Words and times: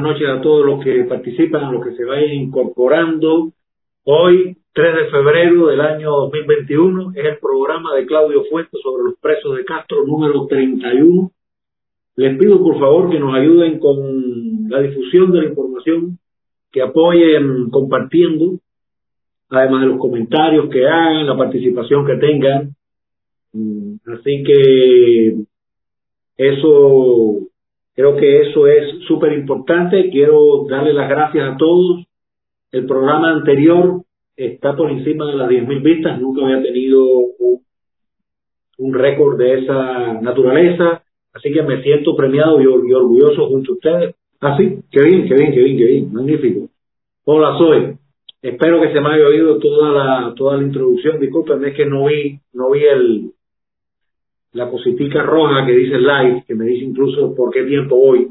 buenas 0.00 0.18
noches 0.18 0.28
a 0.30 0.40
todos 0.40 0.64
los 0.64 0.82
que 0.82 1.04
participan, 1.04 1.64
a 1.64 1.72
los 1.72 1.84
que 1.84 1.94
se 1.94 2.04
vayan 2.04 2.32
incorporando. 2.32 3.52
Hoy, 4.04 4.56
3 4.72 4.94
de 4.94 5.10
febrero 5.10 5.66
del 5.66 5.80
año 5.80 6.10
2021, 6.10 7.12
es 7.14 7.24
el 7.26 7.38
programa 7.38 7.94
de 7.94 8.06
Claudio 8.06 8.44
Fuentes 8.44 8.80
sobre 8.82 9.04
los 9.04 9.14
presos 9.20 9.56
de 9.56 9.64
Castro 9.64 10.06
número 10.06 10.46
31. 10.46 11.30
Les 12.16 12.38
pido 12.38 12.62
por 12.62 12.78
favor 12.78 13.10
que 13.10 13.20
nos 13.20 13.34
ayuden 13.34 13.78
con 13.78 14.70
la 14.70 14.80
difusión 14.80 15.32
de 15.32 15.42
la 15.42 15.48
información, 15.48 16.18
que 16.72 16.80
apoyen 16.80 17.68
compartiendo, 17.68 18.58
además 19.50 19.82
de 19.82 19.88
los 19.88 19.98
comentarios 19.98 20.70
que 20.70 20.86
hagan, 20.86 21.26
la 21.26 21.36
participación 21.36 22.06
que 22.06 22.16
tengan. 22.16 22.74
Así 24.06 24.42
que 24.44 25.34
eso 26.38 27.49
Creo 28.00 28.16
que 28.16 28.40
eso 28.48 28.66
es 28.66 29.00
súper 29.06 29.34
importante. 29.34 30.08
Quiero 30.08 30.64
darle 30.66 30.94
las 30.94 31.06
gracias 31.06 31.52
a 31.52 31.56
todos. 31.58 32.06
El 32.72 32.86
programa 32.86 33.30
anterior 33.30 34.04
está 34.34 34.74
por 34.74 34.90
encima 34.90 35.26
de 35.26 35.36
las 35.36 35.50
10.000 35.50 35.82
vistas. 35.82 36.18
Nunca 36.18 36.42
había 36.46 36.62
tenido 36.62 37.04
un, 38.78 38.94
récord 38.94 39.36
de 39.36 39.52
esa 39.58 40.14
naturaleza. 40.14 41.02
Así 41.34 41.52
que 41.52 41.62
me 41.62 41.82
siento 41.82 42.16
premiado 42.16 42.58
y, 42.62 42.64
or- 42.64 42.88
y 42.88 42.92
orgulloso 42.94 43.48
junto 43.48 43.72
a 43.72 43.74
ustedes. 43.74 44.14
Así, 44.40 44.78
qué 44.90 45.02
bien, 45.02 45.28
qué 45.28 45.34
bien, 45.34 45.52
qué 45.52 45.60
bien, 45.62 45.76
qué 45.76 45.84
bien. 45.84 46.12
Magnífico. 46.14 46.68
Hola, 47.26 47.58
soy. 47.58 47.98
Espero 48.40 48.80
que 48.80 48.94
se 48.94 49.00
me 49.02 49.10
haya 49.10 49.26
oído 49.26 49.58
toda 49.58 49.92
la, 49.92 50.34
toda 50.34 50.56
la 50.56 50.62
introducción. 50.62 51.20
Discúlpenme, 51.20 51.68
es 51.68 51.74
que 51.74 51.84
no 51.84 52.06
vi, 52.06 52.38
no 52.54 52.70
vi 52.70 52.82
el, 52.82 53.32
la 54.52 54.68
cositica 54.70 55.22
roja 55.22 55.66
que 55.66 55.72
dice 55.72 55.98
live, 55.98 56.44
que 56.46 56.54
me 56.54 56.64
dice 56.64 56.84
incluso 56.84 57.34
por 57.34 57.52
qué 57.52 57.64
tiempo 57.64 57.96
voy. 57.96 58.28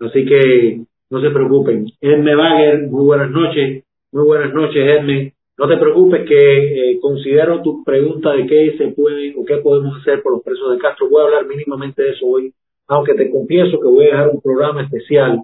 Así 0.00 0.24
que 0.24 0.80
no 1.10 1.20
se 1.20 1.30
preocupen. 1.30 1.86
Edme 2.00 2.34
Bagger, 2.34 2.88
muy 2.88 3.04
buenas 3.04 3.30
noches. 3.30 3.84
Muy 4.12 4.24
buenas 4.24 4.52
noches, 4.54 4.76
Edme. 4.76 5.32
No 5.58 5.68
te 5.68 5.76
preocupes 5.78 6.28
que 6.28 6.92
eh, 6.92 6.98
considero 7.00 7.62
tu 7.62 7.82
pregunta 7.82 8.32
de 8.32 8.46
qué 8.46 8.74
se 8.76 8.88
puede 8.88 9.34
o 9.36 9.44
qué 9.44 9.56
podemos 9.58 9.98
hacer 10.00 10.22
por 10.22 10.32
los 10.32 10.42
presos 10.42 10.72
de 10.72 10.78
Castro. 10.78 11.08
Voy 11.08 11.22
a 11.22 11.24
hablar 11.26 11.46
mínimamente 11.46 12.02
de 12.02 12.10
eso 12.10 12.26
hoy, 12.26 12.52
aunque 12.88 13.14
te 13.14 13.30
confieso 13.30 13.80
que 13.80 13.88
voy 13.88 14.04
a 14.04 14.10
dejar 14.10 14.28
un 14.28 14.40
programa 14.42 14.82
especial 14.82 15.40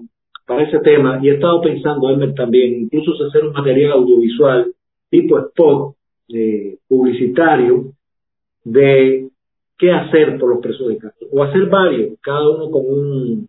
para 0.47 0.65
ese 0.65 0.81
tema 0.81 1.19
y 1.22 1.31
he 1.31 1.34
estado 1.34 1.62
pensando, 1.62 2.10
Edme, 2.10 2.33
también, 2.34 2.89
incluso 2.93 3.25
hacer 3.25 3.44
un 3.44 3.53
material 3.53 3.93
audiovisual 3.93 4.72
tipo 5.09 5.39
spot 5.39 5.94
eh, 6.28 6.77
publicitario 6.89 7.93
de 8.65 9.28
qué 9.82 9.91
hacer 9.91 10.38
por 10.38 10.48
los 10.48 10.60
presos 10.60 10.87
de 10.87 10.97
Castro, 10.97 11.26
o 11.32 11.43
hacer 11.43 11.66
varios, 11.66 12.16
cada 12.20 12.48
uno 12.48 12.70
con 12.70 12.87
un, 12.87 13.48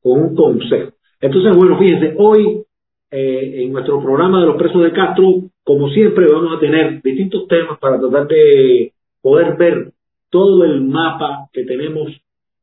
con 0.00 0.20
un 0.22 0.34
consejo. 0.34 0.92
Entonces, 1.20 1.54
bueno, 1.54 1.78
fíjense, 1.78 2.14
hoy 2.16 2.62
eh, 3.10 3.64
en 3.64 3.74
nuestro 3.74 4.02
programa 4.02 4.40
de 4.40 4.46
los 4.46 4.56
presos 4.56 4.82
de 4.82 4.92
Castro, 4.92 5.42
como 5.62 5.90
siempre, 5.90 6.32
vamos 6.32 6.56
a 6.56 6.60
tener 6.60 7.02
distintos 7.02 7.46
temas 7.46 7.78
para 7.78 8.00
tratar 8.00 8.26
de 8.26 8.94
poder 9.20 9.58
ver 9.58 9.92
todo 10.30 10.64
el 10.64 10.80
mapa 10.80 11.50
que 11.52 11.64
tenemos 11.64 12.10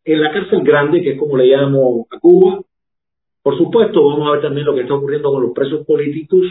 en 0.03 0.19
la 0.19 0.31
cárcel 0.31 0.63
grande, 0.63 1.03
que 1.03 1.11
es 1.11 1.19
como 1.19 1.38
le 1.38 1.45
llamo 1.45 2.07
a 2.09 2.19
Cuba. 2.19 2.61
Por 3.43 3.57
supuesto, 3.59 4.03
vamos 4.07 4.27
a 4.27 4.31
ver 4.31 4.41
también 4.41 4.66
lo 4.66 4.73
que 4.73 4.81
está 4.81 4.95
ocurriendo 4.95 5.31
con 5.31 5.43
los 5.43 5.53
presos 5.53 5.85
políticos. 5.85 6.47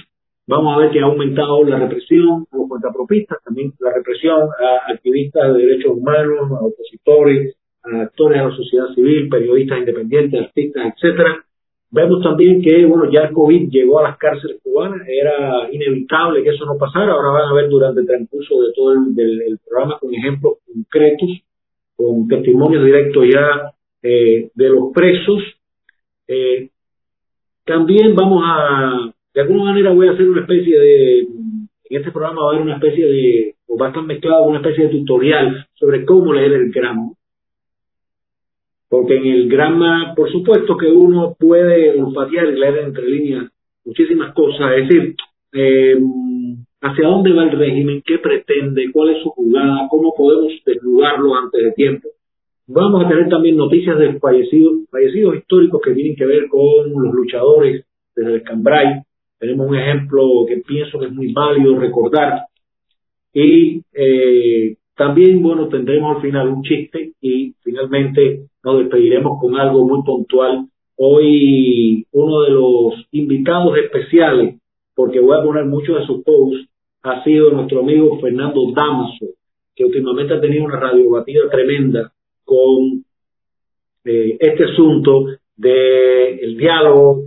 Vamos 0.46 0.74
a 0.74 0.78
ver 0.78 0.90
que 0.90 1.00
ha 1.00 1.04
aumentado 1.04 1.64
la 1.64 1.78
represión 1.78 2.46
a 2.50 2.56
los 2.56 2.68
cuentapropistas, 2.68 3.38
también 3.44 3.72
la 3.78 3.92
represión 3.92 4.40
a 4.42 4.92
activistas 4.92 5.54
de 5.54 5.66
derechos 5.66 5.92
humanos, 5.96 6.50
a 6.50 6.64
opositores, 6.64 7.56
a 7.84 8.02
actores 8.02 8.38
de 8.38 8.48
la 8.48 8.56
sociedad 8.56 8.88
civil, 8.94 9.28
periodistas 9.28 9.78
independientes, 9.78 10.40
artistas, 10.40 10.94
etcétera. 10.94 11.44
Vemos 11.92 12.22
también 12.22 12.60
que, 12.62 12.86
bueno, 12.86 13.10
ya 13.12 13.20
el 13.28 13.34
COVID 13.34 13.68
llegó 13.70 14.00
a 14.00 14.04
las 14.04 14.16
cárceles 14.16 14.60
cubanas, 14.64 15.06
era 15.06 15.70
inevitable 15.70 16.42
que 16.42 16.50
eso 16.50 16.64
no 16.64 16.78
pasara. 16.78 17.12
Ahora 17.12 17.42
van 17.42 17.48
a 17.50 17.54
ver 17.54 17.68
durante 17.68 18.00
el 18.00 18.06
transcurso 18.06 18.62
de 18.62 18.72
todo 18.74 18.92
el, 18.94 19.58
programa 19.64 19.98
con 20.00 20.12
ejemplos 20.12 20.54
concretos, 20.66 21.28
con 21.94 22.26
testimonios 22.26 22.84
directos 22.84 23.24
ya 23.32 23.72
eh, 24.02 24.50
de 24.54 24.68
los 24.70 24.90
presos. 24.92 25.42
Eh, 26.26 26.70
también 27.64 28.14
vamos 28.16 28.42
a, 28.42 29.12
de 29.34 29.40
alguna 29.40 29.64
manera 29.64 29.92
voy 29.92 30.08
a 30.08 30.12
hacer 30.12 30.28
una 30.28 30.42
especie 30.42 30.78
de, 30.78 31.18
en 31.20 31.98
este 31.98 32.10
programa 32.10 32.42
va 32.42 32.48
a 32.48 32.50
haber 32.52 32.62
una 32.62 32.74
especie 32.76 33.06
de, 33.06 33.54
o 33.66 33.78
va 33.78 33.86
a 33.86 33.88
estar 33.90 34.04
mezclado 34.04 34.44
una 34.44 34.58
especie 34.58 34.84
de 34.84 34.90
tutorial 34.90 35.66
sobre 35.74 36.04
cómo 36.04 36.32
leer 36.32 36.52
el 36.52 36.70
grama. 36.70 37.12
Porque 38.88 39.16
en 39.16 39.26
el 39.26 39.48
grama, 39.48 40.12
por 40.14 40.30
supuesto 40.30 40.76
que 40.76 40.86
uno 40.86 41.34
puede 41.38 41.98
olfatear 42.00 42.48
y 42.48 42.58
leer 42.58 42.78
entre 42.78 43.08
líneas 43.08 43.50
muchísimas 43.84 44.34
cosas, 44.34 44.72
es 44.76 44.88
decir, 44.88 45.16
eh, 45.52 45.96
hacia 46.82 47.08
dónde 47.08 47.32
va 47.32 47.44
el 47.44 47.58
régimen, 47.58 48.02
qué 48.04 48.18
pretende, 48.18 48.90
cuál 48.92 49.10
es 49.10 49.22
su 49.22 49.30
jugada, 49.30 49.86
cómo 49.88 50.12
podemos 50.14 50.52
desnudarlo 50.64 51.34
antes 51.34 51.62
de 51.62 51.72
tiempo. 51.72 52.08
Vamos 52.66 53.04
a 53.04 53.08
tener 53.08 53.28
también 53.28 53.56
noticias 53.56 53.98
de 53.98 54.18
fallecidos, 54.18 54.88
fallecidos 54.90 55.36
históricos 55.36 55.80
que 55.84 55.92
tienen 55.92 56.16
que 56.16 56.26
ver 56.26 56.48
con 56.48 56.90
los 56.90 57.14
luchadores 57.14 57.84
desde 58.14 58.34
el 58.34 58.42
Cambrai. 58.42 59.02
Tenemos 59.42 59.66
un 59.66 59.76
ejemplo 59.76 60.22
que 60.46 60.58
pienso 60.58 61.00
que 61.00 61.06
es 61.06 61.12
muy 61.12 61.32
válido 61.32 61.76
recordar. 61.76 62.42
Y 63.34 63.82
eh, 63.92 64.76
también, 64.94 65.42
bueno, 65.42 65.66
tendremos 65.66 66.14
al 66.14 66.22
final 66.22 66.48
un 66.48 66.62
chiste 66.62 67.10
y 67.20 67.52
finalmente 67.60 68.44
nos 68.62 68.78
despediremos 68.78 69.40
con 69.40 69.56
algo 69.56 69.84
muy 69.84 70.04
puntual. 70.04 70.68
Hoy 70.94 72.06
uno 72.12 72.42
de 72.42 72.50
los 72.50 73.04
invitados 73.10 73.76
especiales, 73.78 74.60
porque 74.94 75.18
voy 75.18 75.36
a 75.36 75.42
poner 75.42 75.64
muchos 75.64 75.98
de 75.98 76.06
sus 76.06 76.22
posts, 76.22 76.68
ha 77.02 77.24
sido 77.24 77.50
nuestro 77.50 77.80
amigo 77.80 78.20
Fernando 78.20 78.60
Damaso, 78.72 79.26
que 79.74 79.84
últimamente 79.84 80.34
ha 80.34 80.40
tenido 80.40 80.66
una 80.66 80.78
radiobatida 80.78 81.50
tremenda 81.50 82.12
con 82.44 83.04
eh, 84.04 84.36
este 84.38 84.66
asunto 84.66 85.26
del 85.56 86.38
el 86.42 86.56
diálogo. 86.56 87.24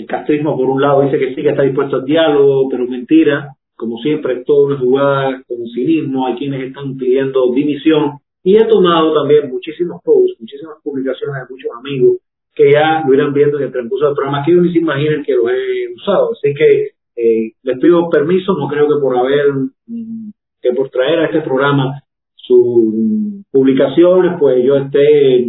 El 0.00 0.06
castrismo, 0.06 0.56
por 0.56 0.68
un 0.70 0.80
lado, 0.80 1.02
dice 1.02 1.18
que 1.18 1.34
sí 1.34 1.42
que 1.42 1.50
está 1.50 1.62
dispuesto 1.62 1.96
al 1.96 2.04
diálogo, 2.04 2.68
pero 2.70 2.86
mentira. 2.86 3.48
Como 3.76 3.98
siempre, 3.98 4.38
es 4.38 4.44
toda 4.44 4.66
una 4.68 4.78
jugada 4.78 5.42
con 5.46 5.58
cinismo. 5.74 6.26
Hay 6.26 6.36
quienes 6.36 6.62
están 6.68 6.96
pidiendo 6.96 7.52
dimisión. 7.54 8.12
Y 8.42 8.56
he 8.56 8.64
tomado 8.64 9.12
también 9.12 9.50
muchísimos 9.50 10.00
posts, 10.02 10.40
muchísimas 10.40 10.76
publicaciones 10.82 11.36
de 11.36 11.54
muchos 11.54 11.70
amigos 11.78 12.16
que 12.54 12.72
ya 12.72 13.04
lo 13.06 13.14
irán 13.14 13.32
viendo 13.34 13.58
en 13.58 13.64
el 13.64 13.72
transcurso 13.72 14.06
del 14.06 14.14
programa, 14.14 14.42
que 14.44 14.52
ni 14.52 14.72
se 14.72 14.78
imaginen 14.78 15.22
que 15.22 15.34
lo 15.34 15.48
he 15.50 15.92
usado. 15.94 16.30
Así 16.32 16.54
que 16.54 16.88
eh, 17.16 17.52
les 17.62 17.78
pido 17.78 18.08
permiso, 18.08 18.54
no 18.54 18.66
creo 18.68 18.88
que 18.88 19.00
por 19.00 19.16
haber, 19.18 19.52
mm, 19.86 20.30
que 20.62 20.72
por 20.72 20.88
traer 20.88 21.18
a 21.20 21.26
este 21.26 21.42
programa 21.42 22.02
sus 22.36 23.44
publicaciones, 23.52 24.32
pues 24.40 24.64
yo 24.64 24.76
esté 24.76 25.44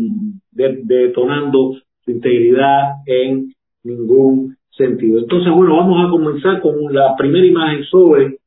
de- 0.52 0.80
detonando 0.84 1.74
su 2.04 2.12
integridad 2.12 2.96
en 3.06 3.54
ningún 3.84 4.58
sentido. 4.72 5.20
Entonces, 5.20 5.54
bueno, 5.54 5.78
vamos 5.78 6.06
a 6.06 6.10
comenzar 6.10 6.62
con 6.62 6.94
la 6.94 7.16
primera 7.18 7.46
imagen 7.46 7.84
sobre 7.86 8.38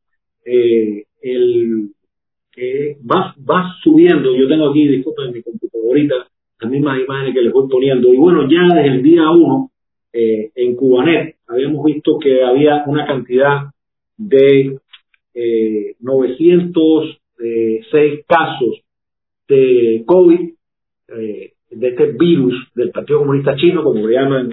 eh, 0.44 1.04
el 1.22 1.90
que 2.52 2.98
va, 3.10 3.34
va 3.38 3.75
subiendo. 3.82 4.36
Yo 4.36 4.46
tengo 4.48 4.69
aquí, 4.70 4.86
disculpen, 4.86 5.32
mi 5.32 5.42
computadorita, 5.42 6.14
las 6.60 6.70
mismas 6.70 7.00
imágenes 7.00 7.34
que 7.34 7.42
les 7.42 7.52
voy 7.52 7.69
poniendo. 7.69 8.12
Y 8.12 8.16
bueno, 8.16 8.48
ya 8.48 8.69
desde 8.75 8.96
el 8.96 9.02
día 9.02 9.31
1, 9.31 9.70
eh, 10.12 10.50
en 10.54 10.76
Cubanet, 10.76 11.36
habíamos 11.48 11.84
visto 11.84 12.19
que 12.19 12.44
había 12.44 12.84
una 12.86 13.06
cantidad 13.06 13.70
de 14.16 14.78
eh, 15.34 15.96
906 16.00 18.25
casos 18.26 18.81
de 19.48 20.04
COVID, 20.06 20.50
eh, 21.08 21.52
de 21.70 21.88
este 21.88 22.12
virus 22.12 22.54
del 22.75 22.90
Partido 22.90 23.20
Comunista 23.20 23.56
Chino, 23.56 23.82
como 23.82 24.06
le 24.06 24.14
llaman 24.14 24.50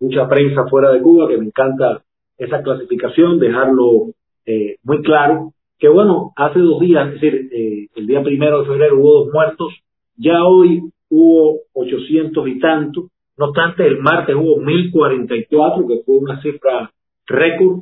mucha 0.00 0.28
prensa 0.28 0.66
fuera 0.68 0.92
de 0.92 1.02
Cuba, 1.02 1.28
que 1.28 1.38
me 1.38 1.46
encanta 1.46 2.02
esa 2.38 2.62
clasificación, 2.62 3.38
dejarlo 3.38 4.12
eh, 4.44 4.76
muy 4.82 5.02
claro 5.02 5.52
que 5.78 5.88
bueno, 5.88 6.32
hace 6.36 6.58
dos 6.58 6.80
días, 6.80 7.06
es 7.08 7.20
decir, 7.20 7.48
eh, 7.52 7.88
el 7.94 8.06
día 8.06 8.22
primero 8.22 8.60
de 8.60 8.66
febrero 8.66 8.98
hubo 8.98 9.24
dos 9.24 9.32
muertos, 9.32 9.74
ya 10.16 10.44
hoy 10.44 10.82
hubo 11.10 11.60
800 11.74 12.48
y 12.48 12.58
tantos, 12.58 13.04
no 13.36 13.46
obstante, 13.46 13.86
el 13.86 13.98
martes 13.98 14.34
hubo 14.34 14.56
1044, 14.58 15.86
que 15.86 16.02
fue 16.04 16.16
una 16.16 16.40
cifra 16.40 16.90
récord, 17.26 17.80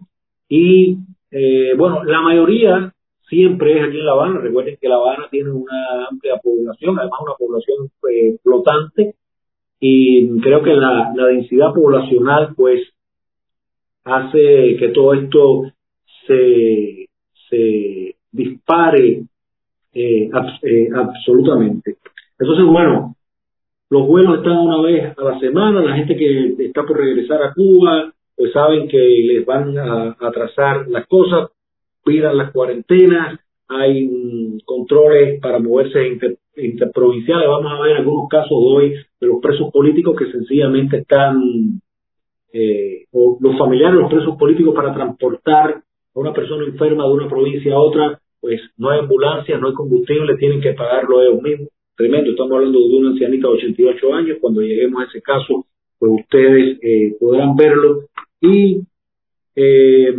y 0.49 0.99
eh, 1.31 1.75
bueno, 1.77 2.03
la 2.03 2.21
mayoría 2.21 2.93
siempre 3.29 3.79
es 3.79 3.89
aquí 3.89 3.99
en 3.99 4.07
La 4.07 4.13
Habana, 4.13 4.41
recuerden 4.41 4.77
que 4.81 4.89
La 4.89 4.97
Habana 4.97 5.29
tiene 5.31 5.51
una 5.53 6.09
amplia 6.11 6.39
población, 6.43 6.99
además 6.99 7.21
una 7.23 7.35
población 7.39 7.91
eh, 8.11 8.37
flotante, 8.43 9.15
y 9.87 10.41
creo 10.41 10.63
que 10.63 10.73
la, 10.73 11.13
la 11.15 11.27
densidad 11.27 11.75
poblacional 11.75 12.55
pues 12.57 12.81
hace 14.03 14.77
que 14.79 14.89
todo 14.95 15.13
esto 15.13 15.65
se, 16.27 17.11
se 17.51 18.17
dispare 18.33 19.25
eh, 19.93 20.31
eh, 20.63 20.89
absolutamente. 20.95 21.99
Entonces, 22.39 22.65
bueno, 22.65 23.15
los 23.91 24.09
vuelos 24.09 24.39
están 24.39 24.57
una 24.57 24.81
vez 24.81 25.13
a 25.19 25.23
la 25.23 25.39
semana, 25.39 25.83
la 25.83 25.97
gente 25.97 26.17
que 26.17 26.55
está 26.65 26.83
por 26.85 26.97
regresar 26.97 27.43
a 27.43 27.53
Cuba, 27.53 28.11
pues 28.35 28.53
saben 28.53 28.89
que 28.89 28.97
les 28.97 29.45
van 29.45 29.77
a 29.77 30.17
atrasar 30.19 30.89
las 30.89 31.07
cosas, 31.09 31.51
pidan 32.03 32.39
las 32.39 32.53
cuarentenas, 32.53 33.39
hay 33.69 34.59
controles 34.65 35.39
para 35.43 35.59
moverse 35.59 35.99
interprovinciales, 36.57 37.49
vamos 37.49 37.73
a 37.73 37.83
ver 37.83 37.97
algunos 37.97 38.29
casos 38.29 38.53
hoy 38.53 38.95
de 39.21 39.27
los 39.27 39.41
presos 39.41 39.71
políticos 39.73 40.17
que 40.17 40.31
sencillamente 40.31 40.99
están, 40.99 41.81
eh, 42.53 43.05
o 43.13 43.39
los 43.41 43.59
familiares 43.59 43.97
de 43.97 44.03
los 44.03 44.13
presos 44.13 44.37
políticos 44.37 44.75
para 44.75 44.95
transportar 44.95 45.83
a 46.15 46.19
una 46.21 46.33
persona 46.33 46.65
enferma 46.65 47.07
de 47.07 47.13
una 47.13 47.29
provincia 47.29 47.75
a 47.75 47.81
otra, 47.81 48.21
pues 48.41 48.61
no 48.77 48.91
hay 48.91 49.01
ambulancia, 49.01 49.59
no 49.59 49.69
hay 49.69 49.75
combustible, 49.75 50.37
tienen 50.37 50.61
que 50.61 50.75
pagarlo 50.75 51.23
ellos 51.23 51.43
mismos. 51.43 51.69
Tremendo, 51.97 52.31
estamos 52.31 52.53
hablando 52.53 52.79
de 52.81 52.97
una 52.97 53.11
ancianita 53.11 53.49
de 53.49 53.55
88 53.55 54.15
años, 54.15 54.39
cuando 54.41 54.61
lleguemos 54.61 55.03
a 55.03 55.07
ese 55.07 55.23
caso, 55.23 55.65
pues 55.99 56.13
ustedes 56.21 56.79
eh, 56.83 57.17
podrán 57.19 57.57
verlo. 57.57 58.01
Y 58.41 58.83
eh, 59.57 60.15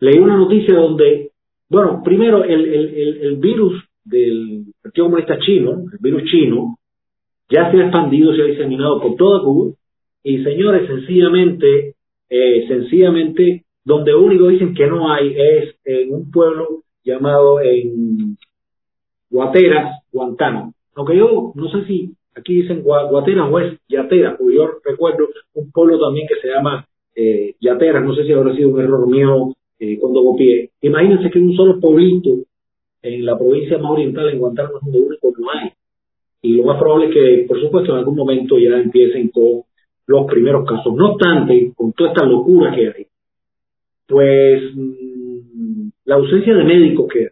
leí 0.00 0.18
una 0.18 0.36
noticia 0.36 0.74
donde, 0.74 1.30
bueno, 1.68 2.02
primero 2.02 2.44
el, 2.44 2.64
el, 2.64 3.18
el, 3.22 3.36
virus 3.36 3.82
del 4.04 4.64
Partido 4.82 5.06
Comunista 5.06 5.38
Chino, 5.38 5.72
el 5.92 5.98
virus 6.00 6.24
chino, 6.24 6.78
ya 7.50 7.70
se 7.70 7.78
ha 7.78 7.84
expandido, 7.84 8.34
se 8.34 8.42
ha 8.42 8.46
diseminado 8.46 9.00
por 9.00 9.16
toda 9.16 9.42
Cuba 9.42 9.72
y 10.22 10.42
señores, 10.42 10.86
sencillamente, 10.86 11.94
eh, 12.28 12.68
sencillamente, 12.68 13.64
donde 13.84 14.14
único 14.14 14.48
dicen 14.48 14.74
que 14.74 14.86
no 14.86 15.10
hay 15.12 15.34
es 15.36 15.74
en 15.84 16.12
un 16.12 16.30
pueblo 16.30 16.82
llamado 17.04 17.60
en 17.60 18.36
Guateras, 19.30 20.02
Guantánamo. 20.12 20.74
Aunque 20.94 21.16
yo 21.16 21.52
no 21.54 21.70
sé 21.70 21.84
si 21.86 22.12
aquí 22.34 22.62
dicen 22.62 22.82
Guateras 22.82 23.48
o 23.50 23.58
es 23.60 23.78
Yateras, 23.88 24.36
porque 24.38 24.56
yo 24.56 24.70
recuerdo 24.84 25.28
un 25.54 25.70
pueblo 25.70 25.98
también 25.98 26.26
que 26.26 26.40
se 26.40 26.48
llama 26.48 26.86
eh, 27.14 27.54
Yateras, 27.60 28.04
no 28.04 28.14
sé 28.14 28.24
si 28.24 28.32
habrá 28.32 28.54
sido 28.54 28.70
un 28.70 28.80
error 28.80 29.06
mío 29.08 29.54
eh, 29.78 29.98
cuando 29.98 30.24
copié. 30.24 30.70
Imagínense 30.82 31.30
que 31.30 31.38
un 31.38 31.56
solo 31.56 31.80
pueblito 31.80 32.30
en 33.02 33.24
la 33.24 33.38
provincia 33.38 33.78
más 33.78 33.92
oriental, 33.92 34.28
en 34.28 34.38
Guantánamo, 34.38 34.80
donde 34.82 35.00
único 35.00 35.32
no 35.38 35.50
hay. 35.50 35.70
Y 36.42 36.52
lo 36.52 36.64
más 36.64 36.78
probable 36.78 37.08
es 37.08 37.14
que, 37.14 37.46
por 37.46 37.60
supuesto, 37.60 37.92
en 37.92 37.98
algún 37.98 38.16
momento 38.16 38.58
ya 38.58 38.78
empiecen 38.78 39.28
con 39.28 39.62
los 40.06 40.26
primeros 40.26 40.66
casos. 40.68 40.94
No 40.94 41.12
obstante, 41.12 41.72
con 41.76 41.92
toda 41.92 42.10
esta 42.10 42.24
locura 42.24 42.74
que 42.74 42.88
hay, 42.88 43.06
pues 44.06 44.62
mm, 44.74 45.88
la 46.04 46.14
ausencia 46.14 46.54
de 46.54 46.64
médicos 46.64 47.06
que 47.12 47.28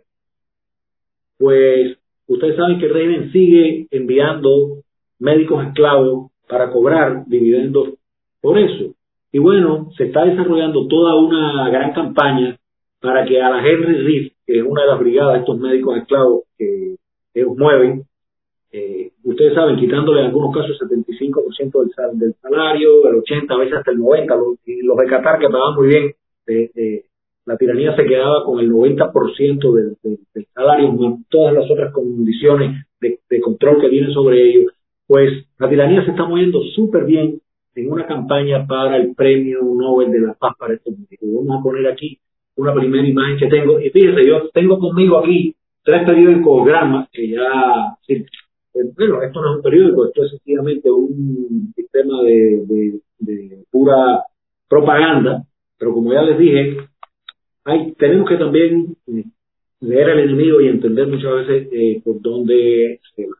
pues 1.38 1.98
ustedes 2.26 2.56
saben 2.56 2.78
que 2.78 2.86
el 2.86 3.32
sigue 3.32 3.86
enviando 3.90 4.82
médicos 5.18 5.66
esclavos 5.66 6.30
para 6.48 6.70
cobrar 6.70 7.24
dividendos 7.26 7.94
por 8.40 8.58
eso. 8.58 8.95
Y 9.36 9.38
bueno, 9.38 9.90
se 9.98 10.04
está 10.04 10.24
desarrollando 10.24 10.88
toda 10.88 11.14
una 11.14 11.68
gran 11.68 11.92
campaña 11.92 12.58
para 13.02 13.26
que 13.26 13.38
a 13.38 13.50
la 13.50 13.58
Henry 13.58 13.98
Reef, 13.98 14.32
que 14.46 14.60
es 14.60 14.64
una 14.64 14.80
de 14.80 14.88
las 14.88 14.98
brigadas 14.98 15.40
estos 15.40 15.58
médicos 15.58 15.98
esclavos 15.98 16.44
que 16.56 16.96
ellos 17.34 17.54
mueven, 17.54 18.04
eh, 18.72 19.10
ustedes 19.24 19.52
saben, 19.52 19.76
quitándole 19.76 20.20
en 20.20 20.28
algunos 20.28 20.54
casos 20.54 20.80
el 20.80 20.88
75% 20.88 22.14
del, 22.14 22.34
salario, 22.40 23.06
el 23.10 23.16
80%, 23.16 23.50
a 23.50 23.58
veces 23.58 23.74
hasta 23.76 23.90
el 23.90 23.98
90%, 23.98 24.26
los, 24.38 24.58
los 24.64 24.96
de 24.96 25.06
Qatar 25.06 25.38
que 25.38 25.48
pagaban 25.48 25.74
muy 25.74 25.88
bien, 25.88 26.14
eh, 26.46 26.70
eh, 26.74 27.04
la 27.44 27.58
tiranía 27.58 27.94
se 27.94 28.06
quedaba 28.06 28.42
con 28.42 28.58
el 28.60 28.72
90% 28.72 29.74
del, 29.74 29.96
del, 30.32 30.46
salario, 30.54 30.96
con 30.96 31.24
todas 31.28 31.52
las 31.52 31.70
otras 31.70 31.92
condiciones 31.92 32.86
de, 33.02 33.40
control 33.42 33.82
que 33.82 33.90
tienen 33.90 34.14
sobre 34.14 34.48
ellos. 34.48 34.72
Pues 35.06 35.30
la 35.58 35.68
tiranía 35.68 36.02
se 36.06 36.12
está 36.12 36.24
moviendo 36.24 36.62
súper 36.74 37.04
bien 37.04 37.42
en 37.76 37.92
una 37.92 38.06
campaña 38.06 38.66
para 38.66 38.96
el 38.96 39.14
premio 39.14 39.60
Nobel 39.62 40.10
de 40.10 40.20
la 40.20 40.34
Paz 40.34 40.54
para 40.58 40.74
este 40.74 40.90
médicos. 40.90 41.28
Vamos 41.32 41.60
a 41.60 41.62
poner 41.62 41.86
aquí 41.86 42.18
una 42.56 42.72
primera 42.74 43.06
imagen 43.06 43.38
que 43.38 43.48
tengo. 43.48 43.78
Y 43.78 43.90
fíjense, 43.90 44.26
yo 44.26 44.48
tengo 44.50 44.78
conmigo 44.78 45.18
aquí 45.18 45.54
tres 45.84 46.06
periódicos 46.06 46.64
gramas 46.64 47.08
que 47.12 47.28
ya, 47.28 47.96
eh, 48.08 48.24
bueno, 48.96 49.22
esto 49.22 49.42
no 49.42 49.50
es 49.50 49.56
un 49.56 49.62
periódico, 49.62 50.06
esto 50.06 50.24
es 50.24 50.30
sencillamente 50.30 50.90
un 50.90 51.72
sistema 51.76 52.22
de, 52.22 53.00
de, 53.18 53.64
pura 53.70 54.22
propaganda, 54.68 55.44
pero 55.78 55.92
como 55.92 56.12
ya 56.12 56.22
les 56.22 56.38
dije, 56.38 56.76
hay, 57.64 57.92
tenemos 57.92 58.28
que 58.28 58.36
también 58.36 58.96
eh, 59.06 59.24
leer 59.80 60.10
al 60.10 60.20
enemigo 60.20 60.60
y 60.60 60.68
entender 60.68 61.08
muchas 61.08 61.46
veces 61.46 61.68
eh, 61.72 62.00
por 62.02 62.20
dónde 62.22 63.00
se 63.14 63.26
va. 63.26 63.36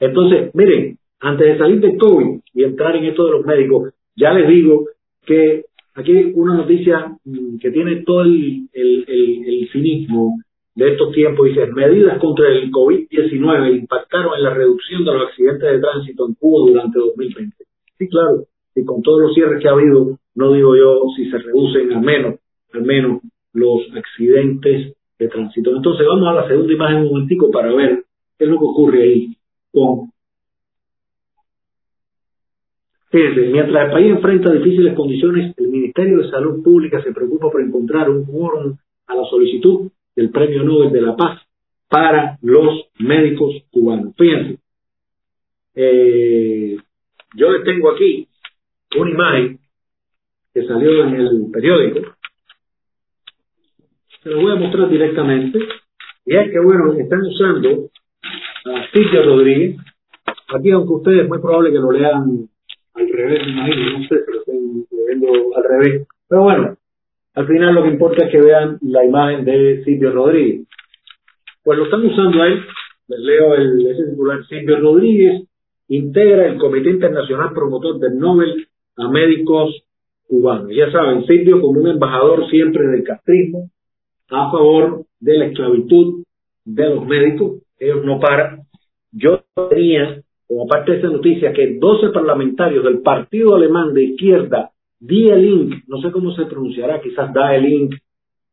Entonces, 0.00 0.54
miren, 0.54 0.98
antes 1.20 1.46
de 1.46 1.58
salir 1.58 1.80
de 1.80 1.96
COVID 1.96 2.40
y 2.54 2.64
entrar 2.64 2.96
en 2.96 3.04
esto 3.04 3.24
de 3.24 3.32
los 3.32 3.46
médicos, 3.46 3.92
ya 4.16 4.32
les 4.32 4.48
digo 4.48 4.86
que 5.24 5.64
aquí 5.94 6.16
hay 6.16 6.32
una 6.34 6.54
noticia 6.54 7.16
mm, 7.24 7.58
que 7.58 7.70
tiene 7.70 8.02
todo 8.04 8.22
el, 8.22 8.68
el, 8.72 9.68
cinismo 9.72 10.38
de 10.74 10.92
estos 10.92 11.12
tiempos. 11.12 11.46
Dice, 11.46 11.66
medidas 11.66 12.18
contra 12.18 12.48
el 12.48 12.70
COVID-19 12.70 13.80
impactaron 13.80 14.36
en 14.36 14.44
la 14.44 14.54
reducción 14.54 15.04
de 15.04 15.12
los 15.12 15.28
accidentes 15.28 15.72
de 15.72 15.80
tránsito 15.80 16.26
en 16.26 16.34
Cuba 16.34 16.70
durante 16.70 16.98
2020. 16.98 17.56
Sí, 17.98 18.08
claro, 18.08 18.44
y 18.74 18.84
con 18.84 19.02
todos 19.02 19.22
los 19.22 19.34
cierres 19.34 19.60
que 19.60 19.68
ha 19.68 19.72
habido, 19.72 20.18
no 20.36 20.52
digo 20.52 20.76
yo 20.76 21.02
si 21.16 21.28
se 21.30 21.38
reducen 21.38 21.92
al 21.92 22.02
menos, 22.02 22.36
al 22.72 22.82
menos 22.82 23.20
los 23.52 23.82
accidentes 23.94 24.94
de 25.18 25.28
tránsito. 25.28 25.76
Entonces 25.76 26.06
vamos 26.06 26.28
a 26.28 26.42
la 26.42 26.48
segunda 26.48 26.72
imagen 26.72 26.96
un 26.98 27.08
momentico 27.08 27.50
para 27.50 27.74
ver 27.74 28.04
qué 28.38 28.44
es 28.44 28.50
lo 28.50 28.58
que 28.58 28.64
ocurre 28.64 29.02
ahí 29.02 29.36
con 29.72 30.10
Fíjense, 33.10 33.40
mientras 33.48 33.86
el 33.86 33.92
país 33.92 34.10
enfrenta 34.10 34.52
difíciles 34.52 34.94
condiciones, 34.94 35.54
el 35.56 35.68
Ministerio 35.68 36.18
de 36.18 36.30
Salud 36.30 36.62
Pública 36.62 37.02
se 37.02 37.12
preocupa 37.12 37.50
por 37.50 37.62
encontrar 37.62 38.10
un 38.10 38.26
quórum 38.26 38.76
a 39.06 39.14
la 39.14 39.24
solicitud 39.24 39.90
del 40.14 40.30
Premio 40.30 40.62
Nobel 40.62 40.92
de 40.92 41.00
la 41.00 41.16
Paz 41.16 41.40
para 41.88 42.38
los 42.42 42.86
médicos 42.98 43.54
cubanos. 43.70 44.14
Fíjense, 44.16 44.58
eh, 45.74 46.76
yo 47.34 47.50
les 47.50 47.64
tengo 47.64 47.90
aquí 47.92 48.28
una 48.98 49.10
imagen 49.10 49.58
que 50.52 50.66
salió 50.66 51.04
en 51.04 51.14
el 51.14 51.50
periódico. 51.50 52.00
Se 54.22 54.30
lo 54.30 54.42
voy 54.42 54.52
a 54.52 54.56
mostrar 54.56 54.90
directamente. 54.90 55.58
Y 56.26 56.36
es 56.36 56.50
que, 56.50 56.58
bueno, 56.58 56.92
están 56.92 57.20
usando 57.22 57.88
a 58.66 58.86
Cintia 58.92 59.22
Rodríguez. 59.22 59.76
Aquí, 60.48 60.70
aunque 60.72 60.92
ustedes 60.92 61.22
es 61.22 61.28
muy 61.28 61.38
probable 61.38 61.70
que 61.70 61.78
lo 61.78 61.92
lean 61.92 62.48
al 62.98 63.08
revés, 63.08 63.40
imagino, 63.46 63.98
no 63.98 64.08
sé, 64.08 64.16
pero 64.26 64.38
estoy 64.38 64.58
viendo 65.06 65.56
al 65.56 65.64
revés. 65.64 66.08
Pero 66.28 66.42
bueno, 66.42 66.76
al 67.34 67.46
final 67.46 67.74
lo 67.74 67.82
que 67.82 67.90
importa 67.90 68.26
es 68.26 68.32
que 68.32 68.40
vean 68.40 68.78
la 68.82 69.04
imagen 69.04 69.44
de 69.44 69.84
Silvio 69.84 70.12
Rodríguez. 70.12 70.66
Pues 71.62 71.78
lo 71.78 71.84
están 71.84 72.04
usando 72.04 72.42
ahí, 72.42 72.54
les 73.08 73.20
leo 73.20 73.54
el, 73.54 73.86
ese 73.86 74.10
titular, 74.10 74.44
Silvio 74.46 74.80
Rodríguez 74.80 75.42
integra 75.88 76.46
el 76.46 76.58
Comité 76.58 76.90
Internacional 76.90 77.52
Promotor 77.54 77.98
del 77.98 78.18
Nobel 78.18 78.68
a 78.96 79.08
médicos 79.08 79.84
cubanos. 80.26 80.70
Ya 80.74 80.90
saben, 80.90 81.26
Silvio 81.26 81.60
como 81.60 81.80
un 81.80 81.88
embajador 81.88 82.48
siempre 82.50 82.86
del 82.86 83.04
castrismo, 83.04 83.70
a 84.30 84.50
favor 84.50 85.04
de 85.20 85.38
la 85.38 85.46
esclavitud 85.46 86.24
de 86.64 86.88
los 86.90 87.06
médicos, 87.06 87.62
ellos 87.78 88.04
no 88.04 88.20
paran. 88.20 88.62
Yo 89.10 89.42
tenía 89.70 90.22
como 90.48 90.66
parte 90.66 90.92
de 90.92 90.98
esa 90.98 91.08
noticia, 91.08 91.52
que 91.52 91.76
12 91.78 92.08
parlamentarios 92.08 92.82
del 92.82 93.02
partido 93.02 93.54
alemán 93.54 93.92
de 93.92 94.04
izquierda, 94.04 94.70
Die 94.98 95.36
Link, 95.36 95.84
no 95.86 96.00
sé 96.00 96.10
cómo 96.10 96.34
se 96.34 96.46
pronunciará, 96.46 97.00
quizás 97.00 97.32
Die 97.32 97.60
Link 97.60 97.94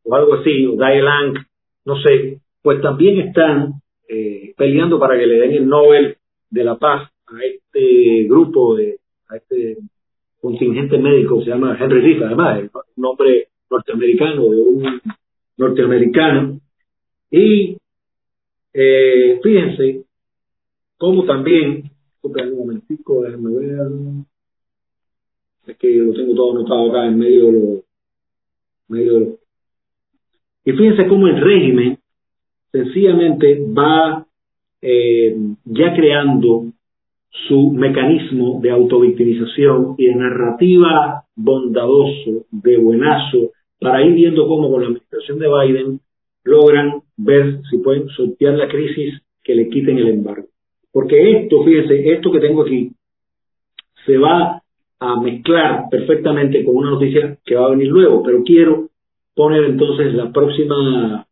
o 0.03 0.13
algo 0.13 0.35
así, 0.35 0.65
o 0.65 0.71
Die 0.73 1.01
Lang, 1.01 1.37
no 1.85 1.95
sé, 2.01 2.39
pues 2.61 2.81
también 2.81 3.19
están 3.19 3.81
eh, 4.09 4.53
peleando 4.57 4.99
para 4.99 5.17
que 5.17 5.25
le 5.25 5.39
den 5.39 5.51
el 5.53 5.67
Nobel 5.67 6.17
de 6.49 6.63
la 6.63 6.77
Paz 6.77 7.09
a 7.27 7.43
este 7.43 8.25
grupo, 8.27 8.75
de, 8.75 8.97
a 9.29 9.37
este 9.37 9.77
contingente 10.41 10.97
médico, 10.97 11.41
se 11.41 11.49
llama 11.49 11.77
Henry 11.79 12.01
Riff, 12.01 12.21
además, 12.21 12.61
un 12.61 13.01
nombre 13.01 13.47
norteamericano, 13.69 14.49
de 14.49 14.61
un 14.61 15.01
norteamericano. 15.57 16.59
Y 17.31 17.77
eh, 18.73 19.39
fíjense 19.41 20.04
cómo 20.97 21.25
también, 21.25 21.91
un 22.21 22.57
momentico, 22.57 23.21
déjenme 23.23 23.51
ver, 23.51 23.87
es 25.67 25.77
que 25.77 25.89
lo 25.89 26.13
tengo 26.13 26.35
todo 26.35 26.51
anotado 26.51 26.89
acá 26.89 27.07
en 27.07 27.17
medio 27.17 27.45
de 27.45 27.51
lo, 27.51 27.83
medio 28.87 29.39
y 30.65 30.71
fíjense 30.71 31.07
cómo 31.07 31.27
el 31.27 31.39
régimen 31.39 31.99
sencillamente 32.71 33.63
va 33.65 34.25
eh, 34.81 35.37
ya 35.65 35.93
creando 35.93 36.71
su 37.47 37.71
mecanismo 37.71 38.59
de 38.61 38.71
autovictimización 38.71 39.95
y 39.97 40.07
de 40.07 40.15
narrativa 40.15 41.23
bondadoso, 41.35 42.45
de 42.51 42.77
buenazo, 42.77 43.51
para 43.79 44.03
ir 44.03 44.13
viendo 44.13 44.47
cómo 44.47 44.71
con 44.71 44.81
la 44.81 44.87
administración 44.87 45.37
de 45.37 45.47
Biden 45.47 45.99
logran 46.43 47.01
ver 47.17 47.61
si 47.69 47.77
pueden 47.77 48.07
sortear 48.09 48.55
la 48.55 48.67
crisis 48.67 49.21
que 49.43 49.53
le 49.53 49.69
quiten 49.69 49.99
el 49.99 50.07
embargo. 50.07 50.47
Porque 50.95 51.29
esto, 51.29 51.61
fíjense, 51.61 52.13
esto 52.13 52.31
que 52.31 52.39
tengo 52.39 52.61
aquí, 52.61 52.89
se 54.05 54.17
va 54.17 54.61
a 54.97 55.19
mezclar 55.19 55.89
perfectamente 55.91 56.63
con 56.63 56.77
una 56.77 56.91
noticia 56.91 57.37
que 57.43 57.53
va 57.53 57.65
a 57.65 57.71
venir 57.71 57.89
luego, 57.89 58.23
pero 58.23 58.41
quiero 58.45 58.87
poner 59.35 59.65
entonces 59.65 60.13
la 60.13 60.31
próxima 60.31 61.27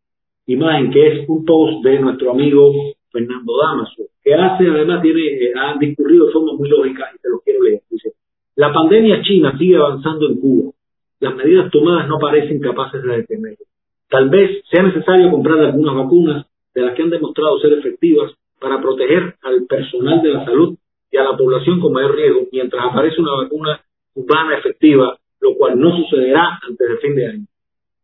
imagen, 0.48 0.92
que 0.92 1.08
es 1.08 1.30
un 1.30 1.46
post 1.46 1.82
de 1.82 1.98
nuestro 1.98 2.32
amigo 2.32 2.74
Fernando 3.10 3.54
Damaso, 3.58 4.04
que 4.22 4.34
hace, 4.34 4.68
además, 4.68 5.02
tiene, 5.02 5.22
eh, 5.22 5.54
ha 5.56 5.78
discurrido 5.80 6.26
de 6.26 6.34
forma 6.34 6.56
muy 6.58 6.68
lógica 6.68 7.10
y 7.16 7.22
te 7.22 7.30
lo 7.30 7.40
quiero 7.40 7.64
leer. 7.64 7.84
Dice, 7.90 8.12
la 8.58 8.74
pandemia 8.74 9.22
china 9.22 9.58
sigue 9.58 9.78
avanzando 9.78 10.28
en 10.28 10.42
Cuba. 10.42 10.74
Las 11.22 11.38
medidas 11.38 11.72
tomadas 11.72 12.10
no 12.10 12.20
parecen 12.20 12.60
capaces 12.60 13.02
de 13.02 13.16
detenerlo. 13.16 13.66
Tal 14.10 14.30
vez 14.30 14.62
sea 14.70 14.84
necesario 14.84 15.32
comprar 15.32 15.58
algunas 15.62 15.96
vacunas 15.96 16.48
de 16.76 16.82
las 16.82 16.94
que 16.96 17.04
han 17.04 17.12
demostrado 17.12 17.58
ser 17.60 17.72
efectivas 17.72 18.34
para 18.64 18.82
proteger 18.82 19.36
al 19.42 19.66
personal 19.66 20.22
de 20.22 20.30
la 20.30 20.46
salud 20.46 20.78
y 21.12 21.18
a 21.18 21.24
la 21.24 21.36
población 21.36 21.82
con 21.82 21.92
mayor 21.92 22.16
riesgo 22.16 22.48
mientras 22.50 22.86
aparece 22.86 23.20
una 23.20 23.34
vacuna 23.44 23.82
cubana 24.14 24.58
efectiva, 24.58 25.18
lo 25.42 25.56
cual 25.56 25.78
no 25.78 25.94
sucederá 25.98 26.60
antes 26.66 26.88
del 26.88 26.98
fin 27.00 27.14
de 27.14 27.28
año. 27.28 27.46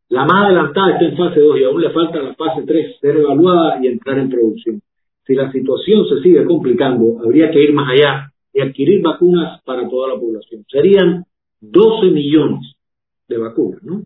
La 0.10 0.26
más 0.26 0.48
adelantada 0.48 0.92
está 0.92 1.06
en 1.06 1.16
fase 1.16 1.40
2 1.40 1.60
y 1.62 1.64
aún 1.64 1.82
le 1.82 1.92
falta 1.92 2.22
la 2.22 2.36
fase 2.36 2.64
3 2.68 3.00
ser 3.00 3.16
evaluada 3.16 3.80
y 3.82 3.88
entrar 3.88 4.18
en 4.20 4.30
producción. 4.30 4.82
Si 5.26 5.34
la 5.34 5.50
situación 5.50 6.06
se 6.10 6.22
sigue 6.24 6.44
complicando, 6.44 7.22
habría 7.24 7.50
que 7.52 7.64
ir 7.64 7.72
más 7.72 7.90
allá 7.92 8.34
y 8.54 8.60
adquirir 8.60 9.02
vacunas 9.02 9.62
para 9.64 9.88
toda 9.88 10.10
la 10.10 10.20
población. 10.20 10.66
Serían 10.68 11.24
12 11.62 12.08
millones 12.08 12.76
de 13.30 13.38
vacunas, 13.38 13.82
¿no? 13.82 14.02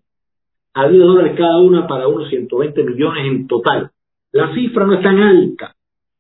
A 0.76 0.88
10 0.88 1.02
dólares 1.02 1.34
cada 1.36 1.58
una 1.58 1.88
para 1.88 2.08
unos 2.08 2.30
120 2.30 2.84
millones 2.84 3.26
en 3.26 3.48
total. 3.48 3.90
La 4.32 4.54
cifra 4.54 4.86
no 4.86 4.94
es 4.94 5.02
tan 5.02 5.18
alta, 5.20 5.73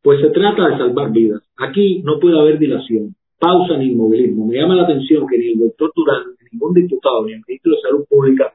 pues 0.03 0.21
se 0.21 0.29
trata 0.29 0.69
de 0.69 0.77
salvar 0.77 1.11
vidas. 1.11 1.41
Aquí 1.57 2.01
no 2.03 2.19
puede 2.19 2.37
haber 2.37 2.59
dilación, 2.59 3.15
pausa 3.39 3.77
ni 3.77 3.85
inmovilismo. 3.85 4.47
Me 4.47 4.57
llama 4.57 4.75
la 4.75 4.83
atención 4.83 5.25
que 5.27 5.37
ni 5.37 5.53
el 5.53 5.59
doctor 5.59 5.91
Durán, 5.95 6.23
ni 6.39 6.49
ningún 6.51 6.73
diputado, 6.73 7.25
ni 7.25 7.33
el 7.33 7.41
ministro 7.47 7.71
de 7.71 7.81
Salud 7.81 8.05
Pública 8.07 8.53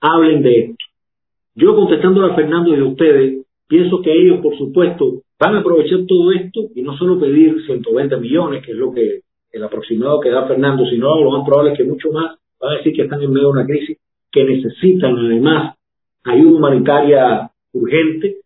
hablen 0.00 0.42
de 0.42 0.58
esto. 0.58 0.84
Yo 1.54 1.74
contestando 1.74 2.24
a 2.24 2.34
Fernando 2.34 2.74
y 2.74 2.80
a 2.80 2.84
ustedes, 2.84 3.46
pienso 3.68 4.00
que 4.02 4.12
ellos, 4.12 4.40
por 4.40 4.56
supuesto, 4.56 5.22
van 5.38 5.56
a 5.56 5.60
aprovechar 5.60 6.00
todo 6.06 6.32
esto 6.32 6.60
y 6.74 6.82
no 6.82 6.96
solo 6.96 7.20
pedir 7.20 7.62
120 7.66 8.16
millones, 8.16 8.64
que 8.64 8.72
es 8.72 8.78
lo 8.78 8.92
que 8.92 9.20
el 9.52 9.64
aproximado 9.64 10.20
que 10.20 10.30
da 10.30 10.46
Fernando, 10.46 10.84
sino 10.86 11.22
lo 11.22 11.30
más 11.30 11.46
probable 11.46 11.72
es 11.72 11.78
que 11.78 11.84
mucho 11.84 12.10
más 12.10 12.36
van 12.60 12.72
a 12.72 12.76
decir 12.78 12.94
que 12.94 13.02
están 13.02 13.22
en 13.22 13.32
medio 13.32 13.48
de 13.48 13.52
una 13.52 13.66
crisis, 13.66 13.98
que 14.30 14.44
necesitan 14.44 15.16
además 15.16 15.76
ayuda 16.24 16.56
humanitaria 16.56 17.50
urgente. 17.72 18.36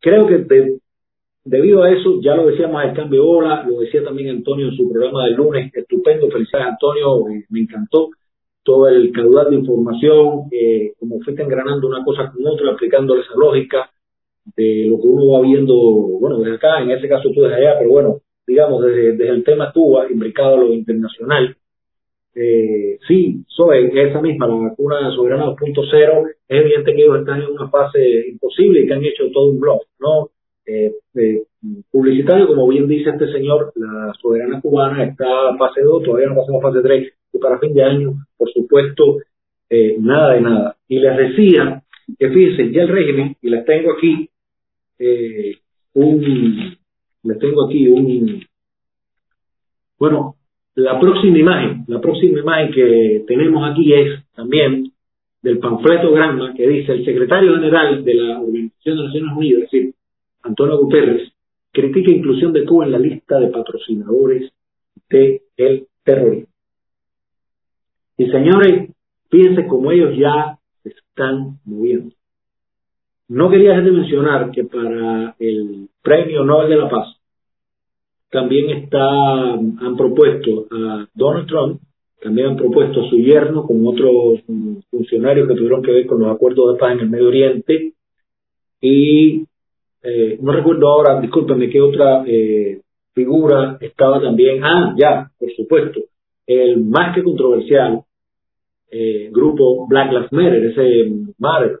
Creo 0.00 0.26
que 0.26 0.78
debido 1.48 1.82
a 1.82 1.90
eso, 1.90 2.20
ya 2.20 2.34
lo 2.34 2.46
decíamos 2.46 2.84
el 2.84 2.92
cambio 2.92 3.22
de 3.22 3.28
ola, 3.28 3.64
lo 3.66 3.80
decía 3.80 4.04
también 4.04 4.36
Antonio 4.36 4.68
en 4.68 4.76
su 4.76 4.88
programa 4.88 5.24
del 5.24 5.34
lunes, 5.34 5.72
estupendo, 5.74 6.30
felicidades 6.30 6.68
Antonio, 6.68 7.24
me 7.48 7.60
encantó 7.60 8.10
todo 8.62 8.88
el 8.88 9.10
caudal 9.12 9.48
de 9.50 9.56
información, 9.56 10.42
eh, 10.52 10.92
como 10.98 11.20
fuiste 11.20 11.42
engranando 11.42 11.88
una 11.88 12.04
cosa 12.04 12.30
con 12.30 12.46
otra, 12.46 12.72
aplicándole 12.72 13.22
esa 13.22 13.34
lógica 13.34 13.90
de 14.56 14.86
lo 14.90 15.00
que 15.00 15.06
uno 15.06 15.32
va 15.32 15.40
viendo, 15.40 15.74
bueno, 15.74 16.38
desde 16.40 16.56
acá, 16.56 16.82
en 16.82 16.90
ese 16.90 17.08
caso 17.08 17.30
tú 17.34 17.42
desde 17.42 17.56
allá, 17.56 17.78
pero 17.78 17.90
bueno, 17.90 18.20
digamos, 18.46 18.84
desde, 18.84 19.28
el 19.28 19.42
tema 19.42 19.72
Cuba, 19.72 20.06
imbricado 20.10 20.54
a 20.54 20.58
lo 20.58 20.74
internacional, 20.74 21.56
eh, 22.34 22.98
sí, 23.08 23.42
soy 23.46 23.90
esa 23.94 24.20
misma, 24.20 24.46
la 24.46 24.54
vacuna 24.54 25.10
soberana 25.12 25.46
2.0, 25.46 26.28
es 26.28 26.60
evidente 26.60 26.94
que 26.94 27.02
ellos 27.04 27.20
están 27.20 27.40
en 27.40 27.50
una 27.50 27.70
fase 27.70 28.28
imposible 28.28 28.80
y 28.80 28.86
que 28.86 28.94
han 28.94 29.04
hecho 29.04 29.30
todo 29.32 29.48
un 29.48 29.60
blog, 29.60 29.80
¿no? 29.98 30.28
Eh, 30.70 30.92
eh, 31.14 31.44
publicitario, 31.90 32.46
como 32.46 32.68
bien 32.68 32.86
dice 32.86 33.08
este 33.08 33.32
señor, 33.32 33.72
la 33.76 34.12
soberana 34.20 34.60
cubana 34.60 35.02
está 35.02 35.56
fase 35.56 35.80
2, 35.80 36.02
todavía 36.02 36.28
no 36.28 36.36
pasamos 36.36 36.62
fase 36.62 36.82
3, 36.82 37.12
y 37.32 37.38
para 37.38 37.58
fin 37.58 37.72
de 37.72 37.82
año, 37.82 38.12
por 38.36 38.52
supuesto, 38.52 39.16
eh, 39.70 39.96
nada 39.98 40.34
de 40.34 40.40
nada. 40.42 40.76
Y 40.86 40.98
les 40.98 41.16
decía 41.16 41.82
que 42.18 42.28
fíjense, 42.28 42.70
ya 42.70 42.82
el 42.82 42.88
régimen, 42.88 43.34
y 43.40 43.48
les 43.48 43.64
tengo 43.64 43.92
aquí 43.92 44.28
un, 45.94 46.76
les 47.22 47.38
tengo 47.38 47.64
aquí 47.64 47.88
un, 47.88 48.44
bueno, 49.98 50.34
la 50.74 51.00
próxima 51.00 51.38
imagen, 51.38 51.84
la 51.86 52.00
próxima 52.00 52.40
imagen 52.40 52.72
que 52.72 53.24
tenemos 53.26 53.70
aquí 53.70 53.94
es 53.94 54.22
también 54.34 54.92
del 55.40 55.60
panfleto 55.60 56.12
Granma 56.12 56.52
que 56.54 56.68
dice 56.68 56.92
el 56.92 57.06
secretario 57.06 57.54
general 57.54 58.04
de 58.04 58.14
la 58.14 58.40
Organización 58.40 58.98
de 58.98 59.04
Naciones 59.04 59.32
Unidas, 59.34 59.62
es 59.62 59.70
decir, 59.70 59.94
Antonio 60.48 60.78
Guterres, 60.78 61.32
critica 61.72 62.10
inclusión 62.10 62.52
de 62.52 62.64
Cuba 62.64 62.86
en 62.86 62.92
la 62.92 62.98
lista 62.98 63.38
de 63.38 63.48
patrocinadores 63.48 64.52
del 65.08 65.86
terrorismo. 66.02 66.52
Y 68.16 68.26
señores, 68.30 68.90
fíjense 69.30 69.66
cómo 69.66 69.92
ellos 69.92 70.16
ya 70.18 70.58
se 70.82 70.90
están 70.90 71.58
moviendo. 71.64 72.14
No 73.28 73.50
quería 73.50 73.70
dejar 73.70 73.84
de 73.84 73.92
mencionar 73.92 74.50
que 74.50 74.64
para 74.64 75.36
el 75.38 75.88
Premio 76.02 76.44
Nobel 76.44 76.70
de 76.70 76.76
la 76.76 76.88
Paz 76.88 77.14
también 78.30 78.70
está, 78.70 79.54
han 79.54 79.96
propuesto 79.96 80.66
a 80.70 81.06
Donald 81.14 81.46
Trump, 81.46 81.80
también 82.20 82.48
han 82.48 82.56
propuesto 82.56 83.02
a 83.02 83.08
su 83.08 83.16
yerno 83.16 83.66
con 83.66 83.86
otros 83.86 84.40
funcionarios 84.90 85.48
que 85.48 85.54
tuvieron 85.54 85.82
que 85.82 85.92
ver 85.92 86.06
con 86.06 86.20
los 86.20 86.34
acuerdos 86.34 86.72
de 86.72 86.78
paz 86.78 86.92
en 86.92 87.00
el 87.00 87.10
Medio 87.10 87.28
Oriente 87.28 87.92
y 88.80 89.44
eh, 90.02 90.38
no 90.40 90.52
recuerdo 90.52 90.88
ahora, 90.88 91.20
discúlpenme, 91.20 91.68
qué 91.68 91.80
otra 91.80 92.24
eh, 92.26 92.80
figura 93.14 93.78
estaba 93.80 94.20
también. 94.20 94.62
Ah, 94.62 94.94
ya, 94.96 95.30
por 95.38 95.52
supuesto, 95.54 96.00
el 96.46 96.84
más 96.84 97.14
que 97.14 97.22
controversial 97.22 98.02
eh, 98.90 99.28
grupo 99.30 99.86
Black 99.88 100.12
Lives 100.12 100.32
Matter, 100.32 100.64
ese 100.64 101.10
Matter, 101.38 101.80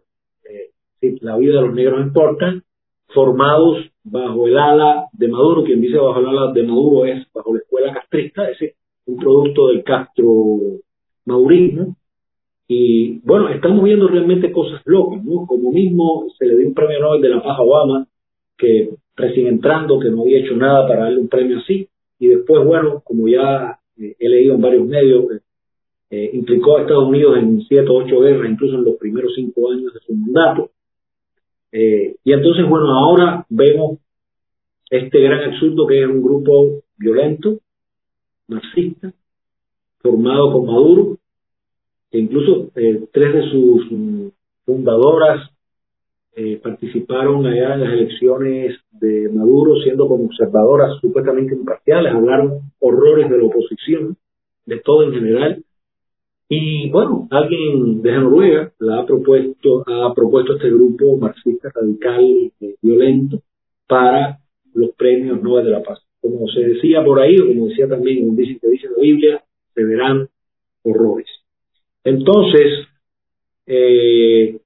sí, 1.00 1.16
la 1.20 1.36
vida 1.36 1.60
de 1.60 1.66
los 1.66 1.74
negros 1.74 2.06
importa, 2.06 2.60
formados 3.08 3.90
bajo 4.04 4.46
el 4.46 4.58
ala 4.58 5.06
de 5.12 5.28
Maduro, 5.28 5.64
quien 5.64 5.80
dice 5.80 5.96
bajo 5.96 6.20
el 6.20 6.26
ala 6.26 6.52
de 6.52 6.62
Maduro 6.64 7.06
es 7.06 7.26
bajo 7.32 7.54
la 7.54 7.60
escuela 7.60 7.94
castrista, 7.94 8.50
ese 8.50 8.74
un 9.06 9.16
producto 9.16 9.68
del 9.68 9.82
Castro 9.84 10.26
Maurismo, 11.24 11.96
y 12.70 13.20
bueno, 13.20 13.48
estamos 13.48 13.82
viendo 13.82 14.06
realmente 14.08 14.52
cosas 14.52 14.82
locas, 14.84 15.24
¿no? 15.24 15.46
Como 15.46 15.72
mismo 15.72 16.26
se 16.38 16.46
le 16.46 16.54
dio 16.58 16.68
un 16.68 16.74
premio 16.74 17.00
Nobel 17.00 17.22
de 17.22 17.30
la 17.30 17.42
Paz 17.42 17.56
Obama, 17.58 18.06
que 18.58 18.90
recién 19.16 19.46
entrando, 19.46 19.98
que 19.98 20.10
no 20.10 20.20
había 20.20 20.40
hecho 20.40 20.54
nada 20.54 20.86
para 20.86 21.04
darle 21.04 21.20
un 21.20 21.28
premio 21.28 21.58
así, 21.60 21.88
y 22.18 22.26
después, 22.26 22.62
bueno, 22.66 23.00
como 23.04 23.26
ya 23.26 23.78
eh, 23.96 24.14
he 24.18 24.28
leído 24.28 24.56
en 24.56 24.60
varios 24.60 24.86
medios, 24.86 25.24
eh, 25.32 25.40
eh, 26.10 26.30
implicó 26.34 26.76
a 26.76 26.82
Estados 26.82 27.08
Unidos 27.08 27.38
en 27.38 27.62
siete 27.62 27.88
o 27.88 27.94
ocho 27.94 28.20
guerras, 28.20 28.50
incluso 28.50 28.76
en 28.76 28.84
los 28.84 28.96
primeros 28.96 29.32
cinco 29.34 29.70
años 29.70 29.94
de 29.94 30.00
su 30.00 30.12
mandato. 30.14 30.70
y 31.72 32.32
entonces, 32.32 32.68
bueno, 32.68 32.94
ahora 32.94 33.46
vemos 33.48 33.98
este 34.90 35.20
gran 35.20 35.52
absurdo 35.52 35.86
que 35.86 36.02
es 36.02 36.08
un 36.08 36.22
grupo 36.22 36.82
violento, 36.98 37.58
marxista, 38.46 39.12
formado 40.00 40.52
por 40.52 40.66
Maduro, 40.66 41.18
incluso 42.12 42.70
eh, 42.74 43.04
tres 43.12 43.34
de 43.34 43.50
sus 43.50 44.32
fundadoras 44.64 45.50
eh, 46.40 46.60
participaron 46.62 47.44
allá 47.46 47.74
en 47.74 47.80
las 47.80 47.92
elecciones 47.94 48.76
de 48.92 49.28
Maduro 49.28 49.74
siendo 49.82 50.06
como 50.06 50.26
observadoras 50.26 51.00
supuestamente 51.00 51.54
imparciales, 51.54 52.14
hablaron 52.14 52.60
horrores 52.78 53.28
de 53.28 53.38
la 53.38 53.44
oposición, 53.44 54.16
de 54.64 54.78
todo 54.78 55.02
en 55.02 55.14
general. 55.14 55.64
Y 56.48 56.90
bueno, 56.90 57.26
alguien 57.32 58.02
de 58.02 58.12
Noruega 58.12 58.72
la 58.78 59.00
ha 59.00 59.06
propuesto, 59.06 59.82
ha 59.84 60.14
propuesto 60.14 60.54
este 60.54 60.70
grupo 60.70 61.16
marxista 61.16 61.70
radical 61.74 62.24
eh, 62.60 62.76
violento 62.82 63.42
para 63.88 64.38
los 64.74 64.90
premios 64.90 65.42
Nobel 65.42 65.64
de 65.64 65.70
la 65.72 65.82
Paz. 65.82 65.98
Como 66.20 66.46
se 66.46 66.60
decía 66.60 67.04
por 67.04 67.18
ahí, 67.18 67.36
o 67.40 67.48
como 67.48 67.66
decía 67.66 67.88
también, 67.88 68.36
dice 68.36 68.60
que 68.60 68.68
dice 68.68 68.86
la 68.88 69.02
Biblia, 69.02 69.44
se 69.74 69.82
verán 69.82 70.28
horrores. 70.84 71.26
Entonces, 72.08 72.88
Eh, 73.70 74.58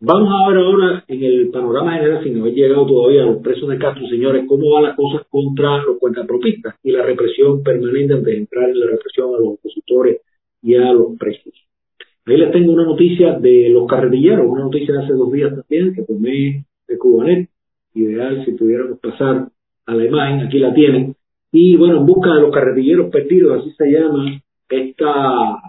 vamos 0.00 0.30
a 0.32 0.48
ver 0.48 0.58
ahora 0.58 1.04
en 1.08 1.22
el 1.22 1.50
panorama 1.50 1.92
general, 1.96 2.24
sin 2.24 2.40
haber 2.40 2.54
llegado 2.54 2.86
todavía 2.86 3.22
a 3.22 3.26
los 3.26 3.42
presos 3.42 3.68
de 3.68 3.76
Castro, 3.76 4.08
señores, 4.08 4.46
cómo 4.48 4.70
van 4.72 4.84
las 4.84 4.96
cosas 4.96 5.26
contra 5.28 5.84
los 5.84 5.98
cuentapropistas 5.98 6.74
y 6.82 6.90
la 6.90 7.02
represión 7.02 7.62
permanente 7.62 8.14
antes 8.14 8.32
de 8.32 8.38
entrar 8.38 8.70
en 8.70 8.80
la 8.80 8.86
represión 8.86 9.28
a 9.34 9.38
los 9.38 9.48
opositores 9.58 10.22
y 10.62 10.74
a 10.74 10.90
los 10.90 11.18
presos. 11.18 11.52
Ahí 12.24 12.38
les 12.38 12.50
tengo 12.50 12.72
una 12.72 12.84
noticia 12.84 13.38
de 13.38 13.68
los 13.68 13.86
carretilleros, 13.86 14.46
una 14.46 14.64
noticia 14.64 14.94
de 14.94 15.04
hace 15.04 15.12
dos 15.12 15.30
días 15.30 15.50
también 15.54 15.94
que 15.94 16.02
tomé 16.02 16.64
de 16.88 16.98
Cubanet. 16.98 17.50
Ideal 17.92 18.42
si 18.46 18.52
pudiéramos 18.52 18.98
pasar 19.00 19.48
a 19.84 19.94
la 19.94 20.04
imagen, 20.04 20.46
aquí 20.46 20.58
la 20.58 20.72
tienen. 20.72 21.14
Y 21.52 21.76
bueno, 21.76 21.98
en 21.98 22.06
busca 22.06 22.34
de 22.34 22.40
los 22.40 22.50
carretilleros 22.50 23.10
perdidos, 23.10 23.60
así 23.60 23.70
se 23.72 23.90
llama 23.90 24.40
esta, 24.70 25.60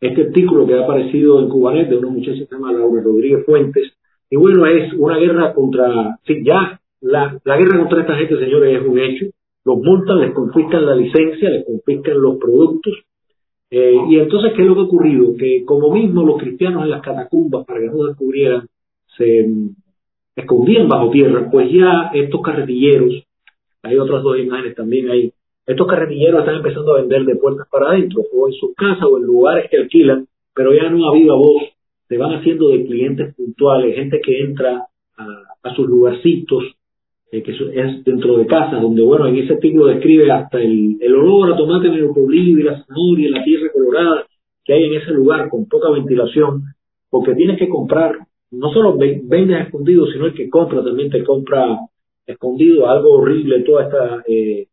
este 0.00 0.22
artículo 0.22 0.66
que 0.66 0.74
ha 0.74 0.84
aparecido 0.84 1.40
en 1.40 1.48
Cubanet 1.48 1.88
de 1.88 1.96
una 1.96 2.10
muchacha 2.10 2.38
que 2.38 2.46
se 2.46 2.54
llama 2.54 2.72
Laura 2.72 3.02
Rodríguez 3.02 3.44
Fuentes. 3.44 3.92
Y 4.30 4.36
bueno, 4.36 4.66
es 4.66 4.92
una 4.94 5.18
guerra 5.18 5.54
contra, 5.54 6.18
sí, 6.26 6.42
ya 6.44 6.80
la, 7.00 7.38
la 7.44 7.56
guerra 7.56 7.78
contra 7.78 8.00
esta 8.00 8.16
gente, 8.16 8.38
señores, 8.38 8.80
es 8.80 8.86
un 8.86 8.98
hecho. 8.98 9.26
Los 9.64 9.78
multan, 9.78 10.20
les 10.20 10.32
confiscan 10.32 10.86
la 10.86 10.94
licencia, 10.94 11.50
les 11.50 11.64
confiscan 11.64 12.20
los 12.20 12.36
productos 12.38 12.94
eh, 13.70 13.96
y 14.08 14.18
entonces, 14.18 14.52
¿qué 14.54 14.62
es 14.62 14.68
lo 14.68 14.74
que 14.74 14.80
ha 14.80 14.84
ocurrido? 14.84 15.34
Que 15.36 15.64
como 15.64 15.92
mismo 15.92 16.24
los 16.24 16.38
cristianos 16.38 16.84
en 16.84 16.90
las 16.90 17.02
catacumbas, 17.02 17.66
para 17.66 17.80
que 17.80 17.86
no 17.86 18.04
descubrieran, 18.04 18.68
se 19.16 19.48
escondían 20.36 20.88
bajo 20.88 21.10
tierra, 21.10 21.48
pues 21.50 21.72
ya 21.72 22.10
estos 22.14 22.40
carretilleros, 22.42 23.24
hay 23.82 23.98
otras 23.98 24.22
dos 24.22 24.38
imágenes 24.38 24.74
también 24.74 25.10
ahí, 25.10 25.32
estos 25.66 25.86
carretilleros 25.86 26.40
están 26.40 26.56
empezando 26.56 26.94
a 26.94 27.00
vender 27.00 27.24
de 27.24 27.36
puertas 27.36 27.66
para 27.70 27.90
adentro, 27.90 28.22
o 28.32 28.48
en 28.48 28.54
sus 28.54 28.74
casas 28.74 29.04
o 29.04 29.18
en 29.18 29.24
lugares 29.24 29.68
que 29.70 29.78
alquilan, 29.78 30.26
pero 30.54 30.72
ya 30.72 30.88
no 30.88 31.06
ha 31.06 31.10
habido 31.10 31.36
voz, 31.36 31.62
se 32.08 32.16
van 32.16 32.34
haciendo 32.34 32.68
de 32.68 32.86
clientes 32.86 33.34
puntuales, 33.34 33.96
gente 33.96 34.20
que 34.24 34.40
entra 34.42 34.86
a, 35.16 35.26
a 35.62 35.74
sus 35.74 35.88
lugarcitos, 35.88 36.62
eh, 37.32 37.42
que 37.42 37.50
es 37.50 38.04
dentro 38.04 38.38
de 38.38 38.46
casa, 38.46 38.76
donde, 38.76 39.02
bueno, 39.02 39.26
en 39.26 39.36
ese 39.36 39.54
artículo 39.54 39.86
describe 39.86 40.30
hasta 40.30 40.58
el, 40.58 40.96
el 41.00 41.14
olor 41.14 41.52
a 41.52 41.56
tomate 41.56 41.88
medio 41.88 42.14
podrido 42.14 42.60
y 42.60 42.62
la 42.62 42.84
zanahoria 42.84 43.30
la 43.30 43.44
tierra 43.44 43.72
colorada 43.72 44.26
que 44.64 44.72
hay 44.72 44.84
en 44.84 44.94
ese 44.94 45.10
lugar 45.10 45.48
con 45.48 45.68
poca 45.68 45.90
ventilación, 45.90 46.62
porque 47.10 47.34
tienes 47.34 47.58
que 47.58 47.68
comprar, 47.68 48.16
no 48.52 48.72
solo 48.72 48.96
vendes 48.96 49.66
escondido, 49.66 50.06
sino 50.06 50.26
el 50.26 50.34
que 50.34 50.48
compra 50.48 50.84
también 50.84 51.10
te 51.10 51.24
compra 51.24 51.78
escondido, 52.26 52.88
algo 52.88 53.14
horrible 53.14 53.60
toda 53.62 53.84
esta 53.84 54.24
eh, 54.28 54.66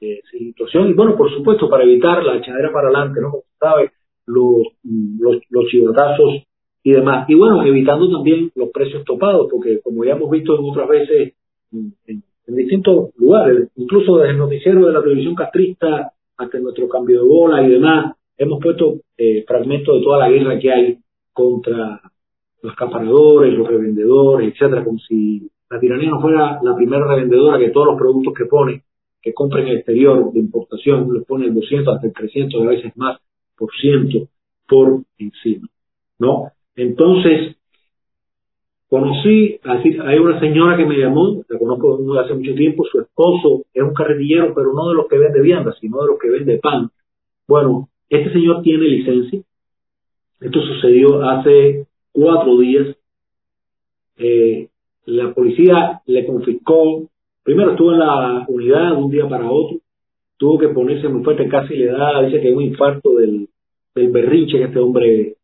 eh, 0.00 0.20
situación. 0.30 0.88
Y 0.88 0.92
bueno, 0.92 1.16
por 1.16 1.30
supuesto, 1.32 1.68
para 1.68 1.84
evitar 1.84 2.22
la 2.24 2.36
echadera 2.36 2.72
para 2.72 2.88
adelante, 2.88 3.20
¿no? 3.20 3.30
Como 3.30 3.44
sabes, 3.58 3.92
los, 4.26 4.66
los, 4.82 5.42
los 5.48 5.66
chivotazos 5.66 6.42
y 6.82 6.92
demás. 6.92 7.28
Y 7.28 7.34
bueno, 7.34 7.64
evitando 7.64 8.10
también 8.10 8.50
los 8.54 8.70
precios 8.70 9.04
topados, 9.04 9.48
porque 9.50 9.80
como 9.80 10.04
ya 10.04 10.12
hemos 10.12 10.30
visto 10.30 10.58
en 10.58 10.70
otras 10.70 10.88
veces, 10.88 11.34
en, 11.72 12.22
distintos 12.46 13.10
lugares, 13.16 13.70
incluso 13.74 14.18
desde 14.18 14.30
el 14.30 14.38
noticiero 14.38 14.86
de 14.86 14.92
la 14.92 15.02
televisión 15.02 15.34
castrista 15.34 16.12
hasta 16.36 16.58
nuestro 16.60 16.88
cambio 16.88 17.22
de 17.22 17.28
bola 17.28 17.62
y 17.66 17.70
demás, 17.70 18.14
hemos 18.38 18.62
puesto 18.62 19.00
eh, 19.18 19.44
fragmentos 19.46 19.96
de 19.96 20.04
toda 20.04 20.20
la 20.20 20.30
guerra 20.30 20.58
que 20.58 20.70
hay 20.70 20.98
contra 21.32 22.00
los 22.62 22.72
acaparadores, 22.72 23.52
los 23.52 23.66
revendedores, 23.66 24.52
etcétera, 24.52 24.84
como 24.84 24.98
si 25.00 25.50
la 25.68 25.80
tiranía 25.80 26.10
no 26.10 26.20
fuera 26.20 26.60
la 26.62 26.76
primera 26.76 27.06
revendedora 27.06 27.58
que 27.58 27.70
todos 27.70 27.88
los 27.88 27.98
productos 27.98 28.32
que 28.32 28.44
pone, 28.46 28.82
que 29.26 29.34
compra 29.34 29.60
en 29.60 29.66
el 29.66 29.76
exterior 29.78 30.32
de 30.32 30.38
importación, 30.38 31.12
le 31.12 31.22
pone 31.22 31.46
el 31.46 31.54
200 31.54 31.96
hasta 31.96 32.06
el 32.06 32.12
300 32.12 32.62
a 32.62 32.66
veces 32.68 32.96
más 32.96 33.18
por 33.58 33.70
ciento 33.72 34.28
por 34.68 35.02
encima, 35.18 35.66
¿no? 36.20 36.52
Entonces, 36.76 37.56
Conocí, 38.88 39.58
así, 39.64 39.96
hay 40.00 40.18
una 40.20 40.38
señora 40.38 40.76
que 40.76 40.86
me 40.86 40.96
llamó, 40.96 41.42
la 41.48 41.58
conozco 41.58 41.98
hace 42.20 42.34
mucho 42.34 42.54
tiempo, 42.54 42.84
su 42.84 43.00
esposo 43.00 43.64
es 43.74 43.82
un 43.82 43.92
carretillero, 43.92 44.54
pero 44.54 44.72
no 44.74 44.88
de 44.88 44.94
los 44.94 45.08
que 45.08 45.18
vende 45.18 45.42
viandas, 45.42 45.76
sino 45.80 46.00
de 46.02 46.06
los 46.06 46.20
que 46.20 46.30
vende 46.30 46.58
pan. 46.58 46.90
Bueno, 47.48 47.88
este 48.08 48.32
señor 48.32 48.62
tiene 48.62 48.84
licencia. 48.84 49.40
Esto 50.40 50.60
sucedió 50.60 51.20
hace 51.28 51.88
cuatro 52.12 52.58
días. 52.60 52.96
Eh, 54.18 54.68
la 55.06 55.34
policía 55.34 56.02
le 56.06 56.24
confiscó, 56.24 57.08
primero 57.46 57.70
estuvo 57.70 57.92
en 57.92 58.00
la 58.00 58.44
unidad 58.48 58.90
de 58.90 58.96
un 58.96 59.10
día 59.10 59.28
para 59.28 59.48
otro, 59.48 59.78
tuvo 60.36 60.58
que 60.58 60.68
ponerse 60.68 61.08
muy 61.08 61.22
fuerte, 61.22 61.48
casi 61.48 61.76
le 61.76 61.86
da, 61.86 62.20
dice 62.22 62.40
que 62.40 62.50
es 62.50 62.56
un 62.56 62.64
infarto 62.64 63.14
del, 63.14 63.48
del 63.94 64.10
berrinche 64.10 64.58
que 64.58 64.64
este 64.64 64.80
hombre 64.80 65.36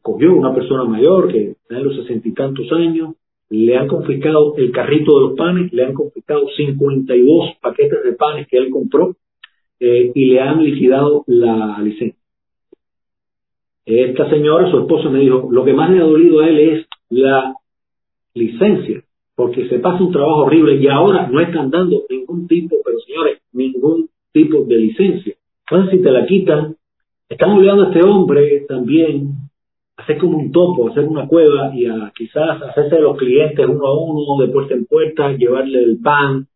cogió 0.00 0.34
una 0.34 0.54
persona 0.54 0.84
mayor 0.84 1.30
que 1.30 1.50
está 1.50 1.76
en 1.76 1.84
los 1.84 1.94
sesenta 1.94 2.26
y 2.26 2.32
tantos 2.32 2.72
años, 2.72 3.16
le 3.50 3.76
han 3.76 3.86
confiscado 3.86 4.56
el 4.56 4.72
carrito 4.72 5.14
de 5.14 5.28
los 5.28 5.36
panes, 5.36 5.70
le 5.74 5.84
han 5.84 5.92
confiscado 5.92 6.48
52 6.56 7.56
paquetes 7.60 8.02
de 8.02 8.12
panes 8.14 8.48
que 8.48 8.56
él 8.56 8.70
compró 8.70 9.14
eh, 9.78 10.12
y 10.14 10.24
le 10.24 10.40
han 10.40 10.64
liquidado 10.64 11.22
la 11.26 11.78
licencia. 11.82 12.18
Esta 13.84 14.30
señora, 14.30 14.70
su 14.70 14.78
esposo, 14.78 15.10
me 15.10 15.20
dijo, 15.20 15.48
lo 15.50 15.66
que 15.66 15.74
más 15.74 15.90
le 15.90 16.00
ha 16.00 16.04
dolido 16.04 16.40
a 16.40 16.48
él 16.48 16.58
es 16.58 16.86
la 17.10 17.54
licencia, 18.32 19.02
porque 19.36 19.68
se 19.68 19.78
pasa 19.78 20.02
un 20.02 20.10
trabajo 20.10 20.46
horrible 20.46 20.76
y 20.76 20.88
ahora 20.88 21.28
no 21.28 21.40
están 21.40 21.70
dando 21.70 22.04
ningún 22.08 22.48
tipo, 22.48 22.76
pero 22.84 22.98
señores, 23.00 23.38
ningún 23.52 24.08
tipo 24.32 24.64
de 24.64 24.76
licencia. 24.76 25.34
Entonces, 25.68 25.98
si 25.98 26.02
te 26.02 26.10
la 26.10 26.26
quitan, 26.26 26.76
están 27.28 27.50
obligando 27.50 27.84
a 27.84 27.88
este 27.88 28.02
hombre 28.02 28.64
también 28.66 29.34
hacer 29.96 30.18
como 30.18 30.38
un 30.38 30.52
topo, 30.52 30.88
hacer 30.88 31.04
una 31.04 31.26
cueva 31.26 31.74
y 31.74 31.86
a, 31.86 32.12
quizás 32.16 32.62
hacerse 32.62 32.96
de 32.96 33.02
los 33.02 33.16
clientes 33.16 33.66
uno 33.66 33.86
a 33.86 33.98
uno, 33.98 34.44
de 34.44 34.52
puerta 34.52 34.74
en 34.74 34.86
puerta, 34.86 35.32
llevarle 35.32 35.82
el 35.82 35.98
pan, 35.98 36.46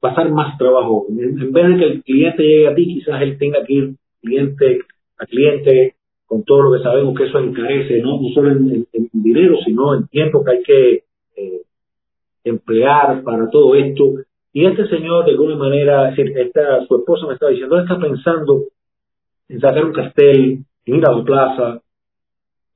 pasar 0.00 0.30
más 0.30 0.56
trabajo. 0.58 1.06
En, 1.08 1.52
vez 1.52 1.68
de 1.68 1.76
que 1.76 1.84
el 1.84 2.02
cliente 2.02 2.42
llegue 2.42 2.68
a 2.68 2.74
ti, 2.74 2.86
quizás 2.86 3.22
él 3.22 3.38
tenga 3.38 3.64
que 3.64 3.72
ir 3.72 3.94
cliente 4.20 4.80
a 5.18 5.26
cliente 5.26 5.94
con 6.26 6.44
todo 6.44 6.62
lo 6.62 6.72
que 6.72 6.82
sabemos 6.82 7.16
que 7.16 7.24
eso 7.24 7.38
encarece, 7.38 8.00
no, 8.00 8.20
no 8.20 8.28
solo 8.34 8.52
en, 8.52 8.86
dinero, 9.12 9.56
sino 9.64 9.94
en 9.94 10.06
tiempo 10.08 10.42
que 10.44 10.50
hay 10.50 10.62
que 10.62 10.92
eh, 11.36 11.60
emplear 12.44 13.22
para 13.22 13.48
todo 13.50 13.74
esto. 13.74 14.14
Y 14.52 14.66
este 14.66 14.86
señor, 14.88 15.24
de 15.24 15.32
alguna 15.32 15.56
manera, 15.56 16.10
decir, 16.10 16.32
esta, 16.36 16.84
su 16.86 16.96
esposa 16.96 17.26
me 17.26 17.34
estaba 17.34 17.52
diciendo, 17.52 17.78
está 17.78 17.98
pensando 17.98 18.64
en 19.48 19.60
sacar 19.60 19.84
un 19.84 19.92
castel, 19.92 20.58
en 20.84 20.94
ir 20.94 21.06
a 21.06 21.12
la 21.12 21.24
plaza, 21.24 21.82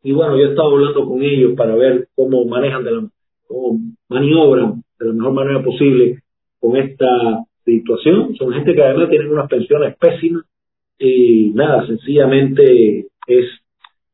y 0.07 0.13
bueno, 0.13 0.37
yo 0.37 0.45
he 0.45 0.51
estado 0.51 0.71
hablando 0.71 1.05
con 1.05 1.21
ellos 1.21 1.55
para 1.57 1.75
ver 1.75 2.07
cómo 2.15 2.45
manejan, 2.45 2.85
de 2.85 2.93
la, 2.93 3.09
cómo 3.49 3.81
maniobran 4.09 4.85
de 5.01 5.07
la 5.07 5.13
mejor 5.13 5.33
manera 5.33 5.65
posible 5.65 6.23
con 6.61 6.77
esta 6.77 7.45
situación. 7.65 8.37
Son 8.37 8.53
gente 8.53 8.73
que 8.73 8.83
además 8.85 9.11
tienen 9.11 9.33
unas 9.33 9.49
pensiones 9.49 9.97
pésimas 9.97 10.45
y 10.97 11.51
nada, 11.57 11.85
sencillamente 11.89 13.09
es 13.27 13.47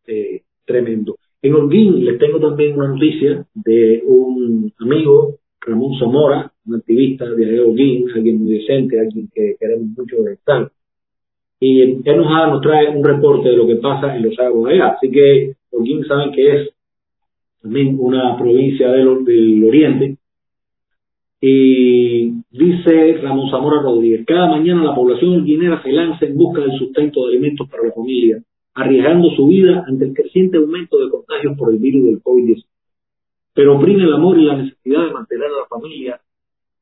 eh, 0.06 0.40
tremendo. 0.64 1.16
En 1.42 1.56
Holguín 1.56 2.06
les 2.06 2.18
tengo 2.18 2.40
también 2.40 2.74
una 2.74 2.88
noticia 2.88 3.44
de 3.52 4.02
un 4.06 4.72
amigo, 4.80 5.40
Ramón 5.64 5.98
Zamora, 5.98 6.52
un 6.66 6.74
activista 6.76 7.28
de 7.28 7.60
Holguín, 7.60 8.10
alguien 8.14 8.42
muy 8.42 8.58
decente, 8.58 8.98
alguien 8.98 9.28
que 9.32 9.56
queremos 9.58 9.88
mucho 9.96 10.22
de 10.22 10.34
estar. 10.34 10.70
Y 11.60 11.80
él 11.80 12.02
nos, 12.04 12.26
nos 12.26 12.60
trae 12.60 12.88
un 12.88 13.04
reporte 13.04 13.50
de 13.50 13.56
lo 13.56 13.66
que 13.66 13.76
pasa 13.76 14.16
en 14.16 14.24
los 14.24 14.36
lagos 14.36 14.68
de 14.68 14.74
allá. 14.74 14.88
Así 14.88 15.10
que 15.10 15.54
Holguín 15.70 16.04
saben 16.04 16.32
que 16.32 16.56
es 16.56 16.70
también 17.62 17.96
una 17.98 18.36
provincia 18.36 18.90
del, 18.90 19.24
del 19.24 19.64
oriente. 19.64 20.16
Y 21.40 22.30
dice 22.50 23.18
Ramón 23.22 23.50
Zamora 23.50 23.82
Rodríguez, 23.82 24.24
cada 24.26 24.48
mañana 24.48 24.84
la 24.84 24.94
población 24.94 25.34
holguinera 25.34 25.82
se 25.82 25.92
lanza 25.92 26.24
en 26.26 26.36
busca 26.36 26.60
del 26.60 26.72
sustento 26.78 27.22
de 27.22 27.34
alimentos 27.34 27.68
para 27.68 27.84
la 27.84 27.92
familia, 27.92 28.42
arriesgando 28.74 29.28
su 29.30 29.48
vida 29.48 29.84
ante 29.88 30.04
el 30.04 30.14
creciente 30.14 30.58
aumento 30.58 30.98
de 30.98 31.10
contagios 31.10 31.56
por 31.56 31.72
el 31.72 31.78
virus 31.78 32.04
del 32.04 32.22
COVID-19. 32.22 32.71
Pero 33.54 33.76
oprime 33.76 34.04
el 34.04 34.12
amor 34.12 34.38
y 34.38 34.44
la 34.44 34.56
necesidad 34.56 35.04
de 35.04 35.12
mantener 35.12 35.46
a 35.46 35.60
la 35.62 35.66
familia. 35.68 36.20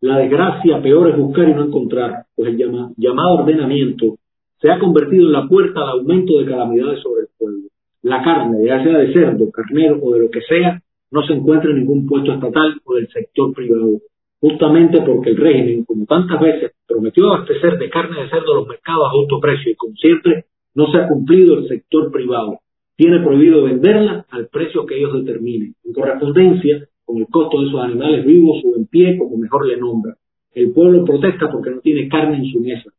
La 0.00 0.18
desgracia 0.18 0.80
peor 0.82 1.10
es 1.10 1.16
buscar 1.16 1.48
y 1.48 1.54
no 1.54 1.64
encontrar, 1.64 2.24
pues 2.34 2.50
el 2.50 2.92
llamado 2.96 3.40
ordenamiento 3.40 4.16
se 4.60 4.70
ha 4.70 4.78
convertido 4.78 5.26
en 5.26 5.32
la 5.32 5.48
puerta 5.48 5.80
al 5.80 6.00
aumento 6.00 6.38
de 6.38 6.46
calamidades 6.46 7.02
sobre 7.02 7.22
el 7.22 7.28
pueblo 7.38 7.70
la 8.02 8.22
carne, 8.22 8.64
ya 8.64 8.82
sea 8.82 8.98
de 8.98 9.12
cerdo, 9.12 9.50
carnero 9.50 9.98
o 10.02 10.12
de 10.14 10.20
lo 10.20 10.30
que 10.30 10.40
sea, 10.42 10.80
no 11.10 11.22
se 11.26 11.34
encuentra 11.34 11.70
en 11.70 11.80
ningún 11.80 12.06
puesto 12.06 12.32
estatal 12.32 12.80
o 12.84 12.94
del 12.94 13.08
sector 13.08 13.52
privado, 13.52 14.00
justamente 14.40 15.02
porque 15.02 15.30
el 15.30 15.36
régimen, 15.36 15.84
como 15.84 16.06
tantas 16.06 16.40
veces, 16.40 16.72
prometió 16.86 17.32
abastecer 17.32 17.78
de 17.78 17.90
carne 17.90 18.22
de 18.22 18.30
cerdo 18.30 18.54
los 18.54 18.68
mercados 18.68 19.06
a 19.06 19.20
alto 19.20 19.40
precio 19.40 19.72
y 19.72 19.74
como 19.74 19.94
siempre 19.96 20.46
no 20.74 20.90
se 20.90 20.98
ha 20.98 21.08
cumplido 21.08 21.58
el 21.58 21.68
sector 21.68 22.10
privado. 22.10 22.60
Tiene 23.00 23.20
prohibido 23.20 23.62
venderla 23.62 24.26
al 24.28 24.48
precio 24.48 24.84
que 24.84 24.98
ellos 24.98 25.24
determinen, 25.24 25.74
en 25.84 25.92
correspondencia 25.94 26.86
con 27.02 27.16
el 27.16 27.28
costo 27.28 27.58
de 27.58 27.68
esos 27.68 27.80
animales 27.80 28.26
vivos 28.26 28.62
o 28.62 28.76
en 28.76 28.84
pie, 28.88 29.16
como 29.16 29.38
mejor 29.38 29.66
le 29.66 29.78
nombra. 29.78 30.16
El 30.52 30.70
pueblo 30.74 31.06
protesta 31.06 31.50
porque 31.50 31.70
no 31.70 31.80
tiene 31.80 32.10
carne 32.10 32.36
en 32.36 32.52
su 32.52 32.60
mesa, 32.60 32.90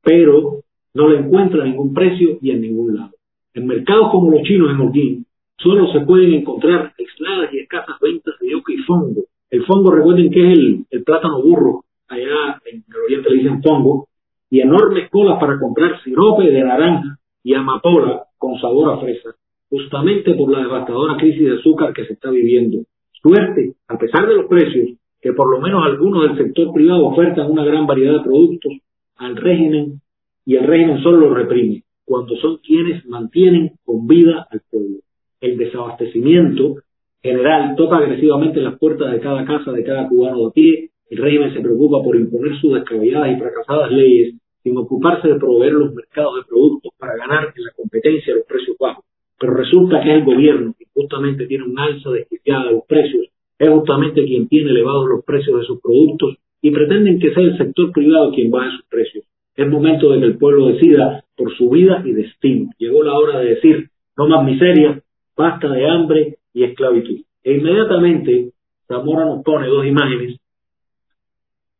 pero 0.00 0.60
no 0.94 1.08
le 1.08 1.18
encuentra 1.18 1.64
ningún 1.64 1.92
precio 1.92 2.38
y 2.40 2.52
en 2.52 2.60
ningún 2.60 2.94
lado. 2.94 3.10
En 3.52 3.66
mercados 3.66 4.12
como 4.12 4.30
los 4.30 4.42
chinos 4.42 4.70
en 4.70 4.80
Holguín, 4.80 5.26
solo 5.56 5.92
se 5.92 6.02
pueden 6.02 6.34
encontrar 6.34 6.92
aisladas 6.96 7.52
y 7.52 7.58
escasas 7.58 7.96
ventas 8.00 8.34
de 8.40 8.50
yuca 8.52 8.72
y 8.72 8.76
fongo. 8.84 9.24
El 9.50 9.64
fongo, 9.64 9.90
recuerden 9.90 10.30
que 10.30 10.52
es 10.52 10.56
el, 10.56 10.84
el 10.88 11.02
plátano 11.02 11.42
burro, 11.42 11.82
allá 12.06 12.62
en 12.64 12.84
el 12.88 12.96
oriente 12.96 13.30
le 13.30 13.36
dicen 13.38 13.60
fongo, 13.60 14.06
y 14.50 14.60
enormes 14.60 15.10
colas 15.10 15.40
para 15.40 15.58
comprar 15.58 16.00
sirope 16.04 16.44
de 16.44 16.62
naranja 16.62 17.18
y 17.42 17.54
amapola 17.54 18.22
con 18.38 18.56
sabor 18.60 18.92
a 18.92 18.98
fresa, 18.98 19.30
justamente 19.70 20.34
por 20.34 20.50
la 20.50 20.60
devastadora 20.60 21.16
crisis 21.16 21.42
de 21.42 21.58
azúcar 21.58 21.92
que 21.92 22.06
se 22.06 22.14
está 22.14 22.30
viviendo. 22.30 22.78
Suerte, 23.22 23.74
a 23.88 23.98
pesar 23.98 24.26
de 24.26 24.34
los 24.34 24.46
precios, 24.46 24.90
que 25.20 25.32
por 25.32 25.50
lo 25.50 25.60
menos 25.60 25.84
algunos 25.84 26.22
del 26.22 26.38
sector 26.38 26.72
privado 26.72 27.06
ofertan 27.06 27.50
una 27.50 27.64
gran 27.64 27.86
variedad 27.86 28.18
de 28.18 28.24
productos 28.24 28.72
al 29.16 29.36
régimen 29.36 30.00
y 30.46 30.56
el 30.56 30.64
régimen 30.66 31.02
solo 31.02 31.28
lo 31.28 31.34
reprime, 31.34 31.82
cuando 32.04 32.36
son 32.36 32.58
quienes 32.58 33.04
mantienen 33.06 33.72
con 33.84 34.06
vida 34.06 34.46
al 34.50 34.62
pueblo. 34.70 34.98
El 35.40 35.58
desabastecimiento 35.58 36.76
general 37.22 37.74
toca 37.76 37.98
agresivamente 37.98 38.60
las 38.60 38.78
puertas 38.78 39.12
de 39.12 39.20
cada 39.20 39.44
casa 39.44 39.72
de 39.72 39.84
cada 39.84 40.08
cubano 40.08 40.46
de 40.46 40.50
pie, 40.52 40.90
el 41.10 41.18
régimen 41.18 41.54
se 41.54 41.60
preocupa 41.60 42.02
por 42.02 42.16
imponer 42.16 42.58
sus 42.60 42.74
descabelladas 42.74 43.32
y 43.32 43.40
fracasadas 43.40 43.90
leyes 43.90 44.34
sin 44.62 44.76
ocuparse 44.76 45.28
de 45.28 45.38
proveer 45.38 45.72
los 45.72 45.94
mercados 45.94 46.36
de 46.36 46.48
productos 46.48 46.92
para 46.98 47.16
ganar 47.16 47.52
en 47.56 47.64
la 47.64 47.72
competencia 47.76 48.34
los 48.34 48.44
precios 48.44 48.76
bajos. 48.78 49.04
Pero 49.38 49.54
resulta 49.54 50.02
que 50.02 50.14
el 50.14 50.24
gobierno 50.24 50.74
que 50.78 50.86
justamente 50.92 51.46
tiene 51.46 51.64
un 51.64 51.78
alza 51.78 52.10
desquiciada 52.10 52.66
de 52.66 52.72
los 52.72 52.84
precios, 52.86 53.26
es 53.58 53.68
justamente 53.68 54.24
quien 54.24 54.48
tiene 54.48 54.70
elevados 54.70 55.08
los 55.08 55.24
precios 55.24 55.60
de 55.60 55.66
sus 55.66 55.80
productos 55.80 56.36
y 56.60 56.70
pretenden 56.70 57.18
que 57.18 57.32
sea 57.34 57.42
el 57.42 57.56
sector 57.56 57.92
privado 57.92 58.32
quien 58.32 58.50
baje 58.50 58.70
sus 58.76 58.86
precios. 58.86 59.24
Es 59.54 59.68
momento 59.68 60.10
de 60.10 60.20
que 60.20 60.26
el 60.26 60.38
pueblo 60.38 60.68
decida 60.68 61.24
por 61.36 61.52
su 61.56 61.70
vida 61.70 62.02
y 62.04 62.12
destino. 62.12 62.70
Llegó 62.78 63.02
la 63.02 63.14
hora 63.14 63.40
de 63.40 63.54
decir, 63.54 63.90
no 64.16 64.28
más 64.28 64.44
miseria, 64.44 65.00
basta 65.36 65.68
de 65.68 65.88
hambre 65.88 66.36
y 66.52 66.64
esclavitud. 66.64 67.20
E 67.42 67.54
inmediatamente 67.54 68.52
Zamora 68.86 69.24
nos 69.24 69.44
pone 69.44 69.66
dos 69.66 69.84
imágenes 69.86 70.38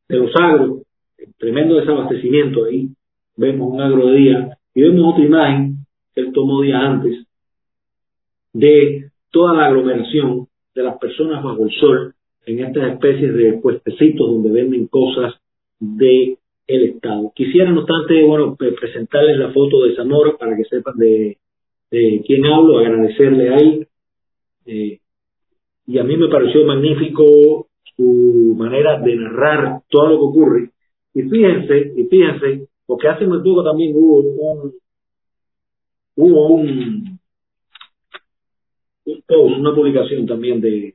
de 0.09 0.17
los 0.17 0.31
agros, 0.41 0.83
tremendo 1.39 1.77
desabastecimiento 1.77 2.65
ahí, 2.65 2.89
vemos 3.37 3.73
un 3.73 3.81
agro 3.81 4.07
de 4.09 4.17
día 4.17 4.59
y 4.75 4.83
vemos 4.83 5.13
otra 5.13 5.25
imagen 5.25 5.77
que 6.15 6.23
él 6.23 6.33
tomó 6.33 6.63
días 6.63 6.83
antes 6.83 7.28
de 8.59 9.11
toda 9.31 9.55
la 9.55 9.67
aglomeración 9.67 10.49
de 10.75 10.83
las 10.83 10.99
personas 10.99 11.43
bajo 11.43 11.65
el 11.65 11.71
sol 11.73 12.15
en 12.45 12.59
estas 12.61 12.93
especies 12.93 13.35
de 13.35 13.53
puestecitos 13.63 14.27
donde 14.27 14.51
venden 14.51 14.89
cosas 14.89 15.35
de 15.79 16.39
el 16.67 16.83
Estado. 16.91 17.33
Quisiera, 17.35 17.71
no 17.71 17.81
obstante, 17.81 18.25
bueno, 18.25 18.57
presentarles 18.57 19.39
la 19.39 19.53
foto 19.53 19.85
de 19.85 19.95
Zamora 19.95 20.37
para 20.37 20.57
que 20.57 20.65
sepan 20.65 20.97
de, 20.97 21.39
quién 21.91 22.45
hablo, 22.47 22.79
agradecerle 22.79 23.49
a 23.49 23.57
él. 23.57 23.89
Eh, 24.67 24.99
y 25.87 25.99
a 25.99 26.05
mí 26.05 26.17
me 26.17 26.29
pareció 26.29 26.65
magnífico 26.67 27.69
su 27.97 28.55
manera 28.59 29.01
de 29.01 29.17
narrar 29.17 29.83
todo 29.89 30.09
lo 30.09 30.17
que 30.17 30.25
ocurre. 30.25 30.71
Y 31.15 31.23
fíjense, 31.23 31.93
y 31.97 32.05
fíjense, 32.05 32.69
porque 32.87 33.09
hace 33.09 33.27
muy 33.27 33.39
poco 33.39 33.65
también 33.65 33.95
hubo 33.97 34.21
un, 34.21 34.75
hubo 36.17 36.47
un, 36.49 37.18
un 39.09 39.23
post, 39.27 39.59
una 39.59 39.75
publicación 39.75 40.27
también 40.27 40.61
de 40.61 40.95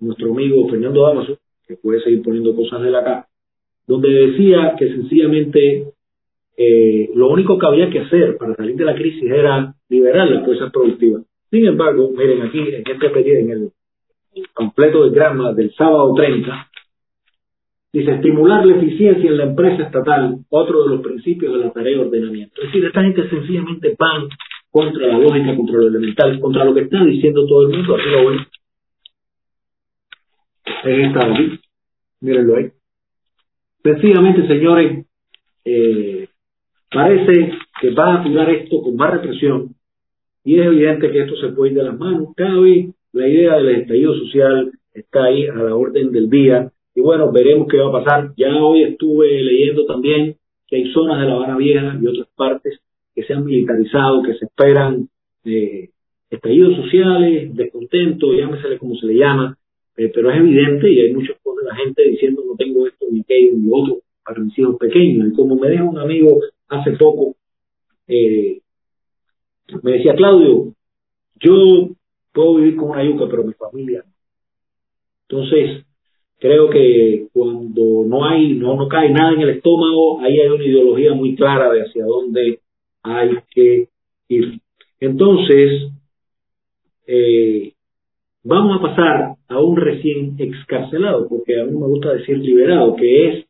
nuestro 0.00 0.32
amigo 0.32 0.68
Fernando 0.68 1.02
Damaso, 1.02 1.38
que 1.66 1.76
puede 1.76 2.00
seguir 2.02 2.22
poniendo 2.22 2.54
cosas 2.54 2.82
de 2.82 2.90
la 2.90 3.00
acá, 3.00 3.28
donde 3.86 4.08
decía 4.08 4.74
que 4.78 4.88
sencillamente 4.88 5.92
eh, 6.56 7.10
lo 7.14 7.28
único 7.30 7.58
que 7.58 7.66
había 7.66 7.90
que 7.90 8.00
hacer 8.00 8.36
para 8.36 8.54
salir 8.56 8.76
de 8.76 8.84
la 8.84 8.94
crisis 8.94 9.30
era 9.30 9.74
liberar 9.88 10.28
las 10.28 10.44
fuerzas 10.44 10.72
productivas. 10.72 11.22
Sin 11.50 11.66
embargo, 11.66 12.10
miren 12.10 12.42
aquí 12.42 12.58
en 12.58 12.82
este 12.86 13.10
periodo, 13.10 13.38
en 13.38 13.50
el 13.50 13.72
completo 14.52 15.04
del 15.04 15.12
grama 15.12 15.52
del 15.52 15.72
sábado 15.74 16.12
30, 16.14 16.68
dice 17.92 18.10
estimular 18.12 18.66
la 18.66 18.76
eficiencia 18.76 19.30
en 19.30 19.38
la 19.38 19.44
empresa 19.44 19.84
estatal, 19.84 20.38
otro 20.50 20.84
de 20.84 20.96
los 20.96 21.00
principios 21.00 21.52
de 21.54 21.58
la 21.60 21.72
tarea 21.72 21.96
de 21.96 22.04
ordenamiento. 22.04 22.60
Es 22.60 22.68
decir, 22.68 22.84
esta 22.84 23.02
gente 23.02 23.28
sencillamente 23.30 23.96
van 23.98 24.28
contra 24.70 25.06
la 25.08 25.18
lógica, 25.18 25.56
contra 25.56 25.78
lo 25.78 25.88
elemental, 25.88 26.40
contra 26.40 26.64
lo 26.64 26.74
que 26.74 26.82
está 26.82 27.04
diciendo 27.04 27.46
todo 27.46 27.62
el 27.68 27.76
mundo, 27.76 27.94
aquí 27.94 28.10
lo 28.10 28.30
ven. 28.30 28.38
En 30.84 31.00
esta 31.06 31.26
aquí, 31.26 31.60
mírenlo 32.20 32.56
ahí. 32.56 32.70
Sencillamente, 33.82 34.46
señores, 34.46 35.06
eh, 35.64 36.28
parece 36.90 37.52
que 37.80 37.90
va 37.90 38.14
a 38.14 38.22
tirar 38.22 38.50
esto 38.50 38.82
con 38.82 38.96
más 38.96 39.12
represión 39.12 39.74
y 40.44 40.58
es 40.58 40.66
evidente 40.66 41.10
que 41.10 41.20
esto 41.20 41.36
se 41.36 41.48
puede 41.48 41.72
ir 41.72 41.78
de 41.78 41.84
las 41.84 41.98
manos. 41.98 42.28
Cada 42.36 42.60
vez 42.60 42.88
la 43.12 43.28
idea 43.28 43.56
del 43.56 43.68
estallido 43.80 44.14
social 44.14 44.70
está 44.92 45.24
ahí 45.24 45.46
a 45.46 45.54
la 45.54 45.74
orden 45.74 46.12
del 46.12 46.28
día 46.28 46.70
y 46.94 47.00
bueno, 47.00 47.30
veremos 47.32 47.68
qué 47.68 47.78
va 47.78 47.88
a 47.88 48.04
pasar. 48.04 48.32
Ya 48.36 48.54
hoy 48.56 48.82
estuve 48.82 49.42
leyendo 49.42 49.86
también 49.86 50.36
que 50.66 50.76
hay 50.76 50.92
zonas 50.92 51.20
de 51.20 51.26
La 51.26 51.34
Habana 51.34 51.56
Vieja 51.56 51.98
y 52.00 52.06
otras 52.06 52.28
partes 52.36 52.80
que 53.18 53.24
se 53.24 53.34
han 53.34 53.44
militarizado, 53.44 54.22
que 54.22 54.34
se 54.34 54.44
esperan 54.44 55.08
eh, 55.44 55.90
estallidos 56.30 56.76
sociales, 56.76 57.52
descontento, 57.52 58.32
llámesele 58.32 58.78
como 58.78 58.94
se 58.94 59.06
le 59.06 59.14
llama, 59.14 59.58
eh, 59.96 60.08
pero 60.14 60.30
es 60.30 60.38
evidente 60.38 60.88
y 60.88 61.00
hay 61.00 61.12
muchos 61.12 61.34
de 61.36 61.68
la 61.68 61.74
gente 61.74 62.00
diciendo 62.04 62.44
no 62.46 62.54
tengo 62.54 62.86
esto 62.86 63.06
ni 63.10 63.22
aquello 63.22 63.54
ni 63.56 63.68
otro 63.72 64.02
para 64.24 64.40
mis 64.40 64.56
hijos 64.56 64.76
pequeños. 64.78 65.32
Y 65.32 65.34
como 65.34 65.56
me 65.56 65.68
dijo 65.68 65.86
un 65.86 65.98
amigo 65.98 66.38
hace 66.68 66.92
poco, 66.92 67.34
eh, 68.06 68.60
me 69.82 69.92
decía 69.94 70.14
Claudio, 70.14 70.74
yo 71.40 71.88
puedo 72.32 72.54
vivir 72.54 72.76
con 72.76 72.90
una 72.90 73.02
yuca, 73.02 73.26
pero 73.28 73.42
mi 73.42 73.54
familia 73.54 74.04
no. 74.06 74.12
Entonces, 75.28 75.84
creo 76.38 76.70
que 76.70 77.26
cuando 77.32 78.04
no 78.06 78.24
hay, 78.24 78.54
no, 78.54 78.76
no 78.76 78.86
cae 78.86 79.10
nada 79.10 79.32
en 79.32 79.40
el 79.40 79.50
estómago, 79.50 80.20
ahí 80.20 80.38
hay 80.38 80.50
una 80.50 80.64
ideología 80.64 81.14
muy 81.14 81.34
clara 81.34 81.72
de 81.72 81.82
hacia 81.82 82.04
dónde 82.04 82.60
hay 83.02 83.38
que 83.50 83.88
ir. 84.28 84.60
Entonces, 85.00 85.92
eh, 87.06 87.72
vamos 88.44 88.78
a 88.78 88.82
pasar 88.82 89.34
a 89.48 89.60
un 89.60 89.76
recién 89.76 90.36
excarcelado, 90.38 91.28
porque 91.28 91.60
a 91.60 91.64
mí 91.64 91.72
me 91.72 91.86
gusta 91.86 92.14
decir 92.14 92.38
liberado, 92.38 92.96
que 92.96 93.28
es 93.28 93.46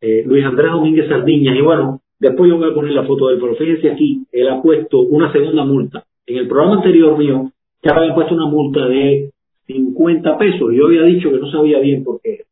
eh, 0.00 0.22
Luis 0.26 0.44
Andrés 0.44 0.70
Domínguez 0.70 1.08
Sardiñas. 1.08 1.56
Y 1.56 1.62
bueno, 1.62 2.00
después 2.18 2.50
yo 2.50 2.58
voy 2.58 2.70
a 2.70 2.74
poner 2.74 2.92
la 2.92 3.06
foto 3.06 3.28
del 3.28 3.40
pero 3.40 3.56
fíjense 3.56 3.90
aquí, 3.90 4.24
él 4.32 4.48
ha 4.48 4.62
puesto 4.62 5.00
una 5.00 5.32
segunda 5.32 5.64
multa. 5.64 6.04
En 6.26 6.36
el 6.38 6.48
programa 6.48 6.76
anterior 6.76 7.16
mío, 7.16 7.52
ya 7.82 7.92
había 7.94 8.14
puesto 8.14 8.34
una 8.34 8.46
multa 8.46 8.86
de 8.86 9.30
50 9.66 10.38
pesos. 10.38 10.72
Yo 10.74 10.86
había 10.86 11.02
dicho 11.02 11.30
que 11.30 11.38
no 11.38 11.50
sabía 11.50 11.78
bien 11.80 12.04
por 12.04 12.20
qué. 12.20 12.42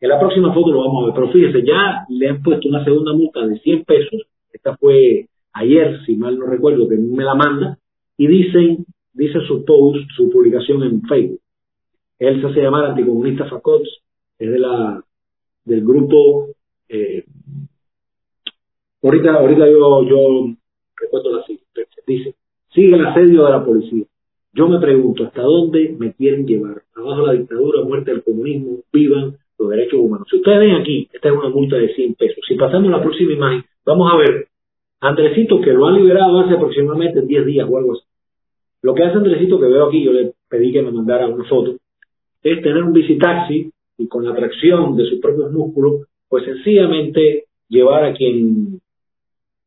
En 0.00 0.08
la 0.08 0.18
próxima 0.18 0.52
foto 0.52 0.72
lo 0.72 0.80
vamos 0.80 1.02
a 1.02 1.06
ver. 1.06 1.14
Pero 1.14 1.32
fíjense, 1.32 1.66
ya 1.66 2.04
le 2.08 2.28
han 2.28 2.42
puesto 2.42 2.68
una 2.68 2.84
segunda 2.84 3.12
multa 3.12 3.46
de 3.46 3.58
100 3.58 3.84
pesos. 3.84 4.26
Esta 4.52 4.76
fue 4.76 5.26
ayer, 5.54 6.00
si 6.04 6.16
mal 6.16 6.38
no 6.38 6.46
recuerdo, 6.46 6.88
que 6.88 6.96
me 6.96 7.24
la 7.24 7.34
manda. 7.34 7.78
Y 8.16 8.26
dicen, 8.26 8.84
dice 9.12 9.40
su 9.46 9.64
post, 9.64 10.08
su 10.16 10.30
publicación 10.30 10.82
en 10.82 11.02
Facebook. 11.02 11.40
Él 12.18 12.40
se 12.40 12.46
hace 12.46 12.62
llamar 12.62 12.86
anticomunista 12.86 13.46
Facots, 13.46 13.88
es 14.38 14.50
de 14.50 14.58
la, 14.58 15.02
del 15.64 15.80
grupo, 15.84 16.48
eh, 16.88 17.24
ahorita, 19.02 19.34
ahorita 19.34 19.66
yo, 19.68 20.48
recuerdo 20.96 21.36
la 21.36 21.44
cita, 21.44 21.62
dice, 22.06 22.34
sigue 22.72 22.94
el 22.94 23.06
asedio 23.06 23.44
de 23.44 23.50
la 23.50 23.64
policía. 23.64 24.04
Yo 24.52 24.68
me 24.68 24.78
pregunto, 24.78 25.24
¿hasta 25.24 25.42
dónde 25.42 25.96
me 25.98 26.12
quieren 26.12 26.46
llevar? 26.46 26.82
Abajo 26.94 27.26
la 27.26 27.32
dictadura, 27.32 27.82
muerte 27.82 28.12
del 28.12 28.22
comunismo, 28.22 28.82
vivan 28.92 29.36
los 29.58 29.70
derechos 29.70 29.98
humanos. 29.98 30.28
Si 30.30 30.36
ustedes 30.36 30.60
ven 30.60 30.76
aquí, 30.76 31.08
esta 31.12 31.28
es 31.28 31.34
una 31.34 31.48
multa 31.48 31.76
de 31.76 31.92
100 31.92 32.14
pesos. 32.14 32.38
Si 32.46 32.54
pasamos 32.54 32.88
a 32.88 32.98
la 32.98 33.02
próxima 33.02 33.32
imagen, 33.32 33.64
vamos 33.84 34.12
a 34.12 34.16
ver 34.16 34.48
Andresito, 35.04 35.60
que 35.60 35.70
lo 35.70 35.86
han 35.86 35.96
liberado 35.96 36.40
hace 36.40 36.54
aproximadamente 36.54 37.20
10 37.20 37.44
días 37.44 37.68
o 37.70 37.76
algo 37.76 37.92
así. 37.92 38.04
Lo 38.80 38.94
que 38.94 39.02
hace 39.02 39.18
Andresito, 39.18 39.60
que 39.60 39.66
veo 39.66 39.86
aquí, 39.86 40.02
yo 40.02 40.12
le 40.12 40.32
pedí 40.48 40.72
que 40.72 40.80
me 40.80 40.92
mandara 40.92 41.26
una 41.26 41.44
foto, 41.44 41.76
es 42.42 42.62
tener 42.62 42.82
un 42.82 42.94
bicitaxi 42.94 43.70
y 43.98 44.08
con 44.08 44.24
la 44.24 44.34
tracción 44.34 44.96
de 44.96 45.04
sus 45.04 45.20
propios 45.20 45.52
músculos, 45.52 46.06
pues 46.26 46.44
sencillamente 46.46 47.44
llevar 47.68 48.04
a 48.04 48.14
quien 48.14 48.80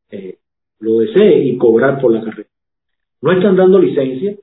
eh, 0.10 0.38
lo 0.80 1.00
desee 1.00 1.44
y 1.44 1.58
cobrar 1.58 2.02
por 2.02 2.14
la 2.14 2.24
carrera. 2.24 2.50
No 3.22 3.32
están 3.32 3.56
dando 3.56 3.78
licencia. 3.78 4.36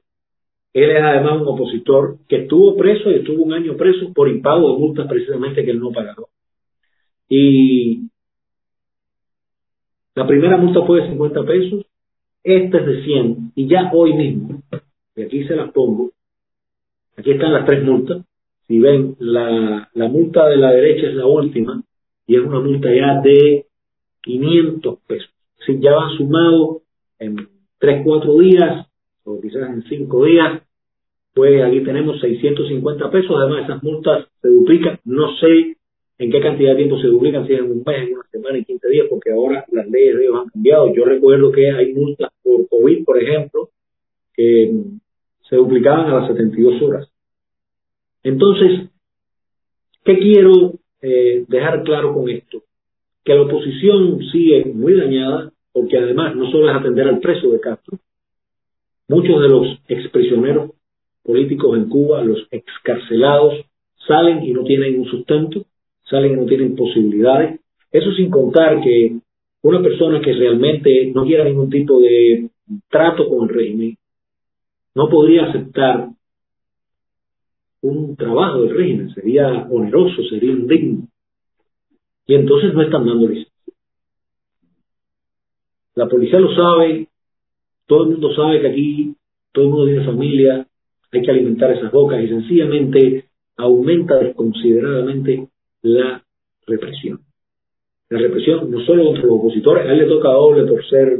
Él 0.72 0.90
es 0.90 1.02
además 1.02 1.42
un 1.42 1.48
opositor 1.48 2.18
que 2.28 2.42
estuvo 2.42 2.76
preso 2.76 3.10
y 3.10 3.16
estuvo 3.16 3.42
un 3.42 3.52
año 3.52 3.76
preso 3.76 4.12
por 4.12 4.28
impago 4.28 4.72
de 4.72 4.78
multas 4.78 5.08
precisamente 5.08 5.64
que 5.64 5.72
él 5.72 5.80
no 5.80 5.90
pagó. 5.90 6.28
Y 7.28 8.10
la 10.14 10.26
primera 10.26 10.56
multa 10.56 10.84
fue 10.86 11.02
de 11.02 11.08
50 11.08 11.42
pesos, 11.44 11.86
esta 12.42 12.78
es 12.78 12.86
de 12.86 13.04
100 13.04 13.52
y 13.54 13.68
ya 13.68 13.90
hoy 13.92 14.14
mismo, 14.14 14.62
y 15.16 15.22
aquí 15.22 15.44
se 15.44 15.56
las 15.56 15.70
pongo, 15.72 16.10
aquí 17.16 17.32
están 17.32 17.52
las 17.52 17.66
tres 17.66 17.84
multas, 17.84 18.22
si 18.66 18.78
ven, 18.78 19.16
la, 19.18 19.90
la 19.92 20.08
multa 20.08 20.48
de 20.48 20.56
la 20.56 20.70
derecha 20.70 21.08
es 21.08 21.14
la 21.14 21.26
última 21.26 21.82
y 22.26 22.36
es 22.36 22.42
una 22.42 22.60
multa 22.60 22.88
ya 22.94 23.20
de 23.20 23.66
500 24.22 24.98
pesos. 25.06 25.30
Si 25.66 25.78
ya 25.80 25.92
van 25.92 26.16
sumado 26.16 26.82
en 27.18 27.48
3, 27.78 28.02
4 28.04 28.38
días, 28.38 28.86
o 29.24 29.40
quizás 29.40 29.68
en 29.70 29.82
cinco 29.84 30.24
días, 30.24 30.62
pues 31.34 31.62
aquí 31.62 31.80
tenemos 31.82 32.20
650 32.20 33.10
pesos. 33.10 33.36
Además, 33.36 33.64
esas 33.64 33.82
multas 33.82 34.26
se 34.40 34.48
duplican. 34.48 35.00
No 35.04 35.34
sé 35.36 35.76
en 36.18 36.30
qué 36.30 36.40
cantidad 36.40 36.70
de 36.70 36.76
tiempo 36.76 36.98
se 36.98 37.08
duplican, 37.08 37.46
si 37.46 37.54
en 37.54 37.70
un 37.70 37.82
mes, 37.84 38.08
en 38.08 38.14
una 38.14 38.28
semana, 38.30 38.58
en 38.58 38.64
15 38.64 38.88
días, 38.88 39.06
porque 39.10 39.32
ahora 39.32 39.64
las 39.72 39.88
leyes 39.88 40.16
de 40.16 40.24
ellos 40.24 40.36
han 40.40 40.48
cambiado. 40.48 40.94
Yo 40.94 41.04
recuerdo 41.04 41.50
que 41.50 41.70
hay 41.70 41.92
multas 41.92 42.30
por 42.42 42.68
COVID, 42.68 43.04
por 43.04 43.22
ejemplo, 43.22 43.70
que 44.32 44.72
se 45.48 45.56
duplicaban 45.56 46.06
a 46.06 46.20
las 46.20 46.28
72 46.28 46.82
horas. 46.82 47.08
Entonces, 48.22 48.88
¿qué 50.04 50.18
quiero 50.18 50.74
eh, 51.02 51.44
dejar 51.48 51.82
claro 51.82 52.14
con 52.14 52.28
esto? 52.28 52.62
Que 53.24 53.34
la 53.34 53.42
oposición 53.42 54.20
sigue 54.32 54.64
muy 54.66 54.94
dañada, 54.94 55.52
porque 55.72 55.98
además 55.98 56.36
no 56.36 56.50
solo 56.50 56.70
es 56.70 56.76
atender 56.76 57.08
al 57.08 57.20
preso 57.20 57.50
de 57.50 57.60
Castro, 57.60 57.98
muchos 59.08 59.40
de 59.40 59.48
los 59.48 59.66
exprisioneros 59.88 60.70
políticos 61.22 61.76
en 61.76 61.88
Cuba, 61.88 62.22
los 62.22 62.46
excarcelados, 62.50 63.54
salen 64.06 64.44
y 64.44 64.52
no 64.52 64.64
tienen 64.64 65.00
un 65.00 65.06
sustento, 65.06 65.64
salen 66.04 66.32
y 66.32 66.36
no 66.36 66.46
tienen 66.46 66.76
posibilidades. 66.76 67.60
Eso 67.90 68.12
sin 68.12 68.30
contar 68.30 68.80
que 68.82 69.18
una 69.62 69.82
persona 69.82 70.20
que 70.20 70.32
realmente 70.32 71.10
no 71.14 71.24
quiera 71.24 71.44
ningún 71.44 71.70
tipo 71.70 72.00
de 72.00 72.50
trato 72.88 73.28
con 73.28 73.48
el 73.48 73.54
régimen, 73.54 73.96
no 74.94 75.08
podría 75.08 75.46
aceptar 75.46 76.08
un 77.82 78.16
trabajo 78.16 78.62
del 78.62 78.76
régimen, 78.76 79.10
sería 79.14 79.66
oneroso, 79.70 80.22
sería 80.30 80.52
indigno. 80.52 81.08
Y 82.26 82.34
entonces 82.34 82.72
no 82.72 82.82
están 82.82 83.06
dando 83.06 83.28
licencia. 83.28 83.52
La 85.94 86.08
policía 86.08 86.40
lo 86.40 86.54
sabe, 86.54 87.08
todo 87.86 88.04
el 88.04 88.10
mundo 88.10 88.34
sabe 88.34 88.60
que 88.60 88.68
aquí 88.68 89.14
todo 89.52 89.64
el 89.64 89.70
mundo 89.70 89.86
tiene 89.86 90.04
familia, 90.04 90.66
hay 91.12 91.22
que 91.22 91.30
alimentar 91.30 91.70
esas 91.72 91.92
bocas 91.92 92.22
y 92.22 92.28
sencillamente 92.28 93.28
aumenta 93.56 94.16
desconsideradamente 94.16 95.48
la 95.84 96.24
represión. 96.66 97.20
La 98.08 98.18
represión 98.18 98.70
no 98.70 98.84
solo 98.84 99.04
contra 99.04 99.24
los 99.24 99.38
opositores, 99.38 99.86
a 99.86 99.92
él 99.92 99.98
le 99.98 100.06
toca 100.06 100.30
doble 100.30 100.64
por 100.64 100.84
ser 100.86 101.18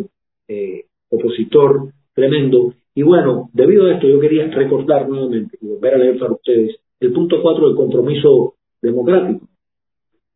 eh, 0.49 0.85
opositor 1.11 1.93
tremendo. 2.15 2.75
Y 2.95 3.03
bueno, 3.03 3.51
debido 3.53 3.87
a 3.87 3.95
esto 3.95 4.09
yo 4.09 4.19
quería 4.21 4.47
recordar 4.49 5.09
nuevamente 5.09 5.59
y 5.61 5.67
volver 5.67 5.95
a 5.95 5.99
leer 5.99 6.19
para 6.19 6.33
ustedes 6.33 6.77
el 7.01 7.13
punto 7.13 7.43
4 7.43 7.69
del 7.69 7.77
compromiso 7.77 8.55
democrático, 8.81 9.47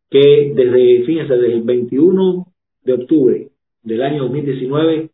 que 0.09 0.53
desde, 0.55 1.03
fíjense, 1.05 1.33
desde 1.33 1.53
el 1.53 1.63
21 1.63 2.45
de 2.83 2.93
octubre 2.93 3.49
del 3.81 4.01
año 4.03 4.23
2019, 4.23 5.09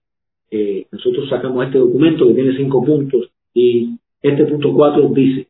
eh, 0.51 0.87
nosotros 0.91 1.29
sacamos 1.29 1.65
este 1.65 1.77
documento 1.77 2.27
que 2.27 2.33
tiene 2.33 2.57
cinco 2.57 2.83
puntos 2.83 3.29
y 3.53 3.97
este 4.21 4.45
punto 4.45 4.73
4 4.73 5.09
dice, 5.13 5.47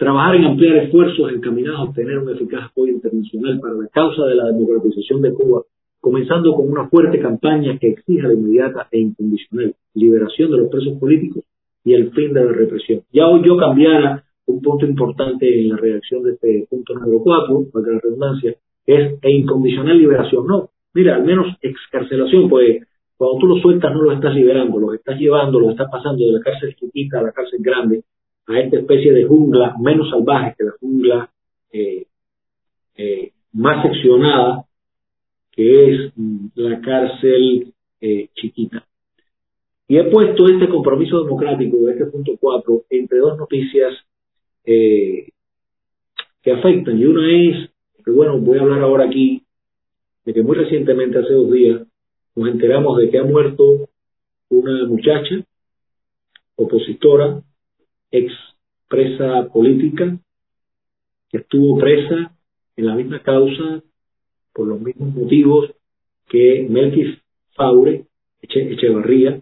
trabajar 0.00 0.34
en 0.36 0.46
ampliar 0.46 0.78
esfuerzos 0.78 1.30
encaminados 1.30 1.78
a 1.80 1.82
obtener 1.82 2.18
un 2.18 2.30
eficaz 2.30 2.70
apoyo 2.70 2.90
internacional 2.90 3.60
para 3.60 3.74
la 3.74 3.86
causa 3.88 4.24
de 4.24 4.34
la 4.34 4.46
democratización 4.46 5.20
de 5.20 5.34
Cuba, 5.34 5.62
comenzando 6.00 6.54
con 6.54 6.72
una 6.72 6.88
fuerte 6.88 7.20
campaña 7.20 7.78
que 7.78 7.88
exija 7.88 8.28
la 8.28 8.32
inmediata 8.32 8.88
e 8.90 8.98
incondicional 8.98 9.74
liberación 9.92 10.52
de 10.52 10.56
los 10.56 10.70
presos 10.70 10.98
políticos 10.98 11.44
y 11.84 11.92
el 11.92 12.12
fin 12.12 12.32
de 12.32 12.46
la 12.46 12.50
represión. 12.50 13.02
Ya 13.12 13.28
hoy 13.28 13.42
yo 13.44 13.58
cambiara 13.58 14.24
un 14.46 14.62
punto 14.62 14.86
importante 14.86 15.60
en 15.60 15.68
la 15.68 15.76
redacción 15.76 16.22
de 16.22 16.32
este 16.32 16.66
punto 16.70 16.94
número 16.94 17.20
4, 17.22 17.66
para 17.70 17.92
la 17.92 18.00
redundancia, 18.00 18.56
es 18.86 19.18
e 19.20 19.30
incondicional 19.30 19.98
liberación. 19.98 20.46
No, 20.46 20.70
mira, 20.94 21.16
al 21.16 21.26
menos 21.26 21.46
excarcelación, 21.60 22.48
pues 22.48 22.86
cuando 23.18 23.38
tú 23.38 23.46
los 23.48 23.60
sueltas 23.60 23.92
no 23.92 24.00
los 24.00 24.14
estás 24.14 24.34
liberando, 24.34 24.80
los 24.80 24.94
estás 24.94 25.18
llevando, 25.18 25.60
los 25.60 25.72
estás 25.72 25.90
pasando 25.92 26.24
de 26.24 26.32
la 26.32 26.40
cárcel 26.40 26.74
chiquita 26.74 27.18
a 27.18 27.22
la 27.22 27.32
cárcel 27.32 27.58
grande, 27.60 28.02
a 28.50 28.58
esta 28.58 28.78
especie 28.78 29.12
de 29.12 29.24
jungla 29.24 29.76
menos 29.80 30.10
salvaje 30.10 30.54
que 30.58 30.64
la 30.64 30.72
jungla 30.80 31.30
eh, 31.72 32.06
eh, 32.96 33.32
más 33.52 33.82
seccionada, 33.82 34.64
que 35.52 35.94
es 35.94 36.12
mm, 36.16 36.46
la 36.56 36.80
cárcel 36.80 37.72
eh, 38.00 38.28
chiquita. 38.34 38.84
Y 39.86 39.98
he 39.98 40.04
puesto 40.04 40.48
este 40.48 40.68
compromiso 40.68 41.22
democrático 41.22 41.76
de 41.78 41.92
este 41.92 42.06
punto 42.06 42.32
4 42.40 42.84
entre 42.90 43.18
dos 43.18 43.38
noticias 43.38 43.94
que 44.64 45.32
afectan. 46.52 46.96
Y 46.96 47.04
una 47.06 47.28
es, 47.28 47.70
que 48.04 48.10
bueno, 48.12 48.38
voy 48.38 48.58
a 48.58 48.62
hablar 48.62 48.82
ahora 48.82 49.06
aquí, 49.06 49.42
de 50.24 50.32
que 50.32 50.42
muy 50.42 50.56
recientemente, 50.56 51.18
hace 51.18 51.32
dos 51.32 51.50
días, 51.50 51.82
nos 52.36 52.48
enteramos 52.48 52.98
de 52.98 53.10
que 53.10 53.18
ha 53.18 53.24
muerto 53.24 53.88
una 54.48 54.86
muchacha 54.86 55.44
opositora 56.54 57.42
ex 58.10 58.32
presa 58.88 59.48
política, 59.52 60.18
que 61.30 61.38
estuvo 61.38 61.78
presa 61.78 62.36
en 62.76 62.86
la 62.86 62.94
misma 62.94 63.22
causa 63.22 63.82
por 64.52 64.66
los 64.66 64.80
mismos 64.80 65.14
motivos 65.14 65.70
que 66.28 66.66
Melquis 66.68 67.18
Faure 67.54 68.06
Echevarría. 68.42 69.40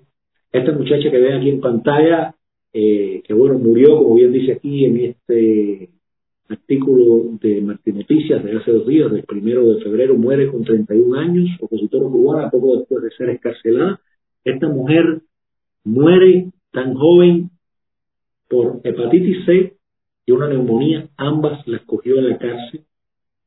Esta 0.52 0.72
muchacha 0.72 1.10
que 1.10 1.18
ven 1.18 1.36
aquí 1.36 1.50
en 1.50 1.60
pantalla, 1.60 2.34
eh, 2.72 3.22
que 3.24 3.34
bueno, 3.34 3.58
murió, 3.58 3.98
como 3.98 4.16
bien 4.16 4.32
dice 4.32 4.52
aquí 4.52 4.84
en 4.84 4.96
este 5.00 5.90
artículo 6.48 7.38
de 7.40 7.60
Martín 7.60 7.96
Noticias 7.96 8.42
de 8.42 8.56
hace 8.56 8.72
dos 8.72 8.86
días, 8.86 9.12
del 9.12 9.24
primero 9.24 9.66
de 9.66 9.82
febrero, 9.82 10.16
muere 10.16 10.50
con 10.50 10.64
31 10.64 11.18
años, 11.18 11.48
opositora 11.60 12.08
cubana, 12.08 12.50
poco 12.50 12.78
después 12.78 13.02
de 13.02 13.10
ser 13.10 13.30
escarcelada. 13.30 14.00
Esta 14.44 14.68
mujer 14.68 15.22
muere 15.84 16.50
tan 16.72 16.94
joven 16.94 17.50
por 18.48 18.80
hepatitis 18.84 19.44
C 19.44 19.76
y 20.26 20.32
una 20.32 20.48
neumonía, 20.48 21.08
ambas 21.16 21.66
las 21.66 21.82
cogió 21.82 22.18
en 22.18 22.30
la 22.30 22.38
cárcel. 22.38 22.84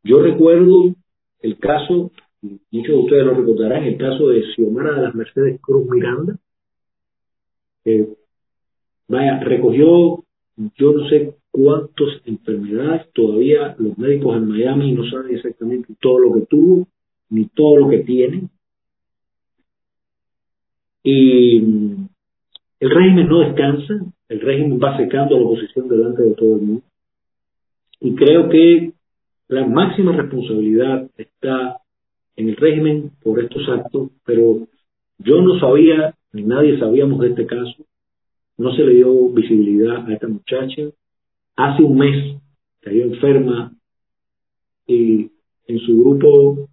Yo 0.03 0.21
recuerdo 0.21 0.95
el 1.41 1.57
caso, 1.57 2.11
muchos 2.41 2.95
de 2.95 3.01
ustedes 3.01 3.25
lo 3.25 3.33
recordarán, 3.35 3.83
el 3.83 3.97
caso 3.97 4.27
de 4.27 4.43
Xiomara 4.55 4.95
de 4.95 5.01
las 5.01 5.15
Mercedes 5.15 5.59
Cruz 5.61 5.87
Miranda, 5.89 6.37
vaya, 9.07 9.39
recogió 9.39 10.23
yo 10.77 10.93
no 10.93 11.09
sé 11.09 11.35
cuántas 11.51 12.07
enfermedades, 12.25 13.11
todavía 13.13 13.75
los 13.79 13.97
médicos 13.97 14.37
en 14.37 14.47
Miami 14.47 14.91
no 14.93 15.09
saben 15.09 15.35
exactamente 15.35 15.93
todo 15.99 16.19
lo 16.19 16.33
que 16.33 16.45
tuvo, 16.47 16.87
ni 17.29 17.47
todo 17.47 17.77
lo 17.77 17.89
que 17.89 17.99
tiene. 17.99 18.49
Y 21.03 21.61
el 22.81 22.89
régimen 22.89 23.29
no 23.29 23.41
descansa, 23.41 23.93
el 24.27 24.41
régimen 24.41 24.79
va 24.83 24.97
secando 24.97 25.35
a 25.35 25.39
la 25.39 25.45
oposición 25.45 25.87
delante 25.87 26.23
de 26.23 26.33
todo 26.33 26.55
el 26.55 26.61
mundo. 26.61 26.83
Y 27.99 28.15
creo 28.15 28.49
que 28.49 28.93
la 29.49 29.67
máxima 29.67 30.13
responsabilidad 30.13 31.07
está 31.15 31.77
en 32.35 32.49
el 32.49 32.55
régimen 32.55 33.11
por 33.23 33.39
estos 33.39 33.69
actos, 33.69 34.09
pero 34.25 34.67
yo 35.19 35.41
no 35.43 35.59
sabía, 35.59 36.15
ni 36.33 36.41
nadie 36.41 36.79
sabíamos 36.79 37.19
de 37.19 37.29
este 37.29 37.45
caso, 37.45 37.85
no 38.57 38.73
se 38.75 38.83
le 38.83 38.95
dio 38.95 39.29
visibilidad 39.29 40.07
a 40.07 40.13
esta 40.13 40.27
muchacha. 40.27 40.81
Hace 41.57 41.83
un 41.83 41.97
mes 41.99 42.41
cayó 42.79 43.03
enferma 43.03 43.73
y 44.87 45.29
en 45.67 45.79
su 45.85 46.01
grupo, 46.01 46.67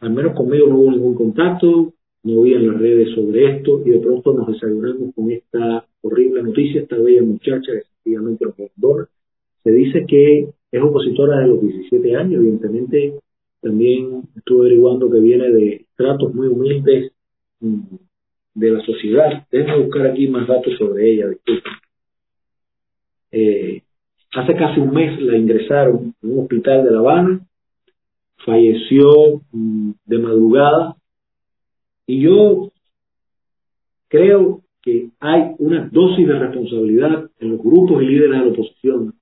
al 0.00 0.10
menos 0.10 0.36
conmigo 0.36 0.66
no 0.66 0.76
hubo 0.76 0.90
ningún 0.90 1.14
contacto, 1.14 1.94
no 2.28 2.42
vi 2.42 2.54
en 2.54 2.66
las 2.66 2.78
redes 2.78 3.14
sobre 3.14 3.56
esto 3.56 3.82
y 3.84 3.90
de 3.90 4.00
pronto 4.00 4.32
nos 4.34 4.48
desayunamos 4.48 5.14
con 5.14 5.30
esta 5.30 5.84
horrible 6.02 6.42
noticia, 6.42 6.82
esta 6.82 6.98
bella 6.98 7.22
muchacha 7.22 7.72
nos 8.04 8.40
abandona. 8.42 9.08
Se 9.64 9.70
dice 9.70 10.04
que 10.06 10.48
es 10.70 10.82
opositora 10.82 11.40
de 11.40 11.48
los 11.48 11.60
17 11.60 12.16
años, 12.16 12.40
evidentemente 12.40 13.14
también 13.60 14.22
estuve 14.36 14.66
averiguando 14.66 15.10
que 15.10 15.20
viene 15.20 15.50
de 15.50 15.86
tratos 15.96 16.34
muy 16.34 16.46
humildes 16.46 17.12
mm, 17.60 17.80
de 18.54 18.70
la 18.70 18.84
sociedad. 18.84 19.46
Déjenme 19.50 19.84
buscar 19.84 20.06
aquí 20.08 20.28
más 20.28 20.46
datos 20.46 20.74
sobre 20.78 21.12
ella, 21.12 21.28
disculpen. 21.28 21.72
Eh, 23.32 23.82
hace 24.32 24.54
casi 24.54 24.80
un 24.80 24.92
mes 24.92 25.20
la 25.20 25.36
ingresaron 25.36 26.14
en 26.22 26.30
un 26.30 26.40
hospital 26.40 26.84
de 26.84 26.90
La 26.90 26.98
Habana, 26.98 27.40
falleció 28.44 29.42
mm, 29.52 29.90
de 30.06 30.18
madrugada 30.18 30.96
y 32.08 32.22
yo 32.22 32.72
creo 34.08 34.62
que 34.82 35.10
hay 35.20 35.54
una 35.58 35.88
dosis 35.92 36.26
de 36.26 36.38
responsabilidad 36.38 37.30
en 37.38 37.50
los 37.50 37.62
grupos 37.62 38.02
y 38.02 38.06
líderes 38.06 38.30
de 38.30 38.38
la 38.38 38.50
oposición 38.50 39.14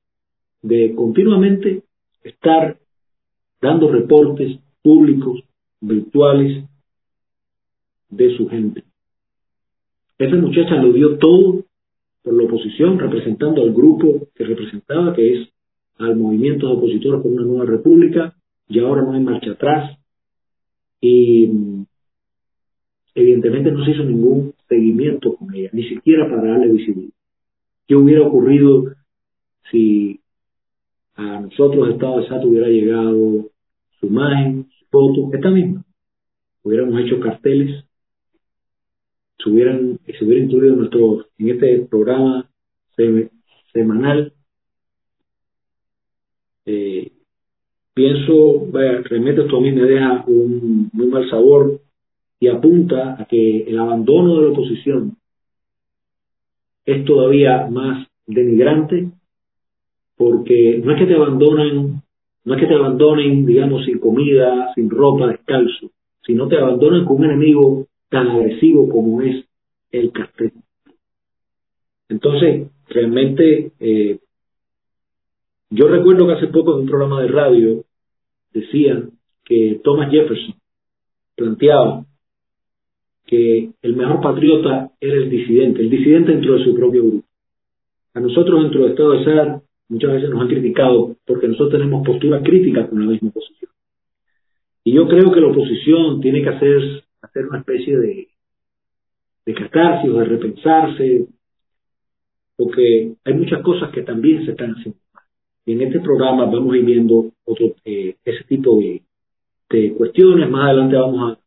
de 0.62 0.94
continuamente 0.94 1.82
estar 2.22 2.78
dando 3.60 3.90
reportes 3.90 4.60
públicos, 4.82 5.42
virtuales, 5.80 6.64
de 8.08 8.36
su 8.36 8.48
gente. 8.48 8.84
Esa 10.16 10.36
muchacha 10.36 10.76
lo 10.76 10.92
dio 10.92 11.18
todo 11.18 11.64
por 12.22 12.34
la 12.34 12.44
oposición, 12.44 13.00
representando 13.00 13.62
al 13.62 13.72
grupo 13.72 14.28
que 14.32 14.44
representaba, 14.44 15.12
que 15.12 15.42
es 15.42 15.48
al 15.98 16.14
movimiento 16.14 16.68
de 16.68 16.74
opositores 16.74 17.20
por 17.20 17.32
una 17.32 17.42
nueva 17.42 17.64
república, 17.64 18.36
y 18.68 18.78
ahora 18.78 19.02
no 19.02 19.12
hay 19.12 19.20
marcha 19.20 19.50
atrás. 19.50 19.98
Y 21.00 21.50
evidentemente 23.16 23.72
no 23.72 23.84
se 23.84 23.92
hizo 23.92 24.04
ningún 24.04 24.54
seguimiento 24.68 25.34
con 25.34 25.52
ella, 25.54 25.70
ni 25.72 25.88
siquiera 25.88 26.28
para 26.28 26.46
darle 26.46 26.72
visibilidad. 26.72 27.14
¿Qué 27.88 27.96
hubiera 27.96 28.22
ocurrido 28.22 28.92
si 29.70 30.20
a 31.14 31.40
nosotros, 31.40 31.88
Estado 31.88 32.20
de 32.20 32.28
SAT, 32.28 32.44
hubiera 32.44 32.68
llegado 32.68 33.48
su 33.98 34.06
imagen, 34.06 34.68
su 34.78 34.84
foto, 34.90 35.30
esta 35.32 35.50
misma? 35.50 35.82
Hubiéramos 36.62 37.00
hecho 37.00 37.18
carteles, 37.18 37.84
se, 39.42 39.50
hubieran, 39.50 39.98
hubiera 40.20 40.44
incluido 40.44 40.74
en, 40.74 40.78
nuestro, 40.78 41.26
en 41.38 41.48
este 41.48 41.86
programa 41.88 42.50
semanal. 43.72 44.34
Eh, 46.66 47.12
pienso, 47.94 48.66
vaya, 48.70 49.00
realmente 49.02 49.40
esto 49.40 49.56
a 49.56 49.60
mí 49.60 49.72
me 49.72 49.84
deja 49.84 50.24
un 50.26 50.90
muy 50.92 51.06
mal 51.06 51.30
sabor 51.30 51.80
y 52.38 52.48
apunta 52.48 53.16
a 53.20 53.24
que 53.26 53.62
el 53.62 53.78
abandono 53.78 54.36
de 54.36 54.42
la 54.42 54.50
oposición 54.50 55.16
es 56.84 57.04
todavía 57.04 57.66
más 57.70 58.06
denigrante 58.26 59.10
porque 60.16 60.80
no 60.82 60.92
es 60.92 60.98
que 60.98 61.06
te 61.06 61.14
abandonan, 61.14 62.02
no 62.44 62.54
es 62.54 62.60
que 62.60 62.66
te 62.66 62.74
abandonen, 62.74 63.44
digamos, 63.44 63.84
sin 63.84 63.98
comida, 63.98 64.72
sin 64.74 64.88
ropa, 64.88 65.28
descalzo, 65.28 65.90
sino 66.24 66.48
te 66.48 66.56
abandonan 66.56 67.04
con 67.04 67.18
un 67.18 67.24
enemigo 67.26 67.86
tan 68.08 68.28
agresivo 68.28 68.88
como 68.88 69.20
es 69.20 69.44
el 69.90 70.12
cartel. 70.12 70.52
Entonces, 72.08 72.68
realmente, 72.88 73.72
eh, 73.80 74.18
yo 75.70 75.88
recuerdo 75.88 76.26
que 76.26 76.32
hace 76.34 76.46
poco 76.48 76.74
en 76.74 76.82
un 76.82 76.86
programa 76.86 77.20
de 77.22 77.28
radio 77.28 77.84
decían 78.52 79.10
que 79.44 79.80
Thomas 79.82 80.10
Jefferson 80.10 80.54
planteaba 81.34 82.04
que 83.26 83.70
el 83.82 83.96
mejor 83.96 84.20
patriota 84.20 84.90
era 85.00 85.16
el 85.16 85.28
disidente, 85.28 85.80
el 85.82 85.90
disidente 85.90 86.32
dentro 86.32 86.54
de 86.54 86.64
su 86.64 86.74
propio 86.74 87.02
grupo. 87.02 87.26
A 88.14 88.20
nosotros 88.20 88.62
dentro 88.62 88.82
del 88.82 88.90
Estado 88.92 89.12
de 89.12 89.24
SAR 89.24 89.60
muchas 89.88 90.12
veces 90.12 90.30
nos 90.30 90.40
han 90.40 90.48
criticado 90.48 91.16
porque 91.26 91.48
nosotros 91.48 91.72
tenemos 91.72 92.06
posturas 92.06 92.42
críticas 92.44 92.88
con 92.88 93.00
la 93.00 93.10
misma 93.10 93.30
oposición. 93.30 93.70
Y 94.84 94.92
yo 94.92 95.08
creo 95.08 95.32
que 95.32 95.40
la 95.40 95.48
oposición 95.48 96.20
tiene 96.20 96.42
que 96.42 96.48
hacer, 96.48 97.04
hacer 97.20 97.46
una 97.46 97.58
especie 97.58 97.98
de, 97.98 98.28
de 99.44 99.54
catarsis 99.54 100.10
o 100.10 100.18
de 100.18 100.24
repensarse, 100.24 101.26
porque 102.56 103.14
hay 103.24 103.34
muchas 103.34 103.62
cosas 103.62 103.90
que 103.90 104.02
también 104.02 104.44
se 104.44 104.52
están 104.52 104.72
haciendo. 104.72 105.00
Y 105.66 105.72
en 105.72 105.82
este 105.82 105.98
programa 105.98 106.46
vamos 106.46 106.72
a 106.72 106.76
ir 106.78 106.84
viendo 106.84 107.32
otro, 107.44 107.74
eh, 107.84 108.14
ese 108.24 108.44
tipo 108.44 108.78
de, 108.78 109.02
de 109.68 109.92
cuestiones. 109.94 110.48
Más 110.48 110.66
adelante 110.66 110.96
vamos 110.96 111.32
a 111.32 111.45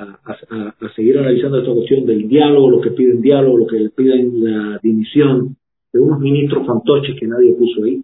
a, 0.00 0.88
seguir 0.94 1.18
analizando 1.18 1.58
esta 1.58 1.72
cuestión 1.72 2.06
del 2.06 2.28
diálogo, 2.28 2.70
los 2.70 2.82
que 2.82 2.90
piden 2.90 3.20
diálogo, 3.20 3.58
los 3.58 3.68
que 3.68 3.90
piden 3.90 4.44
la 4.44 4.80
dimisión 4.82 5.56
de 5.92 6.00
unos 6.00 6.20
ministros 6.20 6.66
fantoches 6.66 7.18
que 7.18 7.26
nadie 7.26 7.54
puso 7.54 7.84
ahí. 7.84 8.02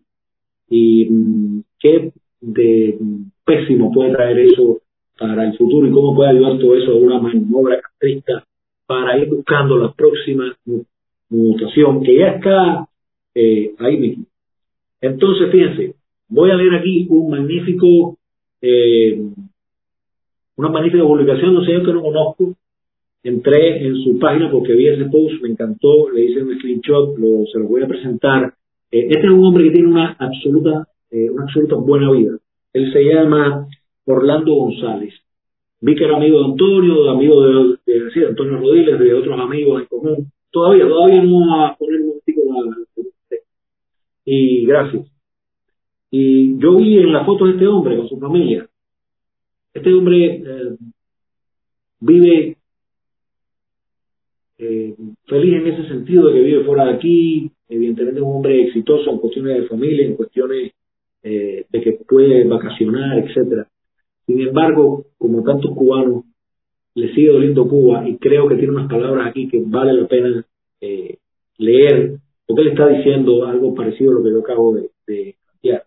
Y 0.69 1.07
mm, 1.11 1.63
qué 1.81 2.13
de 2.41 2.99
pésimo 3.45 3.93
puede 3.93 4.13
traer 4.13 4.39
eso 4.41 4.81
para 5.19 5.47
el 5.47 5.57
futuro 5.57 5.87
y 5.87 5.93
cómo 5.93 6.15
puede 6.15 6.31
ayudar 6.31 6.59
todo 6.59 6.77
eso 6.77 6.93
a 6.93 6.97
una 6.97 7.19
maniobra 7.21 7.81
castrista 7.81 8.45
para 8.87 9.19
ir 9.19 9.29
buscando 9.29 9.79
la 9.79 9.93
próxima 9.93 10.57
mutación 11.29 12.03
que 12.03 12.19
ya 12.19 12.29
está 12.29 12.89
eh, 13.35 13.75
ahí 13.79 13.97
mismo. 13.97 14.25
Entonces, 15.01 15.51
fíjense, 15.51 15.95
voy 16.29 16.51
a 16.51 16.57
leer 16.57 16.75
aquí 16.75 17.07
un 17.09 17.31
magnífico 17.31 18.19
eh, 18.61 19.21
una 20.57 20.71
magnífica 20.71 21.05
publicación 21.05 21.53
de 21.53 21.59
un 21.59 21.67
señor 21.67 21.85
que 21.85 21.93
no 21.93 22.03
conozco. 22.03 22.55
Entré 23.23 23.87
en 23.87 23.97
su 24.03 24.19
página 24.19 24.51
porque 24.51 24.73
vi 24.75 24.89
ese 24.89 25.05
post, 25.07 25.43
me 25.43 25.49
encantó, 25.49 26.11
le 26.11 26.23
hice 26.25 26.43
un 26.43 26.55
screenshot, 26.57 27.19
lo, 27.19 27.45
se 27.53 27.59
lo 27.59 27.67
voy 27.67 27.83
a 27.83 27.89
presentar. 27.89 28.55
Eh, 28.91 29.09
este 29.11 29.27
es 29.27 29.33
un 29.33 29.45
hombre 29.45 29.65
que 29.65 29.71
tiene 29.71 29.89
una 29.89 30.17
absoluta, 30.19 30.87
eh, 31.11 31.29
una 31.31 31.45
absoluta 31.45 31.77
buena 31.77 32.13
vida. 32.13 32.39
Él 32.73 32.93
se 32.93 33.03
llama 33.03 33.67
Orlando 34.05 34.55
González. 34.55 35.15
Vi 35.81 35.95
que 35.95 36.05
era 36.05 36.17
amigo 36.17 36.39
de 36.39 36.45
Antonio, 36.47 37.11
amigo 37.11 37.43
de, 37.43 37.77
de, 37.87 38.27
Antonio 38.27 38.59
Rodiles, 38.59 38.99
de 38.99 39.15
otros 39.15 39.39
amigos 39.39 39.83
en 39.83 39.89
común. 39.89 40.33
Todavía, 40.51 40.89
todavía 40.89 41.23
no 41.23 41.49
va 41.49 41.69
a 41.69 41.77
poner 41.77 42.01
un 42.01 42.21
tico 42.25 42.41
Y 44.25 44.67
gracias. 44.67 45.07
Y 46.11 46.59
yo 46.59 46.77
vi 46.77 46.99
en 46.99 47.13
la 47.13 47.25
foto 47.25 47.47
de 47.47 47.53
este 47.53 47.67
hombre 47.67 47.97
con 47.97 48.09
su 48.09 48.19
familia, 48.19 48.67
este 49.77 49.93
hombre 49.93 50.25
eh, 50.25 50.77
vive 52.01 52.57
eh, 54.59 54.95
feliz 55.27 55.55
en 55.55 55.67
ese 55.67 55.89
sentido 55.89 56.29
de 56.29 56.35
que 56.35 56.41
vive 56.41 56.65
fuera 56.65 56.87
de 56.87 56.95
aquí, 56.95 57.51
evidentemente 57.69 58.21
es 58.21 58.27
un 58.27 58.37
hombre 58.37 58.63
exitoso 58.63 59.11
en 59.11 59.19
cuestiones 59.19 59.61
de 59.61 59.69
familia, 59.69 60.07
en 60.07 60.17
cuestiones 60.17 60.73
eh, 61.23 61.67
de 61.71 61.81
que 61.83 61.93
puede 62.09 62.45
vacacionar, 62.45 63.19
etcétera. 63.19 63.69
Sin 64.25 64.41
embargo, 64.41 65.05
como 65.19 65.45
tantos 65.45 65.75
cubanos, 65.75 66.25
le 66.95 67.15
sigue 67.15 67.31
doliendo 67.31 67.69
Cuba 67.69 68.09
y 68.09 68.17
creo 68.17 68.49
que 68.49 68.57
tiene 68.57 68.73
unas 68.73 68.91
palabras 68.91 69.29
aquí 69.29 69.49
que 69.49 69.63
vale 69.67 69.93
la 69.93 70.09
pena 70.09 70.43
leer, 71.59 72.17
porque 72.47 72.63
él 72.63 72.69
está 72.69 72.89
diciendo 72.89 73.45
algo 73.45 73.75
parecido 73.75 74.13
a 74.13 74.15
lo 74.15 74.23
que 74.23 74.31
yo 74.31 74.41
acabo 74.41 74.75
de, 74.75 74.91
de 75.07 75.37
plantear. 75.45 75.85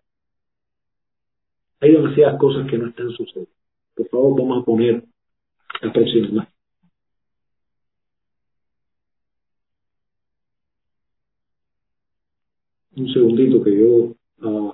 Hay 1.80 1.92
demasiadas 1.92 2.38
cosas 2.40 2.70
que 2.70 2.78
no 2.78 2.88
están 2.88 3.10
sucediendo. 3.12 3.59
Por 4.00 4.10
favor, 4.12 4.40
vamos 4.40 4.64
a 4.64 4.66
poner 4.66 5.04
la 5.82 5.92
próxima 5.92 6.50
Un 12.96 13.14
segundito 13.14 13.62
que 13.64 13.78
yo 13.78 14.16
uh, 14.48 14.74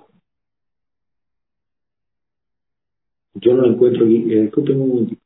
yo 3.36 3.54
no 3.54 3.64
la 3.64 3.74
encuentro 3.74 4.06
aquí. 4.06 4.32
Eh, 4.32 4.44
disculpen 4.44 4.82
un 4.82 4.90
momentito. 4.90 5.22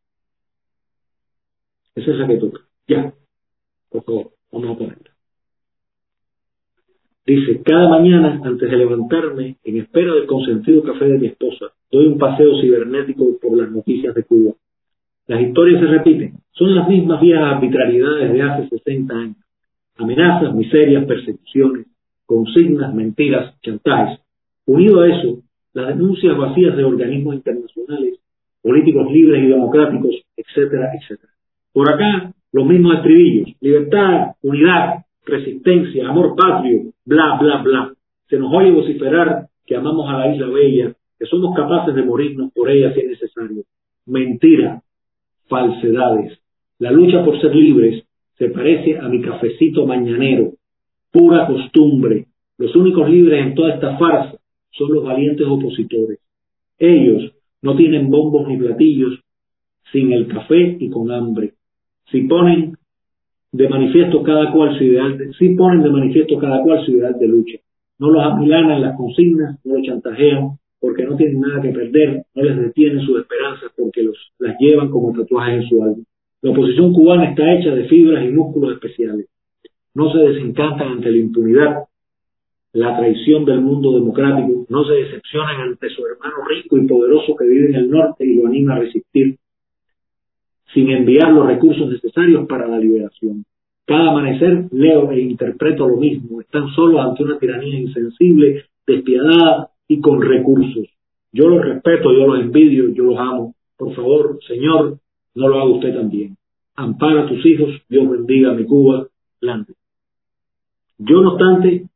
Es 1.95 2.07
esa 2.07 2.27
que 2.27 2.37
toca. 2.37 2.61
Ya. 2.87 3.13
Por 3.89 4.03
favor, 4.05 4.33
vamos 4.51 4.75
a 4.75 4.79
ponerla. 4.79 5.08
Dice, 7.29 7.61
cada 7.63 7.87
mañana 7.87 8.41
antes 8.43 8.71
de 8.71 8.75
levantarme, 8.75 9.57
en 9.63 9.77
espera 9.77 10.15
del 10.15 10.25
consentido 10.25 10.81
café 10.81 11.05
de 11.05 11.19
mi 11.19 11.27
esposa, 11.27 11.67
doy 11.91 12.07
un 12.07 12.17
paseo 12.17 12.59
cibernético 12.59 13.37
por 13.39 13.55
las 13.55 13.69
noticias 13.69 14.15
de 14.15 14.23
Cuba. 14.23 14.53
Las 15.27 15.39
historias 15.39 15.79
se 15.79 15.85
repiten, 15.85 16.33
son 16.53 16.73
las 16.73 16.89
mismas 16.89 17.21
viejas 17.21 17.53
arbitrariedades 17.53 18.33
de 18.33 18.41
hace 18.41 18.69
60 18.69 19.13
años. 19.13 19.35
Amenazas, 19.97 20.55
miserias, 20.55 21.05
persecuciones, 21.05 21.85
consignas, 22.25 22.95
mentiras, 22.95 23.53
chantajes. 23.61 24.21
Unido 24.65 25.01
a 25.01 25.09
eso, 25.09 25.43
las 25.73 25.89
denuncias 25.89 26.35
vacías 26.35 26.75
de 26.75 26.83
organismos 26.83 27.35
internacionales, 27.35 28.19
políticos 28.63 29.11
libres 29.11 29.43
y 29.43 29.47
democráticos, 29.49 30.15
etcétera, 30.35 30.93
etcétera. 30.99 31.31
Por 31.73 31.93
acá, 31.93 32.33
los 32.53 32.65
mismos 32.65 32.95
estribillos, 32.95 33.55
libertad, 33.61 34.31
unidad, 34.41 35.05
resistencia, 35.27 36.09
amor 36.09 36.35
patrio, 36.35 36.91
bla, 37.09 37.37
bla, 37.41 37.57
bla. 37.63 37.93
Se 38.29 38.37
nos 38.37 38.53
oye 38.53 38.71
vociferar 38.71 39.47
que 39.65 39.75
amamos 39.75 40.07
a 40.09 40.19
la 40.19 40.33
isla 40.33 40.47
bella, 40.47 40.93
que 41.17 41.25
somos 41.25 41.55
capaces 41.55 41.95
de 41.95 42.03
morirnos 42.03 42.53
por 42.53 42.69
ella 42.69 42.93
si 42.93 42.99
es 42.99 43.09
necesario. 43.09 43.63
Mentira, 44.05 44.81
falsedades. 45.47 46.39
La 46.77 46.91
lucha 46.91 47.25
por 47.25 47.41
ser 47.41 47.55
libres 47.55 48.05
se 48.37 48.49
parece 48.49 48.99
a 48.99 49.09
mi 49.09 49.21
cafecito 49.21 49.85
mañanero, 49.87 50.53
pura 51.11 51.47
costumbre. 51.47 52.27
Los 52.57 52.75
únicos 52.75 53.09
libres 53.09 53.43
en 53.43 53.55
toda 53.55 53.73
esta 53.73 53.97
farsa 53.97 54.37
son 54.71 54.93
los 54.93 55.03
valientes 55.03 55.47
opositores. 55.47 56.19
Ellos 56.77 57.33
no 57.61 57.75
tienen 57.75 58.09
bombos 58.09 58.47
ni 58.47 58.57
platillos, 58.57 59.19
sin 59.91 60.13
el 60.13 60.27
café 60.27 60.77
y 60.79 60.89
con 60.89 61.11
hambre. 61.11 61.53
Si 62.11 62.21
ponen 62.21 62.77
de 63.51 63.67
manifiesto 63.67 64.21
cada 64.23 64.51
cual 64.51 64.77
su 64.77 64.83
ideal, 64.83 65.17
de, 65.17 65.55
ponen 65.55 65.83
de 65.83 65.89
manifiesto 65.89 66.37
cada 66.37 66.61
cual 66.61 66.85
su 66.85 66.91
ideal 66.91 67.17
de 67.19 67.27
lucha. 67.27 67.57
No 67.97 68.11
los 68.11 68.23
amilanan 68.23 68.81
las 68.81 68.95
consignas, 68.95 69.59
no 69.65 69.75
los 69.75 69.85
chantajean, 69.85 70.51
porque 70.79 71.03
no 71.03 71.17
tienen 71.17 71.41
nada 71.41 71.61
que 71.61 71.69
perder, 71.69 72.23
no 72.35 72.43
les 72.43 72.57
detienen 72.57 73.01
sus 73.01 73.19
esperanzas 73.19 73.71
porque 73.75 74.03
los, 74.03 74.17
las 74.39 74.57
llevan 74.59 74.89
como 74.89 75.13
tatuajes 75.13 75.63
en 75.63 75.69
su 75.69 75.83
alma. 75.83 76.03
La 76.41 76.51
oposición 76.51 76.93
cubana 76.93 77.31
está 77.31 77.53
hecha 77.53 77.75
de 77.75 77.85
fibras 77.85 78.23
y 78.23 78.29
músculos 78.29 78.73
especiales. 78.73 79.27
No 79.93 80.11
se 80.11 80.19
desencantan 80.19 80.87
ante 80.87 81.11
la 81.11 81.17
impunidad, 81.17 81.83
la 82.71 82.97
traición 82.97 83.45
del 83.45 83.61
mundo 83.61 83.91
democrático, 83.93 84.65
no 84.69 84.85
se 84.85 84.93
decepcionan 84.93 85.61
ante 85.61 85.89
su 85.89 86.05
hermano 86.05 86.35
rico 86.47 86.77
y 86.77 86.87
poderoso 86.87 87.35
que 87.35 87.45
vive 87.45 87.69
en 87.69 87.75
el 87.75 87.89
norte 87.89 88.25
y 88.25 88.35
lo 88.35 88.47
anima 88.47 88.75
a 88.75 88.79
resistir, 88.79 89.37
sin 90.73 90.89
enviar 90.91 91.31
los 91.31 91.47
recursos 91.47 91.89
necesarios 91.89 92.47
para 92.47 92.67
la 92.67 92.77
liberación. 92.77 93.45
Cada 93.85 94.11
amanecer 94.11 94.65
leo 94.71 95.11
e 95.11 95.19
interpreto 95.19 95.87
lo 95.87 95.97
mismo. 95.97 96.41
Están 96.41 96.69
solos 96.75 97.01
ante 97.01 97.23
una 97.23 97.39
tiranía 97.39 97.79
insensible, 97.79 98.65
despiadada, 98.85 99.71
y 99.89 99.99
con 99.99 100.21
recursos. 100.21 100.87
Yo 101.33 101.49
los 101.49 101.65
respeto, 101.65 102.13
yo 102.13 102.27
los 102.27 102.39
envidio, 102.39 102.89
yo 102.93 103.03
los 103.03 103.19
amo. 103.19 103.55
Por 103.75 103.93
favor, 103.95 104.39
Señor, 104.47 104.99
no 105.35 105.47
lo 105.47 105.55
haga 105.55 105.71
usted 105.71 105.93
también. 105.93 106.37
ampara 106.75 107.23
a 107.23 107.27
tus 107.27 107.45
hijos, 107.45 107.71
Dios 107.89 108.09
bendiga 108.09 108.51
a 108.51 108.53
mi 108.53 108.63
Cuba, 108.63 109.07
Lante. 109.41 109.73
Yo, 110.97 111.21
no 111.21 111.33
obstante, 111.33 111.87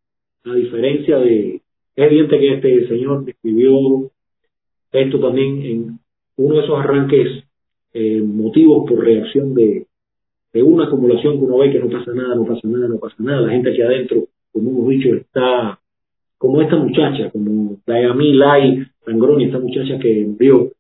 a 0.44 0.54
diferencia 0.54 1.20
de, 1.20 1.56
es 1.56 1.62
evidente 1.96 2.40
que 2.40 2.54
este 2.56 2.88
señor 2.88 3.24
escribió 3.28 4.12
esto 4.92 5.20
también 5.20 5.62
en 5.62 6.00
uno 6.36 6.56
de 6.56 6.64
esos 6.64 6.80
arranques 6.80 7.43
eh, 7.94 8.22
motivos 8.22 8.90
por 8.90 9.04
reacción 9.04 9.54
de, 9.54 9.86
una 10.56 10.86
acumulación 10.86 11.38
que 11.38 11.46
uno 11.46 11.58
ve 11.58 11.72
que 11.72 11.80
no 11.80 11.90
pasa 11.90 12.12
nada, 12.14 12.36
no 12.36 12.46
pasa 12.46 12.68
nada, 12.68 12.88
no 12.88 13.00
pasa 13.00 13.16
nada. 13.20 13.42
La 13.42 13.52
gente 13.52 13.72
aquí 13.72 13.82
adentro, 13.82 14.28
como 14.52 14.70
hemos 14.70 14.90
dicho, 14.90 15.16
está 15.16 15.80
como 16.38 16.62
esta 16.62 16.76
muchacha, 16.76 17.32
como 17.32 17.78
Dayami 17.86 18.34
Lai 18.34 18.86
Rangroni, 19.06 19.46
esta 19.46 19.60
muchacha 19.60 19.98
que 20.00 20.22
envió 20.22 20.72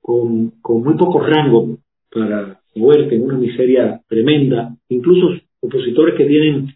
con, 0.00 0.52
muy 0.82 0.94
poco 0.94 1.20
rango 1.20 1.78
para 2.10 2.60
moverte 2.74 3.16
en 3.16 3.22
una 3.22 3.36
miseria 3.36 4.00
tremenda, 4.08 4.74
incluso 4.88 5.28
opositores 5.60 6.14
que 6.14 6.24
tienen 6.24 6.68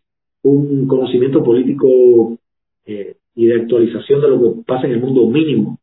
un 0.43 0.87
conocimiento 0.87 1.43
político 1.43 2.37
eh, 2.85 3.17
y 3.35 3.47
de 3.47 3.61
actualización 3.61 4.21
de 4.21 4.29
lo 4.29 4.43
que 4.43 4.63
pasa 4.67 4.87
en 4.87 4.93
el 4.95 5.01
mundo 5.01 5.27
mínimo. 5.31 5.79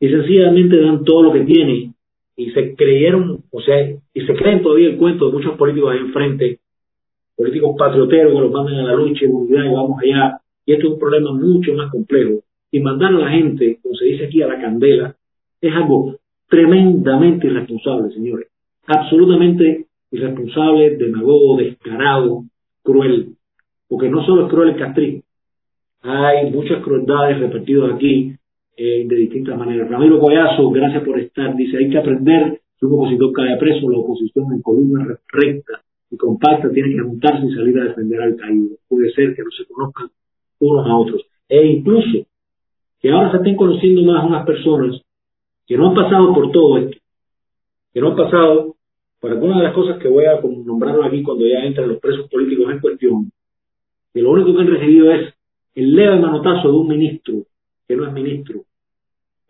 Y 0.00 0.08
sencillamente 0.08 0.80
dan 0.80 1.04
todo 1.04 1.24
lo 1.24 1.32
que 1.32 1.44
tienen 1.44 1.94
y 2.36 2.50
se 2.52 2.76
creyeron, 2.76 3.42
o 3.50 3.60
sea, 3.60 3.90
y 4.14 4.20
se 4.20 4.34
creen 4.34 4.62
todavía 4.62 4.90
el 4.90 4.96
cuento 4.96 5.26
de 5.26 5.32
muchos 5.32 5.56
políticos 5.56 5.92
ahí 5.92 5.98
enfrente, 5.98 6.60
políticos 7.36 7.74
patrioteros 7.76 8.32
que 8.32 8.40
los 8.40 8.52
mandan 8.52 8.76
a 8.76 8.84
la 8.84 8.94
lucha 8.94 9.24
y 9.24 9.28
vamos 9.28 10.00
allá. 10.00 10.40
Y 10.64 10.72
esto 10.72 10.86
es 10.86 10.92
un 10.92 10.98
problema 11.00 11.32
mucho 11.32 11.72
más 11.74 11.90
complejo. 11.90 12.40
Y 12.70 12.80
mandar 12.80 13.12
a 13.12 13.18
la 13.18 13.30
gente, 13.30 13.78
como 13.82 13.94
se 13.96 14.04
dice 14.04 14.26
aquí, 14.26 14.42
a 14.42 14.46
la 14.46 14.60
candela, 14.60 15.16
es 15.60 15.74
algo 15.74 16.16
tremendamente 16.48 17.48
irresponsable, 17.48 18.12
señores. 18.12 18.48
Absolutamente 18.86 19.86
irresponsable, 20.12 20.96
demagogo, 20.96 21.56
descarado, 21.56 22.44
cruel. 22.82 23.30
Porque 23.88 24.08
no 24.08 24.24
solo 24.24 24.44
es 24.44 24.50
cruel 24.50 24.70
el 24.70 24.76
castrismo, 24.76 25.22
hay 26.02 26.50
muchas 26.50 26.82
crueldades 26.82 27.40
repetidas 27.40 27.94
aquí 27.94 28.34
eh, 28.80 29.04
de 29.08 29.16
distintas 29.16 29.58
maneras. 29.58 29.90
Ramiro 29.90 30.20
Collazo, 30.20 30.70
gracias 30.70 31.02
por 31.02 31.18
estar, 31.18 31.56
dice, 31.56 31.78
hay 31.78 31.90
que 31.90 31.98
aprender 31.98 32.60
que 32.78 32.86
un 32.86 32.94
opositor 32.94 33.32
cae 33.32 33.56
preso, 33.58 33.90
la 33.90 33.98
oposición 33.98 34.52
en 34.52 34.62
columna 34.62 35.18
recta 35.32 35.82
y 36.08 36.16
compacta 36.16 36.70
tiene 36.70 36.94
que 36.94 37.00
juntarse 37.00 37.44
y 37.44 37.54
salir 37.54 37.76
a 37.80 37.86
defender 37.86 38.22
al 38.22 38.36
caído. 38.36 38.76
Puede 38.88 39.10
ser 39.14 39.34
que 39.34 39.42
no 39.42 39.50
se 39.50 39.64
conozcan 39.66 40.10
unos 40.60 40.86
a 40.86 40.96
otros. 40.96 41.22
E 41.48 41.66
incluso 41.66 42.24
que 43.00 43.10
ahora 43.10 43.32
se 43.32 43.38
estén 43.38 43.56
conociendo 43.56 44.02
más 44.02 44.24
unas 44.24 44.46
personas 44.46 45.02
que 45.66 45.76
no 45.76 45.88
han 45.88 45.94
pasado 45.96 46.32
por 46.32 46.52
todo 46.52 46.78
esto, 46.78 46.98
que 47.92 48.00
no 48.00 48.10
han 48.10 48.16
pasado 48.16 48.76
por 49.18 49.32
algunas 49.32 49.58
de 49.58 49.64
las 49.64 49.74
cosas 49.74 49.98
que 49.98 50.06
voy 50.06 50.26
a 50.26 50.40
nombrar 50.40 51.02
aquí 51.02 51.24
cuando 51.24 51.44
ya 51.48 51.64
entran 51.64 51.88
los 51.88 51.98
presos 51.98 52.30
políticos 52.30 52.70
en 52.70 52.78
cuestión, 52.78 53.32
que 54.14 54.22
lo 54.22 54.30
único 54.30 54.54
que 54.54 54.60
han 54.60 54.68
recibido 54.68 55.10
es 55.10 55.34
el 55.74 55.96
leve 55.96 56.20
manotazo 56.20 56.70
de 56.70 56.78
un 56.78 56.86
ministro 56.86 57.42
que 57.88 57.96
no 57.96 58.06
es 58.06 58.12
ministro, 58.12 58.60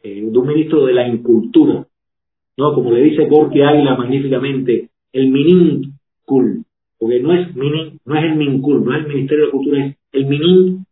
eh, 0.02 0.22
de 0.22 0.38
un 0.38 0.46
ministro 0.46 0.86
de 0.86 0.92
la 0.92 1.08
incultura, 1.08 1.86
¿no? 2.56 2.74
Como 2.74 2.92
le 2.92 3.02
dice 3.02 3.26
Gorky 3.26 3.62
Águila 3.62 3.96
magníficamente, 3.96 4.90
el 5.12 5.28
minincul, 5.28 6.64
porque 6.98 7.20
no 7.20 7.32
es 7.32 7.54
minin, 7.54 7.98
no 8.04 8.16
es 8.16 8.24
el 8.24 8.36
mincul, 8.36 8.84
no 8.84 8.94
es 8.94 9.04
el 9.04 9.08
Ministerio 9.08 9.44
de 9.44 9.46
la 9.46 9.52
Cultura, 9.52 9.86
es 9.86 9.96
el 10.12 10.26
minin 10.26 10.86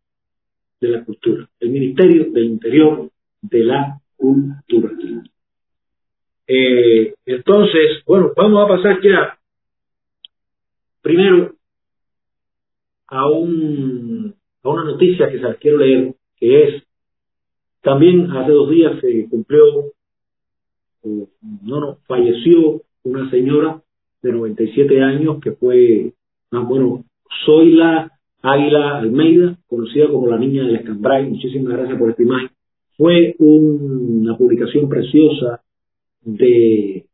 de 0.81 0.89
la 0.89 1.05
cultura, 1.05 1.49
el 1.61 1.71
Ministerio 1.71 2.31
del 2.33 2.45
Interior 2.45 3.11
de 3.43 3.65
la 3.65 4.01
Cultura. 4.17 4.93
Eh, 6.49 7.15
entonces, 7.27 8.03
bueno, 8.07 8.33
vamos 8.37 8.65
a 8.65 8.69
pasar 8.69 9.03
ya 9.03 9.39
primero 11.03 11.55
a 13.09 13.29
un 13.31 14.35
a 14.63 14.69
una 14.69 14.85
noticia 14.85 15.31
que 15.31 15.41
se 15.41 15.57
quiero 15.57 15.79
leer, 15.79 16.15
que 16.37 16.63
es 16.65 16.86
también 17.87 18.32
hace 18.32 18.51
dos 18.51 18.68
días 18.68 19.01
se 19.01 19.28
cumplió, 19.30 19.93
no, 21.05 21.28
no, 21.80 21.99
falleció 22.09 22.82
una 23.05 23.30
señora 23.30 23.80
de 24.22 24.32
97 24.32 25.01
años 25.01 25.39
que 25.41 25.53
fue, 25.53 26.12
ah, 26.51 26.64
bueno, 26.68 27.05
Zoila 27.45 28.11
Águila 28.43 28.99
Almeida, 28.99 29.57
conocida 29.68 30.09
como 30.09 30.26
la 30.26 30.37
niña 30.37 30.64
del 30.64 30.74
Escambray. 30.74 31.30
Muchísimas 31.30 31.74
gracias 31.74 31.97
por 31.97 32.11
esta 32.11 32.24
imagen. 32.24 32.51
Fue 32.97 33.37
una 33.39 34.37
publicación 34.37 34.89
preciosa 34.89 35.62
de 36.22 37.07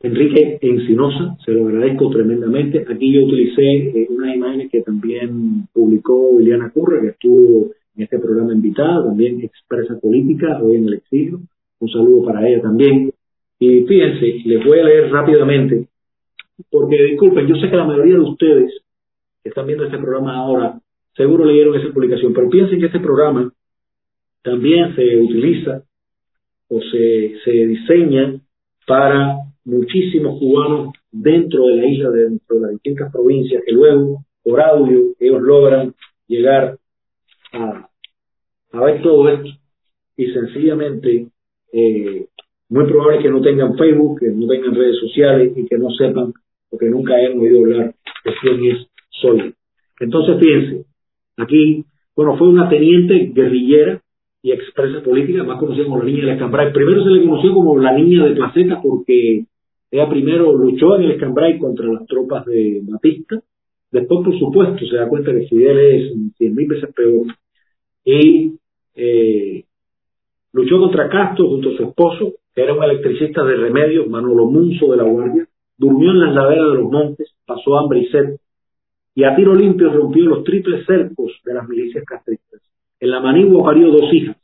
Enrique 0.00 0.58
Encinosa, 0.62 1.36
se 1.44 1.52
lo 1.52 1.68
agradezco 1.68 2.08
tremendamente. 2.08 2.86
Aquí 2.88 3.12
yo 3.12 3.26
utilicé 3.26 4.00
eh, 4.00 4.06
unas 4.08 4.34
imágenes 4.34 4.70
que 4.70 4.80
también 4.80 5.68
publicó 5.74 6.38
Liliana 6.38 6.70
Curra, 6.70 7.02
que 7.02 7.08
estuvo 7.08 7.75
en 7.96 8.02
este 8.02 8.18
programa 8.18 8.52
invitada, 8.52 9.04
también 9.04 9.40
expresa 9.40 9.98
política 9.98 10.60
hoy 10.62 10.76
en 10.76 10.88
el 10.88 10.94
exilio. 10.94 11.40
Un 11.78 11.88
saludo 11.88 12.26
para 12.26 12.46
ella 12.46 12.62
también. 12.62 13.12
Y 13.58 13.82
fíjense, 13.82 14.42
les 14.44 14.64
voy 14.64 14.80
a 14.80 14.84
leer 14.84 15.10
rápidamente, 15.10 15.88
porque 16.70 17.02
disculpen, 17.02 17.46
yo 17.46 17.56
sé 17.56 17.70
que 17.70 17.76
la 17.76 17.84
mayoría 17.84 18.14
de 18.14 18.20
ustedes 18.20 18.72
que 19.42 19.48
están 19.48 19.66
viendo 19.66 19.84
este 19.84 19.98
programa 19.98 20.36
ahora, 20.36 20.78
seguro 21.14 21.44
leyeron 21.44 21.74
esa 21.76 21.92
publicación, 21.92 22.34
pero 22.34 22.50
piensen 22.50 22.80
que 22.80 22.86
este 22.86 23.00
programa 23.00 23.50
también 24.42 24.94
se 24.94 25.16
utiliza 25.16 25.82
o 26.68 26.80
se, 26.80 27.34
se 27.44 27.50
diseña 27.50 28.40
para 28.86 29.36
muchísimos 29.64 30.38
cubanos 30.38 30.92
dentro 31.10 31.66
de 31.66 31.76
la 31.76 31.86
isla, 31.86 32.10
dentro 32.10 32.56
de 32.56 32.62
las 32.62 32.70
distintas 32.72 33.10
provincias, 33.10 33.62
que 33.64 33.72
luego, 33.72 34.24
por 34.42 34.60
audio, 34.60 35.14
ellos 35.18 35.42
logran 35.42 35.94
llegar 36.28 36.76
a, 37.56 38.80
ver 38.80 39.02
todo 39.02 39.28
esto 39.28 39.48
y 40.16 40.26
sencillamente 40.32 41.28
eh, 41.72 42.26
muy 42.68 42.84
probable 42.86 43.22
que 43.22 43.30
no 43.30 43.40
tengan 43.40 43.76
Facebook, 43.76 44.20
que 44.20 44.28
no 44.28 44.46
tengan 44.46 44.74
redes 44.74 44.98
sociales 44.98 45.52
y 45.56 45.66
que 45.66 45.78
no 45.78 45.90
sepan 45.90 46.32
o 46.70 46.78
que 46.78 46.86
nunca 46.86 47.14
hayan 47.14 47.38
oído 47.38 47.60
hablar 47.60 47.94
de 48.24 48.32
quién 48.40 48.64
es 48.64 48.86
Sol. 49.10 49.54
Entonces, 50.00 50.36
fíjense, 50.38 50.84
aquí, 51.36 51.84
bueno, 52.14 52.36
fue 52.36 52.48
una 52.48 52.68
teniente 52.68 53.30
guerrillera 53.34 54.02
y 54.42 54.52
expresa 54.52 55.02
política, 55.02 55.42
más 55.44 55.58
conocida 55.58 55.84
como 55.84 55.98
la 55.98 56.04
niña 56.04 56.20
de 56.20 56.26
la 56.26 56.32
Escambray. 56.34 56.72
Primero 56.72 57.02
se 57.02 57.10
le 57.10 57.26
conoció 57.26 57.54
como 57.54 57.78
la 57.78 57.92
niña 57.92 58.24
de 58.24 58.34
Placeta 58.34 58.80
porque 58.82 59.44
ella 59.90 60.08
primero 60.08 60.52
luchó 60.52 60.96
en 60.96 61.02
el 61.02 61.10
Escambray 61.12 61.58
contra 61.58 61.86
las 61.86 62.06
tropas 62.06 62.44
de 62.46 62.80
Batista, 62.84 63.40
después, 63.90 64.24
por 64.24 64.38
supuesto, 64.38 64.86
se 64.86 64.96
da 64.96 65.08
cuenta 65.08 65.32
que 65.32 65.46
Fidel 65.46 65.78
es 65.78 66.12
cien 66.36 66.54
mil 66.54 66.68
veces 66.68 66.92
peor 66.94 67.26
y 68.06 68.56
eh, 68.94 69.64
luchó 70.52 70.78
contra 70.78 71.08
Castro 71.08 71.48
junto 71.48 71.70
a 71.70 71.76
su 71.76 71.82
esposo, 71.82 72.32
era 72.54 72.72
un 72.72 72.82
electricista 72.82 73.44
de 73.44 73.56
remedios, 73.56 74.06
Manolo 74.06 74.46
Munzo 74.46 74.92
de 74.92 74.96
la 74.96 75.02
Guardia, 75.02 75.46
durmió 75.76 76.12
en 76.12 76.20
las 76.20 76.34
laderas 76.34 76.70
de 76.70 76.78
los 76.78 76.90
montes, 76.90 77.34
pasó 77.44 77.76
hambre 77.76 78.00
y 78.00 78.06
sed, 78.06 78.36
y 79.14 79.24
a 79.24 79.34
tiro 79.34 79.54
limpio 79.54 79.92
rompió 79.92 80.24
los 80.24 80.44
triples 80.44 80.86
cercos 80.86 81.32
de 81.44 81.54
las 81.54 81.68
milicias 81.68 82.04
castristas. 82.04 82.62
En 83.00 83.10
la 83.10 83.20
manigua 83.20 83.64
parió 83.64 83.90
dos 83.90 84.10
hijas, 84.12 84.36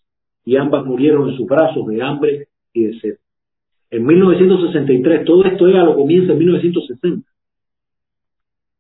y 0.44 0.56
ambas 0.56 0.84
murieron 0.84 1.30
en 1.30 1.36
sus 1.36 1.46
brazos 1.46 1.86
de 1.86 2.02
hambre 2.02 2.48
y 2.72 2.84
de 2.84 3.00
sed. 3.00 3.16
En 3.90 4.04
1963, 4.04 5.24
todo 5.24 5.44
esto 5.44 5.68
era 5.68 5.84
lo 5.84 5.94
comienza 5.94 6.32
en 6.32 6.38
1960, 6.38 7.30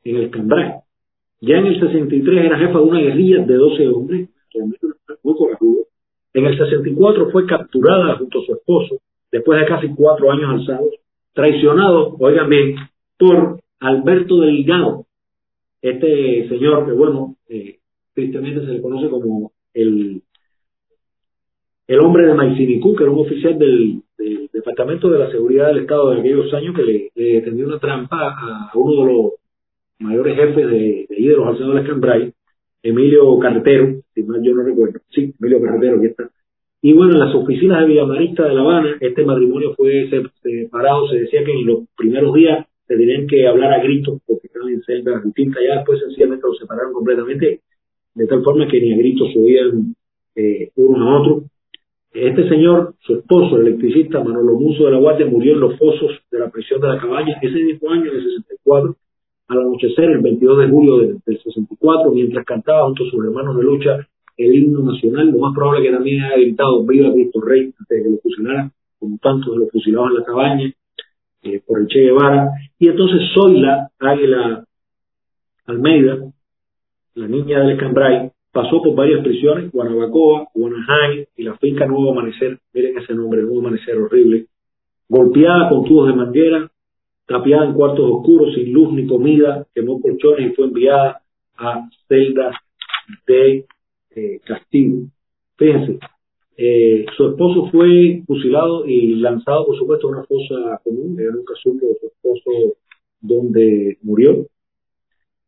en 0.04 0.16
el 0.16 0.30
Cambrai. 0.30 0.80
Ya 1.40 1.58
en 1.58 1.66
el 1.66 1.80
63 1.80 2.44
era 2.44 2.58
jefa 2.58 2.78
de 2.78 2.84
una 2.84 3.00
guerrilla 3.00 3.44
de 3.44 3.54
12 3.54 3.88
hombres, 3.88 4.28
muy 4.60 5.36
corajudo. 5.36 5.86
En 6.34 6.46
el 6.46 6.56
64 6.56 7.30
fue 7.30 7.46
capturada 7.46 8.16
junto 8.16 8.40
a 8.40 8.46
su 8.46 8.52
esposo, 8.54 9.00
después 9.30 9.60
de 9.60 9.66
casi 9.66 9.88
cuatro 9.94 10.30
años 10.30 10.50
alzados, 10.50 10.94
traicionado, 11.34 12.16
oigan 12.18 12.48
bien, 12.48 12.76
por 13.18 13.60
Alberto 13.80 14.40
Delgado, 14.40 15.06
este 15.80 16.48
señor 16.48 16.86
que, 16.86 16.92
bueno, 16.92 17.36
eh, 17.48 17.78
tristemente 18.14 18.64
se 18.64 18.72
le 18.72 18.82
conoce 18.82 19.08
como 19.08 19.52
el, 19.74 20.22
el 21.86 22.00
hombre 22.00 22.26
de 22.26 22.34
Maicinicú, 22.34 22.94
que 22.94 23.04
era 23.04 23.12
un 23.12 23.26
oficial 23.26 23.58
del, 23.58 24.02
Departamento 24.52 25.10
de 25.10 25.18
la 25.18 25.30
Seguridad 25.30 25.68
del 25.68 25.78
Estado 25.78 26.10
de 26.10 26.20
aquellos 26.20 26.54
años 26.54 26.76
que 26.76 27.10
le, 27.16 27.40
tendió 27.40 27.66
una 27.66 27.80
trampa 27.80 28.36
a 28.38 28.70
uno 28.74 29.04
de 29.04 29.12
los 29.12 29.32
mayores 29.98 30.36
jefes 30.36 30.66
de, 30.68 31.06
de, 31.08 31.16
de 31.16 31.34
los 31.34 31.48
alzadores 31.48 31.88
Cambrai, 31.88 32.32
Emilio 32.82 33.38
Carretero, 33.38 34.00
si 34.14 34.22
mal 34.22 34.42
yo 34.42 34.54
no 34.54 34.62
recuerdo, 34.62 35.00
sí, 35.10 35.34
Emilio 35.38 35.62
Carretero, 35.62 35.98
aquí 35.98 36.06
está. 36.06 36.30
Y 36.84 36.92
bueno, 36.94 37.12
en 37.12 37.20
las 37.20 37.34
oficinas 37.34 37.80
de 37.80 37.86
Villamarista 37.86 38.48
de 38.48 38.54
La 38.54 38.62
Habana, 38.62 38.96
este 39.00 39.24
matrimonio 39.24 39.72
fue 39.76 40.10
separado, 40.42 41.08
se 41.08 41.20
decía 41.20 41.44
que 41.44 41.52
en 41.52 41.66
los 41.66 41.84
primeros 41.96 42.34
días 42.34 42.66
se 42.88 42.96
tenían 42.96 43.28
que 43.28 43.46
hablar 43.46 43.72
a 43.72 43.82
gritos 43.82 44.20
porque 44.26 44.48
estaban 44.48 44.68
en 44.68 44.82
celdas 44.82 45.22
distintas, 45.24 45.62
ya 45.66 45.76
después 45.76 46.00
sencillamente 46.00 46.44
los 46.44 46.58
separaron 46.58 46.92
completamente, 46.92 47.60
de 48.14 48.26
tal 48.26 48.42
forma 48.42 48.66
que 48.66 48.80
ni 48.80 48.92
a 48.92 48.96
gritos 48.96 49.32
se 49.32 49.38
oían 49.38 49.94
eh, 50.34 50.70
unos 50.74 51.00
a 51.00 51.20
otros. 51.20 51.44
Este 52.12 52.48
señor, 52.48 52.94
su 53.00 53.14
esposo, 53.14 53.56
el 53.56 53.68
electricista 53.68 54.22
Manolo 54.22 54.54
Muso 54.54 54.84
de 54.84 54.90
la 54.90 54.98
Guardia, 54.98 55.26
murió 55.26 55.54
en 55.54 55.60
los 55.60 55.78
fosos 55.78 56.20
de 56.30 56.38
la 56.40 56.50
prisión 56.50 56.80
de 56.80 56.88
la 56.88 57.00
cabaña 57.00 57.38
ese 57.40 57.62
mismo 57.62 57.90
año, 57.90 58.10
en 58.10 58.16
el 58.16 58.24
64, 58.24 58.96
al 59.48 59.60
anochecer, 59.60 60.10
el 60.10 60.20
22 60.20 60.58
de 60.58 60.68
julio 60.68 60.98
del, 60.98 61.20
64, 61.24 62.12
mientras 62.12 62.44
cantaba 62.44 62.86
junto 62.86 63.04
a 63.04 63.10
sus 63.10 63.24
hermanos 63.24 63.56
de 63.56 63.62
lucha 63.62 64.08
el 64.36 64.54
himno 64.54 64.92
nacional. 64.92 65.30
Lo 65.30 65.38
más 65.38 65.54
probable 65.54 65.82
que 65.82 65.92
también 65.94 66.24
haya 66.24 66.36
gritado 66.36 66.84
Viva 66.84 67.12
Cristo 67.12 67.40
Rey 67.40 67.72
antes 67.78 67.98
de 67.98 68.02
que 68.02 68.10
lo 68.10 68.18
fusilara, 68.18 68.70
como 68.98 69.18
tantos 69.18 69.52
de 69.52 69.60
los 69.60 69.70
fusilados 69.70 70.10
en 70.10 70.14
la 70.16 70.24
cabaña, 70.24 70.72
eh, 71.42 71.60
por 71.66 71.80
el 71.80 71.86
Che 71.88 72.00
Guevara. 72.00 72.50
Y 72.78 72.88
entonces 72.88 73.20
Zoila 73.34 73.90
Águila 73.98 74.64
Almeida, 75.66 76.18
la 77.14 77.28
niña 77.28 77.60
del 77.60 77.72
Escambray, 77.72 78.30
pasó 78.52 78.82
por 78.82 78.94
varias 78.94 79.22
prisiones, 79.22 79.70
Guanabacoa, 79.72 80.48
Guanajay 80.54 81.26
y 81.36 81.42
la 81.42 81.56
finca 81.56 81.86
Nuevo 81.86 82.12
Amanecer, 82.12 82.58
miren 82.72 82.98
ese 82.98 83.14
nombre, 83.14 83.42
Nuevo 83.42 83.60
Amanecer 83.60 83.96
horrible, 83.96 84.46
golpeada 85.08 85.68
con 85.68 85.84
tubos 85.84 86.08
de 86.08 86.14
manguera, 86.14 86.70
tapiada 87.32 87.66
en 87.66 87.74
cuartos 87.74 88.04
oscuros, 88.10 88.54
sin 88.54 88.72
luz 88.72 88.92
ni 88.92 89.06
comida, 89.06 89.66
quemó 89.74 90.00
colchones 90.00 90.52
y 90.52 90.54
fue 90.54 90.66
enviada 90.66 91.22
a 91.56 91.88
celdas 92.06 92.54
de 93.26 93.64
eh, 94.14 94.40
castigo. 94.44 95.06
Fíjense, 95.56 95.98
eh, 96.58 97.06
su 97.16 97.30
esposo 97.30 97.70
fue 97.70 98.22
fusilado 98.26 98.86
y 98.86 99.14
lanzado, 99.16 99.66
por 99.66 99.78
supuesto, 99.78 100.08
a 100.08 100.10
una 100.10 100.24
fosa 100.24 100.80
común, 100.84 101.18
era 101.18 101.30
nunca 101.30 101.54
supo 101.62 101.86
de 101.86 101.94
su 102.00 102.06
esposo 102.06 102.76
donde 103.20 103.96
murió. 104.02 104.46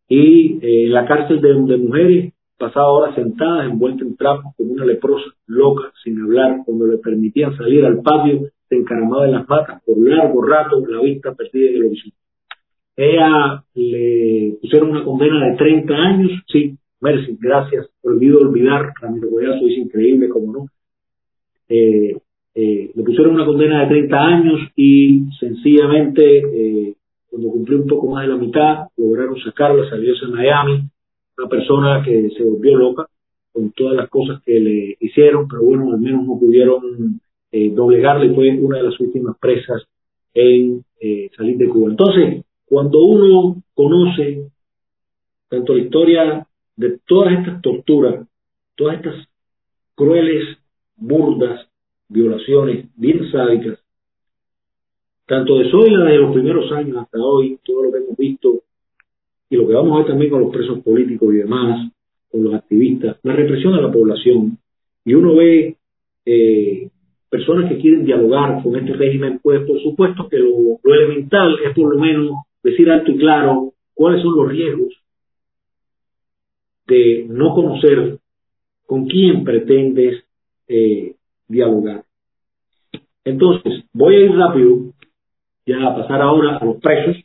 Y 0.08 0.58
eh, 0.62 0.86
en 0.86 0.92
la 0.92 1.06
cárcel 1.06 1.40
de 1.40 1.76
mujeres 1.76 2.32
pasaba 2.58 2.90
horas 2.90 3.14
sentada, 3.14 3.64
envuelta 3.64 4.04
en 4.04 4.16
trapos 4.16 4.54
como 4.56 4.72
una 4.72 4.84
leprosa, 4.84 5.26
loca, 5.46 5.92
sin 6.02 6.20
hablar, 6.20 6.60
cuando 6.64 6.86
le 6.86 6.98
permitían 6.98 7.56
salir 7.56 7.84
al 7.84 8.00
patio, 8.02 8.48
se 8.68 8.76
encaramaba 8.76 9.26
en 9.26 9.32
las 9.32 9.46
patas 9.46 9.82
por 9.84 9.98
largo 9.98 10.42
rato, 10.42 10.84
la 10.86 11.00
vista 11.00 11.34
perdida 11.34 11.70
en 11.70 11.76
el 11.76 11.86
horizonte. 11.86 12.16
Ella 12.96 13.64
le 13.74 14.56
pusieron 14.60 14.90
una 14.90 15.04
condena 15.04 15.50
de 15.50 15.56
30 15.56 15.94
años, 15.94 16.30
sí, 16.50 16.76
Mercy, 17.00 17.36
gracias, 17.40 17.90
olvido 18.02 18.38
olvidar, 18.38 18.92
Ramiro 19.00 19.28
Goyazo 19.30 19.66
es 19.66 19.78
increíble, 19.78 20.28
como 20.28 20.52
no. 20.52 20.66
Eh, 21.68 22.16
eh, 22.54 22.90
le 22.94 23.02
pusieron 23.02 23.34
una 23.34 23.44
condena 23.44 23.80
de 23.80 23.88
30 23.88 24.16
años 24.16 24.60
y 24.76 25.24
sencillamente, 25.40 26.22
eh, 26.38 26.94
cuando 27.28 27.48
cumplió 27.48 27.78
un 27.78 27.88
poco 27.88 28.10
más 28.10 28.22
de 28.22 28.32
la 28.32 28.36
mitad, 28.36 28.86
lograron 28.96 29.36
sacarla, 29.40 29.88
salió 29.90 30.14
a 30.14 30.28
Miami, 30.30 30.88
una 31.38 31.48
persona 31.48 32.02
que 32.04 32.30
se 32.30 32.44
volvió 32.44 32.76
loca 32.76 33.06
con 33.52 33.70
todas 33.72 33.94
las 33.96 34.08
cosas 34.08 34.42
que 34.42 34.58
le 34.58 34.96
hicieron, 35.00 35.46
pero 35.48 35.62
bueno, 35.62 35.92
al 35.92 36.00
menos 36.00 36.26
no 36.26 36.38
pudieron 36.38 37.20
eh, 37.52 37.70
doblegarle, 37.70 38.34
fue 38.34 38.50
una 38.58 38.78
de 38.78 38.84
las 38.84 38.98
últimas 38.98 39.36
presas 39.38 39.82
en 40.34 40.84
eh, 41.00 41.30
salir 41.36 41.56
de 41.56 41.68
Cuba. 41.68 41.90
Entonces, 41.90 42.44
cuando 42.64 42.98
uno 43.04 43.62
conoce 43.74 44.50
tanto 45.48 45.74
la 45.74 45.82
historia 45.82 46.46
de 46.76 46.98
todas 47.06 47.38
estas 47.38 47.62
torturas, 47.62 48.26
todas 48.74 48.96
estas 48.96 49.28
crueles, 49.94 50.58
burdas, 50.96 51.68
violaciones 52.08 52.88
bien 52.96 53.30
sádicas, 53.30 53.78
tanto 55.26 55.58
de 55.58 55.70
Zoila 55.70 56.04
desde 56.04 56.18
los 56.18 56.32
primeros 56.32 56.72
años 56.72 56.96
hasta 56.98 57.18
hoy, 57.18 57.58
todo 57.64 57.84
lo 57.84 57.92
que 57.92 57.98
hemos 57.98 58.16
visto 58.16 58.62
y 59.54 59.56
lo 59.56 59.68
que 59.68 59.74
vamos 59.74 59.92
a 59.92 59.98
ver 59.98 60.06
también 60.08 60.30
con 60.30 60.40
los 60.40 60.52
presos 60.52 60.80
políticos 60.80 61.32
y 61.32 61.38
demás, 61.38 61.92
con 62.30 62.42
los 62.42 62.54
activistas, 62.54 63.18
la 63.22 63.34
represión 63.34 63.74
a 63.74 63.80
la 63.80 63.92
población. 63.92 64.58
Y 65.04 65.14
uno 65.14 65.36
ve 65.36 65.76
eh, 66.26 66.88
personas 67.30 67.70
que 67.70 67.78
quieren 67.78 68.04
dialogar 68.04 68.62
con 68.62 68.74
este 68.76 68.94
régimen, 68.94 69.38
pues 69.42 69.64
por 69.64 69.80
supuesto 69.80 70.28
que 70.28 70.38
lo, 70.38 70.80
elemental 70.84 71.56
es 71.64 71.74
por 71.74 71.94
lo 71.94 72.00
menos 72.00 72.32
decir 72.62 72.90
alto 72.90 73.12
y 73.12 73.18
claro 73.18 73.72
cuáles 73.94 74.22
son 74.22 74.36
los 74.36 74.48
riesgos 74.48 74.92
de 76.86 77.26
no 77.28 77.54
conocer 77.54 78.18
con 78.86 79.06
quién 79.06 79.44
pretendes 79.44 80.24
eh, 80.66 81.14
dialogar. 81.46 82.04
Entonces, 83.24 83.84
voy 83.92 84.16
a 84.16 84.20
ir 84.20 84.32
rápido, 84.32 84.78
ya 85.64 85.86
a 85.86 85.96
pasar 85.96 86.20
ahora 86.20 86.56
a 86.56 86.64
los 86.64 86.76
presos, 86.80 87.24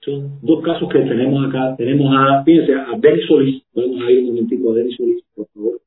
son 0.00 0.38
dos 0.42 0.62
casos 0.62 0.88
que 0.88 1.00
tenemos 1.00 1.46
acá. 1.48 1.74
Tenemos 1.76 2.14
a, 2.16 2.42
fíjense, 2.44 2.74
a 2.74 2.96
Denis 2.98 3.26
Solís. 3.26 3.62
Vamos 3.74 4.02
a 4.02 4.10
ir 4.10 4.20
un 4.20 4.26
momentico 4.28 4.72
a 4.72 4.74
Denis 4.74 4.96
Solís, 4.96 5.24
por 5.34 5.46
favor. 5.48 5.80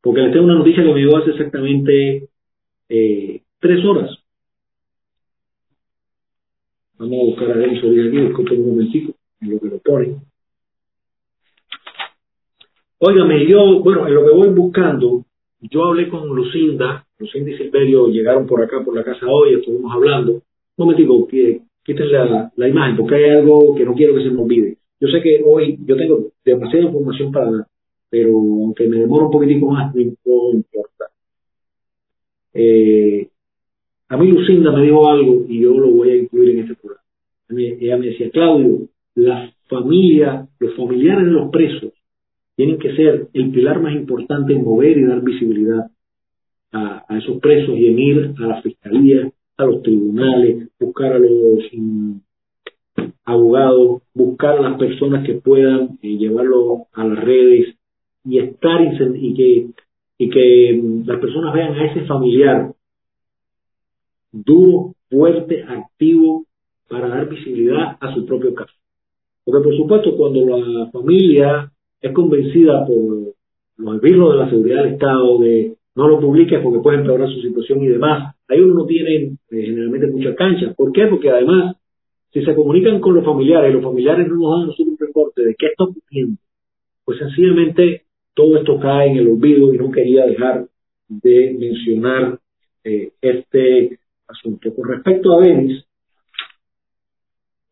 Porque 0.00 0.20
les 0.20 0.32
tengo 0.32 0.46
una 0.46 0.56
noticia 0.56 0.82
que 0.82 0.92
me 0.92 1.00
dio 1.00 1.16
hace 1.16 1.30
exactamente 1.30 2.28
eh, 2.88 3.42
tres 3.60 3.84
horas. 3.84 4.10
Vamos 6.98 7.18
a 7.18 7.24
buscar 7.24 7.50
a 7.52 7.56
Denis 7.58 7.80
Solís 7.80 8.08
aquí, 8.08 8.20
disculpen 8.20 8.60
un 8.60 8.70
momentico, 8.70 9.14
en 9.40 9.50
lo 9.50 9.60
que 9.60 9.68
lo 9.68 9.78
pone. 9.78 10.16
Óigame, 12.98 13.46
yo, 13.48 13.80
bueno, 13.80 14.06
en 14.06 14.14
lo 14.14 14.24
que 14.24 14.32
voy 14.32 14.48
buscando, 14.50 15.24
yo 15.60 15.84
hablé 15.84 16.08
con 16.08 16.28
Lucinda, 16.28 17.04
Lucinda 17.18 17.50
y 17.50 17.56
Silverio 17.56 18.06
llegaron 18.08 18.46
por 18.46 18.62
acá, 18.62 18.82
por 18.84 18.94
la 18.94 19.02
casa 19.02 19.26
hoy, 19.26 19.54
estuvimos 19.54 19.92
hablando. 19.92 20.32
Un 20.34 20.42
momentico, 20.76 21.26
que 21.26 21.62
quiten 21.84 22.12
la, 22.12 22.52
la 22.54 22.68
imagen, 22.68 22.96
porque 22.96 23.16
hay 23.16 23.30
algo 23.30 23.74
que 23.74 23.84
no 23.84 23.94
quiero 23.94 24.14
que 24.14 24.22
se 24.22 24.30
me 24.30 24.42
olvide. 24.42 24.76
Yo 25.00 25.08
sé 25.08 25.20
que 25.20 25.42
hoy 25.44 25.78
yo 25.84 25.96
tengo 25.96 26.28
demasiada 26.44 26.86
información 26.86 27.32
para 27.32 27.50
dar, 27.50 27.66
pero 28.08 28.28
aunque 28.28 28.88
me 28.88 28.98
demore 28.98 29.24
un 29.24 29.30
poquitico 29.32 29.66
más, 29.66 29.94
no 29.94 30.00
importa. 30.00 31.06
Eh, 32.54 33.28
a 34.08 34.16
mí 34.16 34.30
Lucinda 34.30 34.70
me 34.70 34.82
dijo 34.82 35.08
algo 35.08 35.44
y 35.48 35.60
yo 35.60 35.72
lo 35.72 35.90
voy 35.90 36.10
a 36.10 36.16
incluir 36.16 36.50
en 36.50 36.58
este 36.60 36.74
programa. 36.76 37.02
Ella 37.48 37.96
me 37.96 38.06
decía, 38.06 38.30
Claudio, 38.30 38.88
la 39.14 39.52
familia, 39.68 40.46
los 40.58 40.74
familiares 40.76 41.24
de 41.24 41.32
los 41.32 41.50
presos 41.50 41.92
tienen 42.54 42.78
que 42.78 42.94
ser 42.94 43.28
el 43.32 43.50
pilar 43.50 43.80
más 43.80 43.94
importante 43.94 44.52
en 44.52 44.62
mover 44.62 44.96
y 44.98 45.04
dar 45.04 45.22
visibilidad 45.22 45.90
a, 46.70 47.04
a 47.08 47.18
esos 47.18 47.40
presos 47.40 47.76
y 47.76 47.88
en 47.88 47.98
ir 47.98 48.34
a 48.38 48.46
la 48.46 48.62
fiscalía 48.62 49.32
a 49.56 49.64
los 49.64 49.82
tribunales, 49.82 50.68
buscar 50.78 51.12
a 51.12 51.18
los 51.18 51.64
mm, 51.72 52.16
abogados, 53.24 54.02
buscar 54.14 54.58
a 54.58 54.62
las 54.62 54.78
personas 54.78 55.26
que 55.26 55.34
puedan 55.34 55.98
eh, 56.02 56.16
llevarlo 56.16 56.86
a 56.92 57.04
las 57.04 57.24
redes 57.24 57.76
y 58.24 58.38
estar 58.38 58.80
y 58.82 59.34
que 59.34 59.66
y 60.18 60.30
que 60.30 60.80
mm, 60.80 61.06
las 61.06 61.20
personas 61.20 61.54
vean 61.54 61.74
a 61.74 61.84
ese 61.86 62.06
familiar 62.06 62.72
duro, 64.30 64.94
fuerte, 65.10 65.62
activo 65.62 66.44
para 66.88 67.08
dar 67.08 67.28
visibilidad 67.28 67.96
a 68.00 68.14
su 68.14 68.24
propio 68.24 68.54
caso. 68.54 68.72
Porque 69.44 69.64
por 69.64 69.76
supuesto 69.76 70.16
cuando 70.16 70.58
la 70.58 70.90
familia 70.90 71.72
es 72.00 72.12
convencida 72.12 72.86
por 72.86 73.34
los 73.76 73.96
esbirros 73.96 74.32
de 74.32 74.38
la 74.38 74.50
seguridad 74.50 74.84
del 74.84 74.92
Estado 74.94 75.38
de 75.38 75.76
no 75.94 76.08
lo 76.08 76.20
publiques 76.20 76.60
porque 76.62 76.80
puede 76.80 76.98
empeorar 76.98 77.28
su 77.28 77.40
situación 77.40 77.82
y 77.82 77.88
demás, 77.88 78.34
ahí 78.48 78.60
uno 78.60 78.74
no 78.74 78.86
tiene 78.86 79.14
eh, 79.14 79.36
generalmente 79.50 80.06
mucha 80.08 80.34
cancha. 80.34 80.72
¿Por 80.74 80.92
qué? 80.92 81.06
Porque 81.06 81.30
además, 81.30 81.76
si 82.32 82.42
se 82.44 82.54
comunican 82.54 83.00
con 83.00 83.14
los 83.14 83.24
familiares, 83.24 83.70
y 83.70 83.74
los 83.74 83.84
familiares 83.84 84.26
no 84.28 84.34
nos 84.36 84.76
dan 84.76 84.88
un 84.88 84.96
reporte 84.98 85.42
de 85.42 85.54
qué 85.54 85.66
está 85.66 85.84
ocurriendo, 85.84 86.40
pues 87.04 87.18
sencillamente 87.18 88.04
todo 88.34 88.56
esto 88.56 88.78
cae 88.80 89.10
en 89.10 89.16
el 89.18 89.28
olvido 89.28 89.74
y 89.74 89.78
no 89.78 89.90
quería 89.90 90.24
dejar 90.24 90.66
de 91.08 91.56
mencionar 91.58 92.38
eh, 92.84 93.12
este 93.20 93.98
asunto. 94.26 94.74
Con 94.74 94.88
respecto 94.88 95.38
a 95.38 95.42
Denis, 95.42 95.84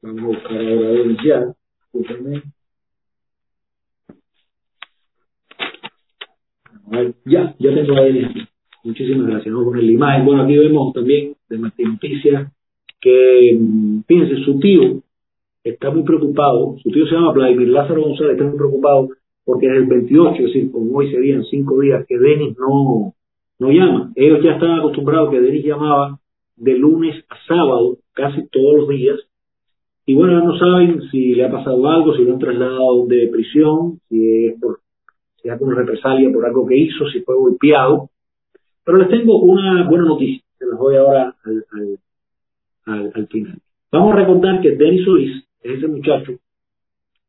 vamos 0.02 0.22
a 0.22 0.26
buscar 0.26 0.60
ahora 0.60 1.54
a 6.90 6.98
Denis 6.98 7.14
ya, 7.24 7.54
ya, 7.58 7.74
tengo 7.74 7.96
a 7.96 8.02
Denis 8.02 8.28
Muchísimas 8.82 9.26
gracias. 9.26 9.52
¿no? 9.54 9.64
Con 9.64 9.78
el 9.78 9.90
imagen. 9.90 10.24
Bueno, 10.24 10.42
aquí 10.42 10.56
vemos 10.56 10.92
también 10.94 11.34
de 11.48 11.58
Martín 11.58 11.92
Noticias 11.92 12.52
que, 13.00 13.58
mm, 13.58 14.02
fíjense, 14.06 14.36
su 14.44 14.58
tío 14.58 15.02
está 15.64 15.90
muy 15.90 16.02
preocupado. 16.02 16.76
Su 16.82 16.90
tío 16.90 17.06
se 17.06 17.14
llama 17.14 17.32
Vladimir 17.32 17.68
Lázaro 17.68 18.02
González, 18.02 18.32
está 18.32 18.44
muy 18.44 18.56
preocupado 18.56 19.08
porque 19.44 19.66
es 19.66 19.72
el 19.72 19.86
28, 19.86 20.38
es 20.38 20.44
decir, 20.44 20.70
como 20.70 20.96
hoy 20.98 21.10
serían 21.10 21.44
cinco 21.44 21.80
días 21.80 22.04
que 22.06 22.18
Denis 22.18 22.56
no, 22.58 23.14
no 23.58 23.70
llama. 23.70 24.12
Ellos 24.14 24.42
ya 24.42 24.52
están 24.52 24.78
acostumbrados 24.78 25.30
que 25.30 25.40
Denis 25.40 25.64
llamaba 25.64 26.18
de 26.56 26.76
lunes 26.76 27.24
a 27.28 27.36
sábado, 27.48 27.98
casi 28.12 28.46
todos 28.48 28.80
los 28.80 28.88
días. 28.88 29.18
Y 30.06 30.14
bueno, 30.14 30.44
no 30.44 30.58
saben 30.58 31.02
si 31.10 31.34
le 31.34 31.44
ha 31.44 31.50
pasado 31.50 31.86
algo, 31.88 32.14
si 32.14 32.24
lo 32.24 32.34
han 32.34 32.38
trasladado 32.38 33.06
de 33.06 33.28
prisión, 33.28 34.00
si 34.08 34.46
es 34.46 34.60
por 34.60 34.80
es 35.44 35.52
alguna 35.52 35.76
represalia 35.76 36.32
por 36.32 36.44
algo 36.44 36.66
que 36.66 36.76
hizo, 36.76 37.08
si 37.08 37.20
fue 37.20 37.36
golpeado. 37.36 38.10
Pero 38.84 38.98
les 38.98 39.08
tengo 39.08 39.38
una 39.40 39.88
buena 39.88 40.04
noticia, 40.04 40.42
se 40.58 40.66
las 40.66 40.78
doy 40.78 40.96
ahora 40.96 41.34
al, 42.86 43.10
al, 43.14 43.26
final. 43.28 43.58
Vamos 43.92 44.12
a 44.14 44.16
recordar 44.16 44.60
que 44.60 44.76
Denis 44.76 45.04
Solís 45.04 45.44
es 45.62 45.78
ese 45.78 45.88
muchacho 45.88 46.32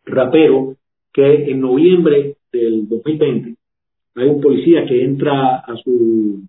rapero 0.06 0.76
que 1.14 1.52
en 1.52 1.62
noviembre 1.62 2.38
del 2.52 2.88
2020 2.88 3.56
hay 4.16 4.28
un 4.28 4.42
policía 4.42 4.86
que 4.86 5.04
entra 5.04 5.58
a 5.58 5.76
su 5.78 6.42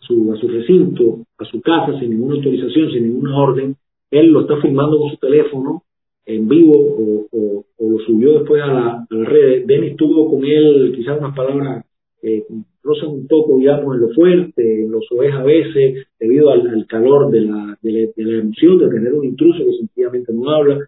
su, 0.00 0.32
a 0.32 0.36
su 0.36 0.48
recinto, 0.48 1.26
a 1.38 1.44
su 1.44 1.60
casa, 1.60 1.98
sin 1.98 2.10
ninguna 2.10 2.36
autorización, 2.36 2.90
sin 2.90 3.04
ninguna 3.04 3.38
orden, 3.38 3.76
él 4.10 4.32
lo 4.32 4.42
está 4.42 4.56
filmando 4.60 4.98
con 4.98 5.10
su 5.10 5.16
teléfono 5.18 5.82
en 6.26 6.48
vivo 6.48 7.26
o, 7.32 7.64
lo 7.78 7.98
subió 8.00 8.38
después 8.38 8.62
a 8.62 8.66
la, 8.66 9.06
red. 9.10 9.64
Denis 9.66 9.96
tuvo 9.96 10.30
con 10.30 10.44
él 10.44 10.92
quizás 10.94 11.18
unas 11.18 11.34
palabras 11.34 11.84
eh, 12.22 12.44
rozan 12.82 13.10
un 13.10 13.26
poco, 13.26 13.58
digamos, 13.58 13.94
en 13.94 14.00
lo 14.02 14.08
fuerte, 14.10 14.84
en 14.84 14.90
los 14.90 15.04
oes 15.12 15.32
a 15.32 15.42
veces, 15.42 16.06
debido 16.18 16.50
al, 16.50 16.86
calor 16.86 17.30
de 17.30 17.42
la, 17.42 17.78
de, 17.82 18.12
la, 18.16 18.38
emoción, 18.38 18.78
de 18.78 18.90
tener 18.90 19.12
un 19.14 19.24
intruso 19.24 19.64
que 19.64 19.76
sencillamente 19.78 20.32
no 20.32 20.50
habla. 20.50 20.78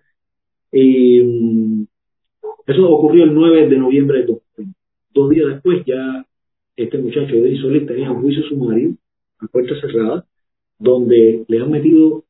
Y 0.71 1.23
mm, 1.23 1.87
eso 2.67 2.89
ocurrió 2.89 3.25
el 3.25 3.35
9 3.35 3.69
de 3.69 3.77
noviembre 3.77 4.19
de 4.19 4.27
2020. 4.27 4.79
Dos 5.15 5.31
días 5.31 5.49
después 5.49 5.85
ya 5.85 6.25
este 6.77 6.99
muchacho 6.99 7.35
de 7.35 7.57
Solís 7.59 7.87
tenía 7.87 8.11
un 8.11 8.23
juicio 8.23 8.43
sumario 8.45 8.95
a 9.41 9.47
puerta 9.47 9.75
cerrada, 9.81 10.25
donde 10.79 11.45
le 11.49 11.59
han 11.59 11.71
metido 11.71 12.25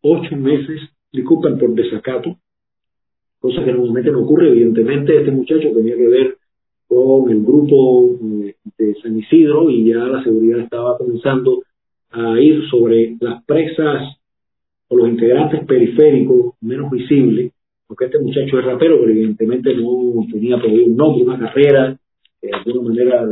ocho 0.00 0.36
meses, 0.36 0.80
disculpen 1.12 1.58
por 1.58 1.74
desacato, 1.74 2.36
cosa 3.40 3.64
que 3.64 3.72
normalmente 3.72 4.10
no 4.10 4.22
ocurre. 4.22 4.48
Evidentemente, 4.48 5.16
este 5.16 5.30
muchacho 5.30 5.72
tenía 5.74 5.96
que 5.96 6.08
ver 6.08 6.36
con 6.86 7.30
el 7.30 7.42
grupo 7.42 8.16
de 8.78 8.94
San 9.02 9.18
Isidro 9.18 9.70
y 9.70 9.86
ya 9.86 9.98
la 9.98 10.22
seguridad 10.22 10.60
estaba 10.60 10.96
comenzando 10.96 11.62
a 12.10 12.40
ir 12.40 12.66
sobre 12.70 13.16
las 13.20 13.44
presas 13.44 14.16
o 14.88 14.96
los 14.96 15.08
integrantes 15.08 15.64
periféricos 15.66 16.54
menos 16.62 16.90
visibles, 16.90 17.52
porque 17.86 18.06
este 18.06 18.18
muchacho 18.18 18.58
es 18.58 18.64
rapero, 18.64 18.98
pero 19.00 19.12
evidentemente 19.12 19.74
no 19.74 20.26
tenía 20.32 20.56
un 20.56 20.96
nombre, 20.96 21.24
una 21.24 21.38
carrera, 21.38 21.98
que 22.40 22.46
de 22.46 22.54
alguna 22.54 22.88
manera 22.88 23.26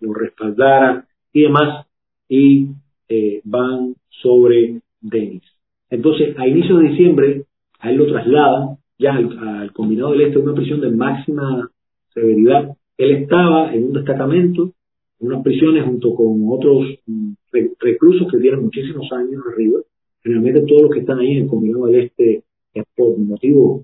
lo 0.00 0.14
respaldara 0.14 1.06
y 1.32 1.42
demás, 1.42 1.86
y 2.28 2.68
eh, 3.08 3.40
van 3.44 3.94
sobre 4.08 4.80
Denis. 5.00 5.55
Entonces, 5.90 6.36
a 6.38 6.46
inicios 6.46 6.80
de 6.80 6.88
diciembre, 6.88 7.44
a 7.78 7.90
él 7.90 7.96
lo 7.96 8.06
trasladan 8.06 8.76
ya 8.98 9.14
al, 9.14 9.72
combinado 9.72 10.12
del 10.12 10.22
este, 10.22 10.38
una 10.38 10.54
prisión 10.54 10.80
de 10.80 10.90
máxima 10.90 11.70
severidad. 12.12 12.76
Él 12.96 13.12
estaba 13.12 13.74
en 13.74 13.84
un 13.84 13.92
destacamento, 13.92 14.72
en 15.20 15.26
unas 15.28 15.42
prisiones 15.42 15.84
junto 15.84 16.14
con 16.14 16.44
otros 16.48 16.86
mm, 17.06 17.32
reclusos 17.80 18.30
que 18.30 18.38
tienen 18.38 18.62
muchísimos 18.62 19.10
años 19.12 19.42
arriba. 19.52 19.80
Generalmente 20.22 20.62
todos 20.62 20.82
los 20.82 20.90
que 20.90 21.00
están 21.00 21.18
ahí 21.20 21.32
en 21.32 21.44
el 21.44 21.48
combinado 21.48 21.86
del 21.86 22.04
este 22.04 22.42
es 22.74 22.84
por 22.96 23.16
motivo 23.18 23.82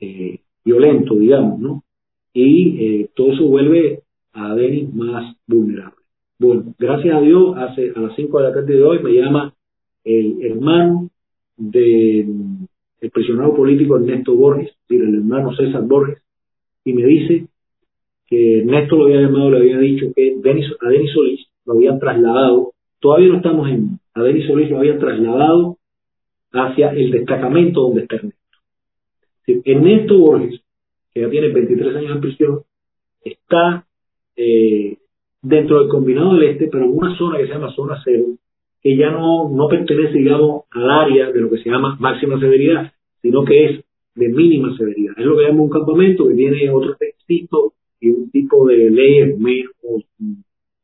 eh, 0.00 0.40
violento, 0.64 1.14
digamos, 1.14 1.58
¿no? 1.60 1.84
Y 2.34 2.84
eh, 2.84 3.10
todo 3.14 3.32
eso 3.32 3.46
vuelve 3.46 4.02
a 4.32 4.54
Denis 4.54 4.92
más 4.94 5.36
vulnerable. 5.46 5.96
Bueno, 6.38 6.74
gracias 6.78 7.14
a 7.14 7.20
Dios, 7.20 7.56
hace 7.56 7.92
a 7.94 8.00
las 8.00 8.16
5 8.16 8.38
de 8.38 8.48
la 8.48 8.54
tarde 8.54 8.74
de 8.74 8.82
hoy 8.82 8.98
me 9.02 9.12
llama 9.12 9.54
el 10.04 10.42
hermano 10.42 11.10
del 11.56 12.26
el 13.02 13.10
prisionero 13.10 13.54
político 13.54 13.96
Ernesto 13.96 14.34
Borges, 14.34 14.72
el 14.88 15.14
hermano 15.16 15.54
César 15.56 15.82
Borges, 15.82 16.22
y 16.84 16.92
me 16.92 17.04
dice 17.04 17.46
que 18.28 18.60
Ernesto 18.60 18.96
lo 18.96 19.06
había 19.06 19.22
llamado, 19.22 19.50
le 19.50 19.58
había 19.58 19.78
dicho 19.78 20.06
que 20.14 20.36
Denis, 20.40 20.66
a 20.80 20.88
Denis 20.88 21.12
Solís 21.12 21.46
lo 21.66 21.74
habían 21.74 21.98
trasladado, 21.98 22.72
todavía 23.00 23.28
no 23.28 23.36
estamos 23.38 23.68
en, 23.68 23.98
a 24.14 24.22
Denis 24.22 24.46
Solís 24.46 24.70
lo 24.70 24.78
habían 24.78 25.00
trasladado 25.00 25.78
hacia 26.52 26.90
el 26.90 27.10
destacamento 27.10 27.80
donde 27.80 28.02
está 28.02 28.16
Ernesto. 28.16 28.38
Ernesto 29.64 30.18
Borges, 30.18 30.60
que 31.12 31.22
ya 31.22 31.28
tiene 31.28 31.48
23 31.48 31.96
años 31.96 32.12
en 32.12 32.20
prisión, 32.20 32.60
está 33.24 33.84
eh, 34.36 34.96
dentro 35.42 35.80
del 35.80 35.88
combinado 35.88 36.34
del 36.34 36.50
este, 36.50 36.68
pero 36.68 36.84
en 36.84 36.96
una 36.96 37.16
zona 37.18 37.38
que 37.38 37.46
se 37.46 37.52
llama 37.52 37.74
zona 37.74 38.00
cero, 38.04 38.26
que 38.82 38.96
ya 38.96 39.10
no, 39.10 39.48
no 39.48 39.68
pertenece, 39.68 40.18
digamos, 40.18 40.64
al 40.72 40.90
área 40.90 41.30
de 41.30 41.40
lo 41.40 41.50
que 41.50 41.58
se 41.58 41.70
llama 41.70 41.96
máxima 42.00 42.38
severidad, 42.40 42.92
sino 43.20 43.44
que 43.44 43.64
es 43.64 43.84
de 44.14 44.28
mínima 44.28 44.76
severidad. 44.76 45.14
Es 45.16 45.24
lo 45.24 45.36
que 45.36 45.44
llamamos 45.44 45.66
un 45.66 45.70
campamento 45.70 46.28
que 46.28 46.34
tiene 46.34 46.68
otro 46.70 46.96
textito 46.96 47.74
y 48.00 48.10
un 48.10 48.30
tipo 48.30 48.66
de 48.66 48.90
leyes 48.90 49.38
menos, 49.38 50.04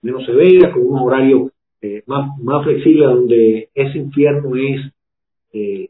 menos 0.02 0.24
severas, 0.24 0.72
con 0.72 0.86
un 0.86 0.98
horario 0.98 1.50
eh, 1.82 2.02
más, 2.06 2.38
más 2.40 2.64
flexible, 2.64 3.04
donde 3.04 3.68
ese 3.74 3.98
infierno 3.98 4.54
es 4.54 4.92
eh, 5.52 5.88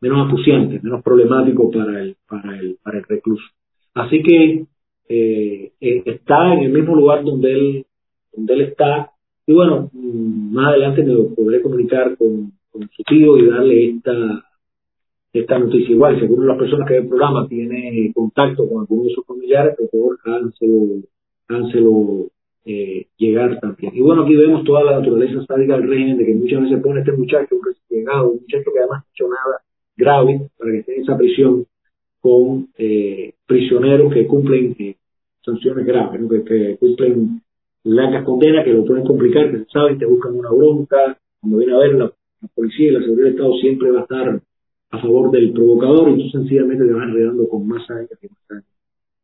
menos 0.00 0.28
acuciante, 0.28 0.80
menos 0.82 1.02
problemático 1.02 1.70
para 1.70 2.02
el, 2.02 2.16
para 2.28 2.58
el, 2.58 2.76
para 2.82 2.98
el 2.98 3.04
recluso. 3.04 3.44
Así 3.94 4.22
que 4.22 4.66
eh, 5.08 5.72
está 5.80 6.52
en 6.52 6.64
el 6.64 6.72
mismo 6.72 6.94
lugar 6.94 7.24
donde 7.24 7.52
él, 7.52 7.86
donde 8.34 8.54
él 8.54 8.60
está, 8.62 9.12
y 9.46 9.52
bueno, 9.52 9.90
más 9.92 10.68
adelante 10.68 11.04
me 11.04 11.14
podré 11.34 11.62
comunicar 11.62 12.16
con, 12.16 12.52
su 12.72 13.02
tío 13.04 13.38
y 13.38 13.46
darle 13.46 13.90
esta, 13.90 14.44
esta 15.32 15.58
noticia. 15.58 15.94
Igual, 15.94 16.20
de 16.20 16.46
las 16.46 16.58
personas 16.58 16.86
que 16.86 16.94
ve 16.94 17.00
el 17.00 17.08
programa 17.08 17.48
tiene 17.48 18.12
contacto 18.14 18.68
con 18.68 18.80
alguno 18.80 19.04
de 19.04 19.14
sus 19.14 19.24
familiares, 19.24 19.76
por 19.78 19.88
favor, 19.88 20.18
háganselo, 21.48 22.28
eh, 22.64 23.06
llegar 23.16 23.58
también. 23.60 23.92
Y 23.94 24.00
bueno, 24.00 24.24
aquí 24.24 24.34
vemos 24.34 24.64
toda 24.64 24.82
la 24.82 24.98
naturaleza 24.98 25.46
sádica 25.46 25.78
del 25.78 25.88
régimen, 25.88 26.18
de 26.18 26.26
que 26.26 26.34
muchas 26.34 26.62
veces 26.62 26.82
pone 26.82 27.00
este 27.00 27.12
muchacho, 27.12 27.54
un 27.54 27.64
recién 27.64 28.08
un 28.08 28.40
muchacho 28.40 28.70
que 28.72 28.78
además 28.80 29.04
no 29.04 29.06
ha 29.06 29.12
hecho 29.14 29.28
nada 29.28 29.62
grave 29.96 30.50
para 30.58 30.72
que 30.72 30.78
esté 30.78 30.96
en 30.96 31.02
esa 31.02 31.16
prisión 31.16 31.66
con 32.20 32.68
eh, 32.76 33.34
prisioneros 33.46 34.12
que 34.12 34.26
cumplen 34.26 34.74
eh, 34.78 34.96
sanciones 35.42 35.86
graves, 35.86 36.20
que, 36.28 36.44
que, 36.44 36.76
cumplen 36.78 37.40
largas 37.86 38.24
condenas 38.24 38.64
que 38.64 38.72
lo 38.72 38.84
pueden 38.84 39.04
complicar, 39.04 39.50
que 39.50 39.64
saben, 39.72 39.98
te 39.98 40.06
buscan 40.06 40.34
una 40.34 40.50
bronca, 40.50 41.18
cuando 41.40 41.58
viene 41.58 41.74
a 41.74 41.78
ver 41.78 41.94
la, 41.94 42.12
policía 42.54 42.88
y 42.88 42.92
la 42.92 43.00
seguridad 43.00 43.24
del 43.24 43.34
Estado 43.34 43.54
siempre 43.58 43.90
va 43.90 44.00
a 44.00 44.02
estar 44.02 44.40
a 44.90 45.00
favor 45.00 45.30
del 45.30 45.52
provocador 45.52 46.10
y 46.10 46.22
tú 46.22 46.28
sencillamente 46.30 46.84
te 46.84 46.92
vas 46.92 47.08
enredando 47.08 47.48
con 47.48 47.66
más 47.66 47.88
años 47.90 48.10
y 48.22 48.28
más 48.28 48.50
años 48.50 48.64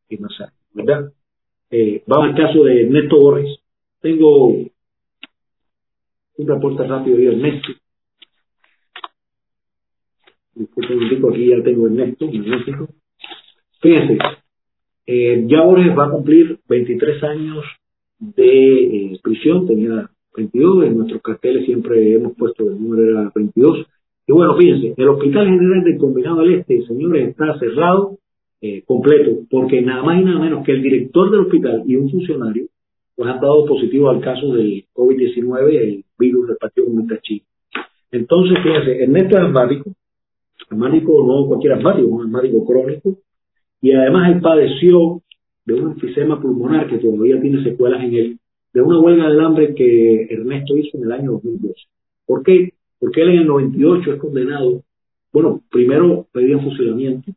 y 0.08 0.16
más 0.16 0.40
años, 0.40 0.54
¿verdad? 0.72 1.12
Eh, 1.70 2.02
vamos 2.06 2.30
al 2.30 2.36
caso 2.36 2.64
de 2.64 2.82
Ernesto 2.82 3.18
Borges. 3.18 3.58
Tengo 4.00 4.48
un 4.48 4.70
reporte 6.46 6.84
rápido 6.84 7.16
de 7.16 7.26
Ernesto. 7.26 7.68
Disculpen 10.54 10.98
un 10.98 11.20
poco, 11.20 11.30
aquí 11.32 11.48
ya 11.48 11.62
tengo 11.62 11.86
Ernesto, 11.86 12.24
Ernesto. 12.26 12.88
Fíjense, 13.80 14.18
eh, 15.06 15.44
ya 15.46 15.62
Borges 15.62 15.96
va 15.96 16.06
a 16.06 16.10
cumplir 16.10 16.58
23 16.68 17.22
años 17.24 17.64
de 18.22 18.84
eh, 19.14 19.20
prisión, 19.22 19.66
tenía 19.66 20.08
22, 20.36 20.84
en 20.86 20.96
nuestros 20.98 21.22
carteles 21.22 21.66
siempre 21.66 22.14
hemos 22.14 22.34
puesto 22.36 22.64
el 22.70 22.80
número 22.80 23.10
era 23.10 23.32
22. 23.34 23.86
Y 24.28 24.32
bueno, 24.32 24.56
fíjense, 24.56 24.94
el 24.96 25.08
Hospital 25.08 25.46
General 25.46 25.84
del 25.84 25.98
Combinado 25.98 26.40
del 26.40 26.54
Este, 26.54 26.86
señores, 26.86 27.30
está 27.30 27.58
cerrado 27.58 28.18
eh, 28.60 28.82
completo, 28.86 29.40
porque 29.50 29.82
nada 29.82 30.04
más 30.04 30.20
y 30.20 30.24
nada 30.24 30.38
menos 30.38 30.64
que 30.64 30.72
el 30.72 30.82
director 30.82 31.30
del 31.30 31.40
hospital 31.40 31.82
y 31.86 31.96
un 31.96 32.08
funcionario 32.08 32.66
pues 33.16 33.28
han 33.28 33.40
dado 33.40 33.66
positivo 33.66 34.08
al 34.08 34.20
caso 34.20 34.54
del 34.54 34.84
COVID-19, 34.94 35.68
el 35.74 36.04
virus 36.18 36.48
repartido 36.48 36.86
con 36.86 37.08
China. 37.22 37.44
Entonces, 38.10 38.58
fíjense, 38.62 39.02
Ernesto 39.02 39.36
es 39.36 39.44
asmático, 39.44 39.90
asmático 40.70 41.26
no 41.26 41.46
cualquier 41.46 41.74
asmático, 41.74 42.08
un 42.08 42.24
asmático 42.24 42.64
crónico, 42.64 43.18
y 43.82 43.92
además 43.92 44.32
él 44.32 44.40
padeció 44.40 45.22
de 45.64 45.74
un 45.74 45.92
enfisema 45.92 46.40
pulmonar 46.40 46.88
que 46.88 46.98
todavía 46.98 47.40
tiene 47.40 47.62
secuelas 47.62 48.02
en 48.02 48.14
él, 48.14 48.38
de 48.72 48.82
una 48.82 49.00
huelga 49.00 49.28
del 49.28 49.40
hambre 49.40 49.74
que 49.74 50.24
Ernesto 50.30 50.76
hizo 50.76 50.96
en 50.98 51.04
el 51.04 51.12
año 51.12 51.32
2012. 51.32 51.74
¿Por 52.26 52.42
qué? 52.42 52.72
Porque 52.98 53.22
él 53.22 53.30
en 53.30 53.38
el 53.40 53.46
98 53.46 54.12
es 54.14 54.20
condenado, 54.20 54.82
bueno, 55.32 55.62
primero 55.70 56.26
pedía 56.32 56.58
fusilamiento, 56.58 57.32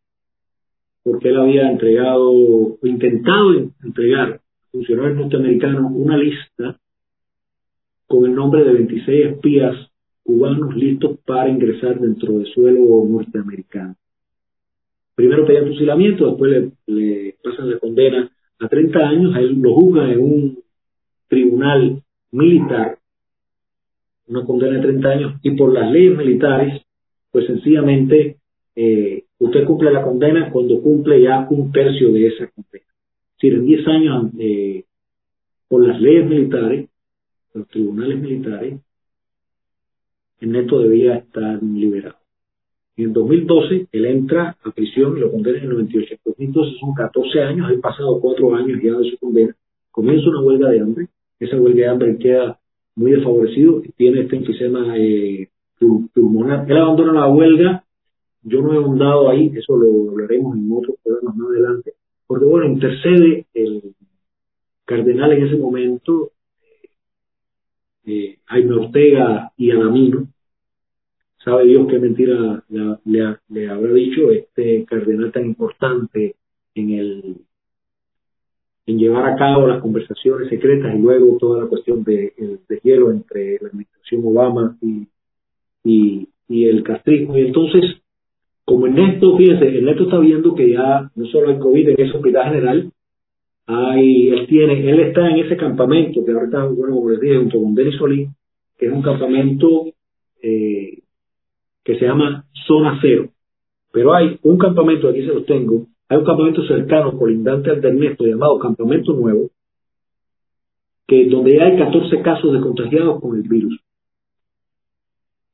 porque 1.04 1.30
él 1.30 1.38
había 1.38 1.70
entregado, 1.70 2.78
intentado 2.84 3.54
entregar 3.84 4.34
a 4.34 4.42
funcionarios 4.72 5.18
norteamericanos 5.18 5.92
una 5.94 6.18
lista 6.18 6.80
con 8.08 8.26
el 8.26 8.36
nombre 8.36 8.64
de 8.64 8.74
26 8.74 9.26
espías 9.28 9.76
cubanos 10.24 10.76
listos 10.76 11.20
para 11.26 11.50
ingresar 11.50 12.00
dentro 12.00 12.34
del 12.34 12.48
suelo 12.48 13.06
norteamericano 13.08 13.96
primero 15.16 15.46
pedían 15.46 15.68
fusilamiento, 15.68 16.28
después 16.28 16.72
le, 16.88 17.36
pasan 17.44 17.72
la 17.72 17.80
condena 17.80 18.32
a 18.60 18.68
30 18.68 19.00
años, 19.00 19.36
a 19.36 19.40
él 19.40 19.58
lo 19.60 19.74
juzgan 19.74 20.12
en 20.12 20.20
un 20.20 20.60
tribunal 21.28 22.04
militar, 22.32 23.00
una 24.28 24.46
condena 24.46 24.76
de 24.76 24.82
30 24.82 25.10
años, 25.10 25.40
y 25.42 25.52
por 25.52 25.74
las 25.74 25.90
leyes 25.92 26.18
militares, 26.18 26.82
pues 27.32 27.48
sencillamente 27.48 28.38
eh, 28.76 29.24
usted 29.40 29.66
cumple 29.66 29.92
la 29.92 30.04
condena 30.04 30.52
cuando 30.52 30.82
cumple 30.82 31.22
ya 31.22 31.48
un 31.50 31.72
tercio 31.72 32.12
de 32.12 32.28
esa 32.28 32.48
condena. 32.48 32.86
Decir, 33.36 33.54
en 33.54 33.66
10 33.66 33.88
años, 33.88 34.32
eh, 34.40 34.84
por 35.68 35.86
las 35.86 36.00
leyes 36.00 36.26
militares, 36.28 36.90
los 37.54 37.68
tribunales 37.68 38.20
militares, 38.20 38.80
el 40.40 40.52
neto 40.52 40.80
debía 40.80 41.16
estar 41.16 41.62
liberado. 41.64 42.25
Y 42.98 43.04
en 43.04 43.14
2012 43.14 43.88
él 43.92 44.06
entra 44.06 44.56
a 44.64 44.72
prisión 44.72 45.18
y 45.18 45.20
lo 45.20 45.32
condena 45.32 45.60
en 45.60 45.70
98. 45.70 46.14
En 46.14 46.20
2012 46.26 46.78
son 46.80 46.94
14 46.94 47.42
años, 47.42 47.70
han 47.70 47.82
pasado 47.82 48.20
4 48.22 48.56
años 48.56 48.80
ya 48.82 48.94
de 48.98 49.12
su 49.12 49.18
condena. 49.18 49.56
Comienza 49.92 50.30
una 50.30 50.42
huelga 50.42 50.70
de 50.70 50.80
hambre. 50.80 51.08
Esa 51.40 51.58
huelga 51.58 51.82
de 51.82 51.88
hambre 51.90 52.18
queda 52.18 52.60
muy 52.96 53.12
desfavorecido, 53.12 53.82
tiene 53.98 54.22
este 54.22 54.38
enfisema 54.38 54.98
eh, 54.98 55.50
pulmonar. 56.14 56.70
Él 56.70 56.78
abandona 56.78 57.14
la 57.14 57.28
huelga, 57.28 57.84
yo 58.44 58.62
no 58.62 58.74
he 58.74 58.78
ahondado 58.78 59.30
ahí, 59.30 59.52
eso 59.56 59.76
lo 59.76 60.12
hablaremos 60.12 60.56
en 60.56 60.72
otros 60.72 60.96
programas 61.04 61.36
más 61.36 61.50
adelante, 61.50 61.94
porque 62.28 62.46
bueno, 62.46 62.68
intercede 62.68 63.48
el 63.54 63.96
cardenal 64.86 65.34
en 65.34 65.48
ese 65.48 65.58
momento, 65.58 66.32
eh, 68.06 68.38
Jaime 68.46 68.76
Ortega 68.76 69.52
y 69.58 69.72
Adamino, 69.72 70.28
sabe 71.46 71.68
Dios 71.68 71.88
qué 71.88 72.00
mentira 72.00 72.64
le, 72.70 73.70
habrá 73.70 73.94
dicho 73.94 74.32
este 74.32 74.84
cardenal 74.86 75.32
tan 75.32 75.46
importante 75.46 76.36
en 76.74 76.90
el 76.90 77.36
en 78.88 79.00
llevar 79.00 79.26
a 79.26 79.36
cabo 79.36 79.68
las 79.68 79.82
conversaciones 79.82 80.50
secretas 80.50 80.94
y 80.94 81.00
luego 81.00 81.38
toda 81.40 81.64
la 81.64 81.70
cuestión 81.70 82.04
de, 82.04 82.34
de 82.68 82.80
hielo 82.84 83.12
entre 83.12 83.58
la 83.60 83.70
administración 83.70 84.22
Obama 84.26 84.78
y, 84.80 85.08
y, 85.84 86.66
el 86.66 86.84
castrismo. 86.84 87.36
Y 87.36 87.48
entonces, 87.48 87.84
como 88.64 88.86
Ernesto, 88.86 89.38
fíjense, 89.38 89.78
Ernesto 89.78 90.04
está 90.04 90.20
viendo 90.20 90.54
que 90.54 90.72
ya 90.72 91.10
no 91.16 91.26
solo 91.28 91.50
hay 91.50 91.58
COVID 91.58 91.90
en 91.90 92.06
ese 92.06 92.16
hospital 92.16 92.54
general, 92.54 92.92
hay, 93.66 94.30
él 94.30 94.46
tiene, 94.48 94.88
él 94.88 95.00
está 95.00 95.32
en 95.32 95.38
ese 95.38 95.58
campamento 95.58 96.24
que 96.24 96.32
ahora 96.32 96.46
está, 96.46 96.66
bueno, 96.66 96.96
como 96.96 97.10
les 97.10 97.20
dije, 97.20 97.38
junto 97.38 97.60
con 97.60 97.74
Denis 97.74 97.96
Solí, 97.96 98.28
que 98.78 98.86
es 98.86 98.92
un 98.92 99.02
campamento 99.02 99.86
eh, 100.44 101.00
que 101.86 101.98
se 101.98 102.06
llama 102.06 102.46
Zona 102.68 103.00
Cero. 103.02 103.30
Pero 103.94 104.14
hay 104.14 104.38
un 104.42 104.58
campamento, 104.58 105.08
aquí 105.08 105.22
se 105.22 105.34
los 105.34 105.46
tengo, 105.46 105.86
hay 106.10 106.18
un 106.18 106.26
campamento 106.26 106.66
cercano, 106.68 107.18
colindante 107.18 107.70
al 107.70 107.80
de 107.80 107.88
Ernesto, 107.88 108.26
llamado 108.26 108.60
Campamento 108.60 109.14
Nuevo, 109.14 109.52
que 111.08 111.30
donde 111.30 111.62
hay 111.62 111.78
14 111.78 112.22
casos 112.22 112.52
de 112.52 112.60
contagiados 112.60 113.22
con 113.22 113.38
el 113.38 113.44
virus. 113.44 113.80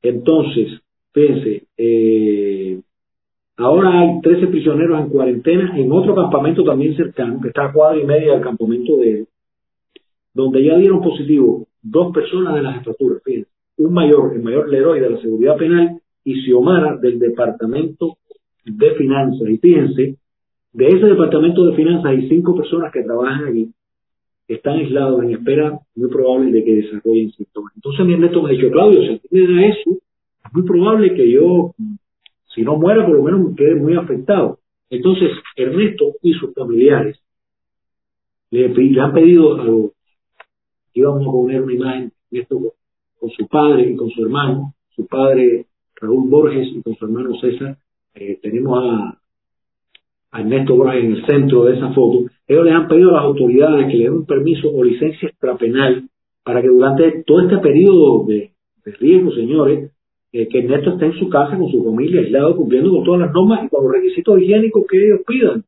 Entonces, 0.02 0.82
fíjense, 1.14 1.66
eh, 1.78 2.82
ahora 3.58 4.00
hay 4.00 4.22
13 4.22 4.48
prisioneros 4.48 5.00
en 5.00 5.10
cuarentena 5.10 5.78
en 5.78 5.92
otro 5.92 6.16
campamento 6.16 6.64
también 6.64 6.96
cercano, 6.96 7.40
que 7.42 7.50
está 7.50 7.66
a 7.66 7.74
cuadra 7.74 8.00
y 8.00 8.06
media 8.06 8.32
del 8.32 8.42
campamento 8.42 8.98
de 8.98 9.12
él, 9.12 9.28
donde 10.34 10.64
ya 10.64 10.78
dieron 10.78 11.02
positivo 11.02 11.68
dos 11.82 12.14
personas 12.14 12.56
de 12.56 12.62
las 12.62 12.78
estructuras, 12.78 13.22
fíjense, 13.24 13.50
un 13.78 13.94
mayor, 13.94 14.34
el 14.34 14.42
mayor 14.42 14.70
Leroy 14.70 15.00
de 15.00 15.10
la 15.10 15.22
Seguridad 15.22 15.58
Penal 15.58 16.01
y 16.24 16.42
Xiomara 16.42 16.98
del 16.98 17.20
Departamento 17.20 18.18
de 18.66 18.96
Finanzas. 18.96 19.50
Y 19.50 19.58
fíjense 19.58 20.18
de 20.74 20.88
ese 20.88 21.06
departamento 21.06 21.66
de 21.66 21.76
finanzas 21.76 22.06
hay 22.06 22.30
cinco 22.30 22.56
personas 22.56 22.94
que 22.94 23.04
trabajan 23.04 23.46
allí, 23.46 23.72
están 24.48 24.80
aislados 24.80 25.22
en 25.24 25.32
espera 25.32 25.78
muy 25.96 26.10
probable 26.10 26.52
de 26.52 26.64
que 26.64 26.76
desarrollen 26.76 27.32
síntomas. 27.32 27.74
Entonces 27.76 28.06
mi 28.06 28.14
Ernesto 28.14 28.42
me 28.42 28.50
ha 28.50 28.54
dicho, 28.54 28.72
Claudio, 28.72 29.02
si 29.02 29.28
tiene 29.28 29.70
eso, 29.70 29.92
es 29.92 30.54
muy 30.54 30.64
probable 30.64 31.14
que 31.14 31.30
yo, 31.30 31.74
si 32.54 32.62
no 32.62 32.78
muera, 32.78 33.06
por 33.06 33.16
lo 33.16 33.24
menos 33.24 33.50
me 33.50 33.56
quede 33.56 33.76
muy 33.76 33.96
afectado. 33.96 34.60
Entonces 34.90 35.32
Ernesto 35.56 36.14
y 36.22 36.34
sus 36.34 36.54
familiares 36.54 37.20
le, 38.50 38.66
han 39.02 39.14
pedido 39.14 39.60
a 39.60 39.64
los, 39.66 39.92
íbamos 40.94 41.28
a 41.28 41.32
poner 41.32 41.62
una 41.62 41.74
imagen 41.74 42.12
esto 42.32 42.74
con 43.20 43.30
su 43.30 43.48
padre 43.48 43.90
y 43.90 43.96
con 43.96 44.10
su 44.10 44.24
hermano, 44.24 44.74
su 44.96 45.06
padre 45.06 45.66
Raúl 46.02 46.30
Borges 46.30 46.68
y 46.76 46.82
con 46.82 46.96
su 46.96 47.06
hermano 47.06 47.36
César, 47.40 47.78
eh, 48.16 48.40
tenemos 48.42 48.84
a 50.32 50.40
Ernesto 50.40 50.76
Borges 50.76 51.04
en 51.04 51.12
el 51.14 51.26
centro 51.26 51.66
de 51.66 51.76
esa 51.76 51.94
foto, 51.94 52.26
ellos 52.48 52.66
les 52.66 52.74
han 52.74 52.88
pedido 52.88 53.12
a 53.12 53.14
las 53.14 53.24
autoridades 53.24 53.88
que 53.88 53.98
le 53.98 54.04
den 54.06 54.14
un 54.14 54.26
permiso 54.26 54.70
o 54.70 54.84
licencia 54.84 55.30
extrapenal 55.30 56.10
para 56.44 56.62
que 56.62 56.68
durante 56.68 57.24
todo 57.24 57.42
este 57.42 57.58
periodo 57.60 58.26
de, 58.26 58.52
riesgo, 59.00 59.32
señores, 59.32 59.92
eh, 60.34 60.48
que 60.48 60.60
Ernesto 60.60 60.92
esté 60.92 61.06
en 61.06 61.20
su 61.20 61.30
casa 61.30 61.58
con 61.58 61.70
su 61.70 61.84
familia 61.84 62.22
aislado, 62.22 62.56
cumpliendo 62.56 62.92
con 62.92 63.04
todas 63.04 63.22
las 63.22 63.34
normas 63.34 63.66
y 63.66 63.70
con 63.70 63.84
los 63.84 63.94
requisitos 63.94 64.42
higiénicos 64.42 64.86
que 64.90 65.06
ellos 65.06 65.22
pidan. 65.28 65.64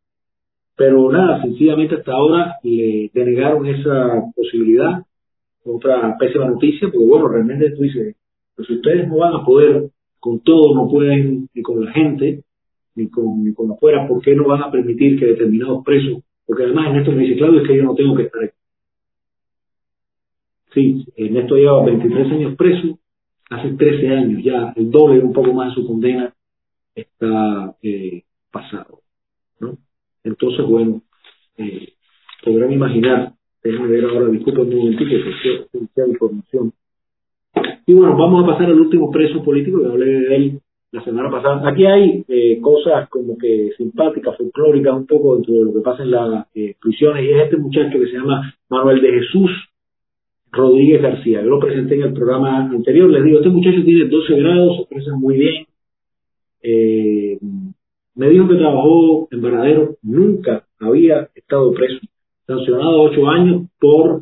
Pero 0.76 1.12
nada, 1.12 1.42
sencillamente 1.44 1.96
hasta 1.96 2.14
ahora 2.14 2.56
le 2.64 3.12
denegaron 3.14 3.68
esa 3.68 4.24
posibilidad. 4.36 5.04
Otra 5.66 6.18
pésima 6.18 6.48
noticia, 6.48 6.90
porque 6.90 7.06
bueno, 7.06 7.28
realmente 7.28 7.72
tú 7.72 7.84
dices, 7.84 8.16
pues 8.56 8.68
si 8.68 8.76
ustedes 8.76 9.08
no 9.08 9.18
van 9.18 9.36
a 9.36 9.46
poder 9.46 9.90
con 10.24 10.40
todo, 10.40 10.74
no 10.74 10.88
pueden 10.88 11.50
ni 11.54 11.62
con 11.62 11.84
la 11.84 11.92
gente, 11.92 12.46
ni 12.96 13.10
con, 13.10 13.44
ni 13.44 13.54
con 13.54 13.70
afuera, 13.72 14.08
¿por 14.08 14.22
qué 14.22 14.34
no 14.34 14.48
van 14.48 14.64
a 14.64 14.72
permitir 14.72 15.20
que 15.20 15.26
determinados 15.26 15.84
presos, 15.84 16.24
porque 16.46 16.64
además 16.64 16.88
Ernesto 16.88 17.12
me 17.12 17.24
dice, 17.24 17.44
es 17.44 17.68
que 17.68 17.76
yo 17.76 17.84
no 17.84 17.94
tengo 17.94 18.16
que 18.16 18.24
estar 18.24 18.42
aquí. 18.42 18.56
Sí, 20.74 21.06
Ernesto 21.18 21.56
lleva 21.56 21.84
23 21.84 22.32
años 22.32 22.56
preso, 22.56 23.00
hace 23.50 23.74
13 23.74 24.08
años 24.08 24.44
ya, 24.46 24.72
el 24.78 24.90
doble, 24.92 25.20
un 25.20 25.34
poco 25.34 25.52
más 25.52 25.76
de 25.76 25.82
su 25.82 25.88
condena 25.88 26.34
está 26.96 27.76
eh, 27.82 28.24
pasado. 28.50 29.02
¿no? 29.60 29.78
Entonces, 30.24 30.66
bueno, 30.66 31.02
eh, 31.58 31.96
podrán 32.46 32.72
imaginar, 32.72 33.34
déjenme 33.62 33.90
ver 33.90 34.06
ahora, 34.06 34.30
disculpen 34.30 34.70
un 34.70 34.78
momentito, 34.78 35.10
que 35.10 36.00
es 36.02 36.08
información. 36.08 36.72
Y 37.86 37.94
bueno, 37.94 38.16
vamos 38.18 38.44
a 38.44 38.48
pasar 38.48 38.68
al 38.68 38.80
último 38.80 39.12
preso 39.12 39.44
político, 39.44 39.82
que 39.82 39.88
hablé 39.88 40.06
de 40.06 40.36
él 40.36 40.60
la 40.92 41.04
semana 41.04 41.30
pasada. 41.30 41.68
Aquí 41.68 41.86
hay 41.86 42.24
eh, 42.28 42.60
cosas 42.62 43.10
como 43.10 43.38
que 43.38 43.72
simpáticas, 43.78 44.38
folclóricas, 44.38 44.94
un 44.96 45.08
poco 45.08 45.36
dentro 45.36 45.54
de 45.56 45.66
lo 45.66 45.74
que 45.74 45.82
pasa 45.82 46.04
en 46.04 46.12
las 46.12 46.48
eh, 46.56 46.76
prisiones, 46.82 47.26
y 47.26 47.30
es 47.30 47.44
este 47.44 47.58
muchacho 47.58 48.00
que 48.00 48.08
se 48.08 48.18
llama 48.18 48.54
Manuel 48.70 49.02
de 49.02 49.12
Jesús 49.20 49.52
Rodríguez 50.52 51.02
García. 51.02 51.42
Yo 51.42 51.50
lo 51.50 51.60
presenté 51.60 51.96
en 51.96 52.04
el 52.04 52.14
programa 52.14 52.70
anterior, 52.70 53.10
les 53.10 53.24
digo, 53.24 53.40
este 53.40 53.50
muchacho 53.50 53.84
tiene 53.84 54.08
12 54.08 54.36
grados, 54.36 54.76
se 54.76 54.82
expresa 54.84 55.16
muy 55.16 55.38
bien. 55.38 55.66
Eh, 56.62 57.40
me 58.16 58.30
dijo 58.30 58.48
que 58.48 58.56
trabajó 58.56 59.28
en 59.32 59.42
Varadero, 59.42 59.96
nunca 60.04 60.66
había 60.80 61.28
estado 61.34 61.72
preso, 61.74 62.00
sancionado 62.46 63.02
ocho 63.02 63.28
años 63.28 63.64
por 63.80 64.22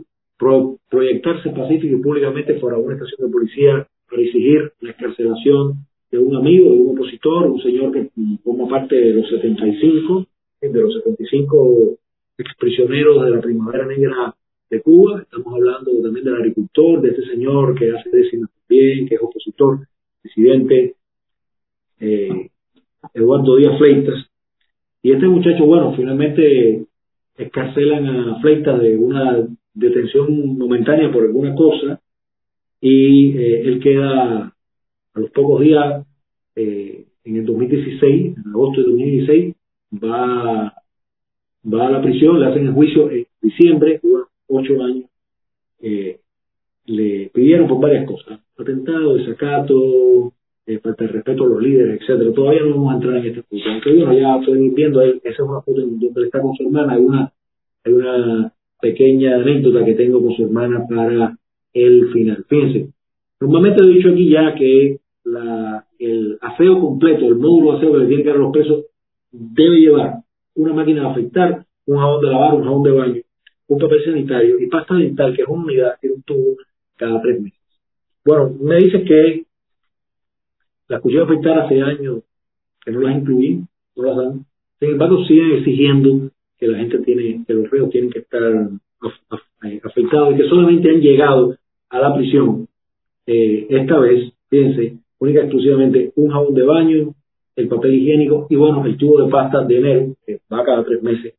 proyectarse 0.89 1.51
pacífico 1.51 1.95
y 1.95 2.01
públicamente 2.01 2.59
fuera 2.59 2.77
una 2.77 2.95
estación 2.95 3.27
de 3.27 3.33
policía 3.33 3.87
para 4.09 4.21
exigir 4.21 4.71
la 4.81 4.91
escarcelación 4.91 5.85
de 6.09 6.17
un 6.17 6.35
amigo, 6.35 6.71
de 6.71 6.79
un 6.79 6.97
opositor, 6.97 7.47
un 7.47 7.61
señor 7.61 7.91
que 7.91 8.09
forma 8.43 8.67
parte 8.67 8.95
de 8.95 9.13
los 9.13 9.29
75, 9.29 10.25
de 10.61 10.81
los 10.81 10.93
75 10.95 11.97
exprisioneros 12.37 13.23
de 13.23 13.31
la 13.31 13.41
Primavera 13.41 13.85
Negra 13.85 14.35
de 14.69 14.81
Cuba. 14.81 15.21
Estamos 15.21 15.53
hablando 15.53 15.91
también 16.01 16.25
del 16.25 16.35
agricultor, 16.35 17.01
de 17.01 17.09
este 17.09 17.25
señor 17.27 17.77
que 17.77 17.91
hace 17.91 18.09
décimas 18.09 18.49
también, 18.67 19.07
que 19.07 19.15
es 19.15 19.21
opositor, 19.21 19.79
presidente 20.21 20.95
eh, 21.99 22.49
Eduardo 23.13 23.55
Díaz 23.55 23.77
Fleitas. 23.77 24.25
Y 25.03 25.13
este 25.13 25.27
muchacho, 25.27 25.65
bueno, 25.65 25.93
finalmente 25.95 26.85
escarcelan 27.37 28.07
a 28.07 28.39
Fleitas 28.41 28.81
de 28.81 28.97
una 28.97 29.47
detención 29.73 30.57
momentánea 30.57 31.11
por 31.11 31.23
alguna 31.23 31.55
cosa 31.55 32.01
y 32.79 33.37
eh, 33.37 33.61
él 33.61 33.79
queda 33.79 34.53
a 35.13 35.19
los 35.19 35.29
pocos 35.31 35.61
días, 35.61 36.05
eh, 36.55 37.05
en 37.23 37.35
el 37.35 37.45
2016, 37.45 38.37
en 38.37 38.49
agosto 38.49 38.81
de 38.81 38.87
2016, 38.87 39.55
va, 40.03 40.73
va 41.71 41.87
a 41.87 41.91
la 41.91 42.01
prisión, 42.01 42.39
le 42.39 42.47
hacen 42.47 42.67
el 42.67 42.73
juicio 42.73 43.11
en 43.11 43.27
diciembre, 43.41 44.01
ocho 44.47 44.81
años. 44.83 45.09
Eh, 45.79 46.19
le 46.85 47.29
pidieron 47.33 47.67
por 47.67 47.79
varias 47.79 48.07
cosas, 48.07 48.39
atentado, 48.57 49.15
desacato, 49.15 50.33
eh, 50.65 50.79
falta 50.79 51.05
de 51.05 51.11
respeto 51.11 51.43
a 51.43 51.47
los 51.47 51.61
líderes, 51.61 52.01
etcétera. 52.01 52.33
Todavía 52.33 52.61
no 52.63 52.71
vamos 52.71 52.91
a 52.91 52.95
entrar 52.95 53.17
en 53.17 53.25
esta 53.25 53.43
foto, 53.43 53.63
aunque 53.69 53.93
bueno, 53.93 54.13
ya 54.13 54.37
estoy 54.37 54.69
viendo, 54.69 55.01
esa 55.01 55.29
es 55.29 55.39
una 55.39 55.61
foto 55.61 55.81
donde 55.81 56.07
él 56.07 56.25
está 56.25 56.41
con 56.41 56.55
su 56.55 56.63
hermana, 56.63 56.93
hay 56.93 57.01
una, 57.01 57.33
hay 57.83 57.93
una 57.93 58.53
pequeña 58.81 59.35
anécdota 59.35 59.85
que 59.85 59.93
tengo 59.93 60.21
con 60.21 60.33
su 60.35 60.43
hermana 60.43 60.85
para 60.89 61.37
el 61.73 62.11
final. 62.11 62.45
Fíjense, 62.49 62.89
normalmente 63.39 63.83
he 63.83 63.87
dicho 63.87 64.09
aquí 64.09 64.29
ya 64.29 64.55
que 64.55 64.99
el 65.99 66.37
aseo 66.41 66.79
completo, 66.79 67.25
el 67.27 67.35
módulo 67.35 67.71
de 67.71 67.77
aseo 67.77 67.91
que 67.93 67.97
le 67.99 68.07
tienen 68.07 68.23
que 68.23 68.29
dar 68.29 68.39
los 68.39 68.51
presos, 68.51 68.85
debe 69.31 69.79
llevar 69.79 70.15
una 70.55 70.73
máquina 70.73 71.01
de 71.01 71.09
afeitar, 71.09 71.65
un 71.85 71.97
jabón 71.97 72.21
de 72.21 72.27
lavar, 72.27 72.55
un 72.55 72.63
jabón 72.63 72.83
de 72.83 72.91
baño, 72.91 73.21
un 73.67 73.79
papel 73.79 74.03
sanitario 74.03 74.59
y 74.59 74.67
pasta 74.67 74.95
dental, 74.95 75.35
que 75.35 75.43
es 75.43 75.47
una 75.47 75.63
unidad, 75.63 75.99
que 76.01 76.09
un 76.09 76.21
tubo 76.23 76.57
cada 76.97 77.21
tres 77.21 77.41
meses. 77.41 77.59
Bueno, 78.25 78.51
me 78.59 78.75
dice 78.77 79.03
que 79.03 79.45
las 80.87 81.01
cuchillas 81.01 81.27
de 81.27 81.33
afeitar 81.33 81.59
hace 81.59 81.81
años 81.81 82.23
que 82.83 82.91
no 82.91 83.01
las 83.01 83.17
incluí, 83.17 83.63
no 83.95 84.03
las 84.03 84.17
dan. 84.17 84.45
Sin 84.79 84.89
embargo, 84.89 85.23
siguen 85.25 85.51
exigiendo 85.53 86.31
que 86.61 86.67
la 86.67 86.77
gente 86.77 86.99
tiene, 86.99 87.43
que 87.45 87.53
los 87.55 87.69
reos 87.71 87.89
tienen 87.89 88.11
que 88.11 88.19
estar 88.19 88.69
afeitados 89.83 90.33
y 90.33 90.37
que 90.37 90.47
solamente 90.47 90.91
han 90.91 91.01
llegado 91.01 91.57
a 91.89 91.99
la 91.99 92.15
prisión 92.15 92.67
eh, 93.25 93.65
esta 93.67 93.97
vez, 93.97 94.31
fíjense, 94.47 94.97
única 95.17 95.41
exclusivamente 95.41 96.13
un 96.15 96.29
jabón 96.29 96.53
de 96.53 96.63
baño, 96.63 97.15
el 97.55 97.67
papel 97.67 97.95
higiénico 97.95 98.45
y 98.47 98.55
bueno, 98.55 98.85
el 98.85 98.95
tubo 98.95 99.23
de 99.23 99.31
pasta 99.31 99.63
de 99.63 99.77
enero, 99.77 100.15
que 100.23 100.39
va 100.53 100.63
cada 100.63 100.85
tres 100.85 101.01
meses, 101.01 101.33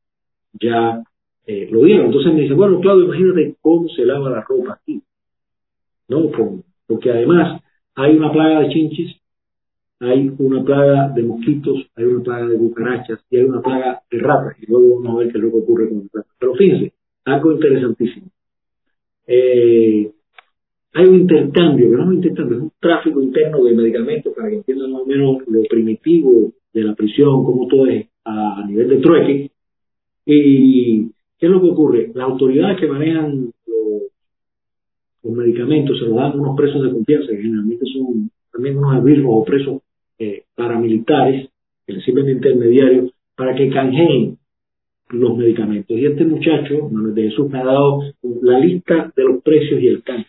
ya 0.61 1.05
eh, 1.47 1.69
lo 1.71 1.85
dieron. 1.85 2.07
Entonces 2.07 2.35
me 2.35 2.41
dice, 2.41 2.55
bueno, 2.55 2.81
Claudio, 2.81 3.05
imagínate 3.05 3.55
cómo 3.61 3.89
se 3.91 4.05
lava 4.05 4.29
la 4.29 4.43
ropa 4.43 4.75
aquí. 4.75 5.01
¿no? 6.09 6.31
porque 6.87 7.11
además 7.11 7.63
hay 7.95 8.17
una 8.17 8.33
plaga 8.33 8.61
de 8.61 8.69
chinches, 8.71 9.17
hay 10.03 10.33
una 10.37 10.65
plaga 10.65 11.11
de 11.11 11.23
mosquitos, 11.23 11.87
hay 11.95 12.05
una 12.05 12.25
plaga 12.25 12.49
de 12.49 12.59
cucarachas 12.59 13.21
y 13.31 13.37
hay 13.37 13.45
una 13.45 13.63
plaga 13.63 14.03
de 14.11 14.19
ratas. 14.19 14.57
Y 14.61 14.67
luego 14.67 15.01
vamos 15.01 15.15
a 15.15 15.19
ver 15.21 15.33
qué 15.33 15.39
es 15.39 15.45
lo 15.45 15.51
que 15.53 15.59
ocurre 15.59 15.89
con 15.89 15.99
las 15.99 16.13
ratas. 16.13 16.33
Pero 16.41 16.55
fíjense, 16.55 16.93
algo 17.25 17.53
interesantísimo. 17.53 18.27
Eh, 19.29 20.11
hay 20.95 21.07
un 21.07 21.21
intercambio, 21.21 21.89
que 21.89 21.97
no 21.97 22.03
es 22.03 22.09
un 22.09 22.15
intercambio, 22.15 22.57
es 22.57 22.63
un 22.65 22.73
tráfico 22.81 23.23
interno 23.23 23.63
de 23.63 23.75
medicamentos 23.75 24.35
para 24.35 24.49
que 24.49 24.57
entiendan 24.57 24.91
más 24.91 25.03
o 25.03 25.07
menos 25.07 25.39
lo 25.47 25.63
primitivo 25.71 26.53
de 26.73 26.83
la 26.83 26.95
prisión, 26.97 27.45
cómo 27.45 27.69
todo 27.69 27.87
es 27.87 28.09
a, 28.25 28.65
nivel 28.67 28.89
de 28.89 28.97
trueque. 28.97 29.51
¿Y 30.27 31.07
qué 31.39 31.47
es 31.47 31.51
lo 31.51 31.63
que 31.63 31.71
ocurre? 31.71 32.11
Las 32.13 32.25
autoridades 32.25 32.81
que 32.81 32.89
manejan 32.89 33.53
los, 35.23 35.33
medicamentos 35.33 35.97
se 35.99 36.07
los 36.07 36.17
dan 36.17 36.33
a 36.33 36.35
unos 36.35 36.57
presos 36.57 36.83
de 36.83 36.91
confianza, 36.91 37.29
que 37.29 37.37
generalmente 37.37 37.85
son 37.87 38.31
también 38.53 38.77
unos 38.77 38.95
albirros 38.95 39.27
o 39.29 39.45
presos 39.45 39.82
eh, 40.19 40.45
paramilitares, 40.55 41.51
que 41.87 41.93
les 41.93 42.05
sirven 42.05 42.27
de 42.27 42.33
intermediarios, 42.33 43.13
para 43.35 43.55
que 43.55 43.71
canjeen 43.71 44.39
los 45.11 45.37
medicamentos. 45.37 45.97
Y 45.97 46.07
este 46.07 46.25
muchacho, 46.25 46.89
Manuel 46.91 47.15
de 47.15 47.31
Jesús, 47.31 47.51
me 47.51 47.61
ha 47.61 47.65
dado 47.65 48.03
la 48.43 48.59
lista 48.59 49.13
de 49.15 49.25
los 49.25 49.43
precios 49.43 49.81
y 49.81 49.89
el 49.89 50.03
canje. 50.03 50.29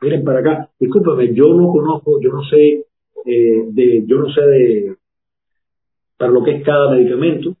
Miren 0.00 0.24
para 0.24 0.40
acá, 0.40 0.70
discúlpame, 0.80 1.32
yo 1.34 1.54
no 1.54 1.70
conozco, 1.70 2.20
yo 2.20 2.30
no 2.30 2.42
sé 2.44 2.86
eh, 3.24 3.64
de, 3.70 4.04
yo 4.06 4.18
no 4.18 4.32
sé 4.32 4.40
de 4.40 4.96
para 6.16 6.32
lo 6.32 6.42
que 6.42 6.52
es 6.52 6.64
cada 6.64 6.90
medicamento, 6.90 7.56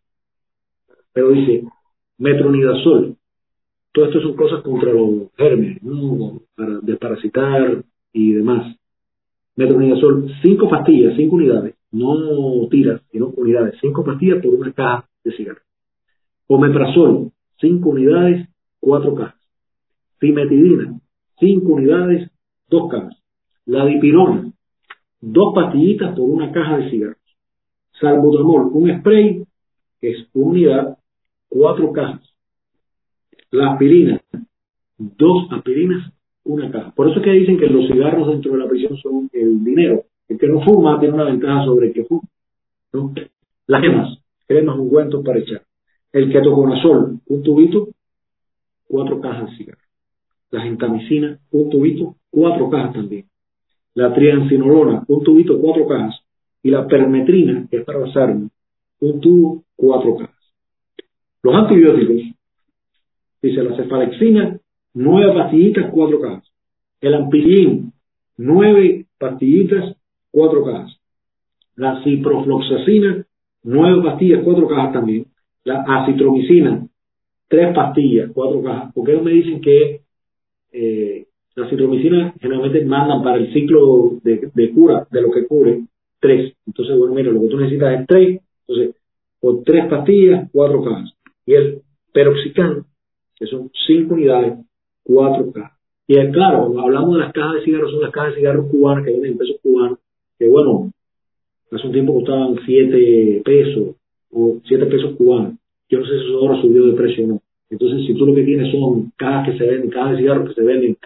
pero 1.12 1.30
dice 1.30 1.64
metronidazol. 2.18 3.16
Todo 3.92 4.06
esto 4.06 4.20
son 4.22 4.36
cosas 4.36 4.62
contra 4.62 4.92
los 4.92 5.32
gérmenes, 5.36 5.78
para 6.54 6.78
desparasitar 6.80 7.84
y 8.12 8.32
demás. 8.32 8.76
Metronidazol, 9.56 10.32
cinco 10.40 10.68
pastillas, 10.68 11.14
cinco 11.16 11.36
unidades, 11.36 11.74
no 11.90 12.66
tiras, 12.70 13.02
sino 13.10 13.28
unidades, 13.36 13.78
cinco 13.80 14.02
pastillas 14.02 14.42
por 14.42 14.54
una 14.54 14.72
caja 14.72 15.08
de 15.24 15.32
cigarros. 15.32 15.62
Omeprazol, 16.46 17.32
cinco 17.60 17.90
unidades, 17.90 18.48
cuatro 18.80 19.14
cajas. 19.14 19.40
Cimetidina, 20.18 20.98
cinco 21.38 21.74
unidades, 21.74 22.30
dos 22.68 22.90
cajas. 22.90 23.16
La 23.66 23.84
dipirona, 23.84 24.52
dos 25.20 25.54
pastillitas 25.54 26.16
por 26.16 26.30
una 26.30 26.50
caja 26.50 26.78
de 26.78 26.90
cigarros. 26.90 27.18
Salbutamol, 28.00 28.70
un 28.72 28.98
spray, 29.00 29.44
que 30.00 30.10
es 30.10 30.28
una 30.32 30.46
unidad, 30.46 30.98
cuatro 31.48 31.92
cajas. 31.92 32.22
La 33.50 33.72
aspirina, 33.72 34.20
dos 34.96 35.46
aspirinas, 35.52 36.10
una 36.44 36.70
caja. 36.70 36.92
Por 36.94 37.08
eso 37.08 37.18
es 37.18 37.24
que 37.24 37.30
dicen 37.30 37.58
que 37.58 37.66
los 37.66 37.86
cigarros 37.86 38.28
dentro 38.28 38.52
de 38.52 38.58
la 38.58 38.68
prisión 38.68 38.96
son 38.98 39.30
el 39.32 39.64
dinero. 39.64 40.04
El 40.28 40.38
que 40.38 40.48
no 40.48 40.62
fuma 40.62 40.98
tiene 40.98 41.14
una 41.14 41.24
ventaja 41.24 41.64
sobre 41.64 41.88
el 41.88 41.92
que 41.92 42.04
fuma. 42.04 42.28
¿no? 42.92 43.12
Las 43.66 43.82
gemas, 43.82 44.18
cremas, 44.46 44.78
ungüentos 44.78 45.24
para 45.24 45.38
echar. 45.38 45.62
El 46.12 46.32
ketoconazol, 46.32 47.20
un 47.26 47.42
tubito, 47.42 47.88
cuatro 48.88 49.20
cajas 49.20 49.50
de 49.50 49.56
cigarros 49.56 49.82
la 50.52 50.60
gentamicina, 50.60 51.38
un 51.50 51.70
tubito, 51.70 52.14
cuatro 52.30 52.70
cajas 52.70 52.92
también. 52.92 53.24
La 53.94 54.14
triancinolona, 54.14 55.02
un 55.08 55.24
tubito, 55.24 55.58
cuatro 55.58 55.88
cajas. 55.88 56.20
Y 56.62 56.70
la 56.70 56.86
permetrina, 56.86 57.66
que 57.70 57.78
es 57.78 57.84
para 57.84 57.98
basarme, 57.98 58.50
un 59.00 59.20
tubo, 59.20 59.64
cuatro 59.74 60.14
cajas. 60.16 60.52
Los 61.42 61.54
antibióticos, 61.54 62.36
dice 63.42 63.62
la 63.62 63.76
cefalexina, 63.76 64.58
nueve 64.94 65.32
pastillitas, 65.34 65.90
cuatro 65.90 66.20
cajas. 66.20 66.44
El 67.00 67.14
ampillín, 67.14 67.92
nueve 68.36 69.06
pastillitas, 69.18 69.96
cuatro 70.30 70.64
cajas. 70.64 70.96
La 71.76 72.02
ciprofloxacina, 72.04 73.24
nueve 73.64 74.02
pastillas, 74.02 74.42
cuatro 74.44 74.68
cajas 74.68 74.92
también. 74.92 75.26
La 75.64 75.82
acitromicina, 75.82 76.86
tres 77.48 77.74
pastillas, 77.74 78.30
cuatro 78.32 78.62
cajas. 78.62 78.92
¿Por 78.92 79.06
qué 79.06 79.12
no 79.14 79.22
me 79.22 79.32
dicen 79.32 79.60
que 79.60 80.02
eh, 80.72 81.26
la 81.54 81.68
citromicina 81.68 82.34
generalmente 82.40 82.84
mandan 82.84 83.22
para 83.22 83.36
el 83.36 83.52
ciclo 83.52 84.18
de, 84.22 84.72
cura, 84.72 85.06
de 85.10 85.20
lo 85.20 85.30
que 85.30 85.46
cubre, 85.46 85.82
tres. 86.18 86.54
Entonces, 86.66 86.96
bueno, 86.96 87.14
mira, 87.14 87.30
lo 87.30 87.42
que 87.42 87.48
tú 87.48 87.58
necesitas 87.58 88.00
es 88.00 88.06
tres. 88.06 88.40
Entonces, 88.66 88.96
por 89.38 89.62
tres 89.64 89.86
pastillas, 89.86 90.48
cuatro 90.50 90.82
cajas. 90.82 91.12
Y 91.44 91.54
el 91.54 91.82
peroxicam, 92.12 92.84
que 93.36 93.46
son 93.46 93.70
cinco 93.86 94.14
unidades, 94.14 94.58
cuatro 95.04 95.52
cajas. 95.52 95.78
Y 96.06 96.18
es 96.18 96.32
claro, 96.32 96.78
hablamos 96.80 97.14
de 97.14 97.20
las 97.20 97.32
cajas 97.32 97.54
de 97.54 97.64
cigarros, 97.64 97.92
son 97.92 98.02
las 98.02 98.10
cajas 98.10 98.30
de 98.30 98.40
cigarros 98.40 98.66
cubanas 98.70 99.04
que 99.04 99.12
venden 99.12 99.32
en 99.32 99.38
pesos 99.38 99.56
cubanos, 99.62 99.98
que 100.38 100.48
bueno, 100.48 100.90
hace 101.70 101.86
un 101.86 101.92
tiempo 101.92 102.14
costaban 102.14 102.56
siete 102.66 103.42
pesos 103.44 103.96
o 104.30 104.58
siete 104.64 104.86
pesos 104.86 105.16
cubanos. 105.16 105.54
Yo 105.88 106.00
no 106.00 106.06
sé 106.06 106.18
si 106.18 106.26
eso 106.26 106.38
ahora 106.38 106.60
subió 106.60 106.86
de 106.86 106.94
precio 106.94 107.24
o 107.24 107.28
no. 107.28 107.42
Entonces, 107.70 108.06
si 108.06 108.14
tú 108.14 108.26
lo 108.26 108.34
que 108.34 108.42
tienes 108.42 108.70
son 108.72 109.12
cajas 109.16 109.50
que 109.50 109.58
se 109.58 109.66
venden, 109.66 109.90
cajas 109.90 110.12
de 110.12 110.18
cigarros 110.18 110.48
que 110.48 110.54
se 110.54 110.62
venden, 110.62 110.96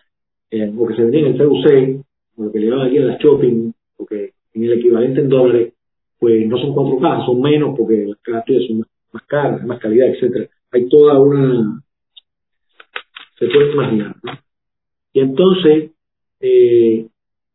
eh, 0.50 0.72
o 0.76 0.86
que 0.86 0.96
se 0.96 1.02
venden 1.02 1.26
en 1.26 1.38
CUC, 1.38 2.04
o 2.36 2.44
lo 2.44 2.52
que 2.52 2.58
le 2.58 2.66
llaman 2.66 2.88
aquí 2.88 2.96
en 2.96 3.06
la 3.06 3.18
shopping, 3.18 3.72
porque 3.96 4.32
en 4.54 4.64
el 4.64 4.72
equivalente 4.72 5.20
en 5.20 5.28
dólares, 5.28 5.74
pues 6.18 6.46
no 6.48 6.58
son 6.58 6.74
cuatro 6.74 6.98
cajas, 6.98 7.26
son 7.26 7.40
menos 7.40 7.76
porque 7.76 8.06
las 8.06 8.18
cajas 8.18 8.44
tuyas 8.46 8.64
son 8.66 8.84
más, 9.12 9.22
caras, 9.26 9.64
más 9.64 9.78
calidad, 9.78 10.08
etcétera. 10.08 10.48
Hay 10.72 10.88
toda 10.88 11.20
una, 11.20 11.82
se 13.38 13.46
puede 13.46 13.72
imaginar, 13.72 14.16
¿no? 14.22 14.32
Y 15.12 15.20
entonces, 15.20 15.92
eh, 16.40 17.06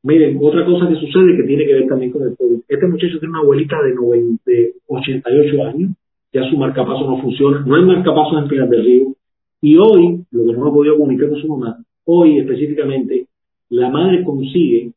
miren, 0.04 0.40
otra 0.42 0.66
cosa 0.66 0.88
que 0.88 0.96
sucede 0.96 1.38
que 1.38 1.44
tiene 1.44 1.66
que 1.66 1.74
ver 1.74 1.88
también 1.88 2.12
con 2.12 2.24
el 2.24 2.36
COVID. 2.36 2.62
Este 2.68 2.88
muchacho 2.88 3.20
tiene 3.20 3.30
una 3.30 3.42
abuelita 3.42 3.82
de, 3.84 3.94
90, 3.94 4.44
de 4.46 4.74
88 4.88 5.64
años, 5.68 5.92
ya 6.34 6.50
su 6.50 6.58
marcapaso 6.58 7.06
no 7.06 7.22
funciona, 7.22 7.64
no 7.66 7.76
hay 7.76 7.84
marcapasos 7.84 8.42
en 8.42 8.50
Pinar 8.50 8.70
del 8.70 8.84
Río. 8.84 9.16
Y 9.62 9.78
hoy, 9.78 10.26
lo 10.32 10.46
que 10.46 10.54
no 10.54 10.68
ha 10.68 10.74
podido 10.74 10.98
comunicar 10.98 11.30
con 11.30 11.40
su 11.40 11.48
mamá, 11.48 11.78
hoy 12.06 12.40
específicamente, 12.40 13.28
la 13.70 13.90
madre 13.90 14.24
consigue 14.24 14.94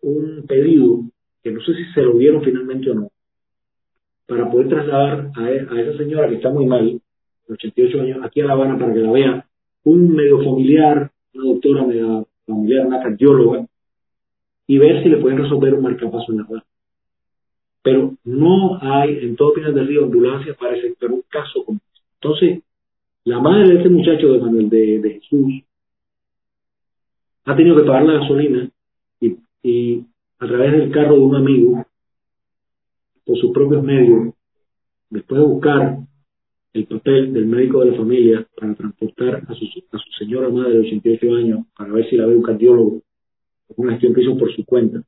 un 0.00 0.44
pedido, 0.48 1.00
que 1.42 1.50
no 1.50 1.60
sé 1.60 1.74
si 1.74 1.84
se 1.92 2.02
lo 2.02 2.16
dieron 2.16 2.42
finalmente 2.42 2.90
o 2.90 2.94
no, 2.94 3.08
para 4.26 4.50
poder 4.50 4.68
trasladar 4.68 5.30
a, 5.36 5.50
e, 5.50 5.56
esa 5.56 5.98
señora 5.98 6.28
que 6.28 6.36
está 6.36 6.48
muy 6.48 6.64
mal, 6.64 6.86
de 6.88 7.52
88 7.52 8.00
años, 8.00 8.18
aquí 8.22 8.40
a 8.40 8.46
La 8.46 8.54
Habana 8.54 8.78
para 8.78 8.94
que 8.94 9.00
la 9.00 9.12
vea 9.12 9.46
un 9.84 10.14
medio 10.14 10.38
familiar, 10.38 11.10
una 11.34 11.44
doctora 11.44 11.84
medio 11.84 12.28
familiar, 12.46 12.86
una 12.86 13.02
cardióloga, 13.02 13.66
y 14.66 14.78
ver 14.78 15.02
si 15.02 15.08
le 15.08 15.18
pueden 15.18 15.38
resolver 15.38 15.74
un 15.74 15.82
marcapaso 15.82 16.32
en 16.32 16.38
la 16.38 16.44
Habana 16.44 16.64
pero 17.82 18.14
no 18.24 18.78
hay 18.80 19.18
en 19.18 19.36
todo 19.36 19.52
Pinar 19.52 19.74
del 19.74 19.88
Río 19.88 20.04
ambulancias 20.04 20.56
para 20.56 20.76
pero 20.98 21.14
un 21.14 21.24
caso 21.28 21.64
como 21.64 21.78
este. 21.78 22.00
Entonces, 22.14 22.62
la 23.24 23.40
madre 23.40 23.68
de 23.68 23.76
este 23.78 23.88
muchacho 23.88 24.32
de 24.32 24.38
Manuel 24.38 24.70
de, 24.70 25.20
Jesús 25.20 25.64
ha 27.44 27.56
tenido 27.56 27.76
que 27.76 27.82
pagar 27.82 28.04
la 28.04 28.20
gasolina 28.20 28.70
y, 29.20 29.36
y, 29.62 30.06
a 30.38 30.46
través 30.46 30.72
del 30.72 30.92
carro 30.92 31.14
de 31.14 31.20
un 31.20 31.36
amigo, 31.36 31.84
por 33.24 33.38
sus 33.38 33.52
propios 33.52 33.82
medios, 33.82 34.34
después 35.10 35.40
de 35.40 35.46
buscar 35.46 35.98
el 36.72 36.86
papel 36.86 37.32
del 37.32 37.46
médico 37.46 37.80
de 37.80 37.90
la 37.90 37.96
familia 37.96 38.46
para 38.56 38.74
transportar 38.74 39.42
a 39.46 39.54
su, 39.54 39.64
a 39.92 39.98
su 39.98 40.12
señora 40.18 40.48
madre 40.48 40.74
de 40.74 40.80
88 40.80 41.34
años 41.34 41.66
para 41.76 41.92
ver 41.92 42.08
si 42.08 42.16
la 42.16 42.26
ve 42.26 42.36
un 42.36 42.42
cardiólogo, 42.42 43.02
una 43.76 43.92
gestión 43.92 44.14
que 44.14 44.22
hizo 44.22 44.38
por 44.38 44.54
su 44.54 44.64
cuenta, 44.64 45.02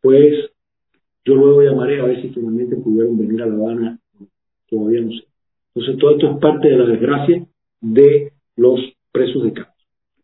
pues 0.00 0.50
yo 1.24 1.34
luego 1.34 1.62
llamaré 1.62 2.00
a 2.00 2.04
ver 2.04 2.22
si 2.22 2.30
finalmente 2.30 2.76
pudieron 2.76 3.18
venir 3.18 3.42
a 3.42 3.46
La 3.46 3.54
Habana, 3.54 3.98
todavía 4.68 5.02
no 5.02 5.12
sé. 5.12 5.24
Entonces 5.74 5.98
todo 5.98 6.10
esto 6.12 6.30
es 6.32 6.38
parte 6.38 6.68
de 6.68 6.76
la 6.76 6.86
desgracia 6.86 7.46
de 7.80 8.32
los 8.56 8.80
presos 9.12 9.44
de 9.44 9.52
campo. 9.52 9.72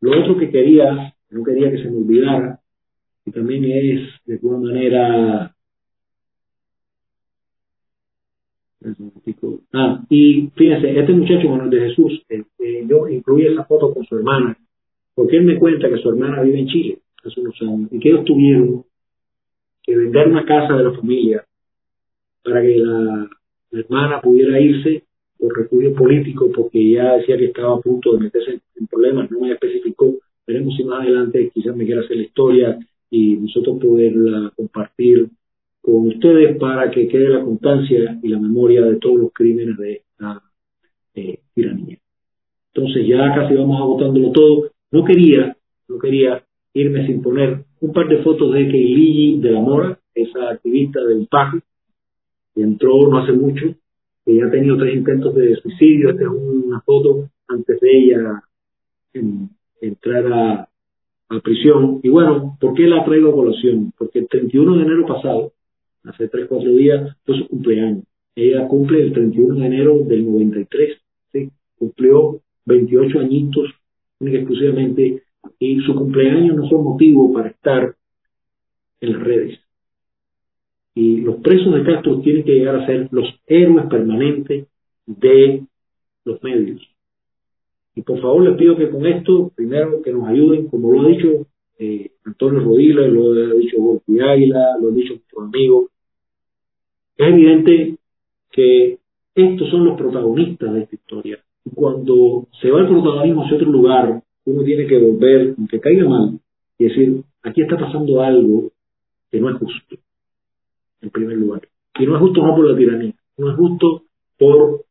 Lo 0.01 0.19
otro 0.21 0.39
que 0.39 0.51
quería, 0.51 1.15
no 1.31 1.45
quería 1.45 1.71
que 1.71 1.83
se 1.83 1.91
me 1.91 1.99
olvidara, 1.99 2.61
y 3.25 3.31
también 3.31 3.65
es 3.65 4.09
de 4.25 4.35
alguna 4.35 4.59
manera 4.59 5.55
Ah, 9.73 10.03
y 10.09 10.51
fíjense, 10.55 10.99
este 10.99 11.13
muchacho 11.13 11.49
Manuel 11.49 11.71
de 11.71 11.89
Jesús, 11.89 12.23
este, 12.29 12.87
yo 12.87 13.09
incluí 13.09 13.47
esa 13.47 13.65
foto 13.65 13.93
con 13.93 14.05
su 14.05 14.17
hermana, 14.17 14.57
porque 15.15 15.37
él 15.37 15.45
me 15.45 15.59
cuenta 15.59 15.89
que 15.89 15.99
su 15.99 16.11
hermana 16.11 16.43
vive 16.43 16.61
en 16.61 16.69
Chile 16.69 16.99
hace 17.25 17.41
unos 17.41 17.61
años, 17.63 17.89
y 17.93 17.99
que 17.99 18.09
ellos 18.09 18.25
tuvieron 18.25 18.85
que 19.83 19.97
vender 19.97 20.29
una 20.29 20.45
casa 20.45 20.77
de 20.77 20.85
la 20.85 20.93
familia 20.93 21.45
para 22.45 22.63
que 22.63 22.79
la, 22.79 23.29
hermana 23.71 24.21
pudiera 24.23 24.59
irse 24.59 25.05
por 25.39 25.55
refugio 25.57 25.95
político 25.95 26.51
porque 26.55 26.93
ya 26.93 27.17
decía 27.17 27.37
que 27.37 27.47
estaba 27.47 27.77
a 27.77 27.81
punto 27.81 28.15
de 28.15 28.21
meterse 28.21 28.61
en, 28.77 28.87
problemas, 28.87 29.31
no 29.31 29.41
me 29.41 29.53
especificó, 29.53 30.15
veremos 30.47 30.75
si 30.75 30.85
más 30.85 31.03
adelante 31.03 31.51
quizás 31.53 31.77
me 31.77 31.85
quiera 31.85 32.01
hacer 32.01 32.17
la 32.17 32.23
historia 32.23 32.79
y 33.11 33.37
nosotros 33.37 33.79
poderla 33.79 34.53
compartir 34.57 35.29
con 35.89 36.09
ustedes 36.09 36.59
para 36.59 36.91
que 36.91 37.09
quede 37.09 37.31
la 37.31 37.43
constancia 37.43 38.19
y 38.23 38.29
la 38.29 38.39
memoria 38.39 38.83
de 38.83 38.97
todos 38.97 39.21
los 39.21 39.33
crímenes 39.33 39.79
de 39.79 39.93
esta 39.95 40.43
eh, 41.15 41.39
tiranía. 41.55 41.97
Entonces 42.75 43.07
ya 43.09 43.35
casi 43.35 43.55
vamos 43.55 43.81
agotándolo 43.81 44.31
todo. 44.33 44.71
No 44.91 45.03
quería, 45.03 45.57
no 45.89 45.99
quería 45.99 46.45
irme 46.75 47.07
sin 47.07 47.23
poner 47.23 47.65
un 47.81 47.93
par 47.95 48.07
de 48.07 48.19
fotos 48.19 48.53
de 48.53 48.69
Keiligi 48.69 49.41
de 49.41 49.51
la 49.51 49.61
Mora, 49.61 49.99
esa 50.15 50.51
activista 50.51 51.03
del 51.05 51.27
PAC, 51.27 51.65
que 52.55 52.61
entró 52.61 53.09
no 53.09 53.21
hace 53.21 53.33
mucho, 53.33 53.75
que 54.27 54.37
ya 54.37 54.45
ha 54.45 54.51
tenido 54.51 54.77
tres 54.77 54.95
intentos 54.95 55.35
de 55.37 55.57
suicidio. 55.57 56.11
Esta 56.11 56.25
es 56.25 56.29
una 56.29 56.83
foto 56.83 57.31
antes 57.49 57.81
de 57.81 57.99
ella 57.99 58.43
entrar 59.81 60.33
a, 60.35 60.69
a 61.31 61.41
prisión. 61.41 62.01
Y 62.03 62.11
bueno, 62.11 62.59
¿por 62.61 62.75
qué 62.75 62.83
la 62.83 63.07
traigo 63.07 63.31
a 63.31 63.35
colación? 63.35 63.95
Porque 63.97 64.19
el 64.19 64.29
31 64.29 64.77
de 64.77 64.83
enero 64.83 65.07
pasado, 65.07 65.53
hace 66.05 66.29
3, 66.29 66.47
4 66.49 66.71
días, 66.71 67.17
fue 67.25 67.39
su 67.39 67.49
cumpleaños. 67.49 68.05
Ella 68.35 68.69
cumple 68.69 69.03
el 69.03 69.13
31 69.13 69.57
de 69.57 69.67
enero 69.67 69.99
del 70.05 70.25
93, 70.25 70.99
¿sí? 71.33 71.51
cumplió 71.77 72.41
28 72.67 73.19
añitos 73.21 73.71
exclusivamente, 74.21 75.23
y 75.59 75.81
su 75.81 75.95
cumpleaños 75.95 76.57
no 76.57 76.69
son 76.69 76.85
motivo 76.85 77.33
para 77.33 77.49
estar 77.49 77.95
en 79.01 79.13
las 79.13 79.23
redes. 79.23 79.59
Y 80.95 81.21
los 81.21 81.37
presos 81.37 81.75
de 81.75 81.85
Castro 81.85 82.21
tienen 82.21 82.45
que 82.45 82.55
llegar 82.55 82.77
a 82.77 82.87
ser 82.87 83.09
los 83.13 83.27
héroes 83.47 83.87
permanentes 83.87 84.67
de 85.07 85.63
los 86.25 86.43
medios. 86.43 86.83
Y 87.95 88.03
por 88.03 88.21
favor 88.21 88.43
les 88.43 88.57
pido 88.57 88.77
que 88.77 88.91
con 88.91 89.07
esto, 89.07 89.51
primero 89.55 90.03
que 90.03 90.13
nos 90.13 90.29
ayuden, 90.29 90.69
como 90.69 90.93
lo 90.93 91.03
ha 91.03 91.09
dicho 91.09 91.47
eh, 91.79 92.11
Antonio 92.25 92.61
Rodila, 92.61 93.07
lo 93.07 93.33
ha 93.33 93.55
dicho 93.55 93.77
Jorge 93.81 94.23
Águila, 94.23 94.77
lo 94.81 94.89
ha 94.89 94.93
dicho 94.93 95.15
nuestro 95.15 95.43
amigo, 95.43 95.89
es 97.17 97.29
evidente 97.29 97.97
que 98.51 98.99
estos 99.35 99.71
son 99.71 99.85
los 99.85 99.97
protagonistas 99.97 100.73
de 100.73 100.81
esta 100.83 100.95
historia. 100.95 101.39
Cuando 101.75 102.49
se 102.61 102.71
va 102.71 102.81
el 102.81 102.89
protagonismo 102.89 103.45
hacia 103.45 103.57
otro 103.57 103.71
lugar, 103.71 104.23
uno 104.45 104.63
tiene 104.65 104.87
que 104.87 104.99
volver, 104.99 105.55
aunque 105.57 105.81
caiga 105.81 106.09
mal, 106.09 106.41
y 106.79 106.85
decir, 106.85 107.23
aquí 107.43 107.63
está 107.63 107.77
pasando 107.77 108.23
algo 108.23 108.71
que 109.31 109.41
no 109.41 109.51
es 109.51 109.59
justo, 109.59 109.97
en 111.03 111.11
primer 111.11 111.37
lugar. 111.37 111.69
Y 111.99 112.07
no 112.07 112.15
es 112.15 112.21
justo 112.21 112.43
no 112.43 112.55
por 112.55 112.71
la 112.71 112.77
tiranía, 112.77 113.15
no 113.37 113.51
es 113.51 113.57
justo 113.57 114.03
por 114.39 114.85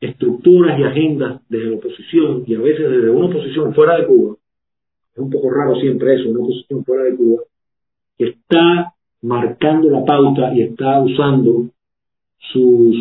estructuras 0.00 0.78
y 0.78 0.84
agendas 0.84 1.42
desde 1.48 1.70
la 1.70 1.76
oposición 1.76 2.44
y 2.46 2.54
a 2.54 2.60
veces 2.60 2.90
desde 2.90 3.10
una 3.10 3.26
oposición 3.26 3.74
fuera 3.74 3.98
de 3.98 4.06
Cuba, 4.06 4.36
es 5.14 5.18
un 5.18 5.30
poco 5.30 5.50
raro 5.50 5.76
siempre 5.76 6.14
eso, 6.14 6.28
una 6.28 6.40
oposición 6.40 6.84
fuera 6.84 7.04
de 7.04 7.16
Cuba, 7.16 7.42
está 8.18 8.94
marcando 9.22 9.88
la 9.90 10.04
pauta 10.04 10.52
y 10.54 10.62
está 10.62 11.00
usando 11.00 11.70
sus 12.52 12.96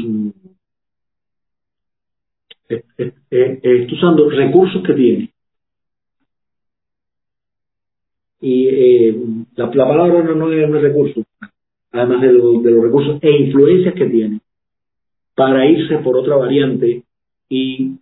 está 2.70 3.94
usando 3.94 4.30
recursos 4.30 4.84
que 4.84 4.94
tiene. 4.94 5.30
Y 8.42 8.68
eh, 8.68 9.18
la, 9.56 9.72
palabra 9.72 10.24
no, 10.24 10.52
es 10.52 10.70
un 10.70 10.82
recurso, 10.82 11.24
además 11.92 12.22
de, 12.22 12.28
de 12.28 12.72
los 12.72 12.84
recursos 12.84 13.20
e 13.22 13.32
influencias 13.32 13.94
que 13.94 14.06
tiene 14.06 14.40
para 15.36 15.66
irse 15.66 15.98
por 16.00 16.18
otra 16.18 16.36
variante 16.36 17.04
y 17.50 17.98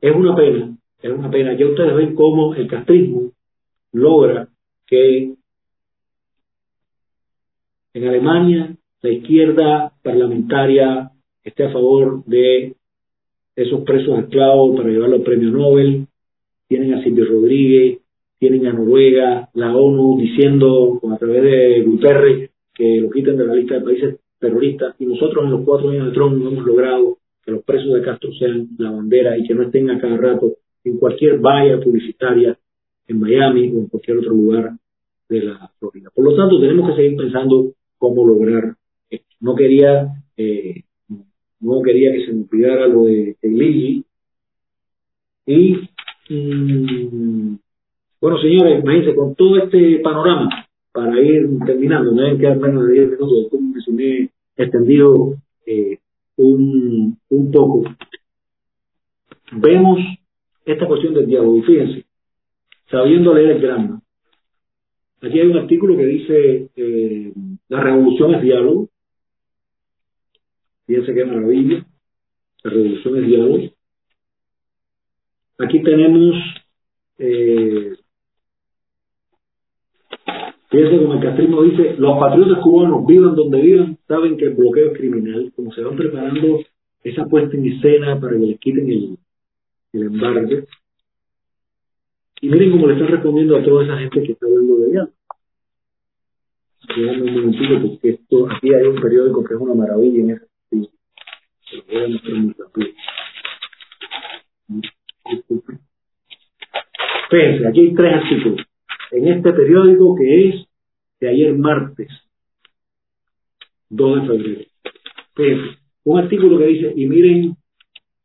es 0.00 0.16
una 0.16 0.34
pena, 0.34 0.76
es 1.02 1.10
una 1.10 1.30
pena. 1.30 1.56
Ya 1.56 1.66
ustedes 1.66 1.94
ven 1.94 2.14
cómo 2.14 2.54
el 2.54 2.68
castrismo 2.68 3.32
logra 3.92 4.48
que 4.86 5.34
en 7.94 8.08
Alemania 8.08 8.76
la 9.02 9.10
izquierda 9.10 9.92
parlamentaria 10.02 11.10
esté 11.42 11.64
a 11.64 11.72
favor 11.72 12.24
de 12.26 12.74
esos 13.56 13.80
presos 13.82 14.18
esclavos 14.20 14.76
para 14.76 14.90
llevarlo 14.90 15.16
al 15.16 15.22
premio 15.22 15.50
Nobel, 15.50 16.06
tienen 16.68 16.94
a 16.94 17.02
Silvio 17.02 17.24
Rodríguez, 17.24 17.98
tienen 18.38 18.66
a 18.66 18.72
Noruega, 18.72 19.48
la 19.54 19.76
ONU 19.76 20.18
diciendo 20.20 21.00
a 21.12 21.18
través 21.18 21.42
de 21.42 21.82
Guterres 21.82 22.50
que 22.74 23.00
lo 23.00 23.10
quiten 23.10 23.36
de 23.36 23.46
la 23.46 23.54
lista 23.54 23.74
de 23.74 23.80
países 23.80 24.16
terroristas 24.38 24.94
y 24.98 25.06
nosotros 25.06 25.44
en 25.44 25.50
los 25.50 25.64
cuatro 25.64 25.90
años 25.90 26.06
de 26.06 26.12
Trump 26.12 26.40
hemos 26.40 26.64
logrado 26.64 27.18
que 27.44 27.52
los 27.52 27.62
presos 27.64 27.92
de 27.92 28.02
Castro 28.02 28.30
sean 28.38 28.68
la 28.78 28.90
bandera 28.90 29.36
y 29.36 29.46
que 29.46 29.54
no 29.54 29.64
estén 29.64 29.90
a 29.90 30.00
cada 30.00 30.16
rato 30.16 30.52
en 30.84 30.98
cualquier 30.98 31.38
valla 31.38 31.80
publicitaria 31.80 32.58
en 33.06 33.20
Miami 33.20 33.68
o 33.68 33.78
en 33.78 33.86
cualquier 33.86 34.18
otro 34.18 34.30
lugar 34.30 34.72
de 35.28 35.42
la 35.42 35.70
Florida. 35.78 36.10
Por 36.14 36.24
lo 36.24 36.36
tanto, 36.36 36.60
tenemos 36.60 36.90
que 36.90 36.96
seguir 36.96 37.16
pensando 37.16 37.72
cómo 37.98 38.26
lograr 38.26 38.76
esto. 39.08 39.36
No 39.40 39.54
quería, 39.54 40.08
eh, 40.36 40.82
no 41.60 41.82
quería 41.82 42.12
que 42.12 42.26
se 42.26 42.32
me 42.32 42.44
olvidara 42.50 42.86
lo 42.86 43.04
de, 43.04 43.36
Lili. 43.42 44.04
Y, 45.46 45.74
mm, 46.28 47.56
bueno, 48.20 48.38
señores, 48.40 48.82
imagínense, 48.82 49.14
con 49.14 49.34
todo 49.34 49.56
este 49.58 49.98
panorama, 50.00 50.66
para 50.92 51.20
ir 51.20 51.48
terminando, 51.64 52.12
no 52.12 52.22
deben 52.22 52.38
quedar 52.38 52.58
menos 52.58 52.86
de 52.86 52.92
10 52.92 53.10
minutos, 53.12 53.48
como 53.50 53.72
me 53.92 54.30
extendido 54.56 55.34
eh, 55.66 55.98
un 56.36 57.16
poco. 57.52 57.84
Vemos 59.52 59.98
esta 60.72 60.86
cuestión 60.86 61.14
del 61.14 61.26
diálogo, 61.26 61.58
y 61.58 61.62
fíjense, 61.62 62.04
sabiendo 62.90 63.34
leer 63.34 63.50
el 63.52 63.62
drama. 63.62 64.02
Aquí 65.22 65.38
hay 65.38 65.46
un 65.46 65.58
artículo 65.58 65.96
que 65.96 66.06
dice 66.06 66.70
eh, 66.76 67.32
la 67.68 67.80
revolución 67.80 68.34
es 68.34 68.42
diálogo. 68.42 68.88
Fíjense 70.86 71.14
qué 71.14 71.24
maravilla. 71.24 71.86
La 72.64 72.70
revolución 72.70 73.18
es 73.18 73.26
diálogo. 73.26 73.58
Aquí 75.58 75.82
tenemos 75.82 76.34
eh, 77.18 77.92
Fíjense 80.70 80.98
como 80.98 81.14
el 81.14 81.20
castrismo 81.20 81.62
dice, 81.64 81.96
los 81.98 82.18
patriotas 82.20 82.62
cubanos 82.62 83.04
vivan 83.04 83.34
donde 83.34 83.60
vivan, 83.60 83.98
saben 84.06 84.36
que 84.36 84.44
el 84.44 84.54
bloqueo 84.54 84.92
es 84.92 84.98
criminal, 84.98 85.52
como 85.56 85.72
se 85.72 85.82
van 85.82 85.96
preparando 85.96 86.60
esa 87.02 87.24
puesta 87.26 87.56
en 87.56 87.66
escena 87.66 88.20
para 88.20 88.34
que 88.34 88.46
les 88.46 88.60
quiten 88.60 88.88
el, 88.88 89.18
el 89.92 90.02
embargo. 90.02 90.48
Y 92.42 92.48
miren 92.48 92.70
cómo 92.72 92.86
le 92.86 92.94
están 92.94 93.08
respondiendo 93.08 93.56
a 93.56 93.62
toda 93.62 93.84
esa 93.84 93.98
gente 93.98 94.22
que 94.22 94.32
está 94.32 94.46
hablando 94.46 94.78
de 94.78 94.86
allá. 94.86 95.10
Déjame 96.96 97.22
un 97.22 97.34
momentito, 97.34 97.80
porque 97.82 98.08
esto, 98.10 98.48
aquí 98.50 98.74
hay 98.74 98.86
un 98.86 99.00
periódico 99.00 99.44
que 99.44 99.54
es 99.54 99.60
una 99.60 99.74
maravilla 99.74 100.20
en 100.22 100.30
ese 100.30 100.46
sentido. 100.70 100.92
voy 101.88 102.04
a 102.04 102.08
mostrar 102.08 102.68
Fíjense, 107.30 107.68
aquí 107.68 107.80
hay 107.80 107.94
tres 107.94 108.14
artículos 108.14 108.66
en 109.10 109.28
este 109.28 109.52
periódico 109.52 110.16
que 110.16 110.48
es 110.48 110.66
de 111.20 111.28
ayer 111.28 111.54
martes, 111.54 112.08
2 113.90 114.22
de 114.22 114.26
febrero. 114.26 114.60
Pues, 115.34 115.58
un 116.04 116.18
artículo 116.18 116.58
que 116.58 116.66
dice, 116.66 116.92
y 116.96 117.06
miren, 117.06 117.56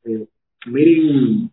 eh, 0.06 0.28
miren 0.68 1.52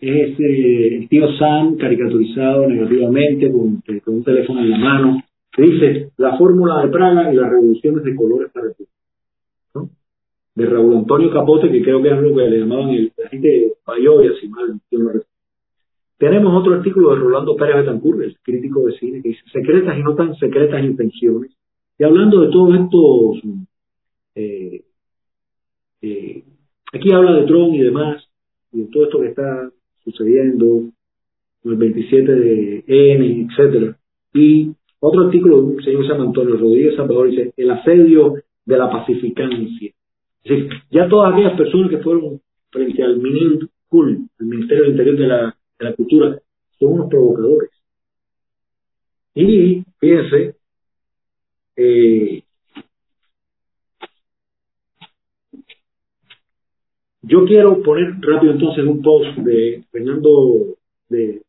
ese 0.00 0.96
el 0.96 1.08
tío 1.08 1.32
Sam 1.38 1.76
caricaturizado 1.76 2.66
negativamente 2.66 3.50
con, 3.50 3.82
con, 4.04 4.14
un 4.14 4.24
teléfono 4.24 4.60
en 4.60 4.70
la 4.70 4.78
mano, 4.78 5.22
que 5.52 5.62
dice 5.62 6.10
la 6.16 6.36
fórmula 6.36 6.82
de 6.82 6.88
Praga 6.88 7.32
y 7.32 7.36
las 7.36 7.50
revoluciones 7.50 8.04
de 8.04 8.14
colores 8.14 8.52
para 8.52 8.66
el 8.66 8.74
¿no? 9.74 9.90
De 10.54 10.66
Raúl 10.66 10.96
Antonio 10.96 11.30
Capote, 11.32 11.70
que 11.70 11.82
creo 11.82 12.02
que 12.02 12.10
es 12.10 12.20
lo 12.20 12.34
que 12.34 12.48
le 12.48 12.60
llamaban 12.60 12.90
el, 12.90 13.12
la 13.16 13.28
gente 13.28 13.72
si 14.40 14.48
mal 14.48 14.80
tenemos 16.18 16.52
otro 16.60 16.74
artículo 16.74 17.10
de 17.10 17.20
Rolando 17.20 17.54
Pérez 17.54 17.76
Betancourt, 17.76 18.20
el 18.22 18.36
crítico 18.42 18.84
de 18.86 18.98
cine, 18.98 19.22
que 19.22 19.28
dice 19.28 19.42
secretas 19.52 19.96
y 19.96 20.02
no 20.02 20.16
tan 20.16 20.34
secretas 20.34 20.82
intenciones. 20.82 21.52
Y 21.96 22.04
hablando 22.04 22.40
de 22.40 22.50
todos 22.50 22.74
estos, 22.74 23.54
eh, 24.34 24.82
eh, 26.02 26.44
aquí 26.92 27.12
habla 27.12 27.34
de 27.34 27.46
Tron 27.46 27.72
y 27.72 27.82
demás, 27.82 28.28
y 28.72 28.80
de 28.80 28.88
todo 28.88 29.04
esto 29.04 29.20
que 29.20 29.28
está 29.28 29.70
sucediendo, 30.10 30.82
el 31.64 31.76
27 31.76 32.32
de 32.32 32.84
N, 32.86 33.48
etcétera. 33.50 33.96
Y 34.34 34.70
otro 35.00 35.26
artículo 35.26 35.58
un 35.58 35.82
señor 35.82 36.06
San 36.06 36.20
Antonio 36.20 36.56
Rodríguez 36.56 36.96
Salvador 36.96 37.30
dice, 37.30 37.52
el 37.56 37.70
asedio 37.70 38.34
de 38.64 38.78
la 38.78 38.90
pacificancia. 38.90 39.92
Es 40.44 40.50
decir, 40.50 40.70
ya 40.90 41.08
todas 41.08 41.32
aquellas 41.32 41.56
personas 41.56 41.90
que 41.90 41.98
fueron 41.98 42.40
frente 42.70 43.02
al 43.02 43.18
MININCUL, 43.18 44.28
el 44.38 44.46
Ministerio 44.46 44.84
del 44.84 44.92
Interior 44.92 45.16
de 45.18 45.26
la 45.26 45.58
de 45.78 45.84
la 45.84 45.94
cultura, 45.94 46.38
son 46.78 46.92
unos 46.92 47.08
provocadores. 47.08 47.70
Y 49.34 49.84
fíjense, 49.98 50.56
eh, 51.76 52.42
yo 57.22 57.44
quiero 57.44 57.82
poner 57.82 58.14
rápido 58.20 58.52
entonces 58.52 58.84
un 58.84 59.02
post 59.02 59.36
de 59.38 59.84
Fernando, 59.90 60.76
de, 61.08 61.42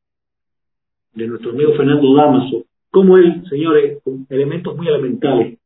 nuestro 1.16 1.52
amigo 1.52 1.74
Fernando 1.74 2.14
Damaso, 2.16 2.66
como 2.90 3.18
él, 3.18 3.44
señores, 3.50 4.02
con 4.04 4.26
elementos 4.30 4.76
muy 4.76 4.88
elementales, 4.88 5.60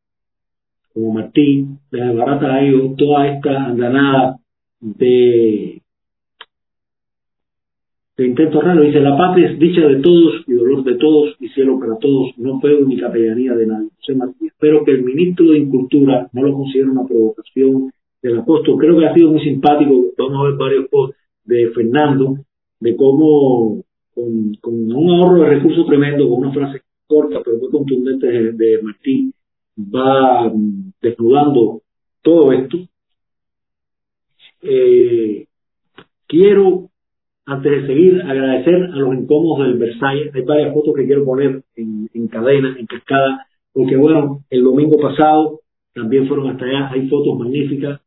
como 0.93 1.13
Martín, 1.13 1.79
de 1.91 2.13
barata 2.13 2.63
ido 2.63 2.95
toda 2.95 3.27
esta 3.27 3.65
andanada 3.65 4.37
de 4.79 5.83
de 8.15 8.27
intento 8.27 8.61
raro, 8.61 8.83
dice, 8.83 8.99
la 8.99 9.17
patria 9.17 9.49
es 9.49 9.57
dicha 9.57 9.81
de 9.81 9.95
todos 9.95 10.43
y 10.45 10.53
dolor 10.53 10.83
de 10.83 10.95
todos 10.95 11.35
y 11.39 11.49
cielo 11.49 11.79
para 11.79 11.97
todos, 11.97 12.37
no 12.37 12.59
fue 12.59 12.79
ni 12.85 12.99
capellanía 12.99 13.55
de 13.55 13.65
nadie. 13.65 13.89
Espero 14.45 14.85
que 14.85 14.91
el 14.91 15.03
ministro 15.03 15.47
de 15.47 15.57
Incultura 15.57 16.29
no 16.31 16.43
lo 16.43 16.53
considere 16.53 16.91
una 16.91 17.07
provocación 17.07 17.91
del 18.23 18.39
apóstol. 18.39 18.77
Creo 18.79 18.97
que 18.97 19.05
ha 19.05 19.13
sido 19.13 19.31
muy 19.31 19.41
simpático, 19.41 20.05
vamos 20.17 20.39
a 20.39 20.49
ver 20.49 20.57
varios 20.57 20.87
posts 20.89 21.17
de 21.43 21.69
Fernando, 21.75 22.37
de 22.79 22.95
cómo 22.95 23.83
con, 24.15 24.57
un 24.63 25.09
ahorro 25.11 25.43
de 25.43 25.49
recursos 25.49 25.85
tremendo, 25.85 26.27
con 26.27 26.39
una 26.39 26.53
frase 26.53 26.81
corta 27.05 27.41
pero 27.43 27.57
muy 27.57 27.69
contundente 27.69 28.27
de, 28.27 28.81
Martín, 28.81 29.33
va 29.77 30.49
mm, 30.49 30.93
desnudando 31.01 31.81
todo 32.23 32.51
esto. 32.51 32.77
Eh, 34.61 35.45
quiero 36.25 36.89
antes 37.45 37.71
de 37.71 37.87
seguir, 37.87 38.21
agradecer 38.21 38.75
a 38.75 38.95
los 38.95 39.13
incómodos 39.15 39.67
del 39.67 39.77
Versalles. 39.77 40.33
Hay 40.33 40.43
varias 40.43 40.73
fotos 40.73 40.93
que 40.95 41.05
quiero 41.05 41.25
poner 41.25 41.63
en, 41.75 42.27
cadena, 42.29 42.75
en 42.79 42.85
cascada, 42.85 43.45
porque 43.73 43.97
bueno, 43.97 44.43
el 44.49 44.63
domingo 44.63 44.97
pasado 44.97 45.59
también 45.93 46.27
fueron 46.27 46.49
hasta 46.49 46.65
allá. 46.65 46.89
Hay 46.91 47.09
fotos 47.09 47.37
magníficas. 47.37 47.99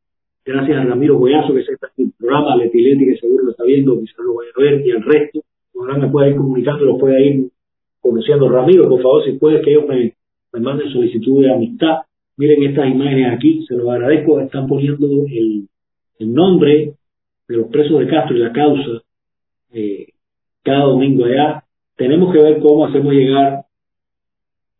Gracias 0.46 0.78
a 0.78 0.84
Ramiro 0.84 1.18
Goyazo, 1.18 1.52
que 1.54 1.60
está 1.60 1.88
en 1.98 2.04
el 2.04 2.12
programa, 2.16 2.54
Leti 2.54 2.80
Leti, 2.80 3.04
que 3.04 3.16
seguro 3.16 3.46
lo 3.46 3.50
está 3.50 3.64
viendo, 3.64 3.98
quizás 3.98 4.24
lo 4.24 4.34
vaya 4.34 4.50
a 4.56 4.60
ver, 4.60 4.86
y 4.86 4.92
al 4.92 5.02
resto. 5.02 5.40
Ojalá 5.74 5.98
me 5.98 6.08
pueda 6.08 6.28
ir 6.28 6.36
comunicando, 6.36 6.84
lo 6.84 6.98
pueda 6.98 7.20
ir 7.20 7.48
conociendo. 8.00 8.48
Ramiro, 8.48 8.88
por 8.88 9.02
favor, 9.02 9.24
si 9.24 9.32
puedes 9.32 9.64
que 9.64 9.72
ellos 9.72 9.88
me, 9.88 10.14
manden 10.60 10.88
solicitud 10.90 11.42
de 11.42 11.52
amistad. 11.52 12.02
Miren 12.36 12.62
estas 12.62 12.88
imágenes 12.88 13.32
aquí, 13.32 13.66
se 13.66 13.74
los 13.74 13.88
agradezco. 13.90 14.38
Están 14.38 14.68
poniendo 14.68 15.08
el, 15.26 15.68
nombre 16.20 16.94
de 17.48 17.56
los 17.56 17.66
presos 17.66 17.98
de 17.98 18.06
Castro 18.06 18.36
y 18.36 18.40
la 18.40 18.52
causa 18.52 19.02
eh, 19.72 20.06
cada 20.62 20.84
domingo 20.84 21.24
allá. 21.24 21.64
Tenemos 21.96 22.32
que 22.32 22.40
ver 22.40 22.60
cómo 22.60 22.86
hacemos 22.86 23.12
llegar 23.12 23.64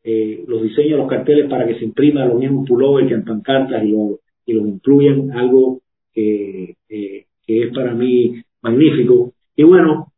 eh, 0.05 0.45
los 0.47 0.63
diseños 0.63 0.99
los 0.99 1.09
carteles 1.09 1.51
para 1.51 1.67
que 1.67 1.75
se 1.75 1.85
impriman 1.85 2.29
los 2.29 2.39
mismos 2.39 2.69
pullovers 2.69 3.09
que 3.09 3.15
en 3.15 3.25
pancartas 3.25 3.83
y, 3.83 3.89
lo, 3.89 4.21
y 4.47 4.53
los 4.55 4.67
incluyan, 4.69 5.33
algo 5.33 5.81
que, 6.15 6.77
que 6.89 7.27
es 7.47 7.75
para 7.75 7.93
mí 7.95 8.43
magnífico. 8.63 9.33
Y 9.57 9.65
bueno, 9.65 10.13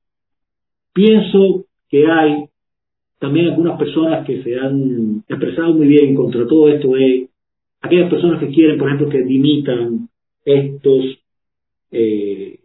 pienso 0.92 1.64
que 1.88 2.06
hay 2.06 2.44
también 3.18 3.48
algunas 3.48 3.78
personas 3.78 4.26
que 4.26 4.42
se 4.42 4.58
han 4.58 5.24
expresado 5.28 5.74
muy 5.74 5.88
bien 5.88 6.14
contra 6.14 6.46
todo 6.46 6.68
esto 6.68 6.92
de 6.92 7.28
aquellas 7.80 8.10
personas 8.10 8.40
que 8.40 8.50
quieren, 8.50 8.78
por 8.78 8.88
ejemplo, 8.88 9.08
que 9.08 9.22
dimitan 9.22 10.08
estos 10.44 11.18
eh, 11.90 12.58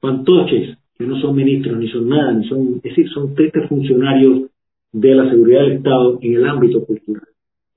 fantoches 0.00 0.76
que 0.96 1.06
no 1.06 1.20
son 1.20 1.34
ministros 1.34 1.78
ni 1.78 1.88
son 1.88 2.08
nada, 2.08 2.32
ni 2.32 2.46
son, 2.48 2.76
es 2.76 2.82
decir, 2.82 3.08
son 3.10 3.34
tristes 3.34 3.68
funcionarios 3.68 4.50
de 4.92 5.14
la 5.14 5.30
seguridad 5.30 5.62
del 5.62 5.72
Estado 5.72 6.18
en 6.20 6.34
el 6.34 6.44
ámbito 6.46 6.84
cultural. 6.84 7.29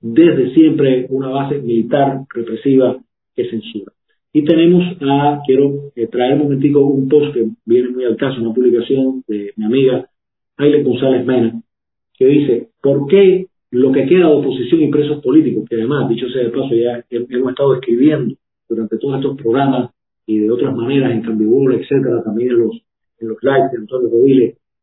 Desde 0.06 0.52
siempre 0.52 1.06
una 1.08 1.30
base 1.30 1.62
militar 1.62 2.24
represiva 2.28 2.98
que 3.34 3.48
censura. 3.48 3.90
Y 4.34 4.44
tenemos 4.44 4.84
a, 5.00 5.40
quiero 5.46 5.92
eh, 5.96 6.08
traer 6.08 6.34
un 6.34 6.40
momentico 6.40 6.84
un 6.84 7.08
post 7.08 7.32
que 7.32 7.48
viene 7.64 7.88
muy 7.88 8.04
al 8.04 8.16
caso, 8.16 8.38
una 8.42 8.52
publicación 8.52 9.24
de 9.26 9.54
mi 9.56 9.64
amiga 9.64 10.06
Aile 10.58 10.82
González 10.82 11.24
Mena, 11.24 11.62
que 12.18 12.26
dice, 12.26 12.68
¿por 12.82 13.06
qué 13.06 13.46
lo 13.70 13.92
que 13.92 14.04
queda 14.04 14.28
de 14.28 14.34
oposición 14.34 14.82
y 14.82 14.90
presos 14.90 15.22
políticos, 15.22 15.64
que 15.70 15.76
además, 15.76 16.06
dicho 16.10 16.28
sea 16.28 16.42
de 16.42 16.50
paso, 16.50 16.74
ya 16.74 17.02
hemos 17.08 17.50
estado 17.50 17.74
escribiendo 17.76 18.34
durante 18.68 18.98
todos 18.98 19.16
estos 19.16 19.38
programas 19.38 19.90
y 20.26 20.38
de 20.38 20.50
otras 20.50 20.76
maneras 20.76 21.12
en 21.12 21.22
Cambio 21.22 21.48
etcétera, 21.72 22.22
también 22.22 22.50
en 22.50 22.58
los 22.58 22.76
en 23.20 23.28
los 23.28 23.38
likes, 23.42 23.74
en 23.74 23.86
todos 23.86 24.02
los 24.02 24.12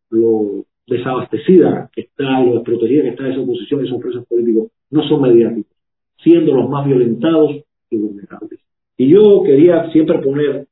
lo 0.09 0.65
desabastecida 0.87 1.89
que 1.93 2.01
está, 2.01 2.41
lo 2.41 2.55
desprotegida 2.55 3.03
que 3.03 3.09
está 3.09 3.27
esa 3.29 3.41
oposición, 3.41 3.85
esos 3.85 4.01
presos 4.01 4.25
políticos, 4.27 4.71
no 4.89 5.03
son 5.07 5.21
mediáticos, 5.21 5.71
siendo 6.17 6.53
los 6.53 6.69
más 6.69 6.85
violentados 6.85 7.63
y 7.89 7.97
vulnerables. 7.97 8.59
Y 8.97 9.09
yo 9.09 9.43
quería 9.43 9.89
siempre 9.91 10.19
poner 10.19 10.67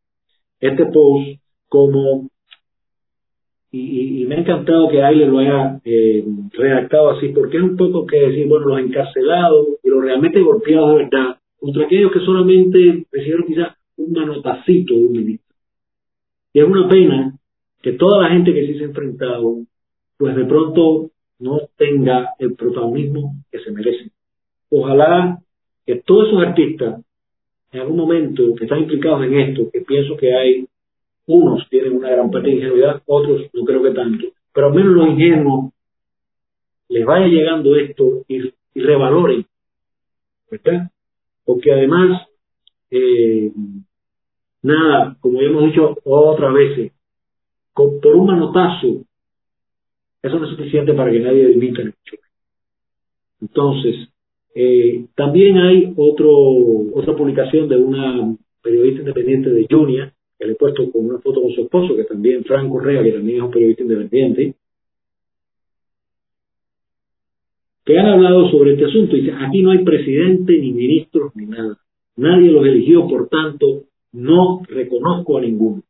este 0.60 0.86
post 0.88 1.40
como, 1.68 2.30
y, 3.72 4.26
me 4.28 4.36
ha 4.36 4.40
encantado 4.40 4.90
que 4.90 5.02
Aile 5.02 5.26
lo 5.26 5.40
haya 5.40 5.80
eh, 5.86 6.24
redactado 6.52 7.12
así, 7.12 7.30
porque 7.30 7.58
es 7.58 7.64
un 7.64 7.78
poco 7.78 8.06
que 8.06 8.20
decir, 8.20 8.48
bueno, 8.48 8.68
los 8.68 8.80
encarcelados 8.80 9.68
y 9.84 9.90
los 9.90 10.04
realmente 10.04 10.42
golpeados 10.42 10.92
de 10.92 11.04
verdad, 11.06 11.38
contra 11.58 11.86
aquellos 11.86 12.12
que 12.12 12.20
solamente 12.20 13.06
recibieron 13.12 13.46
quizás 13.46 13.76
un 13.98 14.12
manotacito 14.12 14.94
de 14.94 15.04
un 15.04 15.12
ministro. 15.12 15.56
Y 16.54 16.60
es 16.60 16.66
una 16.66 16.88
pena 16.88 17.36
que 17.82 17.94
toda 17.94 18.24
la 18.24 18.30
gente 18.30 18.54
que 18.54 18.68
sí 18.68 18.78
se 18.78 18.84
ha 18.84 18.88
enfrentado, 18.88 19.58
pues 20.20 20.36
de 20.36 20.46
pronto 20.46 21.12
no 21.40 21.62
tenga 21.78 22.36
el 22.40 22.54
protagonismo 22.54 23.36
que 23.50 23.60
se 23.60 23.72
merece. 23.72 24.12
Ojalá 24.70 25.40
que 25.86 25.96
todos 26.06 26.28
esos 26.28 26.44
artistas, 26.44 27.02
en 27.72 27.80
algún 27.80 27.98
momento 27.98 28.54
que 28.56 28.66
están 28.66 28.80
implicados 28.80 29.24
en 29.24 29.40
esto, 29.40 29.70
que 29.72 29.80
pienso 29.80 30.18
que 30.18 30.36
hay, 30.36 30.68
unos 31.26 31.68
tienen 31.70 31.96
una 31.96 32.10
gran 32.10 32.30
parte 32.30 32.50
de 32.50 32.56
ingenuidad, 32.56 33.02
otros 33.06 33.44
no 33.54 33.64
creo 33.64 33.82
que 33.82 33.92
tanto, 33.92 34.26
pero 34.54 34.68
al 34.68 34.74
menos 34.74 34.94
los 34.94 35.08
ingenuos 35.08 35.72
les 36.90 37.06
vaya 37.06 37.28
llegando 37.28 37.76
esto 37.78 38.26
y, 38.28 38.52
revaloren, 38.76 39.46
¿verdad? 40.52 40.92
Porque 41.46 41.72
además, 41.72 42.28
eh, 42.92 43.52
nada, 44.64 45.16
como 45.22 45.42
ya 45.42 45.48
hemos 45.48 45.66
dicho 45.66 45.98
otras 46.04 46.54
veces, 46.54 46.92
por 47.74 48.16
un 48.16 48.28
manotazo, 48.28 49.06
eso 50.22 50.40
no 50.40 50.46
es 50.46 50.52
suficiente 50.52 50.94
para 50.94 51.12
que 51.12 51.20
nadie 51.20 51.48
dimita 51.48 51.82
el 51.82 51.90
hecho. 51.90 52.18
Entonces, 53.42 54.10
eh, 54.56 55.06
también 55.16 55.58
hay 55.58 55.94
otro, 55.96 56.30
otra 56.94 57.16
publicación 57.16 57.70
de 57.70 57.78
una 57.78 58.36
periodista 58.62 59.02
independiente 59.02 59.50
de 59.50 59.68
Junia, 59.70 60.14
que 60.38 60.46
le 60.46 60.54
he 60.54 60.56
puesto 60.56 60.92
con 60.92 61.06
una 61.06 61.20
foto 61.20 61.42
con 61.42 61.52
su 61.52 61.62
esposo, 61.64 61.96
que 61.96 62.04
también, 62.04 62.44
Frank 62.44 62.70
Correa, 62.70 63.04
que 63.04 63.12
también 63.12 63.38
es 63.38 63.44
un 63.44 63.52
periodista 63.52 63.84
independiente, 63.84 64.56
que 67.86 67.98
han 67.98 68.06
hablado 68.06 68.50
sobre 68.50 68.74
este 68.74 68.86
asunto. 68.86 69.16
Y 69.16 69.22
dice, 69.22 69.36
aquí 69.40 69.62
no 69.62 69.72
hay 69.72 69.84
presidente, 69.84 70.58
ni 70.58 70.72
ministros, 70.72 71.36
ni 71.36 71.46
nada. 71.46 71.78
Nadie 72.18 72.52
los 72.52 72.66
eligió, 72.66 73.08
por 73.08 73.30
tanto, 73.30 73.84
no 74.12 74.62
reconozco 74.68 75.38
a 75.38 75.42
ninguno. 75.42 75.84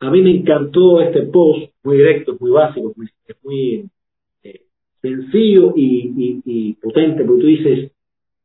A 0.00 0.10
mí 0.10 0.22
me 0.22 0.30
encantó 0.30 1.00
este 1.02 1.22
post, 1.22 1.72
muy 1.84 1.98
directo, 1.98 2.36
muy 2.40 2.50
básico, 2.50 2.94
muy, 3.44 3.84
eh, 4.42 4.60
sencillo 5.02 5.74
y, 5.76 6.72
potente, 6.80 7.24
porque 7.24 7.40
tú 7.40 7.46
dices, 7.46 7.92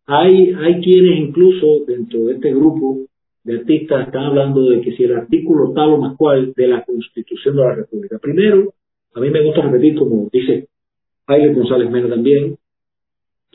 hay, 0.05 0.51
hay 0.51 0.81
quienes 0.81 1.19
incluso 1.19 1.85
dentro 1.87 2.25
de 2.25 2.33
este 2.33 2.53
grupo 2.53 3.05
de 3.43 3.59
artistas 3.59 4.07
están 4.07 4.25
hablando 4.25 4.69
de 4.69 4.81
que 4.81 4.95
si 4.97 5.03
el 5.03 5.15
artículo 5.15 5.71
tal 5.73 5.93
o 5.93 5.97
más 5.97 6.17
cual 6.17 6.53
de 6.55 6.67
la 6.67 6.83
Constitución 6.83 7.55
de 7.55 7.61
la 7.61 7.75
República. 7.75 8.19
Primero, 8.19 8.73
a 9.13 9.19
mí 9.21 9.29
me 9.29 9.41
gusta 9.41 9.61
repetir, 9.61 9.95
como 9.95 10.27
dice 10.31 10.67
Jaime 11.27 11.53
González 11.53 11.89
Mena 11.89 12.09
también, 12.09 12.57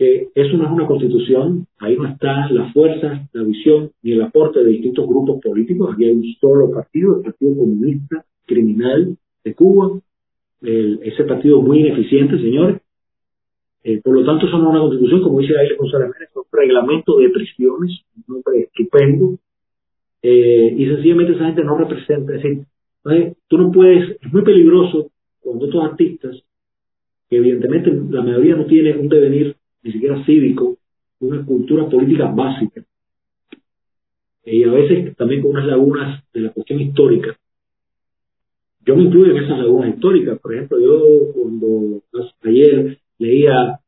eso 0.00 0.56
no 0.56 0.64
es 0.64 0.70
una 0.70 0.86
constitución, 0.86 1.66
ahí 1.78 1.96
no 1.96 2.06
está 2.06 2.48
la 2.50 2.72
fuerza, 2.72 3.28
la 3.32 3.42
visión 3.42 3.90
ni 4.02 4.12
el 4.12 4.22
aporte 4.22 4.60
de 4.60 4.70
distintos 4.70 5.06
grupos 5.06 5.40
políticos, 5.42 5.90
aquí 5.92 6.06
hay 6.06 6.12
un 6.12 6.24
solo 6.40 6.70
partido, 6.70 7.16
el 7.16 7.22
Partido 7.22 7.56
Comunista 7.56 8.24
Criminal 8.46 9.16
de 9.44 9.54
Cuba, 9.54 10.00
ese 10.62 11.24
partido 11.24 11.60
muy 11.60 11.80
ineficiente, 11.80 12.38
señores. 12.38 12.80
Eh, 13.82 14.00
por 14.02 14.14
lo 14.14 14.24
tanto, 14.24 14.46
eso 14.46 14.58
no 14.58 14.64
es 14.64 14.70
una 14.70 14.80
constitución, 14.80 15.22
como 15.22 15.40
dice 15.40 15.58
Aile 15.58 15.76
González 15.76 16.10
es 16.20 16.36
un 16.36 16.44
reglamento 16.52 17.18
de 17.18 17.30
prisiones, 17.30 18.00
un 18.16 18.34
nombre 18.34 18.60
estupendo, 18.60 19.38
eh, 20.22 20.74
y 20.76 20.86
sencillamente 20.86 21.32
esa 21.32 21.46
gente 21.46 21.64
no 21.64 21.78
representa, 21.78 22.34
es 22.34 22.42
decir, 22.42 22.64
tú 23.48 23.58
no 23.58 23.72
puedes, 23.72 24.18
es 24.20 24.32
muy 24.32 24.42
peligroso 24.42 25.10
cuando 25.40 25.66
estos 25.66 25.82
artistas, 25.82 26.42
que 27.30 27.36
evidentemente 27.36 27.90
la 28.10 28.22
mayoría 28.22 28.56
no 28.56 28.66
tiene 28.66 28.96
un 28.96 29.08
devenir 29.08 29.56
ni 29.82 29.92
siquiera 29.92 30.24
cívico, 30.24 30.76
una 31.20 31.44
cultura 31.44 31.88
política 31.88 32.26
básica. 32.26 32.82
Y 34.44 34.64
a 34.64 34.70
veces 34.70 35.16
también 35.16 35.42
con 35.42 35.52
unas 35.52 35.66
lagunas 35.66 36.24
de 36.32 36.40
la 36.40 36.50
cuestión 36.50 36.80
histórica. 36.80 37.36
Yo 38.84 38.96
me 38.96 39.04
incluyo 39.04 39.36
en 39.36 39.44
esas 39.44 39.58
lagunas 39.58 39.94
históricas. 39.94 40.38
Por 40.38 40.54
ejemplo, 40.54 40.80
yo 40.80 41.32
cuando 41.34 42.02
ayer 42.44 42.98
leía 43.18 43.78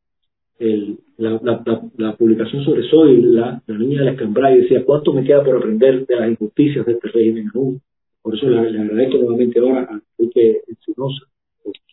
la, 1.17 2.17
publicación 2.19 2.65
sobre 2.65 2.83
Soy, 2.89 3.23
la, 3.23 3.63
niña 3.67 4.01
de 4.01 4.05
la 4.05 4.11
Escambray, 4.13 4.61
decía, 4.61 4.85
¿cuánto 4.85 5.13
me 5.13 5.25
queda 5.25 5.43
por 5.43 5.57
aprender 5.57 6.07
de 6.07 6.17
las 6.17 6.31
injusticias 6.31 6.85
de 6.87 6.93
este 6.93 7.09
régimen 7.09 7.51
aún? 7.55 7.81
Por 8.21 8.37
eso 8.37 8.49
le, 8.49 8.59
agradezco 8.59 9.19
nuevamente 9.19 9.59
ahora 9.59 9.89
a 9.91 10.01
Enrique 10.19 10.61
Encinosa 10.69 11.27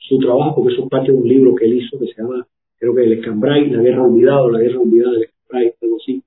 su 0.09 0.17
trabajo, 0.19 0.55
porque 0.55 0.73
eso 0.73 0.83
es 0.83 0.89
parte 0.89 1.11
de 1.11 1.17
un 1.17 1.27
libro 1.27 1.55
que 1.55 1.65
él 1.65 1.77
hizo 1.77 1.99
que 1.99 2.07
se 2.07 2.21
llama 2.21 2.45
creo 2.79 2.95
que 2.95 3.03
el 3.03 3.13
Escambray, 3.13 3.69
la 3.69 3.81
guerra 3.81 4.03
olvidada, 4.03 4.51
la 4.51 4.59
guerra 4.59 4.79
olvidada 4.79 5.13
del 5.13 5.23
Escambray, 5.23 5.73
algo 5.81 5.97
así. 5.97 6.23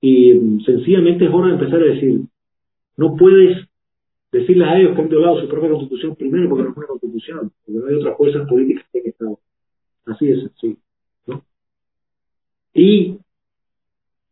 Y 0.00 0.34
mm, 0.34 0.60
sencillamente 0.62 1.26
es 1.26 1.30
hora 1.32 1.48
de 1.48 1.54
empezar 1.54 1.82
a 1.82 1.86
decir, 1.86 2.20
no 2.96 3.16
puedes 3.16 3.66
decirles 4.32 4.68
a 4.68 4.78
ellos 4.78 4.94
que 4.94 5.02
han 5.02 5.08
violado 5.08 5.40
su 5.40 5.48
propia 5.48 5.70
constitución 5.70 6.16
primero 6.16 6.48
porque 6.48 6.64
no 6.64 6.70
es 6.70 6.76
una 6.76 6.86
constitución, 6.86 7.52
porque 7.64 7.80
no 7.80 7.86
hay 7.86 7.94
otras 7.94 8.16
fuerzas 8.16 8.48
políticas 8.48 8.84
que 8.92 9.00
han 9.00 9.06
estado. 9.06 9.38
Así 10.06 10.30
es, 10.30 10.50
así. 10.56 10.76
¿no? 11.26 11.42
Y 12.74 13.18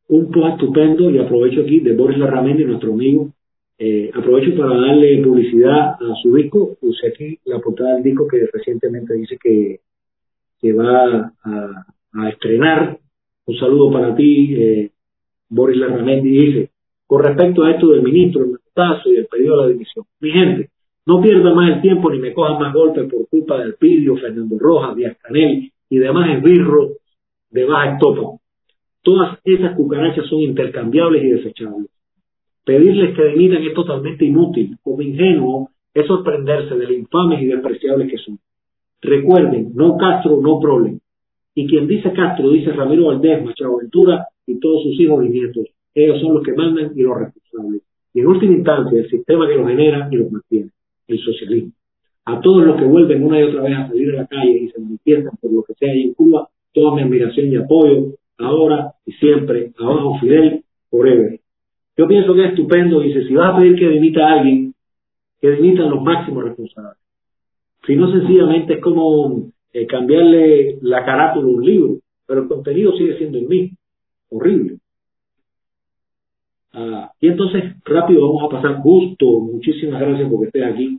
un 0.09 0.31
post 0.31 0.55
estupendo, 0.55 1.11
y 1.11 1.19
aprovecho 1.19 1.63
aquí, 1.63 1.81
de 1.81 1.95
Boris 1.95 2.19
Larramendi, 2.19 2.65
nuestro 2.65 2.93
amigo, 2.93 3.33
eh, 3.79 4.11
aprovecho 4.15 4.57
para 4.57 4.79
darle 4.79 5.23
publicidad 5.23 5.95
a 5.95 6.15
su 6.23 6.35
disco, 6.35 6.77
puse 6.81 7.09
aquí 7.09 7.39
la 7.45 7.59
portada 7.59 7.95
del 7.95 8.05
disco 8.05 8.29
que 8.29 8.47
recientemente 8.53 9.15
dice 9.15 9.37
que, 9.43 9.81
que 10.65 10.73
va 10.73 11.31
a, 11.45 12.31
estrenar. 12.31 12.99
Un 13.45 13.57
saludo 13.59 13.93
para 13.93 14.17
ti, 14.17 14.55
eh, 14.55 14.91
Boris 15.51 15.77
Larramendi, 15.77 16.31
dice, 16.31 16.71
con 17.07 17.23
respecto 17.23 17.65
a 17.65 17.73
esto 17.73 17.91
del 17.91 18.01
ministro, 18.01 18.45
el 18.45 18.59
y 19.05 19.17
el 19.17 19.27
pedido 19.27 19.57
de 19.57 19.63
la 19.63 19.69
división. 19.69 20.07
Mi 20.21 20.31
gente, 20.31 20.71
no 21.05 21.21
pierda 21.21 21.53
más 21.53 21.77
el 21.77 21.83
tiempo 21.83 22.11
ni 22.11 22.19
me 22.19 22.33
cojan 22.33 22.59
más 22.59 22.73
golpes 22.73 23.13
por 23.13 23.29
culpa 23.29 23.59
del 23.59 23.75
Pidio, 23.75 24.17
Fernando 24.17 24.57
Rojas, 24.59 24.97
Díaz 24.97 25.19
Canel 25.21 25.71
y 25.91 25.99
demás 25.99 26.31
esbirros 26.39 26.93
de 27.51 27.65
baja 27.67 27.93
estopa. 27.93 28.39
Todas 29.03 29.39
esas 29.45 29.77
cucarachas 29.77 30.27
son 30.29 30.41
intercambiables 30.41 31.25
y 31.25 31.29
desechables. 31.29 31.91
Pedirles 32.65 33.15
que 33.15 33.23
demitan 33.23 33.63
es 33.63 33.75
totalmente 33.75 34.25
inútil. 34.25 34.79
Como 34.83 35.03
ingenuo 35.03 35.69
es 35.93 36.07
sorprenderse 36.07 36.75
de 36.75 36.87
lo 36.87 36.95
infames 36.95 37.43
y 37.43 37.47
despreciables 37.49 38.11
que 38.11 38.17
son. 38.17 38.39
Recuerden, 39.05 39.73
no 39.75 39.99
Castro, 39.99 40.41
no 40.41 40.59
problema. 40.59 40.99
Y 41.55 41.67
quien 41.67 41.87
dice 41.87 42.11
Castro 42.15 42.51
dice 42.51 42.73
Ramiro 42.73 43.09
Valdés, 43.09 43.45
Machado 43.45 43.77
Ventura 43.77 44.27
y 44.47 44.59
todos 44.59 44.83
sus 44.83 44.99
hijos 44.99 45.25
y 45.27 45.29
nietos. 45.29 45.67
Ellos 45.95 46.21
son 46.23 46.35
los 46.35 46.43
que 46.43 46.55
mandan 46.55 46.93
y 46.97 47.03
los 47.03 47.19
responsables. 47.19 47.83
Y 48.15 48.21
en 48.21 48.27
última 48.27 48.55
instancia, 48.55 48.99
el 48.99 49.11
sistema 49.11 49.47
que 49.47 49.57
los 49.57 49.69
genera 49.69 50.09
y 50.11 50.17
los 50.17 50.33
mantiene, 50.33 50.71
el 51.07 51.19
socialismo. 51.19 51.73
A 52.25 52.41
todos 52.41 52.65
los 52.65 52.77
que 52.77 52.87
vuelven 52.87 53.25
una 53.25 53.41
y 53.41 53.43
otra 53.43 53.63
vez 53.63 53.77
a 53.77 53.89
salir 53.89 54.15
a 54.15 54.23
la 54.23 54.27
calle 54.27 54.59
y 54.59 54.69
se 54.71 54.81
manifiestan 54.81 55.37
por 55.39 55.53
lo 55.53 55.63
que 55.65 55.75
sea 55.75 55.93
ahí 55.93 56.05
en 56.05 56.15
Cuba, 56.15 56.49
toda 56.73 56.95
mi 56.97 57.03
admiración 57.03 57.53
y 57.53 57.57
apoyo, 57.57 58.15
ahora 58.39 58.95
y 59.05 59.13
siempre, 59.13 59.73
abajo 59.79 60.19
Fidel, 60.19 60.63
forever. 60.89 61.41
Yo 61.99 62.09
pienso 62.09 62.35
que 62.35 62.45
es 62.45 62.51
estupendo, 62.51 63.01
dice, 63.01 63.25
si 63.29 63.35
vas 63.35 63.55
a 63.55 63.59
pedir 63.59 63.77
que 63.77 63.91
dimita 63.91 64.27
a 64.27 64.33
alguien, 64.41 64.75
que 65.43 65.51
dimitan 65.51 65.91
los 65.91 66.03
máximos 66.03 66.45
responsables. 66.45 67.04
Si 67.87 67.97
no, 67.97 68.11
sencillamente 68.11 68.75
es 68.75 68.81
como 68.81 69.51
eh, 69.73 69.87
cambiarle 69.87 70.79
la 70.83 71.05
carátula 71.05 71.47
a 71.47 71.51
un 71.51 71.65
libro, 71.65 71.99
pero 72.27 72.43
el 72.43 72.49
contenido 72.49 72.93
sigue 72.97 73.19
siendo 73.19 73.39
el 73.39 73.47
mismo. 73.47 73.77
Horrible. 74.31 74.79
Ah, 76.73 77.13
y 77.21 77.29
entonces, 77.29 77.75
rápido 77.85 78.27
vamos 78.27 78.43
a 78.45 78.57
pasar. 78.57 78.81
Gusto, 78.83 79.41
muchísimas 79.41 80.01
gracias 80.01 80.29
porque 80.31 80.47
estés 80.47 80.65
aquí. 80.65 80.99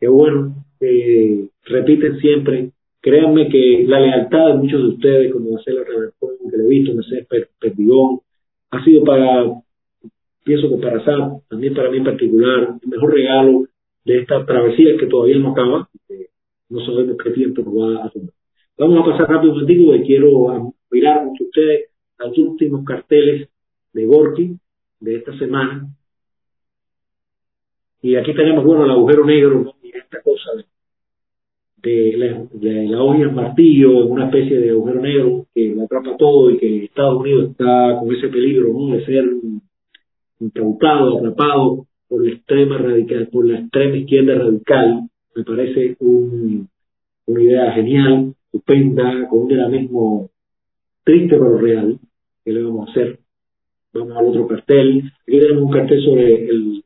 Qué 0.00 0.08
bueno. 0.08 0.64
Eh, 0.80 1.48
repiten 1.64 2.18
siempre. 2.18 2.70
Créanme 3.00 3.48
que 3.48 3.84
la 3.86 4.00
lealtad 4.00 4.48
de 4.48 4.54
muchos 4.54 4.80
de 4.80 4.88
ustedes, 4.88 5.32
como 5.32 5.52
Marcela 5.52 5.84
Revercón, 5.84 6.30
que 6.50 6.56
le 6.56 6.64
he 6.64 6.68
visto, 6.68 6.94
Mercedes 6.94 7.26
Perdigón, 7.60 8.20
ha 8.70 8.82
sido 8.82 9.04
para, 9.04 9.44
pienso 10.42 10.70
que 10.70 10.76
para 10.76 11.04
Sam, 11.04 11.40
también 11.48 11.74
para 11.74 11.90
mí 11.90 11.98
en 11.98 12.04
particular, 12.04 12.78
el 12.82 12.88
mejor 12.88 13.12
regalo 13.12 13.66
de 14.04 14.18
esta 14.20 14.44
travesía 14.44 14.96
que 14.98 15.06
todavía 15.06 15.38
no 15.38 15.52
acaba, 15.52 15.88
no 16.68 16.84
sabemos 16.84 17.16
qué 17.22 17.30
tiempo 17.30 17.62
nos 17.62 17.74
va 17.74 18.06
a 18.06 18.10
tomar. 18.10 18.30
Vamos 18.76 19.00
a 19.00 19.10
pasar 19.10 19.28
rápido 19.30 19.54
un 19.54 19.70
y 19.70 20.02
quiero 20.02 20.74
mirar 20.90 21.24
con 21.24 21.36
ustedes 21.40 21.90
los 22.18 22.38
últimos 22.38 22.84
carteles 22.84 23.48
de 23.92 24.06
Gorky, 24.06 24.56
de 25.00 25.16
esta 25.16 25.36
semana. 25.38 25.88
Y 28.02 28.16
aquí 28.16 28.34
tenemos, 28.34 28.64
bueno, 28.64 28.84
el 28.84 28.90
agujero 28.90 29.24
negro, 29.24 29.74
y 29.82 29.96
esta 29.96 30.20
cosa 30.22 30.50
de, 31.76 32.14
la, 32.16 32.46
de 32.52 32.86
la 32.88 33.02
olla 33.02 33.24
en 33.24 33.34
martillo, 33.34 34.06
una 34.06 34.26
especie 34.26 34.58
de 34.58 34.70
agujero 34.70 35.00
negro 35.00 35.46
que 35.54 35.74
lo 35.74 35.84
atrapa 35.84 36.16
todo 36.16 36.50
y 36.50 36.58
que 36.58 36.84
Estados 36.84 37.20
Unidos 37.20 37.50
está 37.50 37.98
con 38.00 38.14
ese 38.14 38.28
peligro 38.28 38.68
de 38.88 39.04
ser 39.06 39.24
incautado, 40.40 41.18
atrapado 41.18 41.86
por 42.14 42.24
la 42.24 42.32
extrema 42.32 42.78
radical, 42.78 43.26
por 43.26 43.44
la 43.44 43.58
extrema 43.58 43.96
izquierda 43.96 44.36
radical. 44.36 45.00
Me 45.34 45.42
parece 45.42 45.96
un, 45.98 46.68
una 47.26 47.42
idea 47.42 47.72
genial, 47.72 48.34
estupenda, 48.44 49.26
con 49.28 49.40
un 49.40 49.48
dinamismo 49.48 50.30
triste 51.02 51.36
pero 51.36 51.58
real. 51.58 51.98
que 52.44 52.52
le 52.52 52.62
vamos 52.62 52.86
a 52.86 52.92
hacer? 52.92 53.18
vamos 53.94 54.16
al 54.16 54.26
otro 54.26 54.46
cartel. 54.46 55.02
Aquí 55.26 55.40
tenemos 55.40 55.64
un 55.64 55.70
cartel 55.72 56.04
sobre 56.04 56.48
el, 56.48 56.82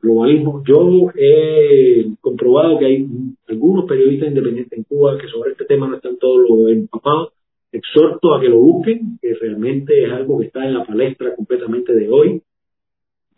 globalismo. 0.00 0.64
Yo 0.66 1.10
he 1.14 2.06
comprobado 2.22 2.78
que 2.78 2.86
hay 2.86 3.06
algunos 3.48 3.84
periodistas 3.84 4.28
independientes 4.30 4.78
en 4.78 4.84
Cuba 4.84 5.18
que 5.18 5.28
sobre 5.28 5.52
este 5.52 5.66
tema 5.66 5.88
no 5.88 5.96
están 5.96 6.16
todos 6.16 6.48
los 6.48 6.70
empapados. 6.70 7.34
Exhorto 7.70 8.34
a 8.34 8.40
que 8.40 8.48
lo 8.48 8.58
busquen, 8.58 9.18
que 9.20 9.34
realmente 9.34 10.04
es 10.04 10.10
algo 10.10 10.38
que 10.38 10.46
está 10.46 10.66
en 10.66 10.72
la 10.72 10.86
palestra 10.86 11.36
completamente 11.36 11.92
de 11.92 12.08
hoy. 12.08 12.42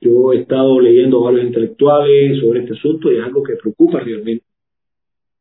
Yo 0.02 0.32
he 0.32 0.38
estado 0.38 0.80
leyendo 0.80 1.20
varios 1.20 1.44
intelectuales 1.44 2.40
sobre 2.40 2.60
este 2.60 2.72
asunto 2.72 3.12
y 3.12 3.18
es 3.18 3.24
algo 3.24 3.40
que 3.44 3.54
preocupa 3.54 4.00
realmente. 4.00 4.44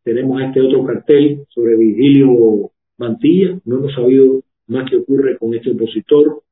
Tenemos 0.04 0.40
este 0.40 0.62
otro 0.62 0.86
cartel 0.86 1.46
sobre 1.50 1.76
Virgilio 1.76 2.70
Mantilla. 3.00 3.60
No 3.66 3.78
hemos 3.78 3.94
sabido 3.96 4.44
más 4.68 4.88
qué 4.88 4.98
ocurre 4.98 5.40
con 5.40 5.56
este 5.56 5.72
opositor. 5.72 6.44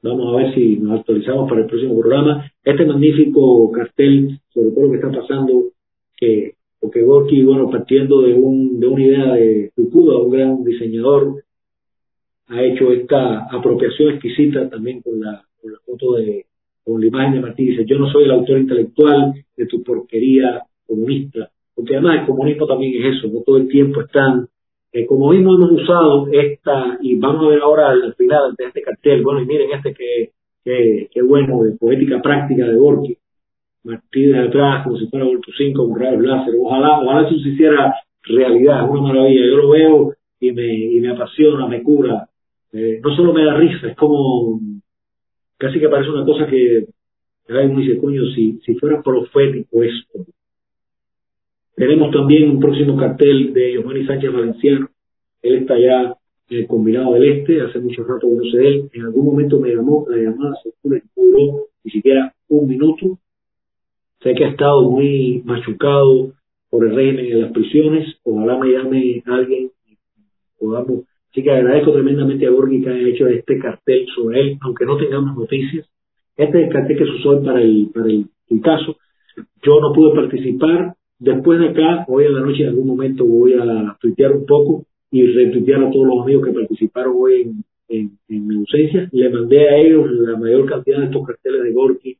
Vamos 0.00 0.32
a 0.32 0.36
ver 0.36 0.54
si 0.54 0.76
nos 0.76 1.00
actualizamos 1.00 1.48
para 1.48 1.62
el 1.62 1.66
próximo 1.66 1.98
programa. 1.98 2.48
Este 2.62 2.86
magnífico 2.86 3.72
cartel 3.72 4.38
sobre 4.54 4.70
todo 4.70 4.84
lo 4.84 4.90
que 4.92 4.96
está 4.98 5.10
pasando, 5.10 5.70
que 6.16 6.54
porque 6.78 7.02
Gorky, 7.02 7.42
bueno, 7.42 7.68
partiendo 7.68 8.22
de, 8.22 8.34
un, 8.34 8.78
de 8.78 8.86
una 8.86 9.04
idea 9.04 9.34
de 9.34 9.72
Fukuda, 9.74 10.18
un 10.18 10.30
gran 10.30 10.64
diseñador, 10.64 11.42
ha 12.46 12.62
hecho 12.62 12.92
esta 12.92 13.44
apropiación 13.50 14.14
exquisita 14.14 14.68
también 14.70 15.00
con 15.00 15.18
la, 15.18 15.44
con 15.60 15.72
la 15.72 15.78
foto 15.80 16.14
de, 16.14 16.46
con 16.84 17.00
la 17.00 17.06
imagen 17.06 17.34
de 17.34 17.40
Martí. 17.40 17.64
Dice, 17.66 17.84
yo 17.86 17.98
no 17.98 18.10
soy 18.10 18.24
el 18.24 18.32
autor 18.32 18.58
intelectual 18.58 19.34
de 19.56 19.66
tu 19.66 19.82
porquería 19.82 20.62
comunista. 20.86 21.50
Porque 21.74 21.96
además 21.96 22.20
el 22.20 22.26
comunismo 22.26 22.66
también 22.66 23.02
es 23.02 23.16
eso, 23.16 23.28
no 23.28 23.40
todo 23.40 23.56
el 23.56 23.68
tiempo 23.68 24.02
están 24.02 24.48
eh, 24.94 25.06
como 25.06 25.30
mismo 25.30 25.54
hemos 25.54 25.72
usado 25.72 26.28
esta, 26.30 26.98
y 27.00 27.14
vamos 27.16 27.46
a 27.46 27.48
ver 27.48 27.62
ahora 27.62 27.90
al 27.90 28.14
final 28.14 28.54
de 28.58 28.66
este 28.66 28.82
cartel, 28.82 29.22
bueno, 29.22 29.40
y 29.40 29.46
miren 29.46 29.70
este 29.72 29.94
que, 29.94 30.32
que, 31.10 31.22
bueno, 31.22 31.62
de 31.62 31.72
poética 31.72 32.20
práctica 32.20 32.66
de 32.66 32.76
Borges, 32.76 33.16
Martínez 33.84 34.32
de 34.32 34.48
atrás, 34.48 34.84
como 34.84 34.98
si 34.98 35.06
fuera 35.06 35.24
Volto 35.24 35.50
5, 35.56 35.88
con 35.88 35.98
rayos 35.98 36.22
láser, 36.22 36.54
ojalá, 36.60 37.00
ojalá 37.00 37.26
eso 37.26 37.38
se 37.38 37.48
hiciera 37.48 37.94
realidad, 38.22 38.84
es 38.84 38.90
una 38.90 39.00
maravilla, 39.00 39.46
yo 39.46 39.56
lo 39.56 39.70
veo 39.70 40.14
y 40.38 40.52
me, 40.52 40.74
y 40.74 41.00
me 41.00 41.10
apasiona, 41.10 41.66
me 41.66 41.82
cura, 41.82 42.28
eh, 42.72 43.00
no 43.02 43.16
solo 43.16 43.32
me 43.32 43.44
da 43.44 43.54
risa, 43.54 43.88
es 43.88 43.96
como, 43.96 44.60
casi 45.62 45.78
que 45.78 45.88
parece 45.88 46.10
una 46.10 46.24
cosa 46.24 46.44
que, 46.48 46.88
uno 47.48 47.78
dice, 47.78 47.98
coño, 47.98 48.22
si, 48.34 48.58
si 48.66 48.74
fuera 48.74 49.00
profético 49.00 49.84
esto, 49.84 50.26
tenemos 51.76 52.10
también 52.10 52.50
un 52.50 52.58
próximo 52.58 52.96
cartel 52.96 53.52
de 53.52 53.74
Giovanni 53.74 54.04
Sánchez 54.04 54.32
Valenciano. 54.32 54.88
Él 55.40 55.54
está 55.58 55.78
ya 55.78 56.16
en 56.50 56.58
el 56.58 56.66
combinado 56.66 57.14
del 57.14 57.24
este, 57.24 57.60
hace 57.60 57.78
mucho 57.78 58.02
rato 58.02 58.28
que 58.28 58.34
no 58.34 58.50
sé 58.50 58.58
de 58.58 58.68
él. 58.68 58.90
En 58.92 59.02
algún 59.02 59.24
momento 59.24 59.60
me 59.60 59.72
llamó, 59.72 60.04
la 60.08 60.16
llamada 60.16 60.52
se 60.64 60.72
duró 61.14 61.68
ni 61.84 61.90
siquiera 61.92 62.34
un 62.48 62.68
minuto. 62.68 63.20
Sé 64.20 64.34
que 64.34 64.44
ha 64.44 64.48
estado 64.48 64.90
muy 64.90 65.42
machucado 65.44 66.32
por 66.70 66.84
el 66.88 66.96
régimen 66.96 67.26
en 67.26 67.40
las 67.40 67.52
prisiones. 67.52 68.16
Ojalá 68.24 68.58
me 68.58 68.72
llame 68.72 69.22
alguien 69.26 69.70
y 69.88 69.96
podamos. 70.58 71.04
Así 71.32 71.42
que 71.42 71.50
agradezco 71.50 71.92
tremendamente 71.92 72.46
a 72.46 72.50
Borghi 72.50 72.82
que 72.82 72.90
haya 72.90 73.08
hecho 73.08 73.26
este 73.26 73.58
cartel 73.58 74.06
sobre 74.14 74.40
él, 74.40 74.58
aunque 74.60 74.86
no 74.86 74.96
tengamos 74.96 75.36
noticias. 75.36 75.88
Este 76.36 76.60
es 76.60 76.66
el 76.66 76.72
cartel 76.72 76.96
que 76.96 77.04
se 77.04 77.10
usó 77.10 77.42
para 77.42 77.60
el, 77.60 77.90
para 77.92 78.06
el 78.06 78.60
caso. 78.62 78.96
Yo 79.62 79.80
no 79.80 79.92
pude 79.92 80.14
participar, 80.14 80.94
Después 81.22 81.60
de 81.60 81.68
acá, 81.68 82.04
hoy 82.08 82.24
en 82.24 82.34
la 82.34 82.40
noche 82.40 82.64
en 82.64 82.70
algún 82.70 82.88
momento 82.88 83.24
voy 83.24 83.52
a 83.54 83.96
tuitear 84.00 84.32
un 84.32 84.44
poco 84.44 84.86
y 85.08 85.24
retuitear 85.24 85.84
a 85.84 85.90
todos 85.92 86.04
los 86.04 86.20
amigos 86.20 86.44
que 86.44 86.52
participaron 86.52 87.14
hoy 87.16 87.52
en, 87.88 88.18
mi 88.28 88.56
ausencia. 88.56 89.08
Le 89.12 89.30
mandé 89.30 89.68
a 89.68 89.76
ellos 89.76 90.10
la 90.10 90.36
mayor 90.36 90.68
cantidad 90.68 90.98
de 90.98 91.04
estos 91.04 91.24
carteles 91.24 91.62
de 91.62 91.72
Gorky 91.72 92.16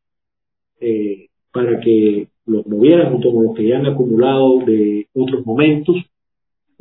eh, 0.80 1.26
para 1.52 1.80
que 1.80 2.28
los 2.46 2.64
movieran 2.68 3.10
junto 3.10 3.32
con 3.32 3.42
los 3.46 3.56
que 3.56 3.66
ya 3.66 3.78
han 3.78 3.86
acumulado 3.86 4.60
de 4.64 5.08
otros 5.14 5.44
momentos. 5.44 5.96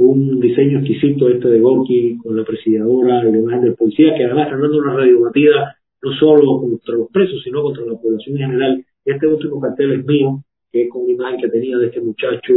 Un 0.03 0.40
diseño 0.40 0.80
exquisito 0.80 1.30
este 1.30 1.48
de 1.48 1.60
Gorky 1.60 2.18
con 2.18 2.36
la 2.36 2.44
presidiadora, 2.44 3.23
la 3.23 3.38
imagen 3.38 3.61
del 3.61 3.76
policía, 3.76 4.15
que 4.18 4.26
además 4.26 4.48
está 4.48 4.57
dando 4.57 4.80
una 4.80 4.95
radiobatida 4.95 5.78
no 6.02 6.11
solo 6.14 6.60
contra 6.60 6.95
los 6.95 7.07
presos, 7.11 7.40
sino 7.44 7.61
contra 7.61 7.86
la 7.86 7.99
población 7.99 8.36
en 8.38 8.49
general. 8.49 8.86
Este 9.06 9.28
último 9.28 9.61
cartel 9.61 9.91
es 9.99 10.06
mío, 10.07 10.44
que 10.72 10.90
con 10.90 11.03
una 11.03 11.14
imagen 11.14 11.41
que 11.41 11.49
tenía 11.49 11.78
de 11.78 11.86
este 11.86 12.02
muchacho, 12.02 12.53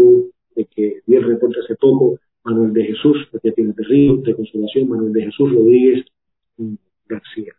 de 0.57 0.65
que 0.75 1.01
vi 1.07 1.17
el 1.17 1.25
reporte 1.25 1.61
hace 1.61 1.77
poco, 1.77 2.19
Manuel 2.45 2.73
de 2.73 2.87
Jesús, 2.87 3.29
de 3.31 3.53
tiene 3.53 3.75
de 3.77 3.85
Río, 3.85 4.17
de 4.17 4.35
Consolación, 4.35 4.89
Manuel 4.89 5.13
de 5.13 5.25
Jesús 5.25 5.53
Rodríguez 5.53 6.07
García. 7.07 7.53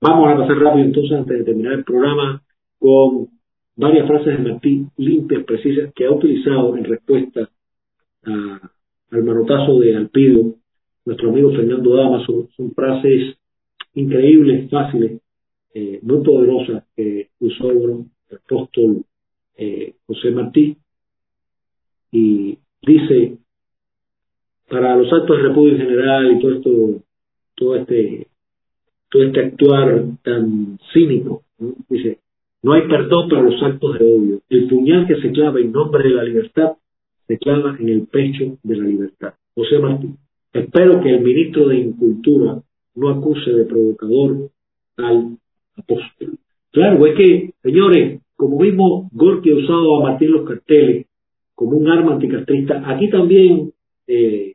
Vamos 0.00 0.28
a 0.28 0.38
pasar 0.38 0.58
rápido 0.58 0.86
entonces, 0.86 1.12
antes 1.16 1.38
de 1.38 1.44
terminar 1.44 1.74
el 1.74 1.84
programa, 1.84 2.42
con 2.80 3.28
varias 3.76 4.08
frases 4.08 4.38
de 4.38 4.50
Martí 4.50 4.86
limpias, 4.96 5.44
precisas, 5.44 5.92
que 5.94 6.04
ha 6.04 6.10
utilizado 6.10 6.76
en 6.76 6.82
respuesta 6.82 7.48
al 8.24 9.24
manotazo 9.24 9.78
de 9.80 9.96
Alpido, 9.96 10.54
nuestro 11.04 11.30
amigo 11.30 11.50
Fernando 11.52 11.96
Damaso. 11.96 12.48
Son 12.56 12.72
frases 12.72 13.36
increíbles, 13.94 14.70
fáciles, 14.70 15.20
eh, 15.74 16.00
muy 16.02 16.22
poderosas 16.22 16.84
que 16.96 17.28
usó 17.40 17.70
el 17.70 18.04
apóstol 18.36 19.04
eh, 19.56 19.94
José 20.06 20.30
Martí. 20.30 20.76
Y 22.12 22.58
dice, 22.82 23.38
para 24.68 24.96
los 24.96 25.12
actos 25.12 25.36
de 25.36 25.42
repudio 25.42 25.74
en 25.74 25.80
general 25.80 26.32
y 26.32 26.40
todo 26.40 26.52
esto, 26.52 27.02
todo 27.54 27.76
este, 27.76 28.28
todo 29.10 29.22
este 29.22 29.40
actuar 29.40 30.04
tan 30.22 30.78
cínico, 30.92 31.42
dice, 31.88 32.18
no 32.62 32.72
hay 32.72 32.82
perdón 32.88 33.28
para 33.28 33.42
los 33.42 33.62
actos 33.62 33.98
de 33.98 34.04
odio. 34.04 34.40
El 34.48 34.68
puñal 34.68 35.06
que 35.06 35.20
se 35.20 35.30
clava 35.32 35.60
en 35.60 35.72
nombre 35.72 36.04
de 36.04 36.14
la 36.14 36.24
libertad 36.24 36.72
se 37.28 37.38
clava 37.38 37.76
en 37.78 37.88
el 37.88 38.06
pecho 38.06 38.58
de 38.62 38.76
la 38.76 38.84
libertad. 38.84 39.34
José 39.54 39.78
Martín. 39.78 40.16
Espero 40.52 41.00
que 41.00 41.10
el 41.10 41.20
ministro 41.20 41.68
de 41.68 41.76
Incultura 41.76 42.62
no 42.94 43.08
acuse 43.10 43.50
de 43.50 43.64
provocador 43.66 44.50
al 44.96 45.36
apóstol. 45.76 46.38
Claro, 46.72 47.06
es 47.06 47.16
que, 47.16 47.50
señores, 47.62 48.22
como 48.34 48.58
mismo 48.58 49.08
Gorky 49.12 49.50
ha 49.50 49.56
usado 49.56 49.98
a 49.98 50.02
Martín 50.10 50.32
los 50.32 50.48
carteles 50.48 51.06
como 51.54 51.76
un 51.76 51.88
arma 51.88 52.14
anticastrista, 52.14 52.82
aquí 52.86 53.10
también 53.10 53.72
eh, 54.06 54.54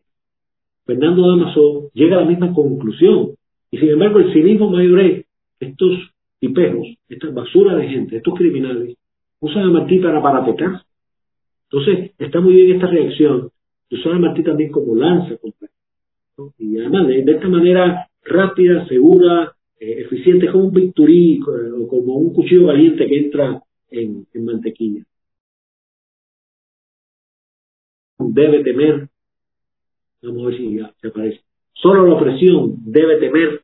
Fernando 0.86 1.28
Damaso 1.28 1.92
llega 1.94 2.18
a 2.18 2.22
la 2.22 2.28
misma 2.28 2.54
conclusión. 2.54 3.32
Y 3.72 3.78
sin 3.78 3.90
embargo, 3.90 4.20
el 4.20 4.34
cinismo 4.34 4.70
mayor 4.70 5.00
es 5.02 5.26
estos 5.60 6.12
tipejos, 6.40 6.88
esta 7.10 7.30
basura 7.30 7.76
de 7.76 7.88
gente, 7.88 8.18
estos 8.18 8.34
criminales, 8.36 8.98
usan 9.40 9.64
a 9.64 9.70
Martí 9.70 10.00
para 10.00 10.22
parapetar. 10.22 10.82
Entonces, 11.74 12.12
está 12.20 12.40
muy 12.40 12.54
bien 12.54 12.76
esta 12.76 12.86
reacción. 12.86 13.50
Usan 13.90 14.14
a 14.14 14.20
Martí 14.20 14.44
también 14.44 14.72
como 14.72 14.96
lanza 14.96 15.36
Y 16.60 16.78
además, 16.78 17.08
de, 17.08 17.24
esta 17.26 17.50
manera 17.50 18.08
rápida, 18.24 18.88
segura, 18.88 19.56
eh, 19.80 20.02
eficiente, 20.02 20.52
como 20.52 20.66
un 20.66 20.74
bisturí 20.74 21.40
o 21.42 21.88
como 21.88 22.18
un 22.18 22.32
cuchillo 22.32 22.68
valiente 22.68 23.08
que 23.08 23.18
entra 23.18 23.64
en, 23.90 24.28
mantequilla. 24.36 25.04
Debe 28.20 28.64
temer, 28.64 29.10
vamos 30.22 30.44
a 30.44 30.46
ver 30.50 30.58
si 30.58 30.78
ya 30.78 30.94
aparece. 31.10 31.42
Solo 31.74 32.06
la 32.06 32.14
opresión 32.14 32.76
debe 32.86 33.18
temer 33.18 33.64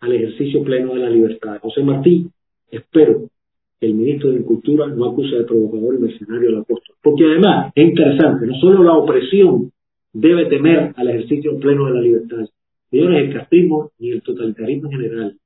al 0.00 0.12
ejercicio 0.12 0.64
pleno 0.64 0.94
de 0.94 1.00
la 1.00 1.10
libertad. 1.10 1.60
José 1.60 1.84
Martí, 1.84 2.28
espero 2.72 3.30
el 3.80 3.94
ministro 3.94 4.30
de 4.30 4.42
Cultura 4.42 4.86
no 4.86 5.06
acuse 5.06 5.36
de 5.36 5.44
provocador 5.44 5.94
y 5.94 5.98
mercenario 5.98 6.48
al 6.50 6.58
apóstol. 6.58 6.96
Porque 7.02 7.24
además 7.24 7.72
es 7.74 7.88
interesante, 7.88 8.46
no 8.46 8.54
solo 8.60 8.82
la 8.82 8.94
opresión 8.94 9.70
debe 10.12 10.46
temer 10.46 10.92
al 10.96 11.08
ejercicio 11.08 11.58
pleno 11.58 11.86
de 11.86 11.94
la 11.94 12.00
libertad. 12.00 12.48
Señores, 12.90 13.28
el 13.28 13.34
castrismo 13.34 13.90
ni 13.98 14.10
el 14.10 14.22
totalitarismo 14.22 14.90
en 14.90 14.98
general, 14.98 15.36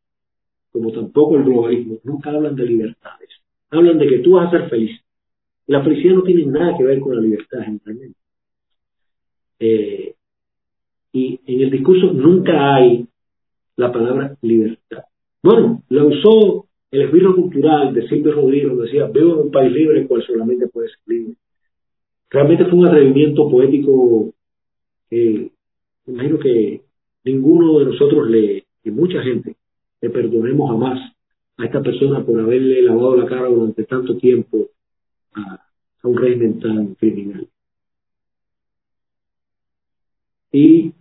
como 0.70 0.92
tampoco 0.92 1.36
el 1.36 1.44
globalismo, 1.44 1.98
nunca 2.04 2.30
hablan 2.30 2.54
de 2.54 2.64
libertades. 2.64 3.28
Hablan 3.70 3.98
de 3.98 4.06
que 4.06 4.18
tú 4.18 4.32
vas 4.32 4.48
a 4.48 4.58
ser 4.58 4.68
feliz. 4.68 5.00
La 5.66 5.82
felicidad 5.82 6.14
no 6.14 6.22
tiene 6.22 6.46
nada 6.46 6.76
que 6.76 6.84
ver 6.84 7.00
con 7.00 7.16
la 7.16 7.22
libertad, 7.22 7.58
generalmente. 7.64 8.18
Eh, 9.58 10.14
y 11.12 11.40
en 11.46 11.60
el 11.60 11.70
discurso 11.70 12.12
nunca 12.12 12.74
hay 12.74 13.06
la 13.76 13.92
palabra 13.92 14.36
libertad. 14.42 15.04
Bueno, 15.42 15.82
la 15.88 16.04
usó 16.04 16.66
el 16.90 17.02
esbirro 17.02 17.36
cultural 17.36 17.94
de 17.94 18.08
Silvio 18.08 18.32
Rodríguez, 18.32 18.76
decía, 18.78 19.06
veo 19.06 19.42
un 19.42 19.50
país 19.50 19.72
libre 19.72 20.06
cual 20.06 20.22
solamente 20.26 20.66
puede 20.68 20.88
ser 20.88 20.98
libre. 21.06 21.34
Realmente 22.30 22.64
fue 22.66 22.78
un 22.78 22.86
atrevimiento 22.86 23.48
poético 23.48 24.34
que 25.08 25.50
imagino 26.06 26.38
que 26.38 26.82
ninguno 27.24 27.78
de 27.78 27.84
nosotros 27.86 28.28
le, 28.28 28.64
y 28.84 28.90
mucha 28.90 29.22
gente, 29.22 29.56
le 30.00 30.10
perdonemos 30.10 30.70
jamás 30.70 31.12
a 31.58 31.64
esta 31.64 31.82
persona 31.82 32.24
por 32.24 32.40
haberle 32.40 32.82
lavado 32.82 33.16
la 33.16 33.26
cara 33.26 33.48
durante 33.48 33.84
tanto 33.84 34.16
tiempo 34.16 34.68
a, 35.34 35.60
a 36.02 36.08
un 36.08 36.16
régimen 36.16 36.58
tan 36.60 36.94
criminal. 36.94 37.46
Y 40.52 40.92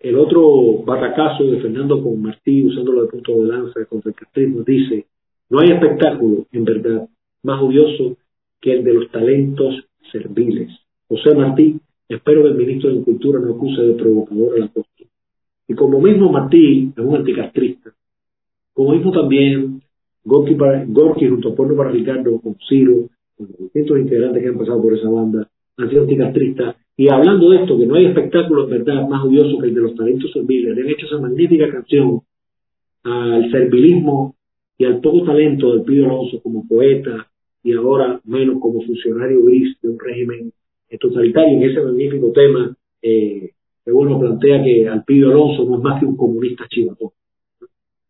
el 0.00 0.16
otro 0.16 0.82
batacazo 0.84 1.44
de 1.44 1.60
Fernando 1.60 2.02
con 2.02 2.22
Martí, 2.22 2.64
usándolo 2.64 3.02
de 3.02 3.08
punto 3.08 3.32
de 3.40 3.48
lanza 3.48 3.84
contra 3.86 4.10
el 4.10 4.16
castrismo, 4.16 4.62
dice, 4.62 5.06
no 5.50 5.60
hay 5.60 5.70
espectáculo, 5.70 6.46
en 6.52 6.64
verdad, 6.64 7.08
más 7.42 7.62
odioso 7.62 8.16
que 8.60 8.74
el 8.74 8.84
de 8.84 8.94
los 8.94 9.10
talentos 9.10 9.84
serviles. 10.12 10.70
José 11.08 11.34
Martí, 11.34 11.80
espero 12.08 12.42
que 12.42 12.48
el 12.48 12.54
ministro 12.56 12.90
de 12.90 13.02
Cultura 13.02 13.40
no 13.40 13.54
acuse 13.54 13.82
de 13.82 13.94
provocador 13.94 14.56
a 14.56 14.58
la 14.60 14.68
costa. 14.68 15.04
Y 15.66 15.74
como 15.74 16.00
mismo 16.00 16.30
Martí 16.30 16.92
es 16.96 17.04
un 17.04 17.16
anticastrista, 17.16 17.90
como 18.72 18.92
mismo 18.92 19.10
también 19.10 19.82
Gorky, 20.24 20.56
Gorky 20.88 21.28
junto 21.28 21.50
a 21.50 21.54
Pueblo 21.54 21.76
para 21.76 21.90
Ricardo, 21.90 22.40
con 22.40 22.56
Ciro, 22.68 23.08
con 23.36 23.48
los 23.48 23.58
distintos 23.58 23.98
integrantes 23.98 24.42
que 24.42 24.48
han 24.48 24.58
pasado 24.58 24.82
por 24.82 24.94
esa 24.94 25.08
banda, 25.08 25.48
han 25.78 25.88
sido 25.88 26.02
anticastristas 26.02 26.76
y 27.00 27.08
hablando 27.08 27.50
de 27.50 27.58
esto, 27.58 27.78
que 27.78 27.86
no 27.86 27.94
hay 27.94 28.06
espectáculo, 28.06 28.66
verdad, 28.66 29.08
más 29.08 29.24
odioso 29.24 29.56
que 29.60 29.68
el 29.68 29.74
de 29.74 29.80
los 29.82 29.94
talentos 29.94 30.32
serviles, 30.32 30.74
le 30.74 30.82
han 30.82 30.88
hecho 30.88 31.06
esa 31.06 31.18
magnífica 31.18 31.70
canción 31.70 32.22
al 33.04 33.48
servilismo 33.52 34.34
y 34.76 34.84
al 34.84 35.00
poco 35.00 35.24
talento 35.24 35.72
del 35.72 35.84
Pío 35.84 36.06
Alonso 36.06 36.42
como 36.42 36.66
poeta 36.66 37.28
y 37.62 37.72
ahora 37.74 38.20
menos 38.24 38.58
como 38.60 38.82
funcionario 38.82 39.44
gris 39.44 39.80
de 39.80 39.90
un 39.90 39.98
régimen 40.00 40.52
totalitario. 40.98 41.56
En 41.56 41.62
ese 41.70 41.80
magnífico 41.82 42.32
tema, 42.32 42.76
eh, 43.00 43.50
que 43.84 43.92
uno 43.92 44.18
plantea 44.18 44.64
que 44.64 44.88
Alpidio 44.88 45.28
Alonso 45.28 45.66
no 45.66 45.76
es 45.76 45.82
más 45.84 46.00
que 46.00 46.06
un 46.06 46.16
comunista 46.16 46.66
chivatón, 46.68 47.10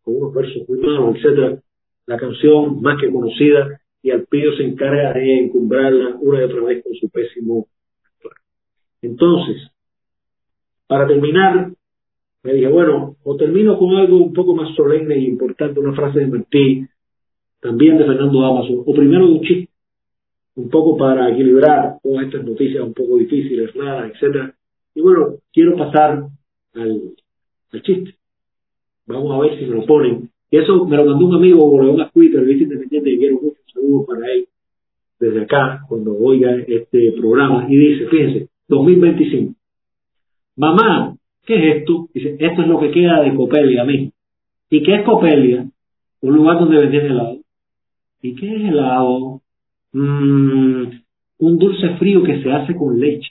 con 0.03 0.17
unos 0.17 0.33
versos 0.33 0.67
muy 0.67 0.79
malos, 0.79 1.15
etcétera. 1.15 1.61
La 2.07 2.17
canción 2.17 2.81
más 2.81 2.99
que 2.99 3.13
conocida 3.13 3.83
y 4.09 4.11
Alpidio 4.11 4.57
se 4.57 4.65
encarga 4.65 5.13
de 5.13 5.39
encumbrarla 5.39 6.17
una 6.21 6.41
y 6.41 6.45
otra 6.45 6.63
vez 6.63 6.83
con 6.83 6.95
su 6.95 7.09
pésimo 7.09 7.69
entonces, 9.03 9.71
para 10.87 11.07
terminar, 11.07 11.73
me 12.43 12.53
dije, 12.53 12.69
bueno, 12.69 13.17
o 13.23 13.37
termino 13.37 13.79
con 13.79 13.95
algo 13.95 14.17
un 14.17 14.33
poco 14.33 14.55
más 14.55 14.75
solemne 14.75 15.15
e 15.15 15.21
importante, 15.21 15.81
una 15.81 15.95
frase 15.95 16.21
de 16.21 16.27
Martí, 16.27 16.87
también 17.61 17.99
de 17.99 18.05
Fernando 18.05 18.41
Damaso, 18.41 18.83
o 18.87 18.95
primero 18.95 19.27
un 19.27 19.41
chiste, 19.43 19.73
un 20.57 20.69
poco 20.69 20.97
para 20.97 21.31
equilibrar 21.31 21.99
todas 22.03 22.27
estas 22.27 22.45
noticias 22.45 22.83
un 22.83 22.95
poco 22.95 23.19
difíciles, 23.19 23.73
raras, 23.75 24.13
etcétera. 24.13 24.55
Y 24.95 25.01
bueno, 25.01 25.37
quiero 25.53 25.77
pasar 25.77 26.25
al, 26.75 27.15
al 27.73 27.83
chiste. 27.83 28.17
Vamos 29.07 29.33
a 29.33 29.39
ver 29.39 29.59
si 29.59 29.67
me 29.67 29.77
lo 29.77 29.87
ponen. 29.87 30.31
Y 30.51 30.57
eso 30.57 30.85
me 30.85 30.97
lo 30.97 31.05
mandó 31.05 31.27
un 31.27 31.35
amigo, 31.37 31.71
Boleón 31.71 32.01
Ascuita, 32.01 32.41
el 32.41 32.51
independiente, 32.51 33.11
y 33.11 33.19
quiero 33.19 33.41
mucho. 33.41 33.58
Saludo 33.79 34.07
para 34.07 34.27
él 34.27 34.49
desde 35.21 35.43
acá, 35.43 35.85
cuando 35.89 36.17
oiga 36.17 36.55
este 36.67 37.13
programa. 37.13 37.67
Y 37.69 37.77
dice, 37.77 38.07
fíjense, 38.07 38.49
2025. 38.69 39.55
Mamá, 40.57 41.17
¿qué 41.45 41.55
es 41.55 41.77
esto? 41.77 42.09
Dice, 42.15 42.37
esto 42.39 42.63
es 42.63 42.69
lo 42.69 42.79
que 42.81 42.91
queda 42.91 43.23
de 43.23 43.35
Copelia, 43.35 43.85
mí. 43.85 44.13
¿Y 44.71 44.83
qué 44.83 44.97
es 44.97 45.03
Copelia? 45.03 45.67
Un 46.21 46.35
lugar 46.35 46.59
donde 46.59 46.79
venden 46.79 47.07
helado. 47.07 47.39
¿Y 48.23 48.35
qué 48.35 48.57
es 48.57 48.63
helado? 48.71 49.41
Mm, 49.93 50.85
un 51.39 51.59
dulce 51.59 51.91
frío 51.99 52.23
que 52.23 52.43
se 52.43 52.51
hace 52.51 52.75
con 52.75 52.99
leche. 52.99 53.31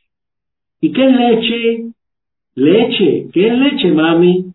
¿Y 0.81 0.91
qué 0.91 1.05
es 1.05 1.15
leche? 1.15 1.91
Leche. 2.55 3.27
¿Qué 3.33 3.47
es 3.47 3.57
leche, 3.57 3.91
mami? 3.91 4.53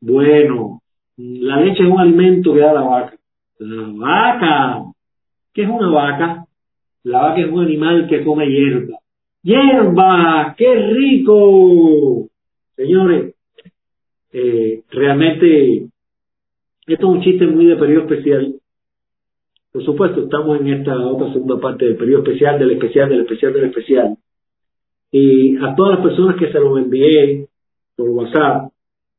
Bueno, 0.00 0.80
la 1.16 1.60
leche 1.60 1.82
es 1.82 1.88
un 1.88 2.00
alimento 2.00 2.54
que 2.54 2.60
da 2.60 2.72
la 2.72 2.82
vaca. 2.82 3.16
La 3.58 3.88
vaca. 3.94 4.91
¿Qué 5.52 5.62
es 5.62 5.68
una 5.68 5.90
vaca? 5.90 6.46
La 7.04 7.22
vaca 7.22 7.40
es 7.40 7.50
un 7.50 7.64
animal 7.64 8.06
que 8.08 8.24
come 8.24 8.46
hierba. 8.48 8.98
¡Hierba! 9.42 10.54
¡Qué 10.56 10.74
rico! 10.74 12.28
Señores, 12.76 13.34
eh, 14.32 14.82
realmente 14.90 15.88
esto 16.86 17.06
es 17.08 17.16
un 17.16 17.22
chiste 17.22 17.46
muy 17.46 17.66
de 17.66 17.76
periodo 17.76 18.02
especial. 18.02 18.54
Por 19.72 19.84
supuesto, 19.84 20.22
estamos 20.22 20.60
en 20.60 20.68
esta 20.68 20.98
otra 20.98 21.32
segunda 21.32 21.60
parte 21.60 21.86
del 21.86 21.96
periodo 21.96 22.22
especial, 22.22 22.58
del 22.58 22.72
especial, 22.72 23.08
del 23.08 23.20
especial, 23.20 23.52
del 23.52 23.64
especial. 23.64 24.16
Y 25.10 25.56
a 25.56 25.74
todas 25.74 25.98
las 25.98 26.06
personas 26.06 26.36
que 26.36 26.50
se 26.50 26.58
lo 26.58 26.78
envié 26.78 27.46
por 27.96 28.08
WhatsApp, 28.10 28.72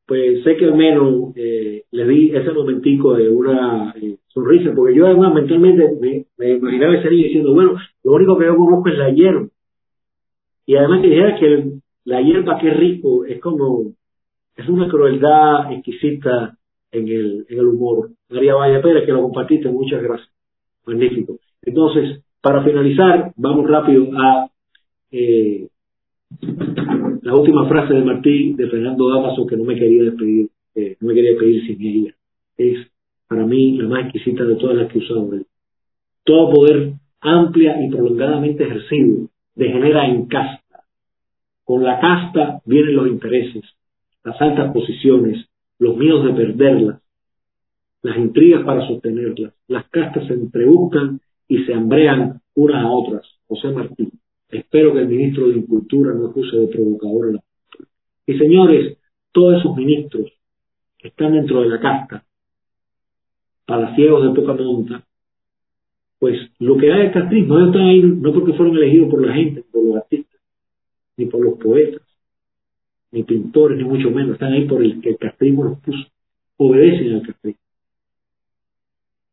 pues 0.06 0.44
sé 0.44 0.56
que 0.56 0.66
al 0.66 0.74
menos 0.74 1.32
eh, 1.36 1.84
les 1.90 2.08
di 2.08 2.30
ese 2.30 2.52
momentico 2.52 3.14
de 3.14 3.30
una 3.30 3.94
eh, 4.00 4.16
sonrisa, 4.28 4.72
porque 4.74 4.94
yo 4.94 5.06
además 5.06 5.34
mentalmente 5.34 5.92
me, 6.00 6.54
imaginaba 6.56 6.96
ese 6.96 7.10
niño 7.10 7.24
diciendo, 7.24 7.54
bueno, 7.54 7.74
lo 8.02 8.12
único 8.12 8.38
que 8.38 8.46
yo 8.46 8.56
conozco 8.56 8.88
es 8.88 8.98
la 8.98 9.10
hierba. 9.10 9.48
Y 10.66 10.76
además 10.76 11.00
que 11.00 11.08
dijera 11.08 11.38
que 11.38 11.64
la 12.04 12.20
hierba 12.20 12.58
que 12.58 12.70
rico 12.70 13.24
es 13.24 13.40
como, 13.40 13.92
es 14.56 14.68
una 14.68 14.88
crueldad 14.88 15.72
exquisita 15.72 16.56
en 16.92 17.08
el, 17.08 17.46
en 17.48 17.58
el 17.58 17.66
humor. 17.66 18.10
María 18.28 18.54
Valle 18.54 18.80
Pérez, 18.80 19.06
que 19.06 19.12
lo 19.12 19.22
compartiste, 19.22 19.68
muchas 19.68 20.02
gracias. 20.02 20.30
Magnífico. 20.86 21.38
Entonces, 21.62 22.22
para 22.42 22.62
finalizar, 22.62 23.32
vamos 23.36 23.68
rápido 23.68 24.06
a 24.18 24.48
eh, 25.10 25.68
la 27.24 27.34
última 27.34 27.66
frase 27.66 27.94
de 27.94 28.04
Martí, 28.04 28.52
de 28.52 28.68
Fernando 28.68 29.08
Damaso, 29.08 29.46
que 29.46 29.56
no 29.56 29.64
me 29.64 29.76
quería 29.76 30.02
despedir, 30.02 30.46
eh, 30.74 30.96
no 31.00 31.08
me 31.08 31.14
quería 31.14 31.30
despedir 31.30 31.66
sin 31.66 31.86
ella. 31.86 32.14
Es, 32.58 32.86
para 33.26 33.46
mí, 33.46 33.78
la 33.78 33.88
más 33.88 34.04
exquisita 34.04 34.44
de 34.44 34.56
todas 34.56 34.76
las 34.76 34.92
que 34.92 34.98
usado 34.98 35.32
él. 35.32 35.46
Todo 36.22 36.52
poder 36.52 36.92
amplia 37.22 37.82
y 37.82 37.88
prolongadamente 37.88 38.64
ejercido 38.64 39.30
degenera 39.54 40.06
en 40.06 40.26
casta. 40.26 40.84
Con 41.64 41.82
la 41.82 41.98
casta 41.98 42.60
vienen 42.66 42.94
los 42.94 43.08
intereses, 43.08 43.64
las 44.22 44.38
altas 44.42 44.70
posiciones, 44.74 45.46
los 45.78 45.96
miedos 45.96 46.26
de 46.26 46.34
perderlas, 46.34 47.00
las 48.02 48.18
intrigas 48.18 48.64
para 48.64 48.86
sostenerlas. 48.86 49.54
Las 49.66 49.88
castas 49.88 50.26
se 50.26 50.34
entrebuscan 50.34 51.20
y 51.48 51.64
se 51.64 51.72
hambrean 51.72 52.42
unas 52.54 52.84
a 52.84 52.90
otras. 52.90 53.26
José 53.46 53.68
Martín. 53.70 54.10
Espero 54.54 54.92
que 54.92 55.00
el 55.00 55.08
ministro 55.08 55.48
de 55.48 55.56
Incultura 55.56 56.14
no 56.14 56.26
acuse 56.28 56.56
de 56.56 56.68
provocador 56.68 57.28
a 57.28 57.32
la 57.32 57.44
Y 58.24 58.38
señores, 58.38 58.98
todos 59.32 59.58
esos 59.58 59.76
ministros 59.76 60.32
están 61.00 61.32
dentro 61.32 61.62
de 61.62 61.68
la 61.70 61.80
casta, 61.80 62.24
palaciegos 63.66 64.22
de 64.22 64.40
poca 64.40 64.54
monta, 64.54 65.04
pues 66.20 66.38
lo 66.60 66.76
que 66.76 66.92
hay 66.92 67.06
es 67.06 67.12
castrismo. 67.12 67.56
Ellos 67.56 67.68
están 67.70 67.82
ahí 67.82 68.02
no 68.02 68.32
porque 68.32 68.52
fueron 68.52 68.76
elegidos 68.76 69.10
por 69.10 69.26
la 69.26 69.34
gente, 69.34 69.64
por 69.72 69.84
los 69.84 69.96
artistas, 69.96 70.40
ni 71.16 71.26
por 71.26 71.44
los 71.44 71.58
poetas, 71.58 72.02
ni 73.10 73.24
pintores, 73.24 73.76
ni 73.76 73.84
mucho 73.84 74.10
menos. 74.10 74.34
Están 74.34 74.52
ahí 74.52 74.66
por 74.66 74.84
el 74.84 75.00
que 75.00 75.10
el 75.10 75.18
castrismo 75.18 75.64
los 75.64 75.80
puso. 75.80 76.06
Obedecen 76.58 77.14
al 77.14 77.26
castrismo. 77.26 77.60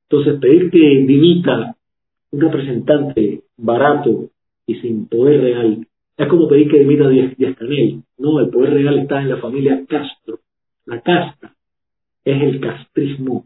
Entonces, 0.10 0.40
pedir 0.42 0.72
que 0.72 0.80
dimita 0.80 1.76
un 2.32 2.42
representante 2.42 3.44
barato 3.56 4.32
y 4.66 4.76
sin 4.76 5.08
poder 5.08 5.42
real 5.42 5.88
es 6.22 6.28
como 6.28 6.48
pedir 6.48 6.70
que 6.70 6.80
dimita 6.80 7.10
Díaz, 7.10 7.36
Canel. 7.58 8.04
No, 8.20 8.40
el 8.40 8.50
poder 8.50 8.74
real 8.76 9.00
está 9.00 9.22
en 9.22 9.30
la 9.30 9.38
familia 9.38 9.84
Castro. 9.88 10.40
La 10.86 11.02
casta 11.02 11.56
es 12.24 12.42
el 12.44 12.60
castrismo 12.60 13.46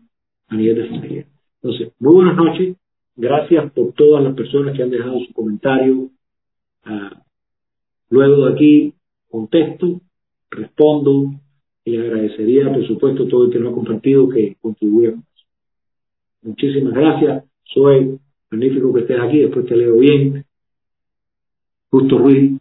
a 0.50 0.56
nivel 0.56 0.76
de 0.76 0.90
familia. 0.90 1.26
Entonces, 1.62 1.94
muy 2.00 2.16
buenas 2.16 2.36
noches. 2.36 2.76
Gracias 3.16 3.72
por 3.72 3.94
todas 3.94 4.24
las 4.24 4.36
personas 4.36 4.76
que 4.76 4.84
han 4.84 4.90
dejado 4.90 5.20
su 5.26 5.34
comentario. 5.34 6.10
Ah, 6.84 7.24
luego 8.10 8.46
de 8.46 8.54
aquí 8.54 8.94
contesto, 9.30 10.02
respondo 10.50 11.32
y 11.86 11.98
agradecería, 11.98 12.74
por 12.74 12.86
supuesto, 12.86 13.28
todo 13.28 13.46
el 13.46 13.52
que 13.52 13.60
no 13.60 13.70
ha 13.70 13.74
compartido 13.74 14.28
que 14.28 14.58
contribuya. 14.60 15.14
Muchísimas 16.42 16.94
gracias. 16.94 17.46
Soy 17.64 18.20
magnífico 18.52 18.94
que 18.94 19.02
estés 19.02 19.20
aquí. 19.20 19.40
Después 19.40 19.66
te 19.66 19.78
leo 19.78 19.98
bien. 19.98 20.45
Justo 21.96 22.18
Ruiz, 22.18 22.60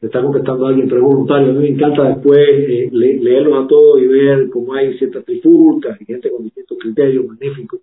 te 0.00 0.06
está 0.06 0.20
contestando 0.20 0.66
alguien 0.66 0.86
prevoluntario. 0.86 1.48
A 1.48 1.52
mí 1.54 1.60
me 1.60 1.68
encanta 1.68 2.10
después 2.10 2.38
eh, 2.46 2.90
leerlos 2.92 3.64
a 3.64 3.66
todos 3.66 4.02
y 4.02 4.06
ver 4.06 4.50
cómo 4.50 4.74
hay 4.74 4.98
ciertas 4.98 5.24
trifulcas 5.24 5.98
y 5.98 6.04
gente 6.04 6.30
con 6.30 6.44
distintos 6.44 6.76
criterios. 6.78 7.24
Magnífico. 7.24 7.80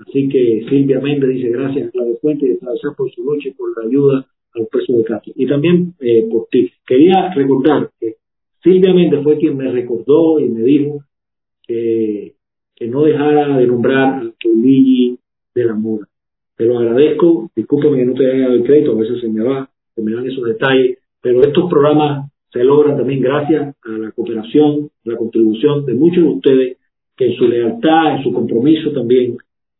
Así 0.00 0.28
que 0.28 0.66
Silvia 0.68 0.98
Méndez 0.98 1.30
dice 1.30 1.50
gracias 1.50 1.94
a 1.94 1.98
la 1.98 2.16
Fuente 2.20 2.44
y 2.44 2.58
gracias 2.60 2.92
por 2.96 3.08
su 3.12 3.22
lucha 3.22 3.50
y 3.50 3.52
por 3.52 3.70
la 3.76 3.88
ayuda 3.88 4.26
a 4.52 4.58
los 4.58 4.68
presos 4.68 4.96
de 4.96 5.04
Castro. 5.04 5.32
Y 5.36 5.46
también 5.46 5.94
eh, 6.00 6.26
por 6.28 6.48
ti. 6.50 6.72
Quería 6.84 7.32
recordar 7.32 7.90
que 8.00 8.16
Silvia 8.64 8.92
Méndez 8.92 9.22
fue 9.22 9.38
quien 9.38 9.56
me 9.56 9.70
recordó 9.70 10.40
y 10.40 10.48
me 10.48 10.62
dijo 10.62 11.04
que, 11.68 12.34
no 12.88 13.04
dejara 13.04 13.58
de 13.58 13.66
nombrar 13.68 14.14
al 14.14 14.34
Keuligi 14.40 15.20
de 15.54 15.64
la 15.64 15.74
Mora. 15.74 16.08
Te 16.56 16.64
lo 16.64 16.80
agradezco, 16.80 17.48
discúlpeme 17.54 17.98
que 17.98 18.06
no 18.06 18.14
te 18.14 18.28
haya 18.28 18.42
dado 18.42 18.54
el 18.54 18.64
crédito, 18.64 18.90
a 18.90 19.00
veces 19.00 19.20
se 19.20 19.28
me 19.28 19.42
va, 19.44 19.70
se 19.96 20.02
me 20.02 20.12
dan 20.12 20.26
esos 20.26 20.44
detalles, 20.44 20.98
pero 21.20 21.42
estos 21.42 21.68
programas 21.68 22.30
se 22.52 22.62
logran 22.62 22.96
también 22.96 23.20
gracias 23.20 23.74
a 23.82 23.90
la 23.90 24.12
cooperación, 24.12 24.90
la 25.04 25.16
contribución 25.16 25.84
de 25.86 25.94
muchos 25.94 26.22
de 26.22 26.30
ustedes 26.30 26.76
que 27.16 27.26
en 27.26 27.36
su 27.36 27.48
lealtad, 27.48 28.16
en 28.16 28.22
su 28.22 28.32
compromiso 28.32 28.92
también 28.92 29.38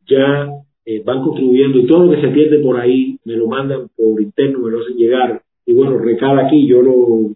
ya 0.08 0.48
eh, 0.84 1.02
van 1.04 1.22
contribuyendo 1.22 1.78
y 1.78 1.86
todo 1.86 2.06
lo 2.06 2.12
que 2.12 2.22
se 2.22 2.28
pierde 2.28 2.60
por 2.60 2.80
ahí 2.80 3.18
me 3.24 3.34
lo 3.34 3.46
mandan 3.46 3.88
por 3.94 4.20
interno, 4.20 4.60
me 4.60 4.70
lo 4.70 4.80
hacen 4.80 4.96
llegar 4.96 5.42
y 5.66 5.74
bueno, 5.74 5.98
recala 5.98 6.46
aquí, 6.46 6.66
yo 6.66 6.80
lo, 6.80 7.34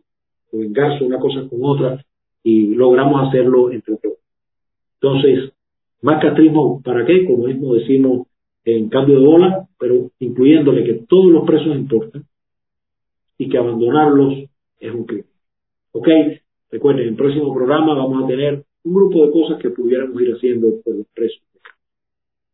lo 0.52 1.06
una 1.06 1.18
cosa 1.18 1.46
con 1.48 1.58
otra 1.62 2.02
y 2.42 2.74
logramos 2.74 3.28
hacerlo 3.28 3.70
entre 3.70 3.96
todos. 3.96 4.18
Entonces, 5.00 5.52
más 6.00 6.22
catrismo, 6.22 6.80
¿para 6.82 7.04
qué? 7.04 7.26
Como 7.26 7.46
mismo 7.46 7.74
decimos 7.74 8.26
en 8.64 8.88
cambio 8.88 9.20
de 9.20 9.26
bola, 9.26 9.68
pero 9.78 10.10
incluyéndole 10.20 10.84
que 10.84 10.94
todos 11.08 11.30
los 11.30 11.44
presos 11.44 11.76
importan 11.76 12.24
y 13.40 13.48
que 13.48 13.56
abandonarlos 13.56 14.34
es 14.78 14.92
un 14.92 15.04
crimen. 15.06 15.24
¿Ok? 15.92 16.08
Recuerden, 16.70 17.04
en 17.04 17.08
el 17.08 17.16
próximo 17.16 17.54
programa 17.54 17.94
vamos 17.94 18.22
a 18.22 18.26
tener 18.26 18.66
un 18.84 18.94
grupo 18.94 19.24
de 19.24 19.32
cosas 19.32 19.58
que 19.62 19.70
pudiéramos 19.70 20.20
ir 20.20 20.34
haciendo 20.34 20.68
por 20.84 20.94
los 20.94 21.06
presos. 21.14 21.40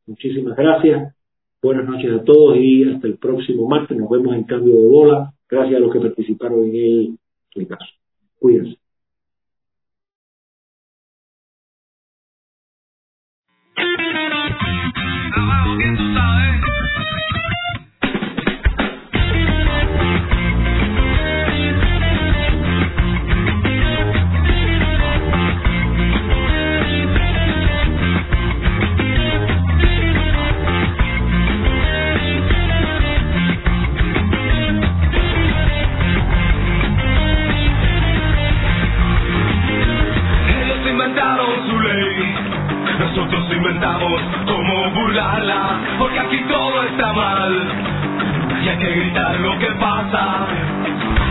Muchísimas 0.06 0.56
gracias. 0.56 1.12
Buenas 1.60 1.86
noches 1.86 2.12
a 2.12 2.22
todos 2.22 2.56
y 2.58 2.84
hasta 2.84 3.08
el 3.08 3.18
próximo 3.18 3.66
martes. 3.66 3.98
Nos 3.98 4.08
vemos 4.08 4.32
en 4.36 4.44
cambio 4.44 4.74
de 4.74 4.86
bola. 4.86 5.34
Gracias 5.48 5.76
a 5.76 5.80
los 5.80 5.92
que 5.92 5.98
participaron 5.98 6.64
en 6.66 7.18
el, 7.56 7.66
caso. 7.66 7.92
Cuídense. 8.38 8.78
Que 48.86 48.92
gritar 48.94 49.40
lo 49.40 49.58
que 49.58 49.66
pasa, 49.80 50.46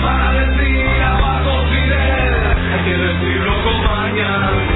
para 0.02 0.32
decir 0.34 1.02
abajo 1.02 1.64
Fidel, 1.69 2.48
hay 2.73 2.84
que 2.84 2.98
decirlo 2.98 3.64
con 3.64 3.84
mañana. 3.86 4.74